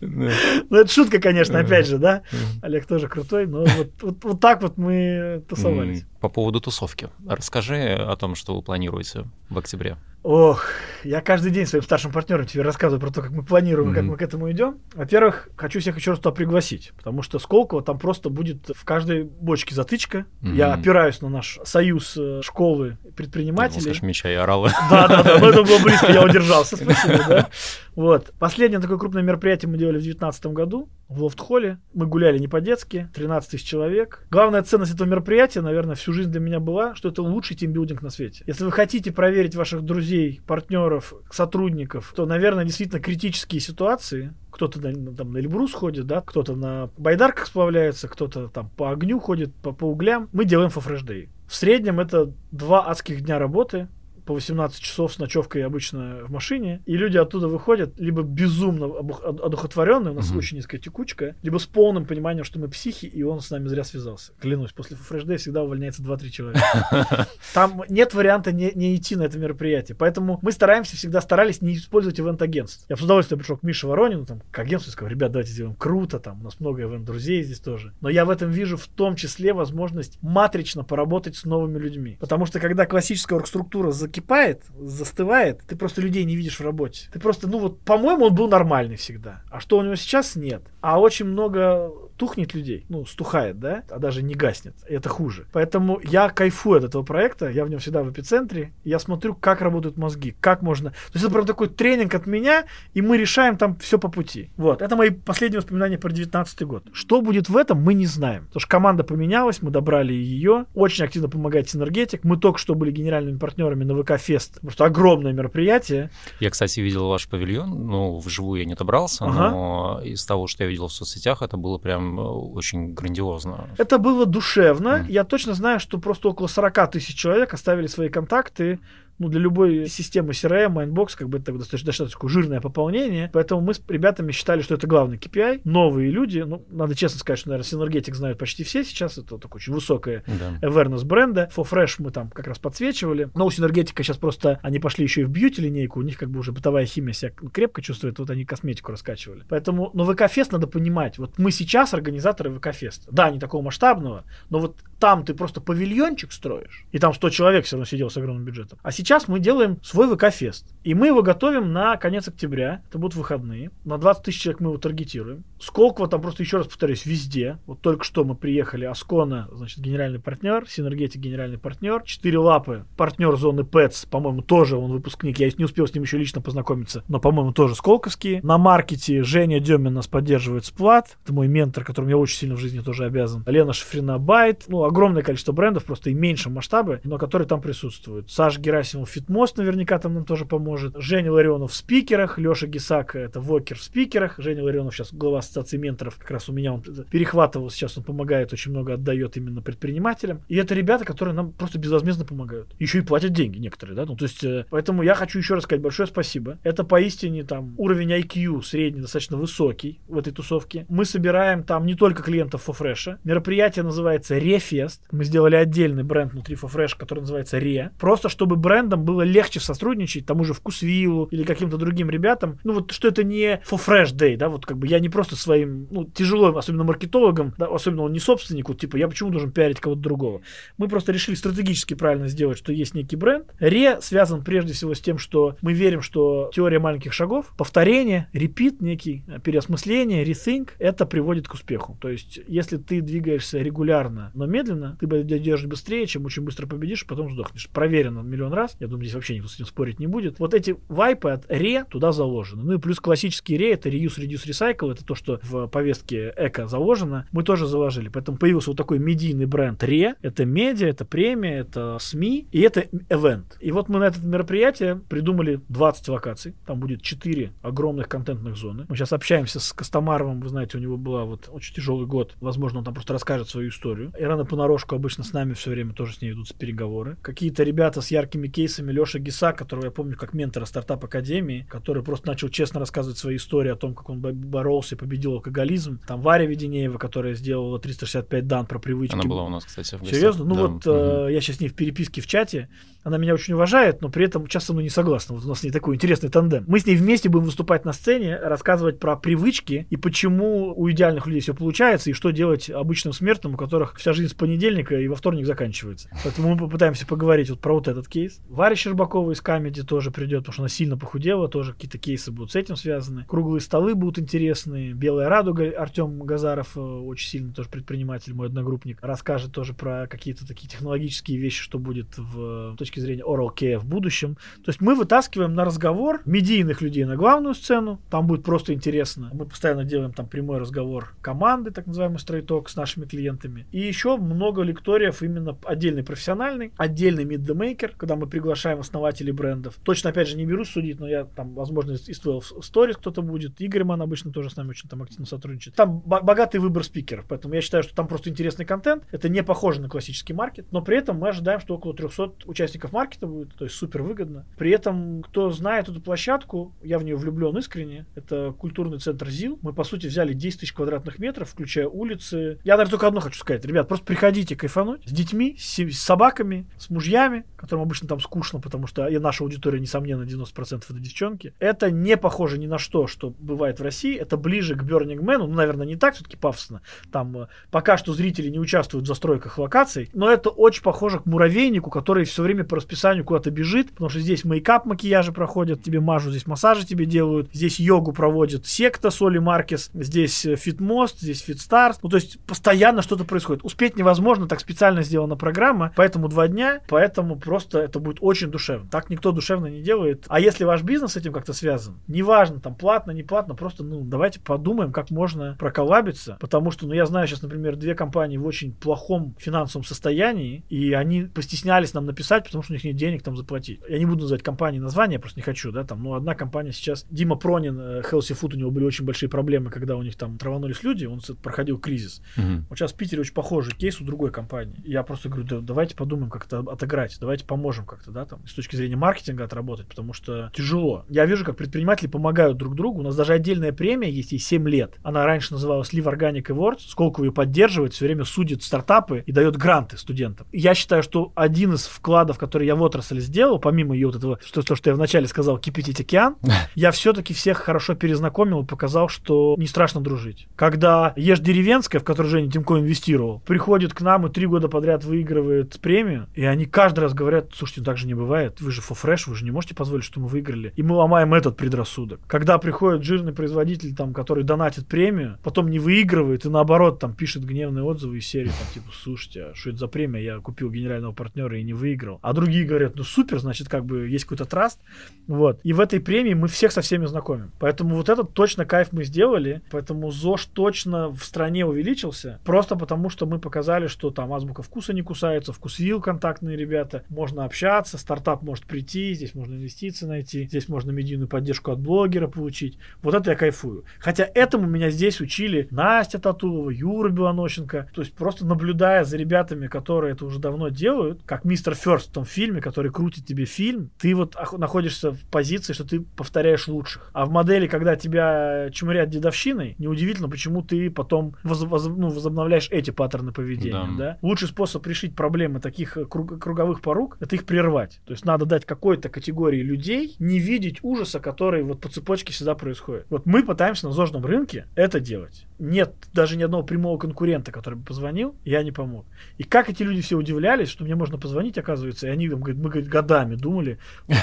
Ну, 0.00 0.76
это 0.76 0.90
шутка, 0.92 1.18
конечно, 1.20 1.58
опять 1.58 1.86
же, 1.86 1.98
да? 1.98 2.22
Олег 2.62 2.86
тоже 2.86 3.08
крутой, 3.08 3.46
но 3.46 3.64
вот, 4.00 4.40
так 4.40 4.62
вот 4.62 4.76
мы 4.78 5.42
тусовались. 5.48 6.04
По 6.20 6.28
поводу 6.28 6.60
тусовки. 6.60 7.10
Расскажи 7.28 7.92
о 7.94 8.16
том, 8.16 8.34
что 8.34 8.56
вы 8.56 8.62
планируете 8.62 9.26
в 9.50 9.58
октябре. 9.58 9.96
Ох, 10.24 10.64
я 11.04 11.20
каждый 11.20 11.52
день 11.52 11.64
своим 11.64 11.84
старшим 11.84 12.10
партнерам 12.10 12.44
тебе 12.44 12.62
рассказываю 12.64 13.00
про 13.00 13.10
то, 13.12 13.22
как 13.22 13.30
мы 13.30 13.44
планируем, 13.44 13.92
и 13.92 13.94
как 13.94 14.02
мы 14.02 14.16
к 14.16 14.22
этому 14.22 14.50
идем. 14.50 14.78
Во-первых, 14.94 15.48
хочу 15.56 15.78
всех 15.78 15.96
еще 15.96 16.10
раз 16.10 16.18
туда 16.18 16.32
пригласить, 16.32 16.92
потому 16.96 17.22
что 17.22 17.38
Сколково 17.38 17.82
там 17.82 18.00
просто 18.00 18.28
будет 18.28 18.68
в 18.74 18.84
каждой 18.84 19.22
бочке 19.22 19.76
затычка. 19.76 20.26
Я 20.42 20.70
Мгм. 20.70 20.80
опираюсь 20.80 21.20
на 21.22 21.28
наш 21.28 21.60
союз 21.64 22.16
э, 22.18 22.40
школы 22.42 22.98
предпринимателей. 23.16 23.82
Скажешь, 23.82 24.02
меча 24.02 24.28
и 24.28 24.34
орала. 24.34 24.72
Да, 24.90 25.06
да, 25.06 25.22
да, 25.22 25.38
но 25.38 25.50
это 25.50 25.62
было 25.62 25.78
близко, 25.84 26.10
я 26.10 26.24
удержался, 26.24 26.76
спасибо, 26.82 27.24
да. 27.28 27.48
Вот. 27.94 28.32
Последнее 28.40 28.80
такое 28.80 28.98
крупное 28.98 29.22
мероприятие 29.22 29.70
мы 29.70 29.78
делали 29.78 29.98
в 29.98 30.02
2019 30.02 30.46
году 30.46 30.88
в 31.08 31.22
Лофт-холле. 31.22 31.78
Мы 31.94 32.06
гуляли 32.06 32.38
не 32.38 32.48
по-детски, 32.48 33.08
13 33.14 33.50
тысяч 33.50 33.64
человек. 33.64 34.26
Главная 34.30 34.62
ценность 34.62 34.94
этого 34.94 35.08
мероприятия, 35.08 35.60
наверное, 35.60 35.94
всю 35.94 36.12
жизнь 36.12 36.30
для 36.30 36.40
меня 36.40 36.60
была, 36.60 36.94
что 36.94 37.08
это 37.08 37.22
лучший 37.22 37.56
тимбилдинг 37.56 38.02
на 38.02 38.10
свете. 38.10 38.44
Если 38.46 38.64
вы 38.64 38.72
хотите 38.72 39.12
проверить 39.12 39.54
ваших 39.54 39.82
друзей, 39.82 40.40
партнеров, 40.46 41.14
сотрудников, 41.30 42.12
то, 42.14 42.26
наверное, 42.26 42.64
действительно 42.64 43.00
критические 43.00 43.60
ситуации, 43.60 44.34
кто-то 44.50 44.80
на, 44.80 45.14
там 45.14 45.32
на 45.32 45.38
Эльбрус 45.38 45.72
ходит, 45.72 46.06
да, 46.06 46.20
кто-то 46.20 46.56
на 46.56 46.90
байдарках 46.98 47.46
сплавляется, 47.46 48.08
кто-то 48.08 48.48
там 48.48 48.70
по 48.76 48.90
огню 48.90 49.20
ходит, 49.20 49.54
по, 49.54 49.72
по 49.72 49.84
углям. 49.84 50.28
Мы 50.32 50.44
делаем 50.44 50.70
фофреш. 50.70 50.98
В 51.46 51.54
среднем 51.54 52.00
это 52.00 52.32
два 52.50 52.86
адских 52.88 53.22
дня 53.22 53.38
работы, 53.38 53.88
по 54.28 54.34
18 54.34 54.82
часов 54.82 55.14
с 55.14 55.18
ночевкой 55.18 55.64
обычно 55.64 56.18
в 56.22 56.30
машине, 56.30 56.82
и 56.84 56.98
люди 56.98 57.16
оттуда 57.16 57.48
выходят 57.48 57.98
либо 57.98 58.20
безумно 58.20 58.84
одухотворенные, 58.86 60.12
у 60.12 60.14
нас 60.14 60.28
Мгм. 60.28 60.38
очень 60.38 60.58
низкая 60.58 60.78
текучка, 60.78 61.34
либо 61.42 61.56
с 61.56 61.64
полным 61.64 62.04
пониманием, 62.04 62.44
что 62.44 62.58
мы 62.58 62.68
психи, 62.68 63.06
и 63.06 63.22
он 63.22 63.40
с 63.40 63.50
нами 63.50 63.68
зря 63.68 63.84
связался. 63.84 64.32
Клянусь, 64.38 64.72
после 64.72 64.98
Day 64.98 65.38
всегда 65.38 65.62
увольняется 65.62 66.02
2-3 66.02 66.28
человека. 66.28 67.26
Там 67.54 67.82
нет 67.88 68.12
варианта 68.12 68.52
не, 68.52 68.70
не 68.74 68.96
идти 68.96 69.16
на 69.16 69.22
это 69.22 69.38
мероприятие. 69.38 69.96
Поэтому 69.96 70.38
мы 70.42 70.52
стараемся, 70.52 70.94
всегда 70.94 71.22
старались 71.22 71.62
не 71.62 71.76
использовать 71.76 72.20
ивент-агентств. 72.20 72.84
Я 72.90 72.96
с 72.96 73.00
удовольствием 73.00 73.38
пришел 73.38 73.56
к 73.56 73.62
Мише 73.62 73.86
Воронину, 73.86 74.26
там, 74.26 74.42
к 74.50 74.58
агентству, 74.58 74.90
и 74.90 74.92
сказал, 74.92 75.10
ребят, 75.10 75.32
давайте 75.32 75.52
сделаем 75.52 75.74
круто, 75.74 76.20
там, 76.20 76.42
у 76.42 76.44
нас 76.44 76.60
много 76.60 76.82
ивент-друзей 76.82 77.42
здесь 77.44 77.60
тоже. 77.60 77.94
Но 78.02 78.10
я 78.10 78.26
в 78.26 78.30
этом 78.30 78.50
вижу 78.50 78.76
в 78.76 78.88
том 78.88 79.16
числе 79.16 79.54
возможность 79.54 80.18
матрично 80.20 80.84
поработать 80.84 81.34
с 81.34 81.46
новыми 81.46 81.78
людьми. 81.78 82.18
Потому 82.20 82.44
что 82.44 82.60
когда 82.60 82.84
классическая 82.84 83.36
оргструктура 83.36 83.90
закипает, 84.18 84.62
застывает, 84.78 85.62
ты 85.66 85.76
просто 85.76 86.00
людей 86.00 86.24
не 86.24 86.36
видишь 86.36 86.58
в 86.58 86.64
работе. 86.64 87.08
Ты 87.12 87.20
просто, 87.20 87.46
ну 87.46 87.58
вот, 87.58 87.80
по-моему, 87.80 88.26
он 88.26 88.34
был 88.34 88.48
нормальный 88.48 88.96
всегда. 88.96 89.42
А 89.50 89.60
что 89.60 89.78
у 89.78 89.82
него 89.82 89.94
сейчас 89.96 90.36
нет. 90.36 90.62
А 90.80 90.98
очень 90.98 91.26
много 91.26 91.92
тухнет 92.18 92.52
людей, 92.52 92.84
ну, 92.88 93.06
стухает, 93.06 93.58
да, 93.60 93.84
а 93.90 93.98
даже 93.98 94.22
не 94.22 94.34
гаснет. 94.34 94.74
Это 94.86 95.08
хуже. 95.08 95.46
Поэтому 95.52 96.00
я 96.02 96.28
кайфую 96.28 96.78
от 96.78 96.84
этого 96.84 97.02
проекта, 97.04 97.48
я 97.48 97.64
в 97.64 97.70
нем 97.70 97.78
всегда 97.78 98.02
в 98.02 98.10
эпицентре, 98.10 98.72
я 98.84 98.98
смотрю, 98.98 99.34
как 99.34 99.62
работают 99.62 99.96
мозги, 99.96 100.34
как 100.40 100.60
можно... 100.60 100.90
То 100.90 100.96
есть 101.14 101.24
это 101.24 101.32
прям 101.32 101.46
такой 101.46 101.68
тренинг 101.68 102.14
от 102.14 102.26
меня, 102.26 102.66
и 102.92 103.00
мы 103.00 103.16
решаем 103.16 103.56
там 103.56 103.76
все 103.78 103.98
по 103.98 104.08
пути. 104.08 104.50
Вот, 104.56 104.82
это 104.82 104.96
мои 104.96 105.10
последние 105.10 105.60
воспоминания 105.60 105.96
про 105.96 106.10
19 106.10 106.62
год. 106.64 106.84
Что 106.92 107.22
будет 107.22 107.48
в 107.48 107.56
этом, 107.56 107.80
мы 107.80 107.94
не 107.94 108.06
знаем. 108.06 108.46
Потому 108.46 108.60
что 108.60 108.68
команда 108.68 109.04
поменялась, 109.04 109.62
мы 109.62 109.70
добрали 109.70 110.12
ее, 110.12 110.66
очень 110.74 111.04
активно 111.04 111.28
помогает 111.28 111.70
Синергетик. 111.70 112.24
Мы 112.24 112.36
только 112.36 112.58
что 112.58 112.74
были 112.74 112.90
генеральными 112.90 113.38
партнерами 113.38 113.84
на 113.84 114.02
ВК 114.02 114.18
Фест, 114.18 114.54
потому 114.54 114.72
что 114.72 114.84
огромное 114.84 115.32
мероприятие. 115.32 116.10
Я, 116.40 116.50
кстати, 116.50 116.80
видел 116.80 117.08
ваш 117.08 117.28
павильон, 117.28 117.86
ну, 117.86 118.18
вживую 118.18 118.58
я 118.60 118.66
не 118.66 118.74
добрался, 118.74 119.24
Ага. 119.24 119.50
но 119.50 120.00
из 120.04 120.24
того, 120.26 120.48
что 120.48 120.64
я 120.64 120.68
видел 120.70 120.88
в 120.88 120.92
соцсетях, 120.92 121.42
это 121.42 121.56
было 121.56 121.78
прям 121.78 122.07
э, 122.16 122.22
очень 122.22 122.94
грандиозно. 122.94 123.68
Это 123.76 123.98
было 123.98 124.24
душевно. 124.24 124.98
Мгм. 124.98 125.08
Я 125.08 125.24
точно 125.24 125.54
знаю, 125.54 125.80
что 125.80 125.98
просто 125.98 126.28
около 126.28 126.46
40 126.46 126.92
тысяч 126.92 127.16
человек 127.16 127.54
оставили 127.54 127.88
свои 127.88 128.08
контакты. 128.08 128.78
Ну, 129.18 129.28
для 129.28 129.40
любой 129.40 129.86
системы 129.88 130.30
CRM, 130.32 130.72
Mindbox, 130.74 131.16
как 131.16 131.28
бы 131.28 131.38
это 131.38 131.52
достаточно, 131.52 131.86
достаточно 131.86 132.06
такое 132.18 132.30
жирное 132.30 132.60
пополнение. 132.60 133.30
Поэтому 133.32 133.60
мы 133.60 133.74
с 133.74 133.82
ребятами 133.88 134.32
считали, 134.32 134.62
что 134.62 134.74
это 134.74 134.86
главный 134.86 135.16
KPI. 135.16 135.62
Новые 135.64 136.10
люди, 136.10 136.40
ну, 136.40 136.64
надо 136.70 136.94
честно 136.94 137.18
сказать, 137.18 137.40
что, 137.40 137.48
наверное, 137.50 137.68
Synergetic 137.68 138.14
знают 138.14 138.38
почти 138.38 138.64
все 138.64 138.84
сейчас. 138.84 139.18
Это 139.18 139.38
такое 139.38 139.58
очень 139.58 139.72
высокое 139.72 140.22
Да. 140.26 140.68
awareness 140.68 141.04
бренда. 141.04 141.50
For 141.54 141.68
Fresh 141.68 141.96
мы 141.98 142.10
там 142.10 142.30
как 142.30 142.46
раз 142.46 142.58
подсвечивали. 142.58 143.30
Но 143.34 143.46
у 143.46 143.50
Синергетика 143.50 144.02
сейчас 144.02 144.16
просто 144.18 144.60
они 144.62 144.78
пошли 144.78 145.04
еще 145.04 145.22
и 145.22 145.24
в 145.24 145.30
бьюти 145.30 145.62
линейку. 145.62 145.98
У 145.98 146.02
них 146.02 146.16
как 146.16 146.30
бы 146.30 146.38
уже 146.38 146.52
бытовая 146.52 146.86
химия 146.86 147.12
себя 147.12 147.32
крепко 147.52 147.82
чувствует. 147.82 148.18
Вот 148.18 148.30
они 148.30 148.44
косметику 148.44 148.92
раскачивали. 148.92 149.44
Поэтому, 149.48 149.90
но 149.94 150.04
ВК-фест 150.04 150.52
надо 150.52 150.66
понимать. 150.66 151.18
Вот 151.18 151.38
мы 151.38 151.50
сейчас 151.50 151.92
организаторы 151.94 152.50
ВК-феста. 152.54 153.08
Да, 153.10 153.30
не 153.30 153.38
такого 153.40 153.62
масштабного, 153.62 154.24
но 154.50 154.60
вот 154.60 154.76
там 155.00 155.24
ты 155.24 155.34
просто 155.34 155.60
павильончик 155.60 156.32
строишь. 156.32 156.84
И 156.92 156.98
там 156.98 157.14
100 157.14 157.30
человек 157.30 157.64
все 157.64 157.76
равно 157.76 157.84
сидел 157.86 158.10
с 158.10 158.16
огромным 158.16 158.44
бюджетом. 158.44 158.78
А 158.82 158.92
сейчас 158.92 159.07
мы 159.26 159.40
делаем 159.40 159.78
свой 159.82 160.14
ВК-фест. 160.14 160.66
И 160.84 160.94
мы 160.94 161.08
его 161.08 161.22
готовим 161.22 161.72
на 161.72 161.96
конец 161.96 162.28
октября. 162.28 162.82
Это 162.88 162.98
будут 162.98 163.16
выходные. 163.16 163.70
На 163.84 163.98
20 163.98 164.22
тысяч 164.22 164.40
человек 164.40 164.60
мы 164.60 164.68
его 164.68 164.78
таргетируем. 164.78 165.44
Сколково 165.60 166.08
там 166.08 166.22
просто 166.22 166.42
еще 166.42 166.58
раз 166.58 166.66
повторюсь, 166.66 167.04
везде. 167.04 167.58
Вот 167.66 167.80
только 167.80 168.04
что 168.04 168.24
мы 168.24 168.34
приехали. 168.34 168.84
Аскона, 168.84 169.48
значит, 169.52 169.80
генеральный 169.80 170.18
партнер. 170.18 170.64
Синергетик, 170.68 171.20
генеральный 171.20 171.58
партнер. 171.58 172.02
Четыре 172.04 172.38
лапы, 172.38 172.84
партнер 172.96 173.36
зоны 173.36 173.64
ПЭЦ, 173.64 174.06
по-моему, 174.06 174.42
тоже 174.42 174.76
он 174.76 174.92
выпускник. 174.92 175.38
Я 175.38 175.50
не 175.58 175.64
успел 175.64 175.86
с 175.86 175.94
ним 175.94 176.04
еще 176.04 176.16
лично 176.16 176.40
познакомиться, 176.40 177.04
но, 177.08 177.18
по-моему, 177.18 177.52
тоже 177.52 177.74
сколковский. 177.74 178.40
На 178.42 178.56
маркете 178.56 179.22
Женя 179.22 179.60
Демин 179.60 179.94
нас 179.94 180.06
поддерживает 180.06 180.64
Сплат. 180.64 181.18
Это 181.24 181.32
мой 181.32 181.48
ментор, 181.48 181.84
которому 181.84 182.10
я 182.10 182.16
очень 182.16 182.38
сильно 182.38 182.56
в 182.56 182.60
жизни 182.60 182.80
тоже 182.80 183.04
обязан. 183.04 183.42
Лена 183.46 183.72
Шифрина 183.72 184.18
Байт. 184.18 184.64
Ну, 184.68 184.84
огромное 184.84 185.22
количество 185.22 185.52
брендов, 185.52 185.84
просто 185.84 186.10
и 186.10 186.14
меньше 186.14 186.50
масштабы, 186.50 187.00
но 187.04 187.18
которые 187.18 187.48
там 187.48 187.60
присутствуют. 187.60 188.30
Саш 188.30 188.58
Герасимов 188.98 189.10
Фитмост 189.10 189.56
наверняка 189.56 189.98
там 189.98 190.14
нам 190.14 190.24
тоже 190.24 190.44
поможет. 190.44 190.94
Женя 190.96 191.32
Ларионов 191.32 191.72
в 191.72 191.76
спикерах. 191.76 192.38
Леша 192.38 192.66
Гисака 192.66 193.18
это 193.18 193.40
Вокер 193.40 193.78
в 193.78 193.82
спикерах. 193.82 194.34
Женя 194.38 194.64
Ларионов 194.64 194.94
сейчас 194.94 195.12
глава 195.12 195.38
ассоциации 195.38 195.76
менторов. 195.76 196.16
Как 196.18 196.30
раз 196.30 196.48
у 196.48 196.52
меня 196.52 196.72
он 196.72 196.82
перехватывал 196.82 197.70
сейчас, 197.70 197.96
он 197.98 198.04
помогает, 198.04 198.52
очень 198.52 198.72
много 198.72 198.94
отдает 198.94 199.36
именно 199.36 199.62
предпринимателям. 199.62 200.42
И 200.48 200.56
это 200.56 200.74
ребята, 200.74 201.04
которые 201.04 201.34
нам 201.34 201.52
просто 201.52 201.78
безвозмездно 201.78 202.24
помогают. 202.24 202.74
Еще 202.78 202.98
и 202.98 203.02
платят 203.02 203.32
деньги 203.32 203.58
некоторые, 203.58 203.96
да. 203.96 204.04
Ну, 204.04 204.16
то 204.16 204.24
есть, 204.24 204.42
э, 204.44 204.66
поэтому 204.70 205.02
я 205.02 205.14
хочу 205.14 205.38
еще 205.38 205.54
раз 205.54 205.64
сказать 205.64 205.82
большое 205.82 206.06
спасибо. 206.06 206.58
Это 206.62 206.84
поистине 206.84 207.44
там 207.44 207.74
уровень 207.78 208.12
IQ 208.12 208.62
средний, 208.62 209.02
достаточно 209.02 209.36
высокий 209.36 210.00
в 210.08 210.18
этой 210.18 210.32
тусовке. 210.32 210.86
Мы 210.88 211.04
собираем 211.04 211.62
там 211.62 211.86
не 211.86 211.94
только 211.94 212.22
клиентов 212.22 212.64
Фофреша. 212.64 213.18
Мероприятие 213.24 213.84
называется 213.84 214.38
Рефест. 214.38 215.02
Мы 215.12 215.24
сделали 215.24 215.56
отдельный 215.56 216.02
бренд 216.02 216.32
внутри 216.32 216.56
Фофреша, 216.56 216.96
который 216.98 217.20
называется 217.20 217.58
Ре. 217.58 217.90
Просто 217.98 218.28
чтобы 218.28 218.56
брендам 218.88 219.04
было 219.04 219.22
легче 219.22 219.60
сотрудничать, 219.60 220.26
тому 220.26 220.44
же 220.44 220.54
Вкусвиллу 220.54 221.26
или 221.30 221.44
каким-то 221.44 221.76
другим 221.76 222.10
ребятам. 222.10 222.58
Ну 222.64 222.74
вот 222.74 222.92
что 222.92 223.08
это 223.08 223.24
не 223.24 223.60
Фофреш 223.64 224.12
Day, 224.12 224.36
да, 224.36 224.48
вот 224.48 224.66
как 224.66 224.78
бы 224.78 224.86
я 224.86 224.98
не 224.98 225.08
просто 225.08 225.36
своим, 225.36 225.86
ну 225.90 226.04
тяжело, 226.04 226.56
особенно 226.56 226.84
маркетологам, 226.84 227.54
да, 227.58 227.66
особенно 227.66 228.02
он 228.02 228.12
не 228.12 228.18
собственнику, 228.18 228.74
типа 228.74 228.96
я 228.96 229.08
почему 229.08 229.30
должен 229.30 229.50
пиарить 229.50 229.80
кого-то 229.80 230.00
другого. 230.00 230.40
Мы 230.78 230.88
просто 230.88 231.12
решили 231.12 231.34
стратегически 231.34 231.94
правильно 231.94 232.28
сделать, 232.28 232.58
что 232.58 232.72
есть 232.72 232.94
некий 232.94 233.16
бренд. 233.16 233.54
Ре 233.58 234.00
связан 234.00 234.42
прежде 234.42 234.72
всего 234.72 234.94
с 234.94 235.00
тем, 235.00 235.18
что 235.18 235.56
мы 235.60 235.72
верим, 235.72 236.02
что 236.02 236.50
теория 236.54 236.78
маленьких 236.78 237.12
шагов, 237.12 237.52
повторение, 237.56 238.28
репит 238.32 238.80
некий, 238.80 239.24
э, 239.28 239.38
переосмысление, 239.40 240.24
rethink, 240.24 240.70
это 240.78 241.06
приводит 241.06 241.48
к 241.48 241.54
успеху. 241.54 241.96
То 242.00 242.08
есть, 242.08 242.40
если 242.46 242.76
ты 242.76 243.00
двигаешься 243.00 243.58
регулярно, 243.58 244.30
но 244.34 244.46
медленно, 244.46 244.96
ты 245.00 245.06
дойдешь 245.06 245.64
быстрее, 245.64 246.06
чем 246.06 246.24
очень 246.24 246.42
быстро 246.42 246.66
победишь, 246.66 247.06
потом 247.06 247.30
сдохнешь. 247.32 247.68
Проверено 247.68 248.20
миллион 248.20 248.52
раз. 248.52 248.67
Я 248.78 248.86
думаю, 248.86 249.04
здесь 249.04 249.14
вообще 249.14 249.36
никто 249.36 249.48
с 249.48 249.54
этим 249.54 249.66
спорить 249.66 249.98
не 249.98 250.06
будет. 250.06 250.38
Вот 250.38 250.54
эти 250.54 250.76
вайпы 250.88 251.30
от 251.30 251.50
ре 251.50 251.84
туда 251.84 252.12
заложены. 252.12 252.62
Ну 252.64 252.72
и 252.74 252.78
плюс 252.78 253.00
классический 253.00 253.56
ре, 253.56 253.72
это 253.72 253.88
reuse, 253.88 254.18
reduce, 254.18 254.46
recycle, 254.46 254.92
это 254.92 255.04
то, 255.04 255.14
что 255.14 255.40
в 255.42 255.66
повестке 255.68 256.32
эко 256.36 256.66
заложено, 256.66 257.26
мы 257.32 257.42
тоже 257.42 257.66
заложили. 257.66 258.08
Поэтому 258.08 258.38
появился 258.38 258.70
вот 258.70 258.76
такой 258.76 258.98
медийный 258.98 259.46
бренд 259.46 259.82
ре, 259.82 260.16
это 260.22 260.44
медиа, 260.44 260.88
это 260.88 261.04
премия, 261.04 261.58
это 261.58 261.96
СМИ, 262.00 262.48
и 262.52 262.60
это 262.60 262.82
event. 263.08 263.44
И 263.60 263.72
вот 263.72 263.88
мы 263.88 263.98
на 263.98 264.04
это 264.04 264.20
мероприятие 264.20 264.96
придумали 264.96 265.60
20 265.68 266.08
локаций, 266.08 266.54
там 266.66 266.80
будет 266.80 267.02
4 267.02 267.52
огромных 267.62 268.08
контентных 268.08 268.56
зоны. 268.56 268.86
Мы 268.88 268.96
сейчас 268.96 269.12
общаемся 269.12 269.60
с 269.60 269.72
Костомаровым, 269.72 270.40
вы 270.40 270.48
знаете, 270.48 270.78
у 270.78 270.80
него 270.80 270.96
была 270.96 271.24
вот 271.24 271.48
очень 271.52 271.74
тяжелый 271.74 272.06
год, 272.06 272.36
возможно, 272.40 272.80
он 272.80 272.84
там 272.84 272.94
просто 272.94 273.12
расскажет 273.12 273.48
свою 273.48 273.70
историю. 273.70 274.12
Ирана 274.18 274.44
Понарошку 274.44 274.94
обычно 274.94 275.24
с 275.24 275.32
нами 275.32 275.52
все 275.52 275.70
время 275.70 275.92
тоже 275.92 276.14
с 276.14 276.22
ней 276.22 276.30
ведутся 276.30 276.54
переговоры. 276.54 277.16
Какие-то 277.22 277.62
ребята 277.62 278.00
с 278.00 278.10
яркими 278.10 278.48
кейсами, 278.58 278.90
Леша 278.90 279.20
Гиса, 279.20 279.52
которого 279.52 279.84
я 279.84 279.90
помню 279.92 280.16
как 280.16 280.34
ментора 280.34 280.64
стартап 280.64 281.04
Академии, 281.04 281.64
который 281.70 282.02
просто 282.02 282.26
начал 282.26 282.48
честно 282.48 282.80
рассказывать 282.80 283.16
свои 283.16 283.36
истории 283.36 283.70
о 283.70 283.76
том, 283.76 283.94
как 283.94 284.10
он 284.10 284.20
боролся 284.20 284.96
и 284.96 284.98
победил 284.98 285.34
алкоголизм. 285.34 286.00
Там 286.08 286.22
Варя 286.22 286.44
Веденеева, 286.46 286.98
которая 286.98 287.34
сделала 287.34 287.78
365 287.78 288.46
дан 288.48 288.66
про 288.66 288.80
привычки. 288.80 289.14
Она 289.14 289.22
была 289.22 289.44
у 289.44 289.48
нас, 289.48 289.64
кстати, 289.64 289.94
в 289.94 290.00
гостях. 290.00 290.18
Серьезно? 290.18 290.44
Ну 290.44 290.54
да. 290.56 290.60
вот 290.62 290.86
угу. 290.88 291.28
э, 291.28 291.32
я 291.34 291.40
сейчас 291.40 291.56
с 291.58 291.60
ней 291.60 291.68
в 291.68 291.74
переписке 291.74 292.20
в 292.20 292.26
чате. 292.26 292.68
Она 293.08 293.16
меня 293.16 293.32
очень 293.32 293.54
уважает, 293.54 294.02
но 294.02 294.10
при 294.10 294.26
этом 294.26 294.46
часто 294.46 294.68
со 294.68 294.72
мной 294.74 294.82
не 294.82 294.90
согласна. 294.90 295.34
Вот 295.34 295.42
у 295.42 295.48
нас 295.48 295.62
не 295.62 295.70
такой 295.70 295.94
интересный 295.94 296.28
тандем. 296.28 296.64
Мы 296.66 296.78
с 296.78 296.84
ней 296.84 296.94
вместе 296.94 297.30
будем 297.30 297.46
выступать 297.46 297.86
на 297.86 297.94
сцене, 297.94 298.36
рассказывать 298.36 298.98
про 298.98 299.16
привычки 299.16 299.86
и 299.88 299.96
почему 299.96 300.74
у 300.76 300.90
идеальных 300.90 301.26
людей 301.26 301.40
все 301.40 301.54
получается, 301.54 302.10
и 302.10 302.12
что 302.12 302.32
делать 302.32 302.68
обычным 302.68 303.14
смертным, 303.14 303.54
у 303.54 303.56
которых 303.56 303.96
вся 303.96 304.12
жизнь 304.12 304.30
с 304.30 304.34
понедельника 304.34 304.94
и 304.94 305.08
во 305.08 305.16
вторник 305.16 305.46
заканчивается. 305.46 306.10
Поэтому 306.22 306.50
мы 306.50 306.58
попытаемся 306.58 307.06
поговорить 307.06 307.48
вот 307.48 307.60
про 307.60 307.72
вот 307.72 307.88
этот 307.88 308.08
кейс. 308.08 308.40
Варя 308.46 308.76
Щербакова 308.76 309.32
из 309.32 309.40
Камеди 309.40 309.84
тоже 309.84 310.10
придет, 310.10 310.40
потому 310.40 310.52
что 310.52 310.62
она 310.64 310.68
сильно 310.68 310.98
похудела, 310.98 311.48
тоже 311.48 311.72
какие-то 311.72 311.96
кейсы 311.96 312.30
будут 312.30 312.52
с 312.52 312.56
этим 312.56 312.76
связаны. 312.76 313.24
Круглые 313.26 313.62
столы 313.62 313.94
будут 313.94 314.18
интересные. 314.18 314.92
Белая 314.92 315.30
радуга 315.30 315.70
Артем 315.78 316.18
Газаров, 316.18 316.76
э, 316.76 316.80
очень 316.80 317.26
сильный 317.30 317.54
тоже 317.54 317.70
предприниматель, 317.70 318.34
мой 318.34 318.48
одногруппник, 318.48 318.98
расскажет 319.00 319.52
тоже 319.52 319.72
про 319.72 320.06
какие-то 320.08 320.46
такие 320.46 320.68
технологические 320.68 321.38
вещи, 321.38 321.62
что 321.62 321.78
будет 321.78 322.18
в 322.18 322.76
точки 322.98 323.00
зрения 323.00 323.22
oral 323.22 323.48
care 323.54 323.78
в 323.78 323.84
будущем. 323.84 324.36
То 324.64 324.70
есть 324.70 324.80
мы 324.80 324.94
вытаскиваем 324.94 325.54
на 325.54 325.64
разговор 325.64 326.20
медийных 326.24 326.82
людей 326.82 327.04
на 327.04 327.16
главную 327.16 327.54
сцену, 327.54 328.00
там 328.10 328.26
будет 328.26 328.44
просто 328.44 328.72
интересно. 328.72 329.30
Мы 329.32 329.46
постоянно 329.46 329.84
делаем 329.84 330.12
там 330.12 330.26
прямой 330.26 330.58
разговор 330.58 331.14
команды, 331.20 331.70
так 331.70 331.86
называемый 331.86 332.18
стройток 332.18 332.68
с 332.68 332.76
нашими 332.76 333.06
клиентами. 333.06 333.66
И 333.72 333.80
еще 333.80 334.16
много 334.16 334.62
лекториев 334.62 335.22
именно 335.22 335.56
отдельный 335.64 336.02
профессиональный, 336.02 336.72
отдельный 336.76 337.24
миддемейкер, 337.24 337.94
когда 337.96 338.16
мы 338.16 338.26
приглашаем 338.26 338.80
основателей 338.80 339.32
брендов. 339.32 339.76
Точно, 339.84 340.10
опять 340.10 340.28
же, 340.28 340.36
не 340.36 340.46
берусь 340.46 340.68
судить, 340.68 341.00
но 341.00 341.08
я 341.08 341.24
там, 341.24 341.54
возможно, 341.54 341.92
из 341.92 342.20
12 342.20 342.58
Stories 342.58 342.94
кто-то 342.94 343.22
будет. 343.22 343.60
Игорь 343.60 343.84
Ман 343.84 344.02
обычно 344.02 344.32
тоже 344.32 344.50
с 344.50 344.56
нами 344.56 344.70
очень 344.70 344.88
там 344.88 345.02
активно 345.02 345.26
сотрудничает. 345.26 345.76
Там 345.76 346.00
богатый 346.00 346.58
выбор 346.58 346.84
спикеров, 346.84 347.26
поэтому 347.28 347.54
я 347.54 347.60
считаю, 347.60 347.82
что 347.82 347.94
там 347.94 348.08
просто 348.08 348.30
интересный 348.30 348.64
контент. 348.64 349.04
Это 349.12 349.28
не 349.28 349.42
похоже 349.42 349.80
на 349.80 349.88
классический 349.88 350.32
маркет, 350.32 350.66
но 350.72 350.82
при 350.82 350.96
этом 350.96 351.18
мы 351.18 351.28
ожидаем, 351.28 351.60
что 351.60 351.74
около 351.74 351.94
300 351.94 352.48
участников 352.48 352.77
маркета 352.92 353.26
будет, 353.26 353.54
то 353.54 353.64
есть 353.64 353.76
супер 353.76 354.02
выгодно. 354.02 354.46
При 354.56 354.70
этом, 354.70 355.22
кто 355.22 355.50
знает 355.50 355.88
эту 355.88 356.00
площадку, 356.00 356.72
я 356.82 356.98
в 356.98 357.04
нее 357.04 357.16
влюблен 357.16 357.56
искренне, 357.58 358.06
это 358.14 358.54
культурный 358.58 358.98
центр 358.98 359.28
ЗИЛ. 359.28 359.58
Мы, 359.62 359.72
по 359.72 359.84
сути, 359.84 360.06
взяли 360.06 360.32
10 360.32 360.60
тысяч 360.60 360.72
квадратных 360.72 361.18
метров, 361.18 361.50
включая 361.50 361.88
улицы. 361.88 362.58
Я, 362.64 362.74
наверное, 362.74 362.92
только 362.92 363.06
одно 363.06 363.20
хочу 363.20 363.38
сказать. 363.38 363.64
Ребят, 363.64 363.88
просто 363.88 364.04
приходите 364.04 364.56
кайфануть 364.56 365.02
с 365.06 365.12
детьми, 365.12 365.56
с, 365.58 365.78
с 365.78 365.98
собаками, 365.98 366.66
с 366.78 366.90
мужьями, 366.90 367.44
которым 367.56 367.82
обычно 367.82 368.08
там 368.08 368.20
скучно, 368.20 368.60
потому 368.60 368.86
что 368.86 369.06
и 369.06 369.18
наша 369.18 369.44
аудитория, 369.44 369.80
несомненно, 369.80 370.22
90% 370.22 370.84
это 370.88 371.00
девчонки. 371.00 371.54
Это 371.58 371.90
не 371.90 372.16
похоже 372.16 372.58
ни 372.58 372.66
на 372.66 372.78
что, 372.78 373.06
что 373.06 373.30
бывает 373.38 373.80
в 373.80 373.82
России. 373.82 374.16
Это 374.16 374.36
ближе 374.36 374.74
к 374.74 374.82
Burning 374.82 375.20
Man. 375.20 375.38
Ну, 375.38 375.48
наверное, 375.48 375.86
не 375.86 375.96
так 375.96 376.14
все-таки 376.14 376.36
пафосно. 376.36 376.82
Там 377.10 377.36
э, 377.36 377.46
пока 377.70 377.96
что 377.96 378.12
зрители 378.14 378.48
не 378.48 378.58
участвуют 378.58 379.04
в 379.04 379.08
застройках 379.08 379.58
локаций, 379.58 380.10
но 380.12 380.30
это 380.30 380.50
очень 380.50 380.82
похоже 380.82 381.20
к 381.20 381.26
муравейнику, 381.26 381.90
который 381.90 382.24
все 382.24 382.42
время 382.42 382.64
по 382.68 382.76
расписанию 382.76 383.24
куда-то 383.24 383.50
бежит, 383.50 383.90
потому 383.90 384.10
что 384.10 384.20
здесь 384.20 384.44
мейкап, 384.44 384.84
макияжи 384.86 385.32
проходят, 385.32 385.82
тебе 385.82 386.00
мажут, 386.00 386.32
здесь 386.32 386.46
массажи 386.46 386.86
тебе 386.86 387.06
делают, 387.06 387.50
здесь 387.52 387.80
йогу 387.80 388.12
проводит 388.12 388.66
секта 388.66 389.10
Соли 389.10 389.38
Маркес, 389.38 389.90
здесь 389.94 390.44
э, 390.46 390.56
Фитмост, 390.56 391.20
здесь 391.20 391.40
Фитстарс. 391.40 391.98
Ну, 392.02 392.08
то 392.08 392.16
есть 392.16 392.40
постоянно 392.40 393.02
что-то 393.02 393.24
происходит. 393.24 393.64
Успеть 393.64 393.96
невозможно, 393.96 394.46
так 394.46 394.60
специально 394.60 395.02
сделана 395.02 395.36
программа, 395.36 395.92
поэтому 395.96 396.28
два 396.28 396.48
дня, 396.48 396.80
поэтому 396.88 397.36
просто 397.36 397.80
это 397.80 397.98
будет 397.98 398.18
очень 398.20 398.50
душевно. 398.50 398.88
Так 398.90 399.10
никто 399.10 399.32
душевно 399.32 399.66
не 399.66 399.82
делает. 399.82 400.26
А 400.28 400.40
если 400.40 400.64
ваш 400.64 400.82
бизнес 400.82 401.12
с 401.12 401.16
этим 401.16 401.32
как-то 401.32 401.52
связан, 401.52 401.98
неважно, 402.06 402.60
там 402.60 402.74
платно, 402.74 403.12
не 403.12 403.22
платно, 403.22 403.54
просто, 403.54 403.82
ну, 403.82 404.02
давайте 404.02 404.40
подумаем, 404.40 404.92
как 404.92 405.10
можно 405.10 405.56
проколабиться, 405.58 406.36
потому 406.40 406.70
что, 406.70 406.86
ну, 406.86 406.92
я 406.92 407.06
знаю 407.06 407.26
сейчас, 407.26 407.42
например, 407.42 407.76
две 407.76 407.94
компании 407.94 408.36
в 408.36 408.46
очень 408.46 408.72
плохом 408.72 409.34
финансовом 409.38 409.84
состоянии, 409.84 410.64
и 410.68 410.92
они 410.92 411.22
постеснялись 411.22 411.94
нам 411.94 412.06
написать, 412.06 412.44
потому 412.44 412.57
что 412.62 412.72
у 412.72 412.76
них 412.76 412.84
нет 412.84 412.96
денег 412.96 413.22
там 413.22 413.36
заплатить. 413.36 413.80
Я 413.88 413.98
не 413.98 414.06
буду 414.06 414.22
называть 414.22 414.42
компании 414.42 414.78
название, 414.78 415.14
я 415.14 415.20
просто 415.20 415.38
не 415.38 415.42
хочу, 415.42 415.72
да, 415.72 415.84
там, 415.84 416.02
ну, 416.02 416.14
одна 416.14 416.34
компания 416.34 416.72
сейчас, 416.72 417.06
Дима 417.10 417.36
Пронин, 417.36 417.78
э, 417.78 418.02
Healthy 418.02 418.38
Food, 418.40 418.54
у 418.54 418.58
него 418.58 418.70
были 418.70 418.84
очень 418.84 419.04
большие 419.04 419.28
проблемы, 419.28 419.70
когда 419.70 419.96
у 419.96 420.02
них 420.02 420.16
там 420.16 420.38
траванулись 420.38 420.82
люди, 420.82 421.06
он 421.06 421.20
проходил 421.42 421.78
кризис. 421.78 422.22
Угу. 422.36 422.66
Вот 422.68 422.78
сейчас 422.78 422.92
в 422.92 422.96
Питере 422.96 423.20
очень 423.20 423.34
похожий 423.34 423.74
кейс 423.74 424.00
у 424.00 424.04
другой 424.04 424.30
компании. 424.30 424.80
Я 424.84 425.02
просто 425.02 425.28
говорю, 425.28 425.46
да, 425.46 425.60
давайте 425.60 425.96
подумаем, 425.96 426.30
как 426.30 426.46
это 426.46 426.58
отыграть, 426.60 427.16
давайте 427.20 427.44
поможем 427.44 427.86
как-то, 427.86 428.10
да, 428.10 428.24
там, 428.24 428.46
с 428.46 428.54
точки 428.54 428.76
зрения 428.76 428.96
маркетинга 428.96 429.44
отработать, 429.44 429.86
потому 429.86 430.12
что 430.12 430.50
тяжело. 430.54 431.04
Я 431.08 431.26
вижу, 431.26 431.44
как 431.44 431.56
предприниматели 431.56 432.06
помогают 432.06 432.56
друг 432.56 432.74
другу. 432.74 433.00
У 433.00 433.02
нас 433.02 433.16
даже 433.16 433.32
отдельная 433.32 433.72
премия 433.72 434.10
есть, 434.10 434.32
ей 434.32 434.38
7 434.38 434.68
лет. 434.68 434.96
Она 435.02 435.24
раньше 435.24 435.52
называлась 435.52 435.92
Live 435.92 436.12
Organic 436.12 436.46
Awards. 436.46 436.80
Сколько 436.86 437.22
ее 437.22 437.32
поддерживает, 437.32 437.92
все 437.92 438.06
время 438.06 438.24
судит 438.24 438.62
стартапы 438.62 439.22
и 439.26 439.32
дает 439.32 439.56
гранты 439.56 439.96
студентам. 439.96 440.46
Я 440.52 440.74
считаю, 440.74 441.02
что 441.02 441.32
один 441.34 441.74
из 441.74 441.86
вкладов, 441.86 442.38
который 442.38 442.47
я 442.56 442.74
в 442.74 442.82
отрасль 442.82 443.20
сделал, 443.20 443.58
помимо 443.58 443.94
ее 443.94 444.06
вот 444.08 444.16
этого, 444.16 444.38
что, 444.44 444.62
то, 444.62 444.74
что 444.74 444.90
я 444.90 444.96
вначале 444.96 445.26
сказал, 445.26 445.58
кипятить 445.58 446.00
океан, 446.00 446.36
я 446.74 446.90
все-таки 446.90 447.34
всех 447.34 447.58
хорошо 447.58 447.94
перезнакомил 447.94 448.62
и 448.62 448.66
показал, 448.66 449.08
что 449.08 449.54
не 449.58 449.66
страшно 449.66 450.00
дружить. 450.00 450.48
Когда 450.56 451.12
Ешь 451.16 451.40
деревенская, 451.40 452.00
в 452.00 452.04
которой 452.04 452.28
Женя 452.28 452.50
Тимко 452.50 452.78
инвестировал, 452.78 453.40
приходит 453.40 453.94
к 453.94 454.00
нам 454.00 454.26
и 454.26 454.30
три 454.30 454.46
года 454.46 454.68
подряд 454.68 455.04
выигрывает 455.04 455.78
премию, 455.80 456.28
и 456.34 456.44
они 456.44 456.66
каждый 456.66 457.00
раз 457.00 457.14
говорят, 457.14 457.50
слушайте, 457.54 457.82
так 457.82 457.96
же 457.96 458.06
не 458.06 458.14
бывает, 458.14 458.60
вы 458.60 458.70
же 458.70 458.80
фофреш, 458.80 459.26
вы 459.26 459.34
же 459.34 459.44
не 459.44 459.50
можете 459.50 459.74
позволить, 459.74 460.04
что 460.04 460.20
мы 460.20 460.28
выиграли. 460.28 460.72
И 460.76 460.82
мы 460.82 460.96
ломаем 460.96 461.34
этот 461.34 461.56
предрассудок. 461.56 462.20
Когда 462.26 462.58
приходит 462.58 463.02
жирный 463.02 463.32
производитель, 463.32 463.94
там, 463.94 464.12
который 464.12 464.44
донатит 464.44 464.86
премию, 464.86 465.38
потом 465.42 465.70
не 465.70 465.78
выигрывает 465.78 466.44
и 466.44 466.48
наоборот 466.48 466.98
там 466.98 467.14
пишет 467.14 467.44
гневные 467.44 467.84
отзывы 467.84 468.18
из 468.18 468.26
серии, 468.26 468.48
там, 468.48 468.66
типа, 468.74 468.92
слушайте, 468.92 469.44
а 469.44 469.54
что 469.54 469.70
это 469.70 469.78
за 469.78 469.88
премия, 469.88 470.22
я 470.22 470.38
купил 470.38 470.70
генерального 470.70 471.12
партнера 471.12 471.58
и 471.58 471.62
не 471.62 471.72
выиграл. 471.72 472.18
А 472.22 472.32
другие 472.38 472.64
говорят, 472.64 472.96
ну 472.96 473.02
супер, 473.02 473.38
значит, 473.38 473.68
как 473.68 473.84
бы 473.84 474.08
есть 474.08 474.24
какой-то 474.24 474.44
траст. 474.44 474.80
Вот. 475.26 475.60
И 475.64 475.72
в 475.72 475.80
этой 475.80 476.00
премии 476.00 476.34
мы 476.34 476.48
всех 476.48 476.72
со 476.72 476.80
всеми 476.80 477.06
знакомим. 477.06 477.52
Поэтому 477.58 477.96
вот 477.96 478.08
этот 478.08 478.32
точно 478.32 478.64
кайф 478.64 478.92
мы 478.92 479.04
сделали. 479.04 479.62
Поэтому 479.70 480.10
ЗОЖ 480.10 480.46
точно 480.46 481.08
в 481.08 481.24
стране 481.24 481.66
увеличился. 481.66 482.40
Просто 482.44 482.76
потому, 482.76 483.10
что 483.10 483.26
мы 483.26 483.38
показали, 483.38 483.88
что 483.88 484.10
там 484.10 484.32
азбука 484.32 484.62
вкуса 484.62 484.92
не 484.92 485.02
кусается, 485.02 485.52
вкусвил 485.52 486.00
контактные 486.00 486.56
ребята. 486.56 487.04
Можно 487.08 487.44
общаться, 487.44 487.98
стартап 487.98 488.42
может 488.42 488.64
прийти, 488.64 489.14
здесь 489.14 489.34
можно 489.34 489.54
инвестиции 489.54 490.06
найти, 490.06 490.44
здесь 490.44 490.68
можно 490.68 490.90
медийную 490.90 491.28
поддержку 491.28 491.72
от 491.72 491.80
блогера 491.80 492.28
получить. 492.28 492.78
Вот 493.02 493.14
это 493.14 493.30
я 493.30 493.36
кайфую. 493.36 493.84
Хотя 493.98 494.28
этому 494.34 494.66
меня 494.66 494.90
здесь 494.90 495.20
учили 495.20 495.68
Настя 495.70 496.18
Татулова, 496.18 496.70
Юра 496.70 497.10
Белонощенко. 497.10 497.90
То 497.94 498.00
есть 498.00 498.14
просто 498.14 498.46
наблюдая 498.46 499.04
за 499.04 499.16
ребятами, 499.16 499.66
которые 499.66 500.12
это 500.12 500.24
уже 500.24 500.38
давно 500.38 500.68
делают, 500.68 501.22
как 501.24 501.44
мистер 501.44 501.74
Ферст 501.74 502.10
в 502.10 502.12
том 502.12 502.24
фильме, 502.28 502.60
который 502.60 502.90
крутит 502.90 503.26
тебе 503.26 503.44
фильм, 503.44 503.90
ты 503.98 504.14
вот 504.14 504.36
находишься 504.56 505.12
в 505.12 505.20
позиции, 505.30 505.72
что 505.72 505.84
ты 505.84 506.00
повторяешь 506.00 506.68
лучших. 506.68 507.10
А 507.12 507.26
в 507.26 507.30
модели, 507.30 507.66
когда 507.66 507.96
тебя 507.96 508.70
чморят 508.72 509.10
дедовщиной, 509.10 509.76
неудивительно, 509.78 510.28
почему 510.28 510.62
ты 510.62 510.90
потом 510.90 511.36
воз, 511.44 511.62
воз, 511.62 511.86
ну, 511.86 512.08
возобновляешь 512.10 512.68
эти 512.70 512.90
паттерны 512.90 513.32
поведения. 513.32 513.88
Да. 513.96 513.96
Да? 513.98 514.18
Лучший 514.22 514.48
способ 514.48 514.86
решить 514.86 515.14
проблемы 515.14 515.60
таких 515.60 515.96
э, 515.96 516.04
круг, 516.04 516.38
круговых 516.40 516.80
порук 516.80 517.16
это 517.20 517.36
их 517.36 517.44
прервать. 517.44 518.00
То 518.04 518.12
есть 518.12 518.24
надо 518.24 518.46
дать 518.46 518.64
какой-то 518.64 519.08
категории 519.08 519.60
людей 519.60 520.16
не 520.18 520.38
видеть 520.38 520.78
ужаса, 520.82 521.20
который 521.20 521.62
вот 521.62 521.80
по 521.80 521.88
цепочке 521.88 522.32
всегда 522.32 522.54
происходит. 522.54 523.06
Вот 523.10 523.26
мы 523.26 523.42
пытаемся 523.42 523.86
на 523.86 523.92
зожном 523.92 524.24
рынке 524.24 524.66
это 524.74 525.00
делать. 525.00 525.46
Нет 525.58 525.94
даже 526.12 526.36
ни 526.36 526.42
одного 526.42 526.62
прямого 526.62 526.98
конкурента, 526.98 527.52
который 527.52 527.74
бы 527.76 527.84
позвонил, 527.84 528.36
я 528.44 528.62
не 528.62 528.72
помог. 528.72 529.06
И 529.38 529.42
как 529.44 529.68
эти 529.68 529.82
люди 529.82 530.02
все 530.02 530.16
удивлялись, 530.16 530.68
что 530.68 530.84
мне 530.84 530.94
можно 530.94 531.18
позвонить, 531.18 531.58
оказывается, 531.58 532.06
и 532.06 532.10
они, 532.10 532.17
мы, 532.26 532.52
говорит, 532.70 532.88
годами 532.88 533.36
думали, 533.36 533.78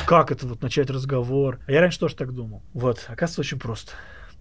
как 0.05 0.31
это 0.31 0.47
вот 0.47 0.61
начать 0.61 0.89
разговор. 0.89 1.59
А 1.67 1.71
я 1.71 1.81
раньше 1.81 1.99
тоже 1.99 2.15
так 2.15 2.33
думал. 2.33 2.61
Вот, 2.73 3.05
оказывается, 3.07 3.41
очень 3.41 3.59
просто. 3.59 3.93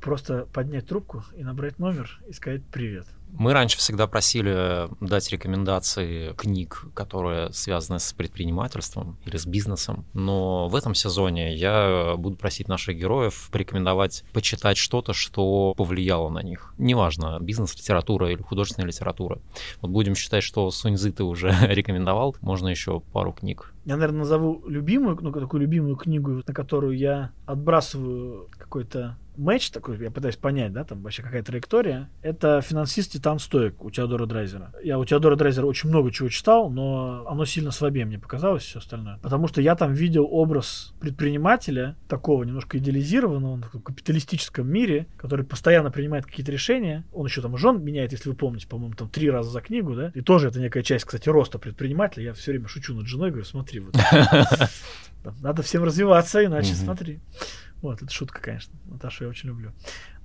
Просто 0.05 0.47
поднять 0.53 0.87
трубку 0.87 1.25
и 1.35 1.43
набрать 1.43 1.79
номер 1.79 2.21
и 2.29 2.33
сказать 2.35 2.63
привет. 2.71 3.07
Мы 3.37 3.53
раньше 3.53 3.79
всегда 3.79 4.07
просили 4.07 4.89
дать 5.01 5.29
рекомендации 5.33 6.35
книг, 6.35 6.85
которые 6.95 7.53
связаны 7.53 7.99
с 7.99 8.13
предпринимательством 8.13 9.19
или 9.25 9.37
с 9.37 9.45
бизнесом, 9.45 10.05
но 10.13 10.69
в 10.69 10.77
этом 10.77 10.95
сезоне 10.95 11.57
я 11.57 12.15
буду 12.17 12.37
просить 12.37 12.69
наших 12.69 12.97
героев 12.97 13.49
порекомендовать 13.51 14.25
почитать 14.33 14.77
что-то, 14.77 15.15
что 15.15 15.75
повлияло 15.77 16.29
на 16.29 16.43
них. 16.43 16.75
Неважно, 16.79 17.39
бизнес-литература 17.41 18.31
или 18.31 18.43
художественная 18.43 18.87
литература. 18.87 19.41
Вот 19.81 19.91
будем 19.91 20.15
считать, 20.15 20.45
что 20.45 20.71
Суньзы 20.71 21.11
ты 21.11 21.25
уже 21.25 21.51
рекомендовал, 21.63 22.37
можно 22.41 22.69
еще 22.69 23.01
пару 23.01 23.33
книг. 23.33 23.73
Я, 23.85 23.97
наверное, 23.97 24.21
назову 24.21 24.63
любимую, 24.67 25.19
ну, 25.21 25.33
такую 25.33 25.61
любимую 25.63 25.97
книгу, 25.97 26.43
на 26.47 26.55
которую 26.55 26.97
я 26.97 27.33
отбрасываю 27.47 28.49
какой-то 28.75 29.17
матч 29.37 29.71
такой, 29.71 29.99
я 29.99 30.11
пытаюсь 30.11 30.37
понять, 30.37 30.73
да, 30.73 30.83
там 30.83 31.01
вообще 31.03 31.23
какая 31.23 31.45
траектория, 31.45 32.11
это 32.23 32.61
«Финансист 32.61 33.13
Титан 33.13 33.39
Стоек» 33.39 33.85
у 33.85 33.91
Теодора 33.91 34.27
Драйзера. 34.27 34.73
Я 34.83 34.99
у 34.99 35.05
Теодора 35.05 35.37
Драйзера 35.37 35.67
очень 35.67 35.91
много 35.91 36.11
чего 36.11 36.29
читал, 36.29 36.71
но 36.71 37.25
оно 37.29 37.45
сильно 37.45 37.71
слабее 37.71 38.05
мне 38.05 38.19
показалось 38.19 38.65
все 38.65 38.81
остальное. 38.81 39.19
Потому 39.23 39.47
что 39.47 39.61
я 39.61 39.77
там 39.77 39.93
видел 39.93 40.27
образ 40.29 40.93
предпринимателя, 40.99 41.97
такого 42.09 42.43
немножко 42.43 42.79
идеализированного, 42.79 43.63
в 43.73 43.81
капиталистическом 43.81 44.69
мире, 44.69 45.07
который 45.17 45.45
постоянно 45.45 45.93
принимает 45.93 46.27
какие-то 46.27 46.51
решения. 46.51 47.05
Он 47.13 47.27
еще 47.27 47.43
там 47.43 47.57
жен 47.57 47.81
меняет, 47.81 48.11
если 48.11 48.29
вы 48.29 48.35
помните, 48.35 48.67
по-моему, 48.67 48.95
там 48.95 49.09
три 49.09 49.31
раза 49.31 49.51
за 49.51 49.61
книгу, 49.61 49.95
да. 49.95 50.11
И 50.15 50.21
тоже 50.21 50.49
это 50.49 50.59
некая 50.59 50.83
часть, 50.83 51.05
кстати, 51.05 51.29
роста 51.29 51.61
предпринимателя. 51.61 52.25
Я 52.25 52.35
все 52.35 52.51
время 52.51 52.67
шучу 52.67 52.93
над 52.95 53.07
женой, 53.07 53.31
говорю, 53.31 53.45
смотри, 53.45 53.79
вот. 53.79 53.95
Надо 55.41 55.63
всем 55.63 55.85
развиваться, 55.85 56.45
иначе 56.45 56.75
смотри. 56.75 57.21
Вот, 57.85 58.01
это 58.01 58.11
шутка, 58.11 58.41
конечно. 58.41 58.75
Наташу 58.87 59.25
я 59.25 59.31
очень 59.31 59.51
люблю. 59.51 59.71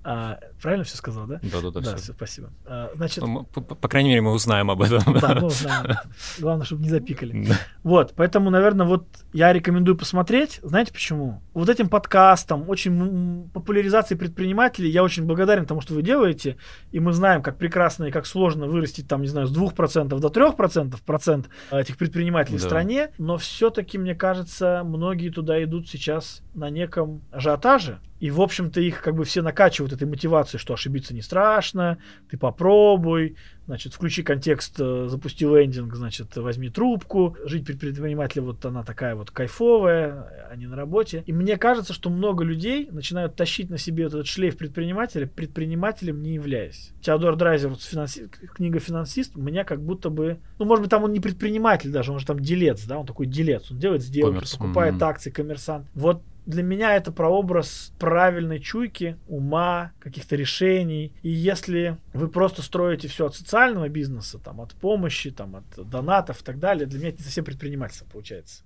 А, 0.02 0.40
правильно 0.62 0.86
все 0.86 0.96
сказал, 0.96 1.28
да? 1.28 1.40
Да, 1.44 1.62
да, 1.62 1.72
да. 1.72 1.82
Да, 1.82 1.96
все, 1.98 2.14
спасибо. 2.14 2.52
А, 2.66 2.90
значит, 2.96 3.22
ну, 3.22 3.44
по, 3.44 3.60
по, 3.60 3.76
по 3.76 3.88
крайней 3.90 4.10
мере, 4.10 4.22
мы 4.22 4.32
узнаем 4.32 4.72
об 4.72 4.82
этом. 4.82 5.02
Да, 5.20 5.36
мы 5.36 5.48
узнаем. 5.48 5.98
Главное, 6.40 6.66
чтобы 6.66 6.84
не 6.84 6.90
запикали. 6.90 7.46
Да. 7.46 7.56
Вот, 7.84 8.14
поэтому, 8.16 8.50
наверное, 8.50 8.86
вот 8.86 9.06
я 9.34 9.52
рекомендую 9.52 9.98
посмотреть. 9.98 10.62
Знаете 10.64 10.94
почему? 10.94 11.42
Вот 11.54 11.68
этим 11.68 11.90
подкастом, 11.90 12.70
очень 12.70 13.50
популяризации 13.54 14.16
предпринимателей, 14.16 14.90
я 14.90 15.04
очень 15.04 15.26
благодарен 15.26 15.66
тому, 15.66 15.82
что 15.82 15.94
вы 15.94 16.02
делаете. 16.02 16.56
И 16.92 17.00
мы 17.02 17.12
знаем, 17.12 17.44
как 17.44 17.58
прекрасно 17.58 18.06
и 18.06 18.12
как 18.12 18.26
сложно 18.26 18.68
вырастить, 18.68 19.08
там, 19.08 19.22
не 19.22 19.28
знаю, 19.28 19.48
с 19.48 19.56
2% 19.56 20.08
до 20.08 20.28
3% 20.28 20.96
процент 21.06 21.50
этих 21.72 21.98
предпринимателей 21.98 22.58
да. 22.58 22.64
в 22.64 22.66
стране. 22.66 23.12
Но 23.18 23.38
все-таки, 23.38 23.98
мне 23.98 24.16
кажется, 24.16 24.82
многие 24.86 25.30
туда 25.30 25.62
идут 25.62 25.90
сейчас 25.90 26.42
на 26.54 26.70
неком 26.70 27.22
ажиотаже 27.32 28.00
и, 28.20 28.32
в 28.32 28.42
общем-то, 28.42 28.82
их 28.82 29.02
как 29.02 29.16
бы 29.16 29.24
все 29.24 29.42
накачивают 29.42 29.94
этой 29.94 30.08
мотивацией, 30.08 30.60
что 30.60 30.74
ошибиться 30.74 31.14
не 31.14 31.22
страшно, 31.22 31.98
ты 32.30 32.38
попробуй, 32.38 33.36
значит, 33.66 33.94
включи 33.94 34.24
контекст, 34.24 34.76
э, 34.80 35.06
запусти 35.08 35.46
лендинг, 35.46 35.94
значит, 35.96 36.36
возьми 36.38 36.70
трубку. 36.70 37.38
Жить 37.46 37.66
предпринимателя 37.66 38.42
вот 38.42 38.66
она 38.66 38.84
такая 38.84 39.16
вот 39.16 39.30
кайфовая, 39.30 40.48
а 40.50 40.56
не 40.56 40.66
на 40.66 40.76
работе. 40.76 41.24
И 41.28 41.34
мне 41.34 41.56
кажется, 41.56 41.94
что 41.94 42.10
много 42.10 42.44
людей 42.44 42.90
начинают 42.92 43.36
тащить 43.36 43.70
на 43.70 43.78
себе 43.78 44.06
этот 44.06 44.26
шлейф 44.26 44.58
предпринимателя, 44.58 45.28
предпринимателем 45.28 46.22
не 46.24 46.34
являясь. 46.34 46.92
Теодор 47.02 47.36
Драйзер, 47.36 47.70
вот 47.70 47.84
финанси... 47.84 48.28
книга 48.56 48.80
«Финансист», 48.80 49.36
меня 49.36 49.64
как 49.64 49.82
будто 49.82 50.10
бы... 50.10 50.40
Ну, 50.58 50.66
может 50.66 50.82
быть, 50.82 50.90
там 50.90 51.04
он 51.04 51.14
не 51.14 51.20
предприниматель 51.20 51.92
даже, 51.92 52.12
он 52.12 52.20
же 52.20 52.26
там 52.26 52.40
делец, 52.40 52.84
да, 52.86 52.98
он 52.98 53.06
такой 53.06 53.28
делец. 53.28 53.72
Он 53.72 53.78
делает 53.78 54.02
сделки, 54.02 54.34
Коммерс. 54.34 54.56
покупает 54.56 55.02
акции, 55.04 55.30
коммерсант. 55.30 55.88
Вот 55.94 56.24
для 56.50 56.64
меня 56.64 56.96
это 56.96 57.12
прообраз 57.12 57.94
правильной 58.00 58.60
чуйки, 58.60 59.18
ума, 59.28 59.92
каких-то 60.00 60.36
решений. 60.36 61.14
И 61.22 61.30
если 61.30 61.98
вы 62.12 62.28
просто 62.28 62.64
строите 62.64 63.08
все 63.08 63.28
от 63.28 63.36
социального 63.36 63.88
бизнеса, 63.88 64.40
там, 64.40 64.60
от 64.60 64.74
помощи, 64.74 65.30
там, 65.30 65.58
от 65.58 65.88
донатов 65.88 66.42
и 66.42 66.44
так 66.44 66.58
далее, 66.58 66.88
для 66.88 66.98
меня 66.98 67.10
это 67.10 67.20
не 67.20 67.26
совсем 67.26 67.46
предпринимательство 67.46 68.06
получается. 68.06 68.64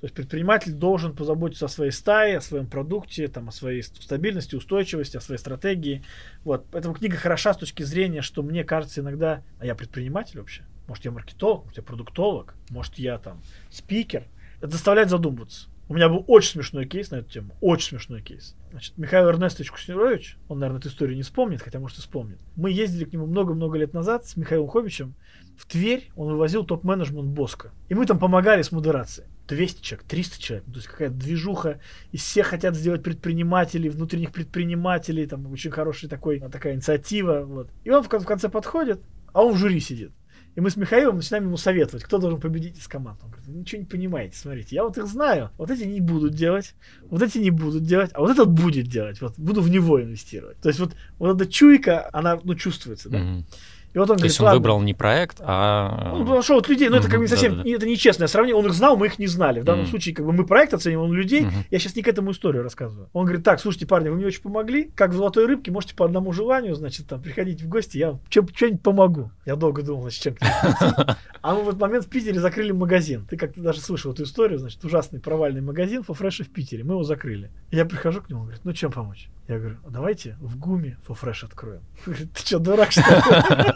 То 0.00 0.06
есть 0.06 0.14
предприниматель 0.16 0.72
должен 0.72 1.14
позаботиться 1.14 1.66
о 1.66 1.68
своей 1.68 1.92
стае, 1.92 2.38
о 2.38 2.40
своем 2.40 2.66
продукте, 2.66 3.28
там, 3.28 3.48
о 3.48 3.52
своей 3.52 3.84
стабильности, 3.84 4.56
устойчивости, 4.56 5.16
о 5.16 5.20
своей 5.20 5.38
стратегии. 5.38 6.02
Вот. 6.42 6.66
Поэтому 6.72 6.94
книга 6.94 7.16
хороша 7.16 7.54
с 7.54 7.58
точки 7.58 7.84
зрения, 7.84 8.22
что 8.22 8.42
мне 8.42 8.64
кажется 8.64 9.02
иногда, 9.02 9.44
а 9.60 9.66
я 9.66 9.76
предприниматель 9.76 10.40
вообще? 10.40 10.64
Может, 10.88 11.04
я 11.04 11.12
маркетолог, 11.12 11.66
может, 11.66 11.76
я 11.76 11.84
продуктолог, 11.84 12.56
может, 12.70 12.98
я 12.98 13.18
там 13.18 13.40
спикер. 13.70 14.24
Это 14.60 14.72
заставляет 14.72 15.10
задумываться. 15.10 15.69
У 15.90 15.94
меня 15.94 16.08
был 16.08 16.24
очень 16.28 16.52
смешной 16.52 16.86
кейс 16.86 17.10
на 17.10 17.16
эту 17.16 17.30
тему. 17.30 17.56
Очень 17.60 17.88
смешной 17.88 18.22
кейс. 18.22 18.54
Значит, 18.70 18.96
Михаил 18.96 19.28
Эрнестович 19.28 19.72
Куснирович, 19.72 20.38
он, 20.46 20.60
наверное, 20.60 20.78
эту 20.78 20.88
историю 20.88 21.16
не 21.16 21.24
вспомнит, 21.24 21.62
хотя, 21.62 21.80
может, 21.80 21.98
и 21.98 22.00
вспомнит. 22.00 22.38
Мы 22.54 22.70
ездили 22.70 23.04
к 23.04 23.12
нему 23.12 23.26
много-много 23.26 23.76
лет 23.76 23.92
назад 23.92 24.24
с 24.24 24.36
Михаилом 24.36 24.68
Хобичем 24.68 25.16
в 25.56 25.66
Тверь. 25.66 26.12
Он 26.14 26.30
вывозил 26.30 26.64
топ-менеджмент 26.64 27.30
Боска. 27.30 27.72
И 27.88 27.94
мы 27.94 28.06
там 28.06 28.20
помогали 28.20 28.62
с 28.62 28.70
модерацией. 28.70 29.26
200 29.48 29.82
человек, 29.82 30.06
300 30.06 30.40
человек. 30.40 30.64
То 30.66 30.76
есть 30.76 30.86
какая-то 30.86 31.14
движуха. 31.16 31.80
И 32.12 32.18
все 32.18 32.44
хотят 32.44 32.76
сделать 32.76 33.02
предпринимателей, 33.02 33.88
внутренних 33.88 34.30
предпринимателей. 34.30 35.26
Там 35.26 35.50
очень 35.50 35.72
хорошая 35.72 36.08
такой, 36.08 36.38
такая 36.38 36.76
инициатива. 36.76 37.40
Вот. 37.40 37.68
И 37.82 37.90
он 37.90 38.04
в 38.04 38.08
конце 38.08 38.48
подходит, 38.48 39.00
а 39.32 39.42
он 39.42 39.54
в 39.54 39.56
жюри 39.56 39.80
сидит. 39.80 40.12
И 40.56 40.60
мы 40.60 40.70
с 40.70 40.76
Михаилом 40.76 41.16
начинаем 41.16 41.44
ему 41.44 41.56
советовать, 41.56 42.04
кто 42.04 42.18
должен 42.18 42.40
победить 42.40 42.78
из 42.78 42.88
команд. 42.88 43.20
Он 43.22 43.30
говорит, 43.30 43.48
ничего 43.48 43.80
не 43.80 43.86
понимаете, 43.86 44.36
смотрите, 44.36 44.74
я 44.74 44.84
вот 44.84 44.98
их 44.98 45.06
знаю, 45.06 45.50
вот 45.56 45.70
эти 45.70 45.84
не 45.84 46.00
будут 46.00 46.34
делать, 46.34 46.74
вот 47.02 47.22
эти 47.22 47.38
не 47.38 47.50
будут 47.50 47.84
делать, 47.84 48.10
а 48.14 48.20
вот 48.20 48.30
этот 48.30 48.50
будет 48.50 48.88
делать, 48.88 49.20
вот 49.20 49.38
буду 49.38 49.60
в 49.60 49.70
него 49.70 50.02
инвестировать. 50.02 50.58
То 50.58 50.68
есть 50.68 50.80
вот, 50.80 50.96
вот 51.18 51.36
эта 51.36 51.50
чуйка, 51.50 52.08
она 52.12 52.38
ну, 52.42 52.54
чувствуется, 52.54 53.08
да. 53.08 53.18
Mm-hmm. 53.18 53.44
И 53.92 53.98
вот 53.98 54.04
он 54.04 54.16
То 54.16 54.20
говорит, 54.20 54.30
есть 54.30 54.40
он 54.40 54.52
выбрал 54.52 54.80
не 54.80 54.94
проект, 54.94 55.38
а... 55.40 56.12
Он 56.14 56.24
нашел 56.24 56.56
вот 56.56 56.68
людей, 56.68 56.88
но 56.88 56.98
это 56.98 57.08
как 57.08 57.16
бы 57.16 57.22
не 57.22 57.28
совсем, 57.28 57.56
да, 57.56 57.62
да, 57.64 57.70
это 57.70 57.86
нечестное 57.86 58.28
сравнение, 58.28 58.56
он 58.56 58.66
их 58.66 58.72
знал, 58.72 58.96
мы 58.96 59.06
их 59.06 59.18
не 59.18 59.26
знали. 59.26 59.60
В 59.60 59.64
данном 59.64 59.86
mm 59.86 59.90
случае 59.90 60.14
как 60.14 60.24
бы 60.24 60.32
мы 60.32 60.46
проект 60.46 60.74
оцениваем, 60.74 61.10
он 61.10 61.16
людей, 61.16 61.42
mm 61.42 61.50
я 61.70 61.78
сейчас 61.78 61.96
не 61.96 62.02
к 62.02 62.08
этому 62.08 62.30
историю 62.30 62.62
рассказываю. 62.62 63.08
Он 63.12 63.24
говорит, 63.24 63.44
так, 63.44 63.60
слушайте, 63.60 63.86
парни, 63.86 64.08
вы 64.08 64.16
мне 64.16 64.26
очень 64.26 64.42
помогли, 64.42 64.90
как 64.94 65.10
в 65.10 65.14
«Золотой 65.14 65.46
рыбке», 65.46 65.72
можете 65.72 65.96
по 65.96 66.04
одному 66.04 66.32
желанию, 66.32 66.76
значит, 66.76 67.08
там, 67.08 67.20
приходить 67.20 67.62
в 67.62 67.68
гости, 67.68 67.98
я 67.98 68.18
что-нибудь 68.28 68.82
помогу. 68.82 69.32
Я 69.44 69.56
долго 69.56 69.82
думал, 69.82 70.02
значит, 70.02 70.22
чем 70.22 70.36
А 71.42 71.54
мы 71.54 71.62
в 71.62 71.68
этот 71.68 71.80
момент 71.80 72.04
в 72.04 72.08
Питере 72.08 72.38
закрыли 72.38 72.70
магазин. 72.72 73.26
Ты 73.28 73.36
как-то 73.36 73.60
даже 73.60 73.80
слышал 73.80 74.12
эту 74.12 74.22
историю, 74.22 74.58
значит, 74.58 74.84
ужасный 74.84 75.20
провальный 75.20 75.62
магазин 75.62 76.02
Фофреша 76.02 76.44
в 76.44 76.48
Питере, 76.48 76.84
мы 76.84 76.94
его 76.94 77.02
закрыли. 77.02 77.50
Я 77.70 77.84
прихожу 77.86 78.20
к 78.20 78.28
нему, 78.28 78.40
он 78.40 78.46
говорит, 78.46 78.64
ну 78.64 78.72
чем 78.72 78.92
помочь? 78.92 79.28
Я 79.50 79.58
говорю, 79.58 79.78
«А 79.84 79.90
давайте 79.90 80.36
в 80.40 80.56
ГУМе 80.58 80.96
Фофреш 81.02 81.42
откроем. 81.42 81.82
Говорит, 82.06 82.32
ты 82.32 82.40
что, 82.40 82.60
дурак, 82.60 82.92
что 82.92 83.00
ли? 83.00 83.72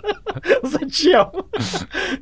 Зачем? 0.63 1.31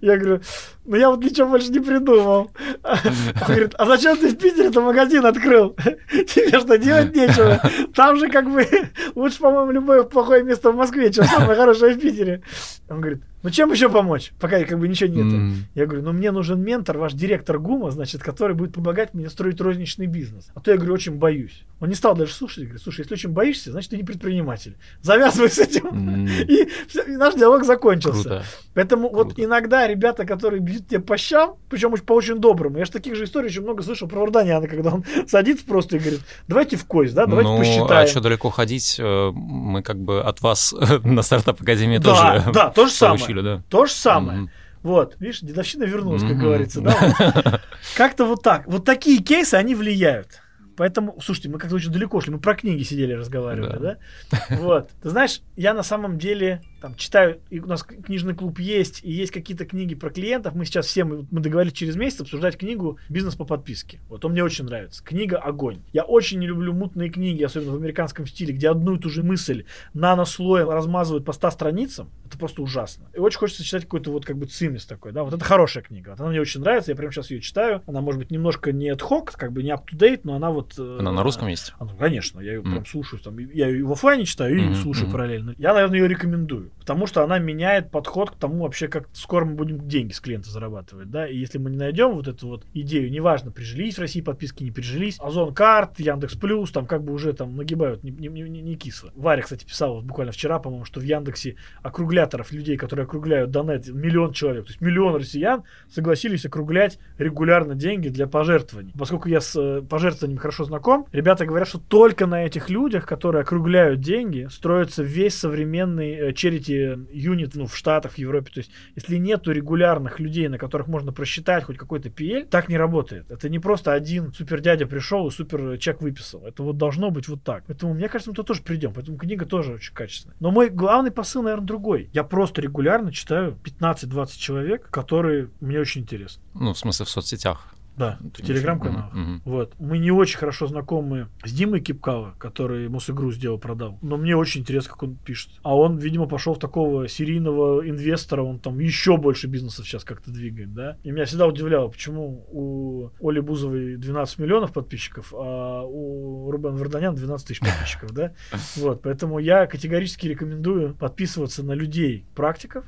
Я 0.01 0.17
говорю, 0.17 0.41
ну 0.85 0.97
я 0.97 1.11
вот 1.11 1.23
ничего 1.23 1.49
больше 1.49 1.71
не 1.71 1.81
придумал. 1.81 2.51
Он 2.83 3.47
говорит, 3.47 3.75
а 3.79 3.87
зачем 3.87 4.17
ты 4.17 4.29
в 4.31 4.37
Питере-то 4.37 4.81
магазин 4.81 5.25
открыл? 5.25 5.77
Тебе 6.11 6.59
что, 6.61 6.79
делать 6.79 7.15
нечего? 7.15 7.61
Там 7.95 8.17
же 8.17 8.29
как 8.29 8.51
бы 8.51 8.67
лучше, 9.15 9.39
по-моему, 9.39 9.71
любое 9.73 10.03
плохое 10.03 10.43
место 10.43 10.73
в 10.73 10.77
Москве, 10.77 11.13
чем 11.13 11.25
самое 11.25 11.57
хорошее 11.57 11.95
в 11.95 12.01
Питере. 12.01 12.43
Он 12.89 13.01
говорит, 13.01 13.23
ну 13.43 13.51
чем 13.51 13.73
еще 13.73 13.89
помочь, 13.89 14.33
пока 14.39 14.63
как 14.65 14.79
бы 14.79 14.87
ничего 14.87 15.11
нет. 15.11 15.27
Mm. 15.27 15.53
Я 15.75 15.87
говорю, 15.87 16.03
ну 16.05 16.13
мне 16.13 16.31
нужен 16.31 16.63
ментор, 16.63 16.99
ваш 16.99 17.13
директор 17.13 17.59
ГУМа, 17.59 17.91
значит, 17.91 18.23
который 18.23 18.55
будет 18.55 18.75
помогать 18.75 19.15
мне 19.15 19.29
строить 19.31 19.61
розничный 19.61 20.07
бизнес. 20.07 20.51
А 20.55 20.61
то 20.61 20.71
я 20.71 20.77
говорю, 20.77 20.95
очень 20.95 21.15
боюсь. 21.15 21.65
Он 21.81 21.89
не 21.89 21.95
стал 21.97 22.15
даже 22.15 22.33
слушать, 22.33 22.65
говорит, 22.65 22.83
слушай, 22.83 23.01
если 23.01 23.15
очень 23.15 23.31
боишься, 23.31 23.73
значит, 23.73 23.91
ты 23.91 23.97
не 23.97 24.05
предприниматель. 24.05 24.77
Завязывай 25.01 25.51
с 25.51 25.59
этим. 25.59 25.87
Mm. 25.87 26.45
И, 26.45 26.69
и 27.13 27.17
наш 27.17 27.35
диалог 27.35 27.65
закончился. 27.65 28.23
Круто. 28.23 28.45
Поэтому 28.75 29.11
Круто. 29.11 29.25
вот 29.25 29.35
иногда 29.39 29.89
ребята, 29.89 30.25
которые 30.25 30.61
бьют 30.73 30.89
тебе 30.89 31.01
по 31.01 31.17
щам, 31.17 31.57
причем 31.69 31.93
по 31.93 32.13
очень 32.15 32.39
доброму, 32.39 32.79
я 32.79 32.85
же 32.85 32.91
таких 32.91 33.15
же 33.15 33.25
историй 33.25 33.49
очень 33.49 33.63
много 33.63 33.83
слышал 33.83 34.09
про 34.09 34.21
Варданяна, 34.21 34.67
когда 34.67 34.91
он 34.91 35.05
садится 35.27 35.65
просто 35.65 35.97
и 35.97 35.99
говорит, 36.01 36.21
давайте 36.49 36.77
в 36.77 36.87
кость, 36.87 37.15
да, 37.15 37.27
давайте 37.27 37.51
ну, 37.51 37.59
посчитаем. 37.59 38.05
а 38.05 38.07
что 38.07 38.21
далеко 38.21 38.51
ходить, 38.51 38.97
э, 38.99 39.31
мы 39.35 39.83
как 39.83 39.99
бы 39.99 40.23
от 40.23 40.41
вас 40.41 40.75
на 41.05 41.23
стартап 41.23 41.61
Академии 41.63 41.99
да, 41.99 42.35
тоже 42.35 42.53
Да, 42.53 42.71
то 42.71 42.87
же 42.87 42.93
самое 42.93 43.19
получили, 43.19 43.41
да. 43.43 43.63
То 43.69 43.87
же 43.87 43.93
самое. 43.93 44.41
Mm-hmm. 44.41 44.49
Вот, 44.83 45.17
видишь, 45.21 45.41
дедовщина 45.41 45.85
вернулась, 45.85 46.23
как 46.23 46.33
mm-hmm. 46.33 46.37
говорится, 46.37 46.81
да? 46.81 47.61
Как-то 47.97 48.25
вот 48.25 48.43
так. 48.43 48.67
Вот 48.67 48.85
такие 48.85 49.23
кейсы, 49.23 49.55
они 49.55 49.77
влияют. 49.77 50.41
Поэтому, 50.77 51.21
слушайте, 51.23 51.49
мы 51.51 51.59
как-то 51.59 51.77
очень 51.77 51.93
далеко 51.93 52.21
шли, 52.21 52.33
мы 52.33 52.41
про 52.41 52.55
книги 52.55 52.83
сидели, 52.83 53.13
разговаривали, 53.13 53.79
да? 53.79 53.97
да? 54.31 54.57
Вот. 54.57 54.91
Ты 55.03 55.11
знаешь, 55.11 55.41
я 55.55 55.75
на 55.75 55.83
самом 55.83 56.19
деле 56.19 56.63
там 56.83 56.97
читаю, 56.97 57.41
и 57.49 57.61
у 57.61 57.67
нас 57.67 57.85
книжный 57.85 58.35
клуб 58.35 58.59
есть, 58.59 59.05
и 59.05 59.13
есть 59.13 59.31
какие-то 59.31 59.65
книги 59.65 59.95
про 59.95 60.11
клиентов. 60.11 60.55
Мы 60.55 60.65
сейчас 60.65 60.87
все, 60.87 61.05
мы, 61.05 61.23
договорились 61.31 61.75
через 61.75 61.95
месяц 61.95 62.23
обсуждать 62.23 62.59
книгу 62.59 62.99
«Бизнес 63.09 63.37
по 63.37 63.45
подписке». 63.45 64.01
Вот 64.09 64.25
он 64.25 64.33
мне 64.33 64.43
очень 64.43 64.65
нравится. 64.65 65.03
Книга 65.05 65.39
«Огонь». 65.39 65.79
Я 65.93 66.03
очень 66.03 66.41
не 66.41 66.49
люблю 66.49 66.73
мутные 66.73 67.09
книги, 67.09 67.43
особенно 67.45 67.73
в 67.73 67.77
американском 67.77 68.27
стиле, 68.27 68.53
где 68.53 68.69
одну 68.69 68.97
и 68.97 68.99
ту 68.99 69.11
же 69.11 69.23
мысль 69.23 69.65
нанослоем 69.95 70.69
размазывают 70.69 71.25
по 71.25 71.33
100 71.33 71.53
страницам. 71.53 72.11
Это 72.27 72.37
просто 72.37 72.63
ужасно. 72.63 73.05
И 73.15 73.19
очень 73.19 73.39
хочется 73.39 73.63
читать 73.63 73.85
какой-то 73.85 74.11
вот 74.11 74.25
как 74.25 74.37
бы 74.37 74.47
цимис 74.47 74.85
такой, 74.85 75.13
да. 75.13 75.23
Вот 75.23 75.33
это 75.33 75.45
хорошая 75.45 75.85
книга. 75.85 76.11
Вот 76.11 76.21
она 76.21 76.31
мне 76.31 76.41
очень 76.41 76.61
нравится, 76.63 76.91
я 76.91 76.97
прямо 76.97 77.13
сейчас 77.13 77.31
ее 77.31 77.41
читаю. 77.41 77.83
Она 77.87 78.01
может 78.01 78.19
быть 78.19 78.33
немножко 78.33 78.73
не 78.73 78.91
ad 78.91 79.03
как 79.37 79.53
бы 79.53 79.63
не 79.63 79.71
up-to-date, 79.71 80.23
но 80.25 80.35
она 80.35 80.51
вот... 80.51 80.75
э, 80.79 80.97
Она 80.99 81.13
на 81.13 81.23
русском 81.23 81.47
есть? 81.47 81.75
Она, 81.79 81.93
конечно, 81.95 82.41
я 82.41 82.55
ее 82.55 82.61
mm. 82.61 82.71
прям 82.73 82.87
слушаю. 82.87 83.21
Там, 83.21 83.39
я 83.39 83.69
ее 83.69 83.85
в 83.85 83.93
офлайне 83.93 84.25
читаю 84.25 84.57
и 84.57 84.61
mm-hmm. 84.61 84.75
слушаю 84.75 85.09
mm-hmm. 85.09 85.13
параллельно. 85.13 85.55
Я, 85.59 85.75
наверное, 85.75 86.01
ее 86.01 86.09
рекомендую. 86.09 86.72
Потому 86.83 87.07
что 87.07 87.23
она 87.23 87.39
меняет 87.39 87.93
подход 87.93 88.33
к 88.33 88.35
тому 88.35 88.65
вообще, 88.65 88.89
как 88.89 89.09
скоро 89.13 89.45
мы 89.45 89.55
будем 89.55 89.87
деньги 89.87 90.11
с 90.11 90.19
клиента 90.19 90.51
зарабатывать, 90.51 91.11
да. 91.11 91.29
И 91.29 91.37
если 91.37 91.59
мы 91.59 91.71
не 91.71 91.77
найдем 91.77 92.11
вот 92.11 92.27
эту 92.27 92.49
вот 92.49 92.65
идею, 92.75 93.09
неважно, 93.09 93.53
прижились 93.53 93.99
в 93.99 94.01
России 94.01 94.21
подписки, 94.21 94.65
не 94.65 94.73
прижились, 94.73 95.17
Озон 95.21 95.55
Карт, 95.55 96.01
Яндекс 96.01 96.35
Плюс, 96.35 96.73
там 96.73 96.87
как 96.87 97.05
бы 97.05 97.13
уже 97.13 97.35
там 97.35 97.55
нагибают 97.55 98.03
не, 98.03 98.11
не, 98.11 98.29
не, 98.29 98.61
не 98.61 98.75
кисло. 98.75 99.13
Варя, 99.15 99.43
кстати, 99.43 99.65
писала 99.65 99.95
вот 99.95 100.05
буквально 100.07 100.33
вчера, 100.33 100.59
по-моему, 100.59 100.85
что 100.85 100.99
в 100.99 101.05
Яндексе 101.05 101.55
округляторов, 101.83 102.51
людей, 102.51 102.77
которые 102.77 103.05
округляют 103.05 103.53
донет, 103.53 103.87
миллион 103.87 104.33
человек, 104.33 104.65
то 104.65 104.71
есть 104.71 104.81
миллион 104.81 105.15
россиян 105.15 105.63
согласились 105.89 106.45
округлять 106.47 106.99
регулярно 107.17 107.77
деньги 107.77 108.09
для 108.09 108.27
пожертвований. 108.27 108.93
Поскольку 108.99 109.29
я 109.29 109.41
с 109.41 109.55
э, 109.55 109.83
пожертвованиями 109.83 110.41
хорошо 110.41 110.65
знаком, 110.65 111.07
ребята 111.13 111.47
говорят, 111.47 111.69
что 111.69 111.79
только 111.79 112.27
на 112.27 112.45
этих 112.45 112.71
людях, 112.71 113.07
которые 113.07 113.43
округляют 113.43 114.01
деньги, 114.01 114.49
строится 114.51 115.05
весь 115.05 115.37
современный 115.37 116.33
черити 116.35 116.62
э, 116.71 116.99
юнит 117.13 117.55
ну, 117.55 117.67
в 117.67 117.77
Штатах, 117.77 118.13
в 118.13 118.19
Европе. 118.19 118.53
То 118.53 118.61
есть, 118.61 118.71
если 118.95 119.17
нету 119.17 119.53
регулярных 119.53 120.21
людей, 120.21 120.49
на 120.49 120.59
которых 120.59 120.89
можно 120.89 121.13
просчитать 121.13 121.65
хоть 121.65 121.77
какой-то 121.77 122.09
PL, 122.09 122.47
так 122.47 122.69
не 122.69 122.77
работает. 122.77 123.31
Это 123.31 123.49
не 123.49 123.59
просто 123.59 123.93
один 123.93 124.33
супер 124.33 124.61
дядя 124.61 124.87
пришел 124.87 125.29
и 125.29 125.31
супер 125.31 125.79
чек 125.79 126.01
выписал. 126.03 126.47
Это 126.47 126.63
вот 126.63 126.77
должно 126.77 127.11
быть 127.11 127.29
вот 127.29 127.43
так. 127.43 127.65
Поэтому, 127.67 127.95
мне 127.95 128.09
кажется, 128.09 128.31
мы 128.31 128.37
туда 128.37 128.47
тоже 128.47 128.63
придем. 128.63 128.93
Поэтому 128.93 129.17
книга 129.17 129.47
тоже 129.47 129.75
очень 129.75 129.95
качественная. 129.95 130.37
Но 130.41 130.51
мой 130.51 130.71
главный 130.71 131.11
посыл, 131.11 131.43
наверное, 131.43 131.67
другой. 131.67 132.11
Я 132.13 132.25
просто 132.25 132.61
регулярно 132.61 133.13
читаю 133.13 133.59
15-20 133.65 134.39
человек, 134.39 134.89
которые 134.91 135.51
мне 135.61 135.81
очень 135.81 136.03
интересны. 136.03 136.43
Ну, 136.55 136.73
в 136.73 136.79
смысле, 136.79 137.07
в 137.07 137.09
соцсетях. 137.09 137.75
Да, 137.97 138.19
в 138.21 138.43
телеграм-каналах. 138.43 139.15
Mm-hmm. 139.15 139.41
Вот. 139.45 139.75
Мы 139.79 139.99
не 139.99 140.11
очень 140.11 140.39
хорошо 140.39 140.67
знакомы 140.67 141.29
с 141.45 141.53
Димой 141.53 141.81
Кипкава, 141.81 142.35
который 142.39 142.89
Мосигру 142.89 143.31
сделал, 143.33 143.59
продал. 143.59 143.99
Но 144.03 144.17
мне 144.17 144.37
очень 144.37 144.63
интересно, 144.63 144.93
как 144.93 145.03
он 145.03 145.17
пишет. 145.17 145.53
А 145.63 145.77
он, 145.77 145.99
видимо, 145.99 146.27
пошел 146.27 146.55
в 146.55 146.59
такого 146.59 147.07
серийного 147.09 147.89
инвестора, 147.89 148.43
он 148.43 148.59
там 148.61 148.79
еще 148.79 149.17
больше 149.17 149.47
бизнесов 149.47 149.87
сейчас 149.87 150.05
как-то 150.05 150.31
двигает, 150.31 150.73
да. 150.73 150.97
И 151.03 151.11
меня 151.11 151.27
всегда 151.27 151.47
удивляло, 151.47 151.89
почему 151.89 152.47
у 152.51 153.11
Оли 153.21 153.41
Бузовой 153.41 153.97
12 153.97 154.39
миллионов 154.39 154.73
подписчиков, 154.73 155.33
а 155.37 155.83
у 155.83 156.51
Рубен 156.51 156.77
Варданян 156.77 157.15
12 157.15 157.47
тысяч 157.47 157.61
подписчиков, 157.61 158.13
да. 158.13 158.33
Вот, 158.77 159.03
поэтому 159.03 159.39
я 159.39 159.67
категорически 159.67 160.27
рекомендую 160.27 160.95
подписываться 160.95 161.63
на 161.63 161.73
людей, 161.73 162.27
практиков, 162.35 162.85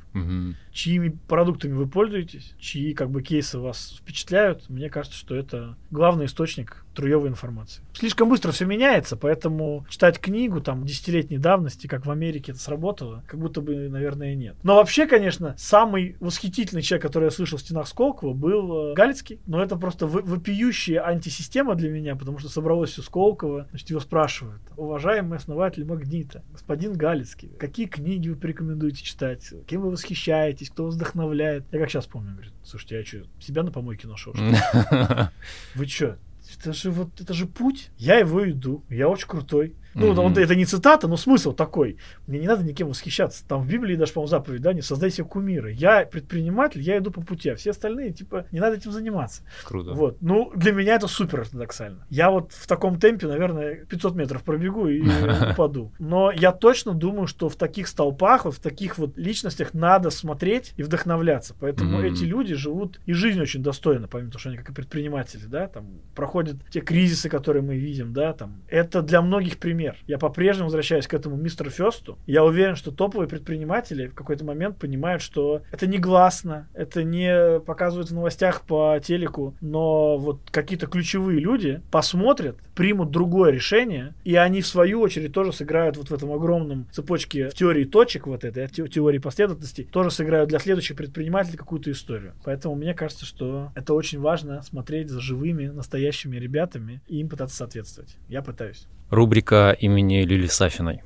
чьими 0.75 1.17
продуктами 1.27 1.73
вы 1.73 1.87
пользуетесь, 1.87 2.53
чьи 2.59 2.93
как 2.93 3.09
бы 3.09 3.23
кейсы 3.23 3.57
вас 3.57 3.97
впечатляют. 3.99 4.69
Мне 4.69 4.89
кажется, 4.89 5.17
что 5.17 5.33
это 5.33 5.77
главный 5.89 6.25
источник 6.25 6.84
труевой 6.95 7.29
информации. 7.29 7.83
Слишком 7.93 8.29
быстро 8.29 8.51
все 8.51 8.65
меняется, 8.65 9.15
поэтому 9.15 9.85
читать 9.89 10.19
книгу 10.19 10.61
там 10.61 10.85
десятилетней 10.85 11.37
давности, 11.37 11.87
как 11.87 12.05
в 12.05 12.11
Америке 12.11 12.53
это 12.53 12.61
сработало, 12.61 13.23
как 13.27 13.39
будто 13.39 13.61
бы, 13.61 13.89
наверное, 13.89 14.33
нет. 14.35 14.55
Но 14.63 14.75
вообще, 14.75 15.05
конечно, 15.05 15.55
самый 15.57 16.15
восхитительный 16.19 16.81
человек, 16.81 17.03
который 17.03 17.25
я 17.25 17.31
слышал 17.31 17.57
в 17.57 17.61
стенах 17.61 17.87
Сколково, 17.87 18.33
был 18.33 18.91
э, 18.91 18.93
Галицкий. 18.95 19.39
Но 19.45 19.61
это 19.61 19.75
просто 19.75 20.07
вопиющая 20.07 21.05
антисистема 21.05 21.75
для 21.75 21.89
меня, 21.89 22.15
потому 22.15 22.39
что 22.39 22.49
собралось 22.49 22.91
все 22.91 23.01
Сколково. 23.01 23.67
Значит, 23.69 23.89
его 23.89 23.99
спрашивают, 23.99 24.61
уважаемый 24.77 25.37
основатель 25.37 25.85
Магнита, 25.85 26.43
господин 26.51 26.93
Галицкий, 26.93 27.49
какие 27.59 27.85
книги 27.85 28.29
вы 28.29 28.35
порекомендуете 28.35 29.03
читать? 29.03 29.53
Кем 29.67 29.81
вы 29.81 29.91
восхищаетесь? 29.91 30.69
Кто 30.69 30.85
вас 30.85 30.95
вдохновляет? 30.95 31.65
Я 31.71 31.79
как 31.79 31.89
сейчас 31.89 32.05
помню, 32.05 32.33
говорит, 32.33 32.53
слушайте, 32.63 32.97
я 32.97 33.05
что, 33.05 33.23
себя 33.39 33.63
на 33.63 33.71
помойке 33.71 34.07
нашел? 34.07 34.33
Вы 35.75 35.85
что, 35.87 36.17
это 36.57 36.73
же 36.73 36.91
вот, 36.91 37.21
это 37.21 37.33
же 37.33 37.45
путь. 37.45 37.91
Я 37.97 38.17
его 38.17 38.49
иду. 38.49 38.83
Я 38.89 39.09
очень 39.09 39.27
крутой. 39.27 39.75
Ну, 39.95 40.11
mm-hmm. 40.11 40.19
он, 40.19 40.37
это 40.37 40.55
не 40.55 40.65
цитата, 40.65 41.07
но 41.07 41.15
смысл 41.15 41.53
такой. 41.53 41.97
Мне 42.27 42.39
не 42.39 42.47
надо 42.47 42.63
никем 42.63 42.89
восхищаться. 42.89 43.47
Там 43.47 43.61
в 43.61 43.67
Библии 43.67 43.95
даже, 43.95 44.11
по-моему, 44.11 44.29
заповедь, 44.29 44.61
да, 44.61 44.73
не 44.73 44.81
создай 44.81 45.09
себе 45.09 45.25
кумира. 45.25 45.71
Я 45.71 46.05
предприниматель, 46.05 46.81
я 46.81 46.97
иду 46.97 47.11
по 47.11 47.21
пути, 47.21 47.49
а 47.49 47.55
все 47.55 47.71
остальные, 47.71 48.11
типа, 48.11 48.45
не 48.51 48.59
надо 48.59 48.75
этим 48.75 48.91
заниматься. 48.91 49.43
Круто. 49.63 49.93
Вот. 49.93 50.17
Ну, 50.19 50.51
для 50.53 50.73
меня 50.73 50.95
это 50.95 51.07
супер 51.07 51.41
ортодоксально. 51.41 52.05
Я 52.09 52.29
вот 52.29 52.51
в 52.51 52.67
таком 52.67 52.99
темпе, 52.99 53.27
наверное, 53.27 53.85
500 53.85 54.15
метров 54.15 54.43
пробегу 54.43 54.87
и 54.89 55.01
упаду. 55.51 55.93
Но 55.97 56.29
я 56.29 56.51
точно 56.51 56.93
думаю, 56.93 57.27
что 57.27 57.47
в 57.47 57.55
таких 57.55 57.87
столпах, 57.87 58.43
вот 58.43 58.55
в 58.55 58.59
таких 58.59 58.97
вот 58.97 59.17
личностях 59.17 59.73
надо 59.73 60.09
смотреть 60.09 60.73
и 60.75 60.83
вдохновляться. 60.83 61.55
Поэтому 61.57 62.01
mm-hmm. 62.01 62.11
эти 62.11 62.23
люди 62.25 62.53
живут 62.53 62.99
и 63.05 63.13
жизнь 63.13 63.39
очень 63.39 63.63
достойно, 63.63 64.09
помимо 64.09 64.31
того, 64.31 64.39
что 64.39 64.49
они 64.49 64.57
как 64.57 64.71
и 64.71 64.73
предприниматели, 64.73 65.45
да, 65.45 65.69
там 65.69 66.01
проходят 66.15 66.57
те 66.69 66.81
кризисы, 66.81 67.29
которые 67.29 67.63
мы 67.63 67.77
видим, 67.77 68.11
да, 68.11 68.33
там. 68.33 68.61
Это 68.67 69.01
для 69.01 69.21
многих 69.21 69.57
пример 69.57 69.84
пример. 69.85 69.97
Я 70.07 70.17
по-прежнему 70.17 70.65
возвращаюсь 70.65 71.07
к 71.07 71.13
этому 71.13 71.35
мистеру 71.35 71.69
Фесту. 71.69 72.17
Я 72.25 72.43
уверен, 72.43 72.75
что 72.75 72.91
топовые 72.91 73.27
предприниматели 73.27 74.07
в 74.07 74.15
какой-то 74.15 74.45
момент 74.45 74.77
понимают, 74.77 75.21
что 75.21 75.61
это 75.71 75.87
не 75.87 75.97
гласно, 75.97 76.67
это 76.73 77.03
не 77.03 77.59
показывают 77.59 78.09
в 78.09 78.13
новостях 78.13 78.61
по 78.61 78.99
телеку, 79.03 79.55
но 79.61 80.17
вот 80.17 80.41
какие-то 80.51 80.87
ключевые 80.87 81.39
люди 81.39 81.81
посмотрят, 81.91 82.57
примут 82.75 83.09
другое 83.09 83.51
решение, 83.51 84.13
и 84.23 84.35
они 84.35 84.61
в 84.61 84.67
свою 84.67 85.01
очередь 85.01 85.31
тоже 85.33 85.53
сыграют 85.53 85.97
вот 85.97 86.09
в 86.09 86.13
этом 86.13 86.31
огромном 86.31 86.87
цепочке 86.91 87.49
в 87.49 87.53
теории 87.53 87.85
точек 87.85 88.27
вот 88.27 88.43
этой, 88.43 88.67
теории 88.67 89.19
последовательности, 89.19 89.87
тоже 89.91 90.11
сыграют 90.11 90.49
для 90.49 90.59
следующих 90.59 90.97
предпринимателей 90.97 91.57
какую-то 91.57 91.91
историю. 91.91 92.33
Поэтому 92.43 92.75
мне 92.75 92.93
кажется, 92.93 93.25
что 93.25 93.71
это 93.75 93.93
очень 93.93 94.19
важно 94.19 94.61
смотреть 94.61 95.09
за 95.09 95.21
живыми, 95.21 95.67
настоящими 95.67 96.37
ребятами 96.37 97.01
и 97.07 97.19
им 97.19 97.29
пытаться 97.29 97.55
соответствовать. 97.55 98.17
Я 98.27 98.41
пытаюсь. 98.41 98.87
Рубрика 99.09 99.75
имени 99.79 100.23
Лили 100.23 100.47
Сафиной. 100.47 101.01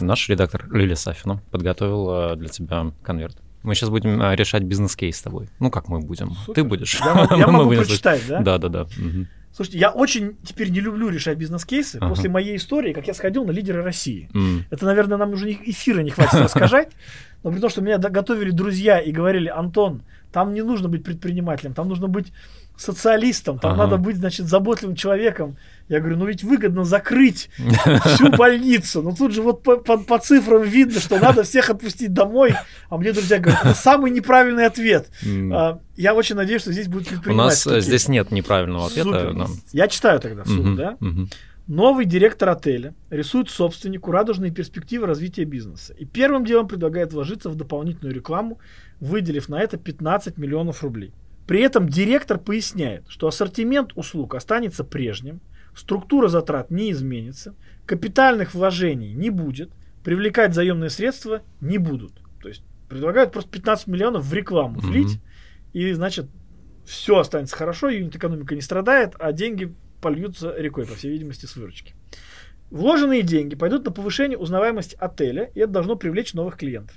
Наш 0.00 0.28
редактор 0.28 0.66
Лили 0.72 0.94
Сафина 0.94 1.40
подготовил 1.50 2.32
э, 2.32 2.36
для 2.36 2.48
тебя 2.48 2.92
конверт. 3.02 3.43
Мы 3.64 3.74
сейчас 3.74 3.88
будем 3.88 4.20
э, 4.20 4.36
решать 4.36 4.62
бизнес-кейс 4.62 5.16
с 5.16 5.22
тобой. 5.22 5.48
Ну, 5.58 5.70
как 5.70 5.88
мы 5.88 6.00
будем? 6.00 6.32
Супер. 6.32 6.54
Ты 6.54 6.64
будешь. 6.64 7.00
Я, 7.00 7.14
могу, 7.14 7.34
я 7.34 7.46
могу 7.48 7.74
прочитать, 7.74 8.22
да? 8.28 8.40
Да, 8.40 8.58
да, 8.58 8.68
да. 8.68 8.82
Угу. 8.82 9.26
Слушайте, 9.54 9.78
я 9.78 9.90
очень 9.90 10.36
теперь 10.44 10.70
не 10.70 10.80
люблю 10.80 11.08
решать 11.08 11.38
бизнес-кейсы 11.38 11.96
ага. 11.96 12.08
после 12.08 12.28
моей 12.28 12.56
истории, 12.56 12.92
как 12.92 13.06
я 13.06 13.14
сходил 13.14 13.44
на 13.44 13.52
лидера 13.52 13.82
России. 13.82 14.28
Mm. 14.34 14.64
Это, 14.68 14.84
наверное, 14.84 15.16
нам 15.16 15.30
уже 15.30 15.50
эфира 15.52 16.00
не 16.00 16.10
хватит 16.10 16.34
рассказать. 16.40 16.90
Но 17.44 17.52
при 17.52 17.60
том, 17.60 17.70
что 17.70 17.80
меня 17.80 17.98
готовили 17.98 18.50
друзья 18.50 18.98
и 18.98 19.12
говорили, 19.12 19.48
Антон, 19.48 20.02
там 20.32 20.54
не 20.54 20.62
нужно 20.62 20.88
быть 20.88 21.04
предпринимателем, 21.04 21.72
там 21.72 21.88
нужно 21.88 22.08
быть 22.08 22.32
социалистом, 22.76 23.58
там 23.58 23.72
ага. 23.72 23.84
надо 23.84 23.96
быть, 23.98 24.16
значит, 24.16 24.46
заботливым 24.46 24.96
человеком. 24.96 25.56
Я 25.88 26.00
говорю, 26.00 26.16
ну 26.16 26.26
ведь 26.26 26.42
выгодно 26.42 26.84
закрыть 26.84 27.50
всю 28.04 28.30
больницу. 28.36 29.02
Но 29.02 29.14
тут 29.14 29.32
же 29.32 29.42
вот 29.42 29.62
по, 29.62 29.76
по, 29.76 29.98
по 29.98 30.18
цифрам 30.18 30.62
видно, 30.62 30.98
что 30.98 31.18
надо 31.18 31.42
всех 31.44 31.70
отпустить 31.70 32.12
домой. 32.12 32.54
А 32.88 32.96
мне 32.96 33.12
друзья 33.12 33.38
говорят, 33.38 33.64
это 33.64 33.74
самый 33.74 34.10
неправильный 34.10 34.66
ответ. 34.66 35.08
А, 35.52 35.78
я 35.96 36.14
очень 36.14 36.36
надеюсь, 36.36 36.62
что 36.62 36.72
здесь 36.72 36.88
будет 36.88 37.08
предпринимательский. 37.08 37.70
У 37.70 37.74
нас 37.74 37.84
здесь 37.84 38.08
нет 38.08 38.30
неправильного 38.30 38.86
ответа. 38.86 39.32
Но... 39.32 39.46
Я 39.72 39.88
читаю 39.88 40.18
тогда 40.20 40.42
вслух, 40.44 40.66
угу, 40.66 40.74
да? 40.74 40.96
Угу. 41.00 41.28
Новый 41.66 42.04
директор 42.04 42.50
отеля 42.50 42.94
рисует 43.08 43.48
собственнику 43.48 44.10
радужные 44.10 44.50
перспективы 44.50 45.06
развития 45.06 45.44
бизнеса. 45.44 45.94
И 45.94 46.04
первым 46.04 46.44
делом 46.44 46.68
предлагает 46.68 47.12
вложиться 47.12 47.48
в 47.48 47.54
дополнительную 47.54 48.14
рекламу, 48.14 48.58
выделив 49.00 49.48
на 49.48 49.60
это 49.60 49.78
15 49.78 50.36
миллионов 50.36 50.82
рублей. 50.82 51.12
При 51.46 51.60
этом 51.60 51.88
директор 51.88 52.38
поясняет, 52.38 53.04
что 53.08 53.26
ассортимент 53.26 53.92
услуг 53.96 54.34
останется 54.34 54.82
прежним, 54.84 55.40
структура 55.74 56.28
затрат 56.28 56.70
не 56.70 56.90
изменится, 56.90 57.54
капитальных 57.86 58.54
вложений 58.54 59.12
не 59.14 59.30
будет, 59.30 59.70
привлекать 60.02 60.54
заемные 60.54 60.90
средства 60.90 61.42
не 61.60 61.78
будут. 61.78 62.12
То 62.40 62.48
есть 62.48 62.64
предлагают 62.88 63.32
просто 63.32 63.50
15 63.50 63.86
миллионов 63.88 64.24
в 64.24 64.32
рекламу 64.32 64.80
mm-hmm. 64.80 64.86
влить, 64.86 65.20
и 65.72 65.92
значит 65.92 66.26
все 66.84 67.18
останется 67.18 67.56
хорошо, 67.56 67.88
юнит 67.88 68.14
экономика 68.14 68.54
не 68.54 68.60
страдает, 68.60 69.14
а 69.18 69.32
деньги 69.32 69.74
польются 70.00 70.54
рекой, 70.56 70.86
по 70.86 70.94
всей 70.94 71.10
видимости, 71.10 71.46
с 71.46 71.56
выручки. 71.56 71.94
Вложенные 72.70 73.22
деньги 73.22 73.54
пойдут 73.54 73.84
на 73.84 73.90
повышение 73.90 74.36
узнаваемости 74.36 74.96
отеля, 74.98 75.50
и 75.54 75.60
это 75.60 75.72
должно 75.72 75.96
привлечь 75.96 76.34
новых 76.34 76.56
клиентов. 76.56 76.96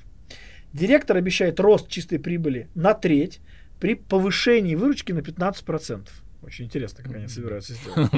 Директор 0.73 1.15
обещает 1.15 1.59
рост 1.59 1.89
чистой 1.89 2.19
прибыли 2.19 2.69
на 2.75 2.93
треть, 2.93 3.39
при 3.79 3.95
повышении 3.95 4.75
выручки 4.75 5.11
на 5.11 5.19
15%. 5.19 6.07
Очень 6.43 6.65
интересно, 6.65 7.03
как 7.03 7.15
они 7.15 7.27
собираются 7.27 7.73
сделать. 7.73 8.09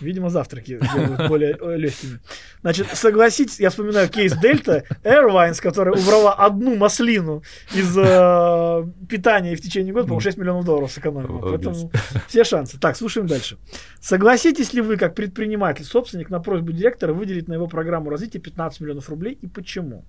Видимо, 0.00 0.30
завтраки 0.30 0.78
делают 0.78 1.28
более 1.28 1.58
э, 1.60 1.76
легкими. 1.76 2.20
Значит, 2.62 2.86
согласитесь, 2.94 3.60
я 3.60 3.68
вспоминаю 3.68 4.08
кейс 4.08 4.34
Дельта 4.34 4.84
Airlines, 5.04 5.60
которая 5.60 5.94
убрала 5.94 6.32
одну 6.32 6.76
маслину 6.76 7.42
из 7.74 7.94
э, 7.98 8.86
питания 9.08 9.52
и 9.52 9.56
в 9.56 9.60
течение 9.60 9.92
года, 9.92 10.04
по-моему, 10.04 10.20
6 10.20 10.38
миллионов 10.38 10.64
долларов 10.64 10.90
сэкономила. 10.90 11.40
Поэтому 11.40 11.92
все 12.28 12.44
шансы. 12.44 12.78
Так, 12.78 12.96
слушаем 12.96 13.26
дальше. 13.26 13.58
Согласитесь 14.00 14.72
ли 14.72 14.80
вы, 14.80 14.96
как 14.96 15.14
предприниматель, 15.14 15.84
собственник, 15.84 16.30
на 16.30 16.40
просьбу 16.40 16.72
директора 16.72 17.12
выделить 17.12 17.48
на 17.48 17.54
его 17.54 17.66
программу 17.66 18.08
развития 18.08 18.38
15 18.38 18.80
миллионов 18.80 19.08
рублей 19.10 19.38
и 19.40 19.46
почему? 19.46 20.04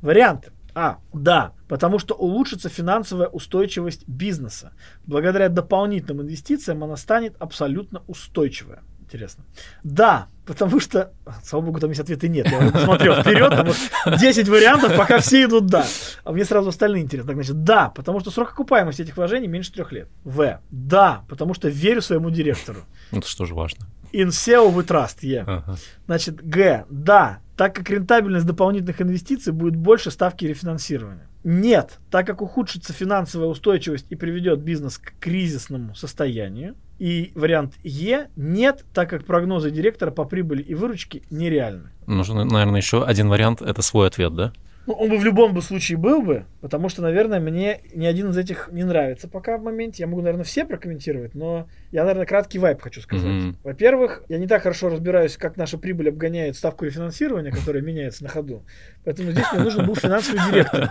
Варианты. 0.00 0.50
А, 0.80 1.00
да, 1.12 1.54
потому 1.66 1.98
что 1.98 2.14
улучшится 2.14 2.68
финансовая 2.68 3.26
устойчивость 3.26 4.06
бизнеса. 4.06 4.70
Благодаря 5.06 5.48
дополнительным 5.48 6.22
инвестициям 6.22 6.84
она 6.84 6.96
станет 6.96 7.34
абсолютно 7.40 8.02
устойчивая. 8.06 8.84
Интересно. 9.00 9.44
Да, 9.82 10.28
потому 10.48 10.80
что, 10.80 11.12
слава 11.44 11.66
богу, 11.66 11.78
там 11.78 11.90
есть 11.90 12.00
ответы 12.00 12.28
нет. 12.28 12.50
Я 12.50 12.72
посмотрел 12.72 13.20
вперед, 13.20 13.50
там 13.50 13.66
вот 13.66 14.18
10 14.18 14.48
вариантов, 14.48 14.96
пока 14.96 15.20
все 15.20 15.44
идут 15.44 15.66
да. 15.66 15.86
А 16.24 16.32
мне 16.32 16.44
сразу 16.44 16.70
остальные 16.70 17.02
интересны. 17.02 17.28
Так, 17.28 17.36
значит, 17.36 17.62
да, 17.62 17.90
потому 17.90 18.20
что 18.20 18.30
срок 18.30 18.52
окупаемости 18.52 19.02
этих 19.02 19.16
вложений 19.16 19.48
меньше 19.48 19.72
трех 19.72 19.92
лет. 19.92 20.08
В. 20.24 20.60
Да, 20.70 21.22
потому 21.28 21.54
что 21.54 21.68
верю 21.68 22.00
своему 22.00 22.30
директору. 22.30 22.80
Это 23.12 23.28
что 23.28 23.44
же 23.44 23.54
важно. 23.54 23.86
In 24.12 24.28
SEO 24.28 24.74
we 24.74 24.86
trust, 24.86 25.18
yeah. 25.22 25.44
Ага. 25.46 25.76
Значит, 26.06 26.42
Г. 26.42 26.86
Да, 26.88 27.40
так 27.56 27.74
как 27.74 27.90
рентабельность 27.90 28.46
дополнительных 28.46 29.02
инвестиций 29.02 29.52
будет 29.52 29.76
больше 29.76 30.10
ставки 30.10 30.46
рефинансирования. 30.46 31.28
Нет, 31.44 31.98
так 32.10 32.26
как 32.26 32.40
ухудшится 32.40 32.92
финансовая 32.92 33.48
устойчивость 33.48 34.06
и 34.08 34.16
приведет 34.16 34.60
бизнес 34.60 34.96
к 34.96 35.12
кризисному 35.20 35.94
состоянию. 35.94 36.74
И 36.98 37.30
вариант 37.34 37.74
Е 37.84 38.28
нет, 38.36 38.84
так 38.92 39.08
как 39.10 39.24
прогнозы 39.24 39.70
директора 39.70 40.10
по 40.10 40.24
прибыли 40.24 40.62
и 40.62 40.74
выручке 40.74 41.22
нереальны. 41.30 41.90
Нужен, 42.06 42.48
наверное, 42.48 42.80
еще 42.80 43.04
один 43.04 43.28
вариант, 43.28 43.62
это 43.62 43.82
свой 43.82 44.08
ответ, 44.08 44.34
да? 44.34 44.52
Ну, 44.88 44.94
он 44.94 45.10
бы 45.10 45.18
в 45.18 45.24
любом 45.24 45.52
бы 45.52 45.60
случае 45.60 45.98
был 45.98 46.22
бы, 46.22 46.46
потому 46.62 46.88
что, 46.88 47.02
наверное, 47.02 47.40
мне 47.40 47.82
ни 47.92 48.06
один 48.06 48.30
из 48.30 48.38
этих 48.38 48.70
не 48.72 48.84
нравится 48.84 49.28
пока 49.28 49.58
в 49.58 49.62
моменте. 49.62 50.02
Я 50.02 50.06
могу, 50.06 50.22
наверное, 50.22 50.44
все 50.44 50.64
прокомментировать, 50.64 51.34
но 51.34 51.68
я, 51.92 52.04
наверное, 52.04 52.24
краткий 52.24 52.58
вайп 52.58 52.80
хочу 52.80 53.02
сказать. 53.02 53.26
Mm-hmm. 53.26 53.54
Во-первых, 53.64 54.22
я 54.30 54.38
не 54.38 54.46
так 54.46 54.62
хорошо 54.62 54.88
разбираюсь, 54.88 55.36
как 55.36 55.58
наша 55.58 55.76
прибыль 55.76 56.08
обгоняет 56.08 56.56
ставку 56.56 56.86
рефинансирования, 56.86 57.52
которая 57.52 57.82
меняется 57.82 58.24
на 58.24 58.30
ходу. 58.30 58.64
Поэтому 59.04 59.30
здесь 59.32 59.44
мне 59.52 59.62
нужен 59.62 59.84
был 59.84 59.94
финансовый 59.94 60.40
директор. 60.50 60.90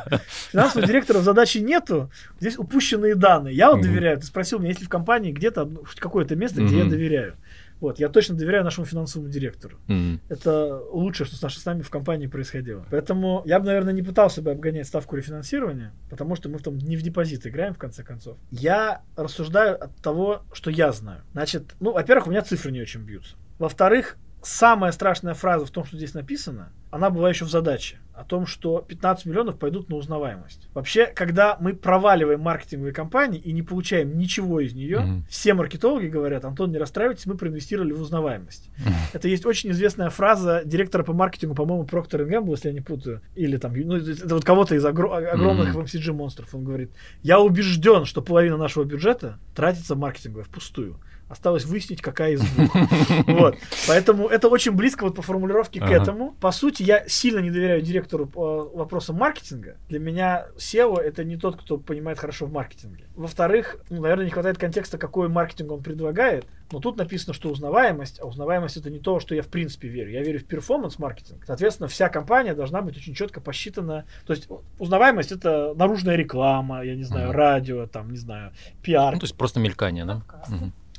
Финансового 0.52 0.88
директора 0.88 1.18
задачи 1.22 1.58
нету, 1.58 2.12
здесь 2.40 2.60
упущенные 2.60 3.16
данные. 3.16 3.56
Я 3.56 3.72
вот 3.72 3.80
mm-hmm. 3.80 3.82
доверяю. 3.82 4.18
Ты 4.20 4.28
спросил 4.28 4.60
меня, 4.60 4.70
есть 4.70 4.82
ли 4.82 4.86
в 4.86 4.90
компании 4.90 5.32
где-то 5.32 5.68
какое-то 5.98 6.36
место, 6.36 6.62
где 6.62 6.78
я 6.78 6.86
доверяю. 6.86 7.34
Вот, 7.80 8.00
я 8.00 8.10
точно 8.10 8.36
доверяю 8.36 8.64
нашему 8.64 8.86
финансовому 8.86 9.30
директору. 9.30 9.78
Mm-hmm. 9.88 10.20
Это 10.30 10.82
лучшее, 10.92 11.28
что 11.28 11.36
с, 11.36 11.42
нашей, 11.42 11.60
с 11.60 11.66
нами 11.66 11.82
в 11.82 11.90
компании 11.90 12.28
происходило. 12.28 12.86
Поэтому 12.90 13.44
я 13.46 13.60
бы, 13.60 13.66
наверное, 13.66 13.94
не 13.94 14.02
пытался 14.02 14.42
бы 14.42 14.52
обгонять 14.52 14.88
ставку 14.88 15.16
рефинансирования, 15.16 15.94
потому 16.10 16.36
что 16.36 16.50
мы 16.50 16.58
в 16.58 16.64
том 16.64 16.78
не 16.78 16.98
в 16.98 17.02
депозит 17.02 17.46
играем, 17.46 17.74
в 17.74 17.78
конце 17.78 18.04
концов. 18.04 18.38
Я 18.52 19.02
рассуждаю 19.16 19.82
от 19.84 19.96
того, 19.98 20.44
что 20.54 20.72
я 20.72 20.92
знаю. 20.92 21.22
Значит, 21.34 21.76
ну, 21.80 21.92
во-первых, 21.92 22.28
у 22.28 22.32
меня 22.32 22.42
цифры 22.42 22.72
не 22.72 22.82
очень 22.82 23.02
бьются. 23.02 23.36
Во-вторых, 23.60 24.18
самая 24.48 24.92
страшная 24.92 25.34
фраза 25.34 25.66
в 25.66 25.72
том, 25.72 25.86
что 25.86 25.98
здесь 25.98 26.14
написано, 26.14 26.72
она 26.90 27.10
была 27.10 27.30
еще 27.30 27.46
в 27.46 27.50
задаче 27.50 28.00
о 28.18 28.24
том, 28.24 28.48
что 28.48 28.82
15 28.82 29.28
миллионов 29.28 29.60
пойдут 29.60 29.90
на 29.90 29.96
узнаваемость. 29.96 30.70
Вообще, 30.74 31.06
когда 31.06 31.56
мы 31.60 31.74
проваливаем 31.74 32.42
маркетинговые 32.42 32.92
кампании 32.92 33.40
и 33.40 33.52
не 33.52 33.62
получаем 33.62 34.18
ничего 34.18 34.60
из 34.60 34.74
нее, 34.74 34.98
mm-hmm. 34.98 35.22
все 35.30 35.54
маркетологи 35.54 36.08
говорят, 36.08 36.44
Антон, 36.44 36.72
не 36.72 36.80
расстраивайтесь, 36.80 37.28
мы 37.28 37.38
проинвестировали 37.38 37.92
в 37.92 38.02
узнаваемость. 38.02 38.72
Mm-hmm. 38.80 38.94
Это 39.14 39.28
есть 39.28 39.46
очень 39.46 39.70
известная 39.72 40.10
фраза 40.10 40.64
директора 40.66 41.04
по 41.04 41.14
маркетингу, 41.14 41.54
по-моему, 41.54 41.86
Проктор 41.86 42.22
Gamble, 42.22 42.52
если 42.52 42.70
я 42.70 42.74
не 42.74 42.82
путаю, 42.82 43.22
или 43.36 43.58
там, 43.58 43.74
ну, 43.76 43.98
это 43.98 44.34
вот 44.34 44.44
кого-то 44.44 44.74
из 44.74 44.84
огр- 44.84 45.14
огромных 45.14 45.76
mm-hmm. 45.76 45.84
FMCG 45.84 46.12
монстров, 46.14 46.56
он 46.56 46.64
говорит, 46.64 46.92
я 47.22 47.40
убежден, 47.40 48.06
что 48.06 48.24
половина 48.24 48.58
нашего 48.58 48.84
бюджета 48.84 49.38
тратится 49.54 49.94
в 49.94 50.00
маркетинговое 50.00 50.46
впустую. 50.46 51.00
Осталось 51.30 51.66
выяснить, 51.66 52.02
какая 52.02 52.34
из 52.34 52.42
двух. 52.42 52.72
Вот. 53.28 53.58
Поэтому 53.88 54.28
это 54.28 54.48
очень 54.48 54.72
близко 54.72 55.04
вот 55.04 55.16
по 55.16 55.22
формулировке 55.22 55.80
к 55.80 55.90
этому. 55.90 56.32
По 56.40 56.52
сути, 56.52 56.84
я 56.84 57.08
сильно 57.08 57.40
не 57.40 57.52
доверяю 57.52 57.82
директору 57.82 58.26
по 58.26 58.64
вопросам 58.74 59.18
маркетинга. 59.18 59.76
Для 59.90 60.00
меня 60.00 60.48
SEO 60.58 61.00
это 61.00 61.24
не 61.24 61.38
тот, 61.38 61.58
кто 61.62 61.78
понимает 61.78 62.20
хорошо 62.20 62.46
в 62.46 62.52
маркетинге. 62.52 63.06
Во-вторых, 63.16 63.78
ну, 63.90 64.02
наверное, 64.02 64.26
не 64.26 64.32
хватает 64.32 64.58
контекста, 64.58 64.98
какой 64.98 65.28
маркетинг 65.30 65.72
он 65.72 65.84
предлагает. 65.84 66.46
Но 66.72 66.80
тут 66.80 66.98
написано, 66.98 67.34
что 67.34 67.50
узнаваемость, 67.50 68.20
а 68.22 68.26
узнаваемость 68.26 68.78
это 68.78 68.90
не 68.90 69.00
то, 69.00 69.20
что 69.20 69.36
я 69.36 69.42
в 69.42 69.48
принципе 69.48 69.88
верю. 69.88 70.12
Я 70.12 70.22
верю 70.22 70.40
в 70.40 70.46
перформанс-маркетинг. 70.46 71.44
Соответственно, 71.46 71.88
вся 71.88 72.10
компания 72.10 72.54
должна 72.54 72.82
быть 72.82 72.98
очень 72.98 73.14
четко 73.14 73.40
посчитана. 73.42 74.06
То 74.26 74.34
есть 74.34 74.50
узнаваемость 74.80 75.32
это 75.32 75.74
наружная 75.76 76.16
реклама, 76.16 76.84
я 76.84 76.96
не 76.96 77.04
знаю, 77.04 77.32
радио, 77.32 77.88
там, 77.88 78.12
не 78.12 78.18
знаю, 78.18 78.52
пиар. 78.82 79.14
Ну, 79.14 79.20
то 79.20 79.26
есть 79.26 79.36
просто 79.36 79.60
мелькание, 79.60 80.06
да? 80.06 80.24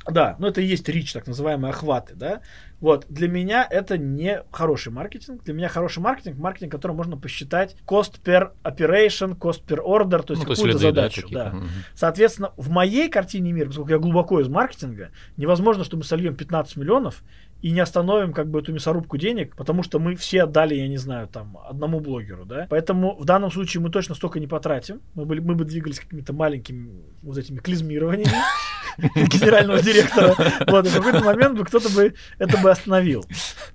Да, 0.07 0.35
но 0.39 0.47
это 0.47 0.61
и 0.61 0.65
есть 0.65 0.87
рич, 0.89 1.13
так 1.13 1.27
называемые 1.27 1.71
охваты, 1.71 2.15
да. 2.15 2.41
Вот, 2.79 3.05
для 3.09 3.27
меня 3.27 3.67
это 3.69 3.97
не 3.97 4.41
хороший 4.51 4.91
маркетинг. 4.91 5.43
Для 5.43 5.53
меня 5.53 5.67
хороший 5.67 5.99
маркетинг, 5.99 6.37
маркетинг, 6.37 6.71
который 6.71 6.93
можно 6.93 7.17
посчитать 7.17 7.75
cost 7.85 8.21
per 8.23 8.51
operation, 8.63 9.37
cost 9.37 9.65
per 9.67 9.83
order, 9.83 10.23
то 10.23 10.33
есть 10.33 10.43
ну, 10.45 10.49
какую-то 10.49 10.77
задачу. 10.77 11.27
Да, 11.29 11.51
да. 11.51 11.57
Угу. 11.57 11.65
Соответственно, 11.93 12.53
в 12.55 12.69
моей 12.69 13.09
картине 13.09 13.51
мира, 13.51 13.67
поскольку 13.67 13.91
я 13.91 13.99
глубоко 13.99 14.39
из 14.39 14.47
маркетинга, 14.47 15.09
невозможно, 15.35 15.83
что 15.83 15.97
мы 15.97 16.03
сольем 16.03 16.35
15 16.35 16.77
миллионов 16.77 17.21
и 17.61 17.71
не 17.71 17.79
остановим 17.79 18.33
как 18.33 18.49
бы 18.49 18.59
эту 18.59 18.71
мясорубку 18.73 19.17
денег, 19.17 19.55
потому 19.55 19.83
что 19.83 19.99
мы 19.99 20.15
все 20.15 20.43
отдали, 20.43 20.75
я 20.75 20.87
не 20.87 20.97
знаю, 20.97 21.27
там, 21.27 21.57
одному 21.67 21.99
блогеру, 21.99 22.45
да. 22.45 22.67
Поэтому 22.69 23.15
в 23.17 23.25
данном 23.25 23.51
случае 23.51 23.81
мы 23.81 23.89
точно 23.89 24.15
столько 24.15 24.39
не 24.39 24.47
потратим. 24.47 25.01
Мы, 25.13 25.25
были, 25.25 25.39
мы 25.39 25.55
бы 25.55 25.65
двигались 25.65 25.99
какими-то 25.99 26.33
маленькими 26.33 27.03
вот 27.21 27.37
этими 27.37 27.57
клизмированиями 27.57 28.31
генерального 29.15 29.81
директора. 29.81 30.35
Вот, 30.67 30.85
и 30.85 30.89
в 30.89 30.95
какой-то 30.95 31.23
момент 31.23 31.57
бы 31.57 31.65
кто-то 31.65 31.89
бы 31.89 32.13
это 32.37 32.57
бы 32.57 32.71
остановил. 32.71 33.25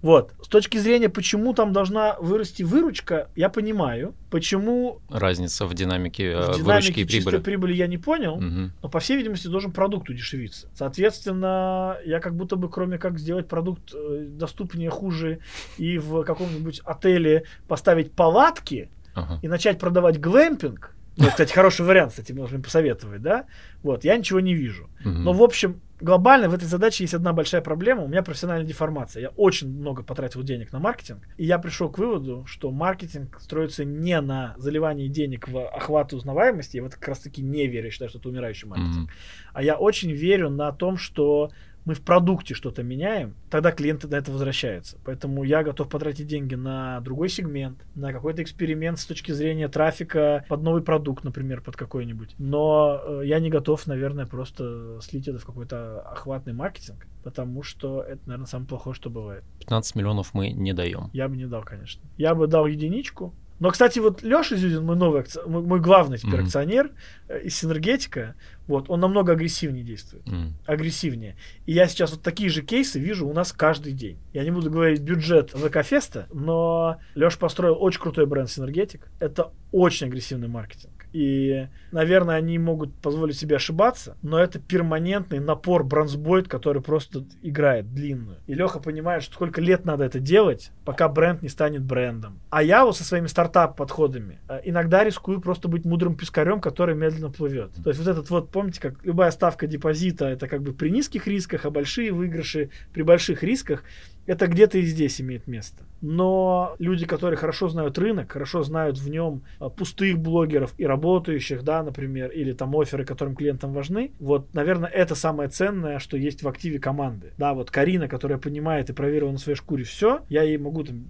Вот. 0.00 0.32
С 0.54 0.56
точки 0.56 0.78
зрения, 0.78 1.08
почему 1.08 1.52
там 1.52 1.72
должна 1.72 2.14
вырасти 2.20 2.62
выручка, 2.62 3.28
я 3.34 3.48
понимаю. 3.48 4.14
Почему... 4.30 5.00
Разница 5.10 5.66
в 5.66 5.74
динамике 5.74 6.30
э, 6.30 6.52
в 6.52 6.62
выручки 6.62 7.00
и 7.00 7.04
прибыли. 7.04 7.38
прибыли 7.38 7.72
я 7.74 7.88
не 7.88 7.98
понял, 7.98 8.34
угу. 8.34 8.70
но, 8.80 8.88
по 8.88 9.00
всей 9.00 9.16
видимости, 9.16 9.48
должен 9.48 9.72
продукт 9.72 10.08
удешевиться. 10.08 10.68
Соответственно, 10.72 11.96
я 12.06 12.20
как 12.20 12.36
будто 12.36 12.54
бы, 12.54 12.70
кроме 12.70 12.98
как 12.98 13.18
сделать 13.18 13.48
продукт 13.48 13.92
э, 13.96 14.26
доступнее, 14.28 14.90
хуже, 14.90 15.40
и 15.76 15.98
в 15.98 16.22
каком-нибудь 16.22 16.82
отеле 16.84 17.46
поставить 17.66 18.12
палатки, 18.12 18.90
ага. 19.12 19.40
и 19.42 19.48
начать 19.48 19.80
продавать 19.80 20.20
глэмпинг, 20.20 20.94
ну, 21.16 21.26
кстати, 21.28 21.52
хороший 21.52 21.84
вариант, 21.84 22.12
кстати, 22.12 22.30
можем 22.30 22.62
посоветовать, 22.62 23.22
да? 23.22 23.46
Вот, 23.82 24.04
я 24.04 24.16
ничего 24.16 24.38
не 24.38 24.54
вижу. 24.54 24.88
Угу. 25.00 25.08
Но, 25.08 25.32
в 25.32 25.42
общем, 25.42 25.80
глобально 26.04 26.48
в 26.48 26.54
этой 26.54 26.66
задаче 26.66 27.04
есть 27.04 27.14
одна 27.14 27.32
большая 27.32 27.62
проблема. 27.62 28.02
У 28.02 28.08
меня 28.08 28.22
профессиональная 28.22 28.66
деформация. 28.66 29.22
Я 29.22 29.28
очень 29.30 29.68
много 29.68 30.02
потратил 30.02 30.42
денег 30.42 30.70
на 30.72 30.78
маркетинг. 30.78 31.26
И 31.38 31.44
я 31.44 31.58
пришел 31.58 31.90
к 31.90 31.98
выводу, 31.98 32.44
что 32.46 32.70
маркетинг 32.70 33.40
строится 33.40 33.84
не 33.84 34.20
на 34.20 34.54
заливании 34.58 35.08
денег 35.08 35.48
в 35.48 35.66
охват 35.66 36.12
узнаваемости. 36.12 36.76
Я 36.76 36.82
вот 36.82 36.94
как 36.94 37.08
раз 37.08 37.20
таки 37.20 37.42
не 37.42 37.66
верю, 37.66 37.86
я 37.86 37.90
считаю, 37.90 38.10
что 38.10 38.18
это 38.18 38.28
умирающий 38.28 38.68
маркетинг. 38.68 39.08
Mm-hmm. 39.10 39.50
А 39.54 39.62
я 39.62 39.76
очень 39.76 40.12
верю 40.12 40.50
на 40.50 40.72
том, 40.72 40.98
что 40.98 41.50
мы 41.84 41.94
в 41.94 42.02
продукте 42.02 42.54
что-то 42.54 42.82
меняем, 42.82 43.34
тогда 43.50 43.72
клиенты 43.72 44.08
на 44.08 44.16
это 44.16 44.32
возвращаются. 44.32 44.98
Поэтому 45.04 45.44
я 45.44 45.62
готов 45.62 45.88
потратить 45.88 46.26
деньги 46.26 46.54
на 46.54 47.00
другой 47.00 47.28
сегмент, 47.28 47.84
на 47.94 48.12
какой-то 48.12 48.42
эксперимент 48.42 48.98
с 48.98 49.06
точки 49.06 49.32
зрения 49.32 49.68
трафика 49.68 50.44
под 50.48 50.62
новый 50.62 50.82
продукт, 50.82 51.24
например, 51.24 51.60
под 51.60 51.76
какой-нибудь. 51.76 52.34
Но 52.38 53.00
э, 53.04 53.22
я 53.24 53.38
не 53.40 53.50
готов, 53.50 53.86
наверное, 53.86 54.26
просто 54.26 54.98
слить 55.02 55.28
это 55.28 55.38
в 55.38 55.44
какой-то 55.44 56.00
охватный 56.00 56.52
маркетинг, 56.52 57.06
потому 57.22 57.62
что 57.62 58.02
это, 58.02 58.20
наверное, 58.26 58.46
самое 58.46 58.68
плохое, 58.68 58.94
что 58.94 59.10
бывает. 59.10 59.44
15 59.60 59.94
миллионов 59.96 60.34
мы 60.34 60.50
не 60.50 60.72
даем. 60.72 61.10
Я 61.12 61.28
бы 61.28 61.36
не 61.36 61.46
дал, 61.46 61.62
конечно. 61.62 62.02
Я 62.16 62.34
бы 62.34 62.46
дал 62.46 62.66
единичку, 62.66 63.34
но, 63.64 63.70
кстати, 63.70 63.98
вот 63.98 64.22
Леша 64.22 64.56
Зюзин, 64.56 64.84
мой 64.84 64.94
новый 64.94 65.22
акци... 65.22 65.40
мой, 65.46 65.80
главный 65.80 66.18
теперь 66.18 66.40
mm-hmm. 66.40 66.44
акционер 66.44 66.90
э, 67.28 67.44
из 67.44 67.56
Синергетика, 67.56 68.34
вот, 68.66 68.90
он 68.90 69.00
намного 69.00 69.32
агрессивнее 69.32 69.82
действует. 69.82 70.26
Mm-hmm. 70.26 70.52
Агрессивнее. 70.66 71.36
И 71.64 71.72
я 71.72 71.88
сейчас 71.88 72.12
вот 72.12 72.20
такие 72.20 72.50
же 72.50 72.60
кейсы 72.60 72.98
вижу 72.98 73.26
у 73.26 73.32
нас 73.32 73.54
каждый 73.54 73.94
день. 73.94 74.18
Я 74.34 74.44
не 74.44 74.50
буду 74.50 74.70
говорить 74.70 75.00
бюджет 75.00 75.52
ВК-феста, 75.54 76.28
но 76.30 77.00
Леша 77.14 77.38
построил 77.38 77.82
очень 77.82 78.02
крутой 78.02 78.26
бренд 78.26 78.50
Синергетик. 78.50 79.08
Это 79.18 79.50
очень 79.72 80.08
агрессивный 80.08 80.48
маркетинг. 80.48 81.03
И, 81.14 81.68
наверное, 81.92 82.34
они 82.34 82.58
могут 82.58 82.92
позволить 82.92 83.38
себе 83.38 83.54
ошибаться, 83.54 84.16
но 84.20 84.36
это 84.40 84.58
перманентный 84.58 85.38
напор 85.38 85.84
бронзбойт, 85.84 86.48
который 86.48 86.82
просто 86.82 87.24
играет 87.40 87.94
длинную. 87.94 88.38
И 88.48 88.54
Леха 88.54 88.80
понимает, 88.80 89.22
что 89.22 89.34
сколько 89.34 89.60
лет 89.60 89.84
надо 89.84 90.02
это 90.02 90.18
делать, 90.18 90.72
пока 90.84 91.08
бренд 91.08 91.40
не 91.42 91.48
станет 91.48 91.84
брендом. 91.84 92.40
А 92.50 92.64
я 92.64 92.84
вот 92.84 92.96
со 92.96 93.04
своими 93.04 93.28
стартап-подходами 93.28 94.40
э, 94.48 94.62
иногда 94.64 95.04
рискую 95.04 95.40
просто 95.40 95.68
быть 95.68 95.84
мудрым 95.84 96.16
пескарем, 96.16 96.60
который 96.60 96.96
медленно 96.96 97.30
плывет. 97.30 97.70
То 97.84 97.90
есть 97.90 98.00
вот 98.00 98.08
этот 98.08 98.28
вот, 98.30 98.50
помните, 98.50 98.80
как 98.80 99.04
любая 99.04 99.30
ставка 99.30 99.68
депозита, 99.68 100.26
это 100.26 100.48
как 100.48 100.62
бы 100.62 100.72
при 100.72 100.88
низких 100.88 101.28
рисках, 101.28 101.64
а 101.64 101.70
большие 101.70 102.10
выигрыши 102.10 102.70
при 102.92 103.02
больших 103.02 103.44
рисках 103.44 103.84
это 104.26 104.46
где-то 104.46 104.78
и 104.78 104.82
здесь 104.82 105.20
имеет 105.20 105.46
место. 105.46 105.84
Но 106.00 106.76
люди, 106.78 107.06
которые 107.06 107.36
хорошо 107.36 107.68
знают 107.68 107.98
рынок, 107.98 108.32
хорошо 108.32 108.62
знают 108.62 108.98
в 108.98 109.08
нем 109.08 109.42
а, 109.58 109.70
пустых 109.70 110.18
блогеров 110.18 110.74
и 110.78 110.86
работающих, 110.86 111.62
да, 111.62 111.82
например, 111.82 112.30
или 112.30 112.52
там 112.52 112.76
оферы, 112.76 113.04
которым 113.04 113.34
клиентам 113.34 113.72
важны, 113.72 114.12
вот, 114.18 114.52
наверное, 114.54 114.90
это 114.90 115.14
самое 115.14 115.48
ценное, 115.48 115.98
что 115.98 116.16
есть 116.16 116.42
в 116.42 116.48
активе 116.48 116.78
команды. 116.78 117.32
Да, 117.38 117.54
вот 117.54 117.70
Карина, 117.70 118.08
которая 118.08 118.38
понимает 118.38 118.90
и 118.90 118.92
проверила 118.92 119.30
на 119.30 119.38
своей 119.38 119.56
шкуре 119.56 119.84
все, 119.84 120.22
я 120.28 120.42
ей 120.42 120.58
могу 120.58 120.84
там 120.84 121.04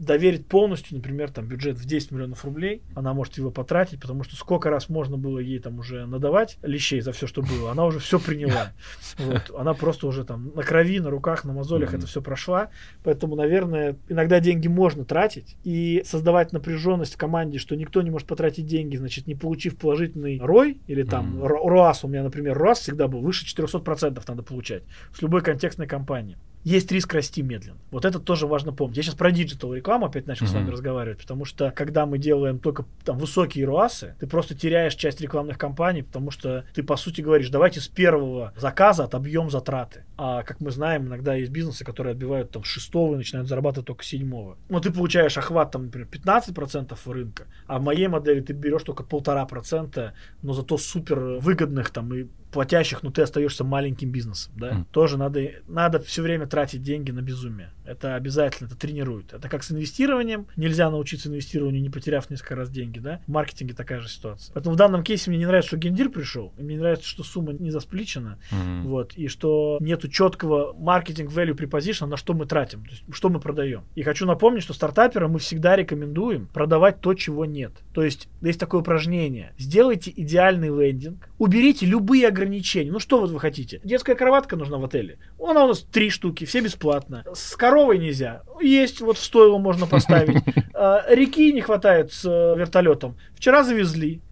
доверить 0.00 0.46
полностью, 0.46 0.96
например, 0.96 1.30
там 1.30 1.46
бюджет 1.46 1.76
в 1.76 1.84
10 1.84 2.10
миллионов 2.10 2.44
рублей, 2.44 2.82
она 2.94 3.12
может 3.12 3.36
его 3.36 3.50
потратить, 3.50 4.00
потому 4.00 4.24
что 4.24 4.34
сколько 4.34 4.70
раз 4.70 4.88
можно 4.88 5.18
было 5.18 5.38
ей 5.38 5.58
там 5.58 5.78
уже 5.78 6.06
надавать 6.06 6.56
лещей 6.62 7.02
за 7.02 7.12
все, 7.12 7.26
что 7.26 7.42
было, 7.42 7.70
она 7.70 7.84
уже 7.84 7.98
все 7.98 8.18
приняла. 8.18 8.72
Вот. 9.18 9.50
Она 9.58 9.74
просто 9.74 10.06
уже 10.06 10.24
там 10.24 10.52
на 10.54 10.62
крови, 10.62 10.98
на 10.98 11.10
руках, 11.10 11.44
на 11.44 11.52
мозолях 11.52 11.92
mm-hmm. 11.92 11.98
это 11.98 12.06
все 12.06 12.22
прошла. 12.22 12.70
Поэтому, 13.02 13.36
наверное, 13.36 13.96
иногда 14.08 14.40
деньги 14.40 14.66
можно 14.66 15.04
тратить 15.04 15.56
и 15.62 16.02
создавать 16.06 16.52
напряженность 16.52 17.14
в 17.14 17.16
команде, 17.18 17.58
что 17.58 17.76
никто 17.76 18.00
не 18.00 18.10
может 18.10 18.26
потратить 18.26 18.66
деньги, 18.66 18.96
значит, 18.96 19.26
не 19.26 19.34
получив 19.34 19.76
положительный 19.76 20.38
ROI 20.40 20.80
или 20.86 21.02
там 21.02 21.42
угу 21.42 21.68
ROAS, 21.68 22.04
у 22.04 22.08
меня, 22.08 22.22
например, 22.22 22.56
ROAS 22.56 22.80
всегда 22.80 23.08
был 23.08 23.20
выше 23.20 23.44
400% 23.44 24.22
надо 24.26 24.42
получать 24.42 24.84
с 25.14 25.20
любой 25.20 25.42
контекстной 25.42 25.86
кампании 25.86 26.38
есть 26.64 26.92
риск 26.92 27.14
расти 27.14 27.42
медленно. 27.42 27.78
Вот 27.90 28.04
это 28.04 28.18
тоже 28.18 28.46
важно 28.46 28.72
помнить. 28.72 28.96
Я 28.96 29.02
сейчас 29.02 29.14
про 29.14 29.30
digital 29.30 29.74
рекламу 29.74 30.06
опять 30.06 30.26
начал 30.26 30.46
mm-hmm. 30.46 30.48
с 30.48 30.52
вами 30.52 30.70
разговаривать, 30.70 31.18
потому 31.18 31.44
что 31.44 31.70
когда 31.70 32.06
мы 32.06 32.18
делаем 32.18 32.58
только 32.58 32.84
там 33.04 33.18
высокие 33.18 33.64
ROAS 33.64 33.97
ы, 33.97 34.14
ты 34.20 34.26
просто 34.26 34.54
теряешь 34.54 34.94
часть 34.94 35.20
рекламных 35.20 35.58
кампаний, 35.58 36.02
потому 36.02 36.30
что 36.30 36.64
ты 36.74 36.82
по 36.82 36.96
сути 36.96 37.20
говоришь, 37.20 37.48
давайте 37.48 37.80
с 37.80 37.88
первого 37.88 38.52
заказа 38.56 39.04
отобьем 39.04 39.50
затраты. 39.50 40.04
А 40.16 40.42
как 40.42 40.60
мы 40.60 40.70
знаем, 40.70 41.06
иногда 41.06 41.34
есть 41.34 41.50
бизнесы, 41.50 41.84
которые 41.84 42.12
отбивают 42.12 42.50
там 42.50 42.62
шестого 42.62 43.14
и 43.14 43.18
начинают 43.18 43.48
зарабатывать 43.48 43.86
только 43.86 44.04
седьмого. 44.04 44.58
Но 44.68 44.80
ты 44.80 44.92
получаешь 44.92 45.38
охват 45.38 45.70
там, 45.70 45.86
например, 45.86 46.08
15% 46.10 46.96
рынка, 47.06 47.44
а 47.66 47.78
в 47.78 47.82
моей 47.82 48.08
модели 48.08 48.40
ты 48.40 48.52
берешь 48.52 48.82
только 48.82 49.02
полтора 49.02 49.46
процента, 49.46 50.14
но 50.42 50.52
зато 50.52 50.76
супер 50.76 51.38
выгодных 51.40 51.90
там 51.90 52.14
и 52.14 52.26
платящих, 52.50 53.02
но 53.02 53.10
ты 53.10 53.22
остаешься 53.22 53.64
маленьким 53.64 54.10
бизнесом, 54.10 54.52
да, 54.56 54.72
mm. 54.72 54.84
тоже 54.90 55.16
надо, 55.16 55.40
надо 55.66 56.00
все 56.00 56.22
время 56.22 56.46
тратить 56.46 56.82
деньги 56.82 57.10
на 57.10 57.22
безумие. 57.22 57.70
Это 57.90 58.14
обязательно, 58.14 58.68
это 58.68 58.76
тренирует. 58.76 59.32
Это 59.32 59.48
как 59.48 59.64
с 59.64 59.72
инвестированием. 59.72 60.46
Нельзя 60.54 60.88
научиться 60.90 61.28
инвестированию, 61.28 61.82
не 61.82 61.90
потеряв 61.90 62.30
несколько 62.30 62.54
раз 62.54 62.70
деньги, 62.70 63.00
да. 63.00 63.20
В 63.26 63.30
маркетинге 63.30 63.74
такая 63.74 63.98
же 63.98 64.08
ситуация. 64.08 64.54
Поэтому 64.54 64.76
в 64.76 64.78
данном 64.78 65.02
кейсе 65.02 65.28
мне 65.28 65.40
не 65.40 65.46
нравится, 65.46 65.70
что 65.70 65.76
гендир 65.76 66.08
пришел, 66.08 66.52
мне 66.56 66.74
не 66.74 66.80
нравится, 66.80 67.08
что 67.08 67.24
сумма 67.24 67.52
не 67.52 67.70
заспличена, 67.70 68.38
mm-hmm. 68.52 68.82
вот, 68.82 69.14
и 69.14 69.26
что 69.26 69.78
нету 69.80 70.08
четкого 70.08 70.72
маркетинг 70.72 71.32
value 71.32 71.56
preposition, 71.56 72.06
на 72.06 72.16
что 72.16 72.32
мы 72.32 72.46
тратим, 72.46 72.84
то 72.84 72.90
есть, 72.90 73.02
что 73.10 73.28
мы 73.28 73.40
продаем. 73.40 73.82
И 73.96 74.02
хочу 74.02 74.24
напомнить, 74.24 74.62
что 74.62 74.72
стартаперам 74.72 75.32
мы 75.32 75.40
всегда 75.40 75.74
рекомендуем 75.74 76.46
продавать 76.46 77.00
то, 77.00 77.14
чего 77.14 77.44
нет. 77.44 77.72
То 77.92 78.04
есть, 78.04 78.28
есть 78.40 78.60
такое 78.60 78.82
упражнение. 78.82 79.52
Сделайте 79.58 80.12
идеальный 80.14 80.68
лендинг, 80.68 81.28
уберите 81.38 81.86
любые 81.86 82.28
ограничения. 82.28 82.92
Ну 82.92 83.00
что 83.00 83.20
вот 83.20 83.30
вы 83.30 83.40
хотите? 83.40 83.80
Детская 83.82 84.14
кроватка 84.14 84.56
нужна 84.56 84.78
в 84.78 84.84
отеле. 84.84 85.18
Она 85.40 85.64
у 85.64 85.68
нас 85.68 85.80
три 85.80 86.10
штуки, 86.10 86.44
все 86.44 86.60
бесплатно. 86.60 87.24
С 87.34 87.56
коровой 87.80 87.98
нельзя. 87.98 88.42
Есть, 88.60 89.00
вот 89.00 89.18
в 89.18 89.24
стойло 89.24 89.58
можно 89.58 89.86
поставить. 89.86 90.42
А, 90.82 91.04
реки 91.10 91.52
не 91.52 91.60
хватает 91.60 92.10
с 92.10 92.24
э, 92.24 92.58
вертолетом. 92.58 93.18
Вчера 93.34 93.64
завезли. 93.64 94.22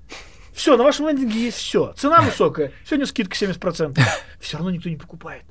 Все, 0.54 0.78
на 0.78 0.84
вашем 0.84 1.06
лендинге 1.06 1.38
есть 1.38 1.58
все. 1.58 1.92
Цена 1.92 2.22
высокая. 2.22 2.72
Сегодня 2.86 3.04
скидка 3.04 3.36
70%. 3.36 4.00
Все 4.40 4.56
равно 4.56 4.70
никто 4.70 4.88
не 4.88 4.96
покупает. 4.96 5.42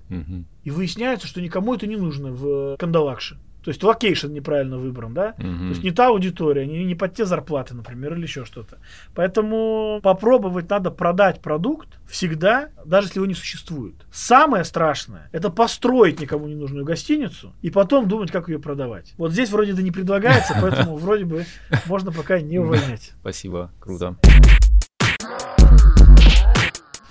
И 0.63 0.71
выясняется, 0.71 1.27
что 1.27 1.39
никому 1.39 1.75
это 1.75 1.85
не 1.85 1.97
нужно 1.97 2.31
в 2.31 2.77
Кандалакше. 2.77 3.37
То 3.67 3.71
есть 3.71 3.83
location 3.83 4.31
неправильно 4.31 4.77
выбран, 4.77 5.13
да? 5.13 5.33
Угу. 5.37 5.43
То 5.43 5.69
есть 5.71 5.83
не 5.83 5.91
та 5.91 6.07
аудитория, 6.07 6.65
не, 6.65 6.85
не 6.85 6.95
под 6.95 7.13
те 7.15 7.25
зарплаты, 7.25 7.75
например, 7.75 8.13
или 8.13 8.21
еще 8.21 8.45
что-то. 8.45 8.77
Поэтому 9.13 9.99
попробовать 10.01 10.69
надо 10.69 10.89
продать 10.89 11.41
продукт 11.41 11.89
всегда, 12.07 12.69
даже 12.85 13.07
если 13.07 13.19
его 13.19 13.25
не 13.25 13.33
существует. 13.33 13.95
Самое 14.09 14.63
страшное– 14.63 15.29
это 15.33 15.49
построить 15.49 16.21
никому 16.21 16.47
не 16.47 16.55
нужную 16.55 16.85
гостиницу 16.85 17.51
и 17.61 17.69
потом 17.69 18.07
думать, 18.07 18.31
как 18.31 18.47
ее 18.47 18.57
продавать. 18.57 19.13
Вот 19.17 19.33
здесь 19.33 19.49
вроде 19.49 19.73
да 19.73 19.81
не 19.81 19.91
предлагается, 19.91 20.57
поэтому 20.61 20.95
вроде 20.95 21.25
бы 21.25 21.45
можно 21.87 22.13
пока 22.13 22.39
не 22.39 22.59
увольнять. 22.59 23.11
Спасибо, 23.19 23.73
круто. 23.81 24.15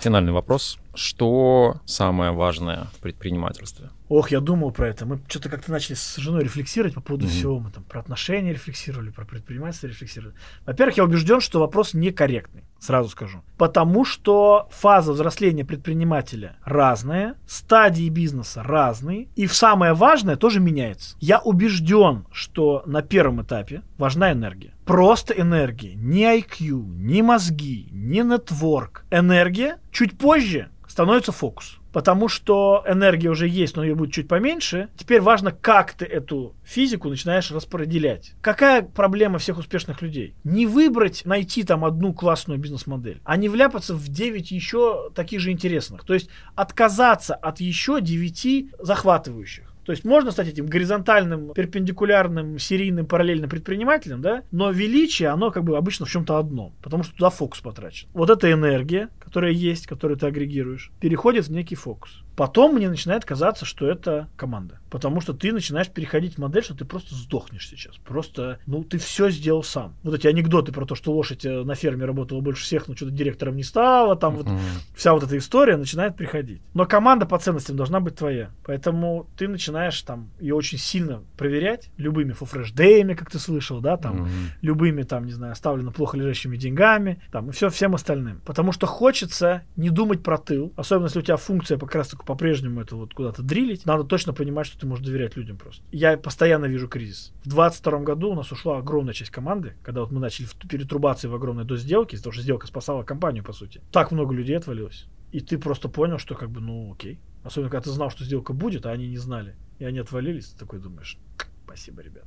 Финальный 0.06 0.30
вопрос. 0.30 0.78
Что 0.94 1.80
самое 1.84 2.30
важное 2.30 2.86
в 2.96 3.00
предпринимательстве? 3.00 3.90
Ох, 4.08 4.30
я 4.30 4.38
думал 4.38 4.70
про 4.70 4.86
это. 4.86 5.04
Мы 5.04 5.18
что-то 5.26 5.48
как-то 5.48 5.72
начали 5.72 5.96
с 5.96 6.14
женой 6.14 6.44
рефлексировать 6.44 6.94
по 6.94 7.00
поводу 7.00 7.26
mm-hmm. 7.26 7.30
всего. 7.30 7.58
Мы 7.58 7.72
там 7.72 7.82
про 7.82 7.98
отношения 7.98 8.52
рефлексировали, 8.52 9.10
про 9.10 9.24
предпринимательство 9.24 9.88
рефлексировали. 9.88 10.36
Во-первых, 10.64 10.96
я 10.96 11.02
убежден, 11.02 11.40
что 11.40 11.58
вопрос 11.58 11.92
некорректный, 11.92 12.62
сразу 12.78 13.08
скажу. 13.08 13.42
Потому 13.58 14.04
что 14.04 14.68
фаза 14.70 15.10
взросления 15.10 15.64
предпринимателя 15.64 16.56
разная, 16.64 17.34
стадии 17.48 18.08
бизнеса 18.08 18.62
разные, 18.62 19.26
и 19.34 19.48
самое 19.48 19.92
важное 19.92 20.36
тоже 20.36 20.60
меняется. 20.60 21.16
Я 21.18 21.40
убежден, 21.40 22.26
что 22.30 22.84
на 22.86 23.02
первом 23.02 23.42
этапе 23.42 23.82
важна 23.98 24.30
энергия. 24.30 24.75
Просто 24.86 25.34
энергия. 25.34 25.94
Ни 25.96 26.24
IQ, 26.24 26.70
ни 26.96 27.20
мозги, 27.20 27.88
ни 27.90 28.20
нетворк. 28.20 29.04
Энергия. 29.10 29.78
Чуть 29.90 30.16
позже 30.16 30.68
становится 30.86 31.32
фокус 31.32 31.80
потому 31.96 32.28
что 32.28 32.84
энергия 32.86 33.30
уже 33.30 33.48
есть, 33.48 33.74
но 33.74 33.82
ее 33.82 33.94
будет 33.94 34.12
чуть 34.12 34.28
поменьше. 34.28 34.90
Теперь 34.98 35.22
важно, 35.22 35.50
как 35.50 35.94
ты 35.94 36.04
эту 36.04 36.54
физику 36.62 37.08
начинаешь 37.08 37.50
распределять. 37.50 38.34
Какая 38.42 38.82
проблема 38.82 39.38
всех 39.38 39.56
успешных 39.56 40.02
людей? 40.02 40.34
Не 40.44 40.66
выбрать, 40.66 41.22
найти 41.24 41.62
там 41.62 41.86
одну 41.86 42.12
классную 42.12 42.60
бизнес-модель, 42.60 43.22
а 43.24 43.38
не 43.38 43.48
вляпаться 43.48 43.94
в 43.94 44.08
9 44.08 44.50
еще 44.50 45.10
таких 45.14 45.40
же 45.40 45.52
интересных. 45.52 46.04
То 46.04 46.12
есть 46.12 46.28
отказаться 46.54 47.34
от 47.34 47.60
еще 47.60 48.02
9 48.02 48.74
захватывающих. 48.78 49.65
То 49.86 49.92
есть 49.92 50.04
можно 50.04 50.32
стать 50.32 50.48
этим 50.48 50.66
горизонтальным, 50.66 51.52
перпендикулярным, 51.54 52.58
серийным, 52.58 53.06
параллельным 53.06 53.48
предпринимателем, 53.48 54.20
да, 54.20 54.42
но 54.50 54.72
величие, 54.72 55.28
оно 55.28 55.52
как 55.52 55.62
бы 55.62 55.76
обычно 55.76 56.06
в 56.06 56.10
чем-то 56.10 56.38
одном, 56.38 56.74
потому 56.82 57.04
что 57.04 57.14
туда 57.14 57.30
фокус 57.30 57.60
потрачен. 57.60 58.08
Вот 58.12 58.28
эта 58.28 58.50
энергия, 58.50 59.08
которая 59.26 59.50
есть, 59.50 59.88
которую 59.88 60.16
ты 60.16 60.26
агрегируешь, 60.26 60.92
переходит 61.00 61.48
в 61.48 61.50
некий 61.50 61.74
фокус. 61.74 62.22
Потом 62.36 62.74
мне 62.74 62.88
начинает 62.88 63.24
казаться, 63.24 63.64
что 63.64 63.88
это 63.88 64.28
команда. 64.36 64.78
Потому 64.88 65.20
что 65.20 65.32
ты 65.32 65.52
начинаешь 65.52 65.88
переходить 65.88 66.34
в 66.34 66.38
модель, 66.38 66.62
что 66.62 66.76
ты 66.76 66.84
просто 66.84 67.14
сдохнешь 67.14 67.68
сейчас. 67.68 67.96
Просто, 67.96 68.60
ну, 68.66 68.84
ты 68.84 68.98
все 68.98 69.30
сделал 69.30 69.64
сам. 69.64 69.94
Вот 70.04 70.14
эти 70.14 70.28
анекдоты 70.28 70.70
про 70.70 70.84
то, 70.84 70.94
что 70.94 71.12
лошадь 71.12 71.44
э, 71.44 71.64
на 71.64 71.74
ферме 71.74 72.04
работала 72.04 72.40
больше 72.40 72.62
всех, 72.62 72.86
но 72.86 72.94
что-то 72.94 73.10
директором 73.10 73.56
не 73.56 73.64
стала, 73.64 74.14
там 74.14 74.36
вот 74.36 74.46
вся 74.94 75.12
вот 75.12 75.24
эта 75.24 75.36
история 75.38 75.76
начинает 75.76 76.14
приходить. 76.14 76.60
Но 76.72 76.86
команда 76.86 77.26
по 77.26 77.38
ценностям 77.38 77.76
должна 77.76 78.00
быть 78.00 78.14
твоя. 78.14 78.50
Поэтому 78.64 79.26
ты 79.36 79.48
начинаешь 79.48 80.00
там 80.02 80.30
ее 80.38 80.54
очень 80.54 80.78
сильно 80.78 81.24
проверять 81.36 81.90
любыми 81.96 82.32
фуфреш-дэями, 82.32 83.14
как 83.14 83.30
ты 83.30 83.38
слышал, 83.38 83.80
да, 83.80 83.96
там, 83.96 84.28
любыми 84.60 85.02
там, 85.02 85.24
не 85.24 85.32
знаю, 85.32 85.52
оставлено 85.52 85.90
плохо 85.90 86.16
лежащими 86.16 86.56
деньгами, 86.56 87.20
там, 87.32 87.48
и 87.48 87.52
все, 87.52 87.70
всем 87.70 87.94
остальным. 87.94 88.40
Потому 88.44 88.72
что 88.72 88.86
хочется 89.16 89.62
не 89.76 89.88
думать 89.88 90.22
про 90.22 90.36
тыл, 90.36 90.74
особенно 90.76 91.06
если 91.06 91.20
у 91.20 91.22
тебя 91.22 91.38
функция 91.38 91.78
как 91.78 91.94
раз 91.94 92.08
по-прежнему 92.26 92.82
это 92.82 92.96
вот 92.96 93.14
куда-то 93.14 93.42
дрилить, 93.42 93.86
надо 93.86 94.04
точно 94.04 94.34
понимать, 94.34 94.66
что 94.66 94.78
ты 94.78 94.86
можешь 94.86 95.06
доверять 95.06 95.36
людям 95.36 95.56
просто. 95.56 95.82
Я 95.90 96.18
постоянно 96.18 96.66
вижу 96.66 96.86
кризис. 96.86 97.32
В 97.42 97.48
22 97.48 98.00
году 98.00 98.32
у 98.32 98.34
нас 98.34 98.52
ушла 98.52 98.76
огромная 98.76 99.14
часть 99.14 99.30
команды, 99.30 99.74
когда 99.82 100.02
вот 100.02 100.10
мы 100.10 100.20
начали 100.20 100.46
перетрубации 100.68 101.28
в 101.28 101.34
огромной 101.34 101.64
до 101.64 101.78
сделки, 101.78 102.14
из-за 102.14 102.24
того, 102.24 102.34
что 102.34 102.42
сделка 102.42 102.66
спасала 102.66 103.04
компанию, 103.04 103.42
по 103.42 103.54
сути. 103.54 103.80
Так 103.90 104.12
много 104.12 104.34
людей 104.34 104.58
отвалилось. 104.58 105.06
И 105.32 105.40
ты 105.40 105.56
просто 105.56 105.88
понял, 105.88 106.18
что 106.18 106.34
как 106.34 106.50
бы, 106.50 106.60
ну, 106.60 106.92
окей. 106.92 107.18
Особенно, 107.42 107.70
когда 107.70 107.84
ты 107.84 107.90
знал, 107.90 108.10
что 108.10 108.22
сделка 108.22 108.52
будет, 108.52 108.84
а 108.84 108.90
они 108.90 109.08
не 109.08 109.16
знали. 109.16 109.56
И 109.78 109.86
они 109.86 109.98
отвалились, 109.98 110.48
ты 110.48 110.58
такой 110.58 110.78
думаешь, 110.78 111.16
спасибо, 111.64 112.02
ребят. 112.02 112.24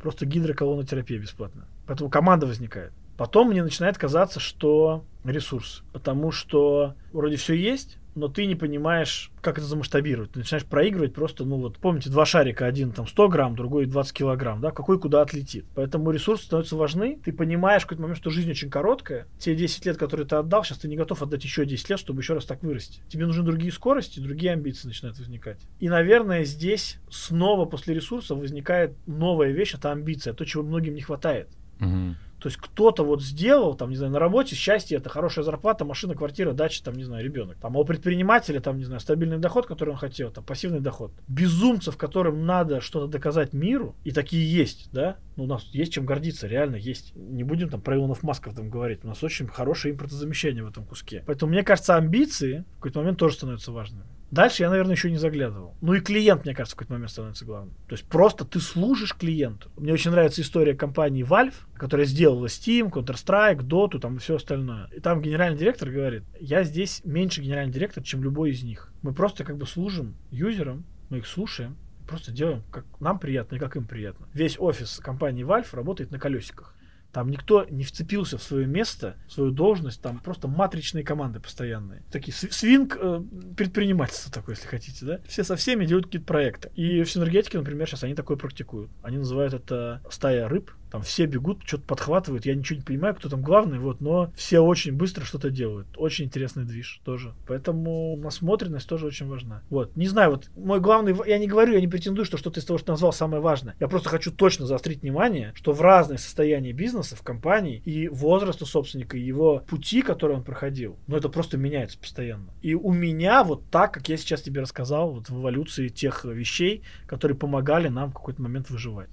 Просто 0.00 0.24
гидроколонотерапия 0.24 1.18
бесплатная. 1.18 1.66
Поэтому 1.86 2.08
команда 2.08 2.46
возникает. 2.46 2.94
Потом 3.16 3.50
мне 3.50 3.62
начинает 3.62 3.98
казаться, 3.98 4.40
что 4.40 5.04
ресурс. 5.24 5.82
Потому 5.92 6.30
что 6.30 6.94
вроде 7.12 7.36
все 7.36 7.54
есть, 7.54 7.98
но 8.14 8.28
ты 8.28 8.46
не 8.46 8.54
понимаешь, 8.54 9.30
как 9.40 9.58
это 9.58 9.66
замасштабировать. 9.66 10.32
Ты 10.32 10.40
начинаешь 10.40 10.64
проигрывать 10.64 11.14
просто, 11.14 11.44
ну 11.44 11.56
вот, 11.56 11.78
помните, 11.78 12.10
два 12.10 12.24
шарика, 12.24 12.66
один 12.66 12.92
там 12.92 13.06
100 13.06 13.28
грамм, 13.28 13.56
другой 13.56 13.86
20 13.86 14.12
килограмм, 14.12 14.60
да, 14.60 14.70
какой 14.70 14.98
куда 14.98 15.22
отлетит. 15.22 15.66
Поэтому 15.74 16.10
ресурсы 16.10 16.44
становятся 16.44 16.76
важны. 16.76 17.18
Ты 17.24 17.32
понимаешь 17.32 17.82
в 17.82 17.86
какой-то 17.86 18.02
момент, 18.02 18.18
что 18.18 18.30
жизнь 18.30 18.50
очень 18.50 18.70
короткая. 18.70 19.26
Те 19.38 19.54
10 19.54 19.86
лет, 19.86 19.96
которые 19.96 20.26
ты 20.26 20.36
отдал, 20.36 20.64
сейчас 20.64 20.78
ты 20.78 20.88
не 20.88 20.96
готов 20.96 21.22
отдать 21.22 21.42
еще 21.44 21.66
10 21.66 21.90
лет, 21.90 21.98
чтобы 21.98 22.20
еще 22.20 22.34
раз 22.34 22.44
так 22.44 22.62
вырасти. 22.62 23.02
Тебе 23.08 23.26
нужны 23.26 23.42
другие 23.42 23.72
скорости, 23.72 24.20
другие 24.20 24.52
амбиции 24.52 24.88
начинают 24.88 25.18
возникать. 25.18 25.60
И, 25.80 25.88
наверное, 25.88 26.44
здесь 26.44 26.98
снова 27.10 27.64
после 27.64 27.94
ресурсов 27.94 28.38
возникает 28.38 28.94
новая 29.06 29.50
вещь, 29.50 29.74
это 29.74 29.90
амбиция, 29.90 30.34
то, 30.34 30.44
чего 30.44 30.62
многим 30.62 30.94
не 30.94 31.00
хватает. 31.00 31.48
Мгм. 31.80 32.16
То 32.44 32.48
есть 32.48 32.58
кто-то 32.58 33.04
вот 33.04 33.22
сделал, 33.22 33.74
там, 33.74 33.88
не 33.88 33.96
знаю, 33.96 34.12
на 34.12 34.18
работе 34.18 34.54
счастье, 34.54 34.98
это 34.98 35.08
хорошая 35.08 35.46
зарплата, 35.46 35.86
машина, 35.86 36.14
квартира, 36.14 36.52
дача, 36.52 36.84
там, 36.84 36.92
не 36.92 37.02
знаю, 37.02 37.24
ребенок. 37.24 37.56
Там, 37.56 37.74
а 37.74 37.80
у 37.80 37.86
предпринимателя, 37.86 38.60
там, 38.60 38.76
не 38.76 38.84
знаю, 38.84 39.00
стабильный 39.00 39.38
доход, 39.38 39.64
который 39.64 39.92
он 39.92 39.96
хотел, 39.96 40.30
там, 40.30 40.44
пассивный 40.44 40.80
доход. 40.80 41.10
Безумцев, 41.26 41.96
которым 41.96 42.44
надо 42.44 42.82
что-то 42.82 43.06
доказать 43.06 43.54
миру, 43.54 43.96
и 44.04 44.10
такие 44.10 44.44
есть, 44.46 44.90
да, 44.92 45.16
ну, 45.36 45.44
у 45.44 45.46
нас 45.46 45.62
есть 45.72 45.94
чем 45.94 46.04
гордиться, 46.04 46.46
реально 46.46 46.76
есть. 46.76 47.16
Не 47.16 47.44
будем 47.44 47.70
там 47.70 47.80
про 47.80 47.96
Илонов 47.96 48.22
Масков 48.22 48.54
там 48.54 48.68
говорить, 48.68 49.04
у 49.04 49.06
нас 49.06 49.24
очень 49.24 49.46
хорошее 49.46 49.94
импортозамещение 49.94 50.64
в 50.64 50.68
этом 50.68 50.84
куске. 50.84 51.24
Поэтому, 51.26 51.50
мне 51.50 51.62
кажется, 51.62 51.96
амбиции 51.96 52.66
в 52.72 52.74
какой-то 52.74 52.98
момент 52.98 53.18
тоже 53.18 53.36
становятся 53.36 53.72
важными. 53.72 54.04
Дальше 54.30 54.62
я, 54.62 54.70
наверное, 54.70 54.94
еще 54.94 55.10
не 55.10 55.16
заглядывал. 55.16 55.76
Ну 55.80 55.94
и 55.94 56.00
клиент, 56.00 56.44
мне 56.44 56.54
кажется, 56.54 56.74
в 56.74 56.78
какой-то 56.78 56.94
момент 56.94 57.10
становится 57.10 57.44
главным. 57.44 57.74
То 57.88 57.94
есть 57.94 58.04
просто 58.08 58.44
ты 58.44 58.60
служишь 58.60 59.14
клиенту. 59.14 59.70
Мне 59.76 59.92
очень 59.92 60.10
нравится 60.10 60.42
история 60.42 60.74
компании 60.74 61.24
Valve, 61.24 61.54
которая 61.74 62.06
сделала 62.06 62.46
Steam, 62.46 62.90
Counter-Strike, 62.90 63.60
Dota, 63.60 64.00
там 64.00 64.16
и 64.16 64.18
все 64.18 64.36
остальное. 64.36 64.88
И 64.94 65.00
там 65.00 65.22
генеральный 65.22 65.58
директор 65.58 65.90
говорит, 65.90 66.24
я 66.40 66.64
здесь 66.64 67.02
меньше 67.04 67.42
генеральный 67.42 67.72
директор, 67.72 68.02
чем 68.02 68.24
любой 68.24 68.50
из 68.50 68.62
них. 68.62 68.92
Мы 69.02 69.14
просто 69.14 69.44
как 69.44 69.56
бы 69.56 69.66
служим 69.66 70.16
юзерам, 70.30 70.84
мы 71.10 71.18
их 71.18 71.26
слушаем, 71.26 71.76
просто 72.08 72.32
делаем, 72.32 72.62
как 72.70 72.84
нам 73.00 73.18
приятно 73.18 73.56
и 73.56 73.58
как 73.58 73.76
им 73.76 73.86
приятно. 73.86 74.28
Весь 74.32 74.58
офис 74.58 74.98
компании 74.98 75.44
Valve 75.44 75.68
работает 75.72 76.10
на 76.10 76.18
колесиках. 76.18 76.73
Там 77.14 77.30
никто 77.30 77.64
не 77.70 77.84
вцепился 77.84 78.38
в 78.38 78.42
свое 78.42 78.66
место, 78.66 79.16
в 79.28 79.32
свою 79.32 79.52
должность, 79.52 80.02
там 80.02 80.18
просто 80.18 80.48
матричные 80.48 81.04
команды 81.04 81.38
постоянные. 81.38 82.02
Такие 82.10 82.34
св- 82.34 82.52
свинг 82.52 82.98
э, 83.00 83.22
предпринимательство 83.56 84.32
такое, 84.32 84.56
если 84.56 84.66
хотите, 84.66 85.06
да? 85.06 85.20
Все 85.28 85.44
со 85.44 85.54
всеми 85.54 85.86
делают 85.86 86.06
какие-то 86.06 86.26
проекты. 86.26 86.70
И 86.74 87.04
в 87.04 87.10
синергетике, 87.10 87.58
например, 87.58 87.88
сейчас 87.88 88.02
они 88.02 88.16
такое 88.16 88.36
практикуют. 88.36 88.90
Они 89.02 89.18
называют 89.18 89.54
это 89.54 90.02
стая 90.10 90.48
рыб. 90.48 90.72
Там 90.94 91.02
все 91.02 91.26
бегут, 91.26 91.62
что-то 91.66 91.82
подхватывают. 91.82 92.46
Я 92.46 92.54
ничего 92.54 92.76
не 92.76 92.84
понимаю, 92.84 93.16
кто 93.16 93.28
там 93.28 93.42
главный, 93.42 93.80
вот, 93.80 94.00
но 94.00 94.30
все 94.36 94.60
очень 94.60 94.92
быстро 94.92 95.24
что-то 95.24 95.50
делают. 95.50 95.88
Очень 95.96 96.26
интересный 96.26 96.64
движ 96.64 97.00
тоже. 97.02 97.34
Поэтому 97.48 98.16
насмотренность 98.16 98.88
тоже 98.88 99.06
очень 99.06 99.26
важна. 99.26 99.64
Вот. 99.70 99.96
Не 99.96 100.06
знаю, 100.06 100.30
вот 100.30 100.50
мой 100.54 100.78
главный... 100.78 101.12
Я 101.26 101.38
не 101.38 101.48
говорю, 101.48 101.72
я 101.72 101.80
не 101.80 101.88
претендую, 101.88 102.24
что 102.24 102.36
что-то 102.36 102.60
из 102.60 102.64
того, 102.64 102.78
что 102.78 102.92
назвал, 102.92 103.12
самое 103.12 103.42
важное. 103.42 103.74
Я 103.80 103.88
просто 103.88 104.08
хочу 104.08 104.30
точно 104.30 104.66
заострить 104.66 105.02
внимание, 105.02 105.50
что 105.56 105.72
в 105.72 105.80
разных 105.80 106.20
состояниях 106.20 106.76
бизнеса, 106.76 107.16
в 107.16 107.22
компании 107.22 107.82
и 107.84 108.06
возраст 108.06 108.62
у 108.62 108.64
собственника, 108.64 109.16
и 109.16 109.20
его 109.20 109.64
пути, 109.68 110.00
которые 110.00 110.38
он 110.38 110.44
проходил, 110.44 110.96
ну, 111.08 111.16
это 111.16 111.28
просто 111.28 111.56
меняется 111.58 111.98
постоянно. 111.98 112.54
И 112.62 112.76
у 112.76 112.92
меня 112.92 113.42
вот 113.42 113.68
так, 113.68 113.92
как 113.92 114.08
я 114.08 114.16
сейчас 114.16 114.42
тебе 114.42 114.60
рассказал, 114.60 115.10
вот 115.10 115.28
в 115.28 115.40
эволюции 115.40 115.88
тех 115.88 116.24
вещей, 116.24 116.84
которые 117.06 117.36
помогали 117.36 117.88
нам 117.88 118.10
в 118.10 118.14
какой-то 118.14 118.40
момент 118.40 118.70
выживать. 118.70 119.10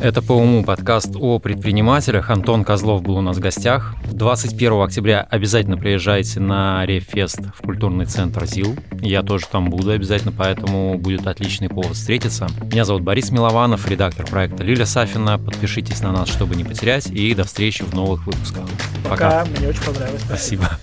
Это 0.00 0.22
по 0.22 0.32
уму 0.32 0.64
подкаст 0.64 1.14
о 1.16 1.38
предпринимателях. 1.38 2.30
Антон 2.30 2.64
Козлов 2.64 3.02
был 3.02 3.16
у 3.16 3.20
нас 3.20 3.36
в 3.36 3.40
гостях. 3.40 3.94
21 4.10 4.82
октября 4.82 5.26
обязательно 5.30 5.76
приезжайте 5.76 6.40
на 6.40 6.84
Рефест 6.84 7.40
в 7.56 7.62
культурный 7.62 8.04
центр 8.04 8.44
ЗИЛ. 8.44 8.76
Я 9.00 9.22
тоже 9.22 9.46
там 9.50 9.70
буду 9.70 9.90
обязательно, 9.90 10.32
поэтому 10.36 10.98
будет 10.98 11.26
отличный 11.26 11.68
повод 11.68 11.94
встретиться. 11.94 12.48
Меня 12.62 12.84
зовут 12.84 13.02
Борис 13.02 13.30
Милованов, 13.30 13.88
редактор 13.88 14.26
проекта 14.26 14.64
Лиля 14.64 14.84
Сафина. 14.84 15.38
Подпишитесь 15.38 16.00
на 16.00 16.12
нас, 16.12 16.28
чтобы 16.28 16.54
не 16.56 16.64
потерять. 16.64 17.06
И 17.06 17.34
до 17.34 17.44
встречи 17.44 17.82
в 17.82 17.94
новых 17.94 18.26
выпусках. 18.26 18.64
Пока. 19.08 19.44
Мне 19.44 19.68
очень 19.68 19.82
понравилось. 19.84 20.22
Спасибо. 20.22 20.78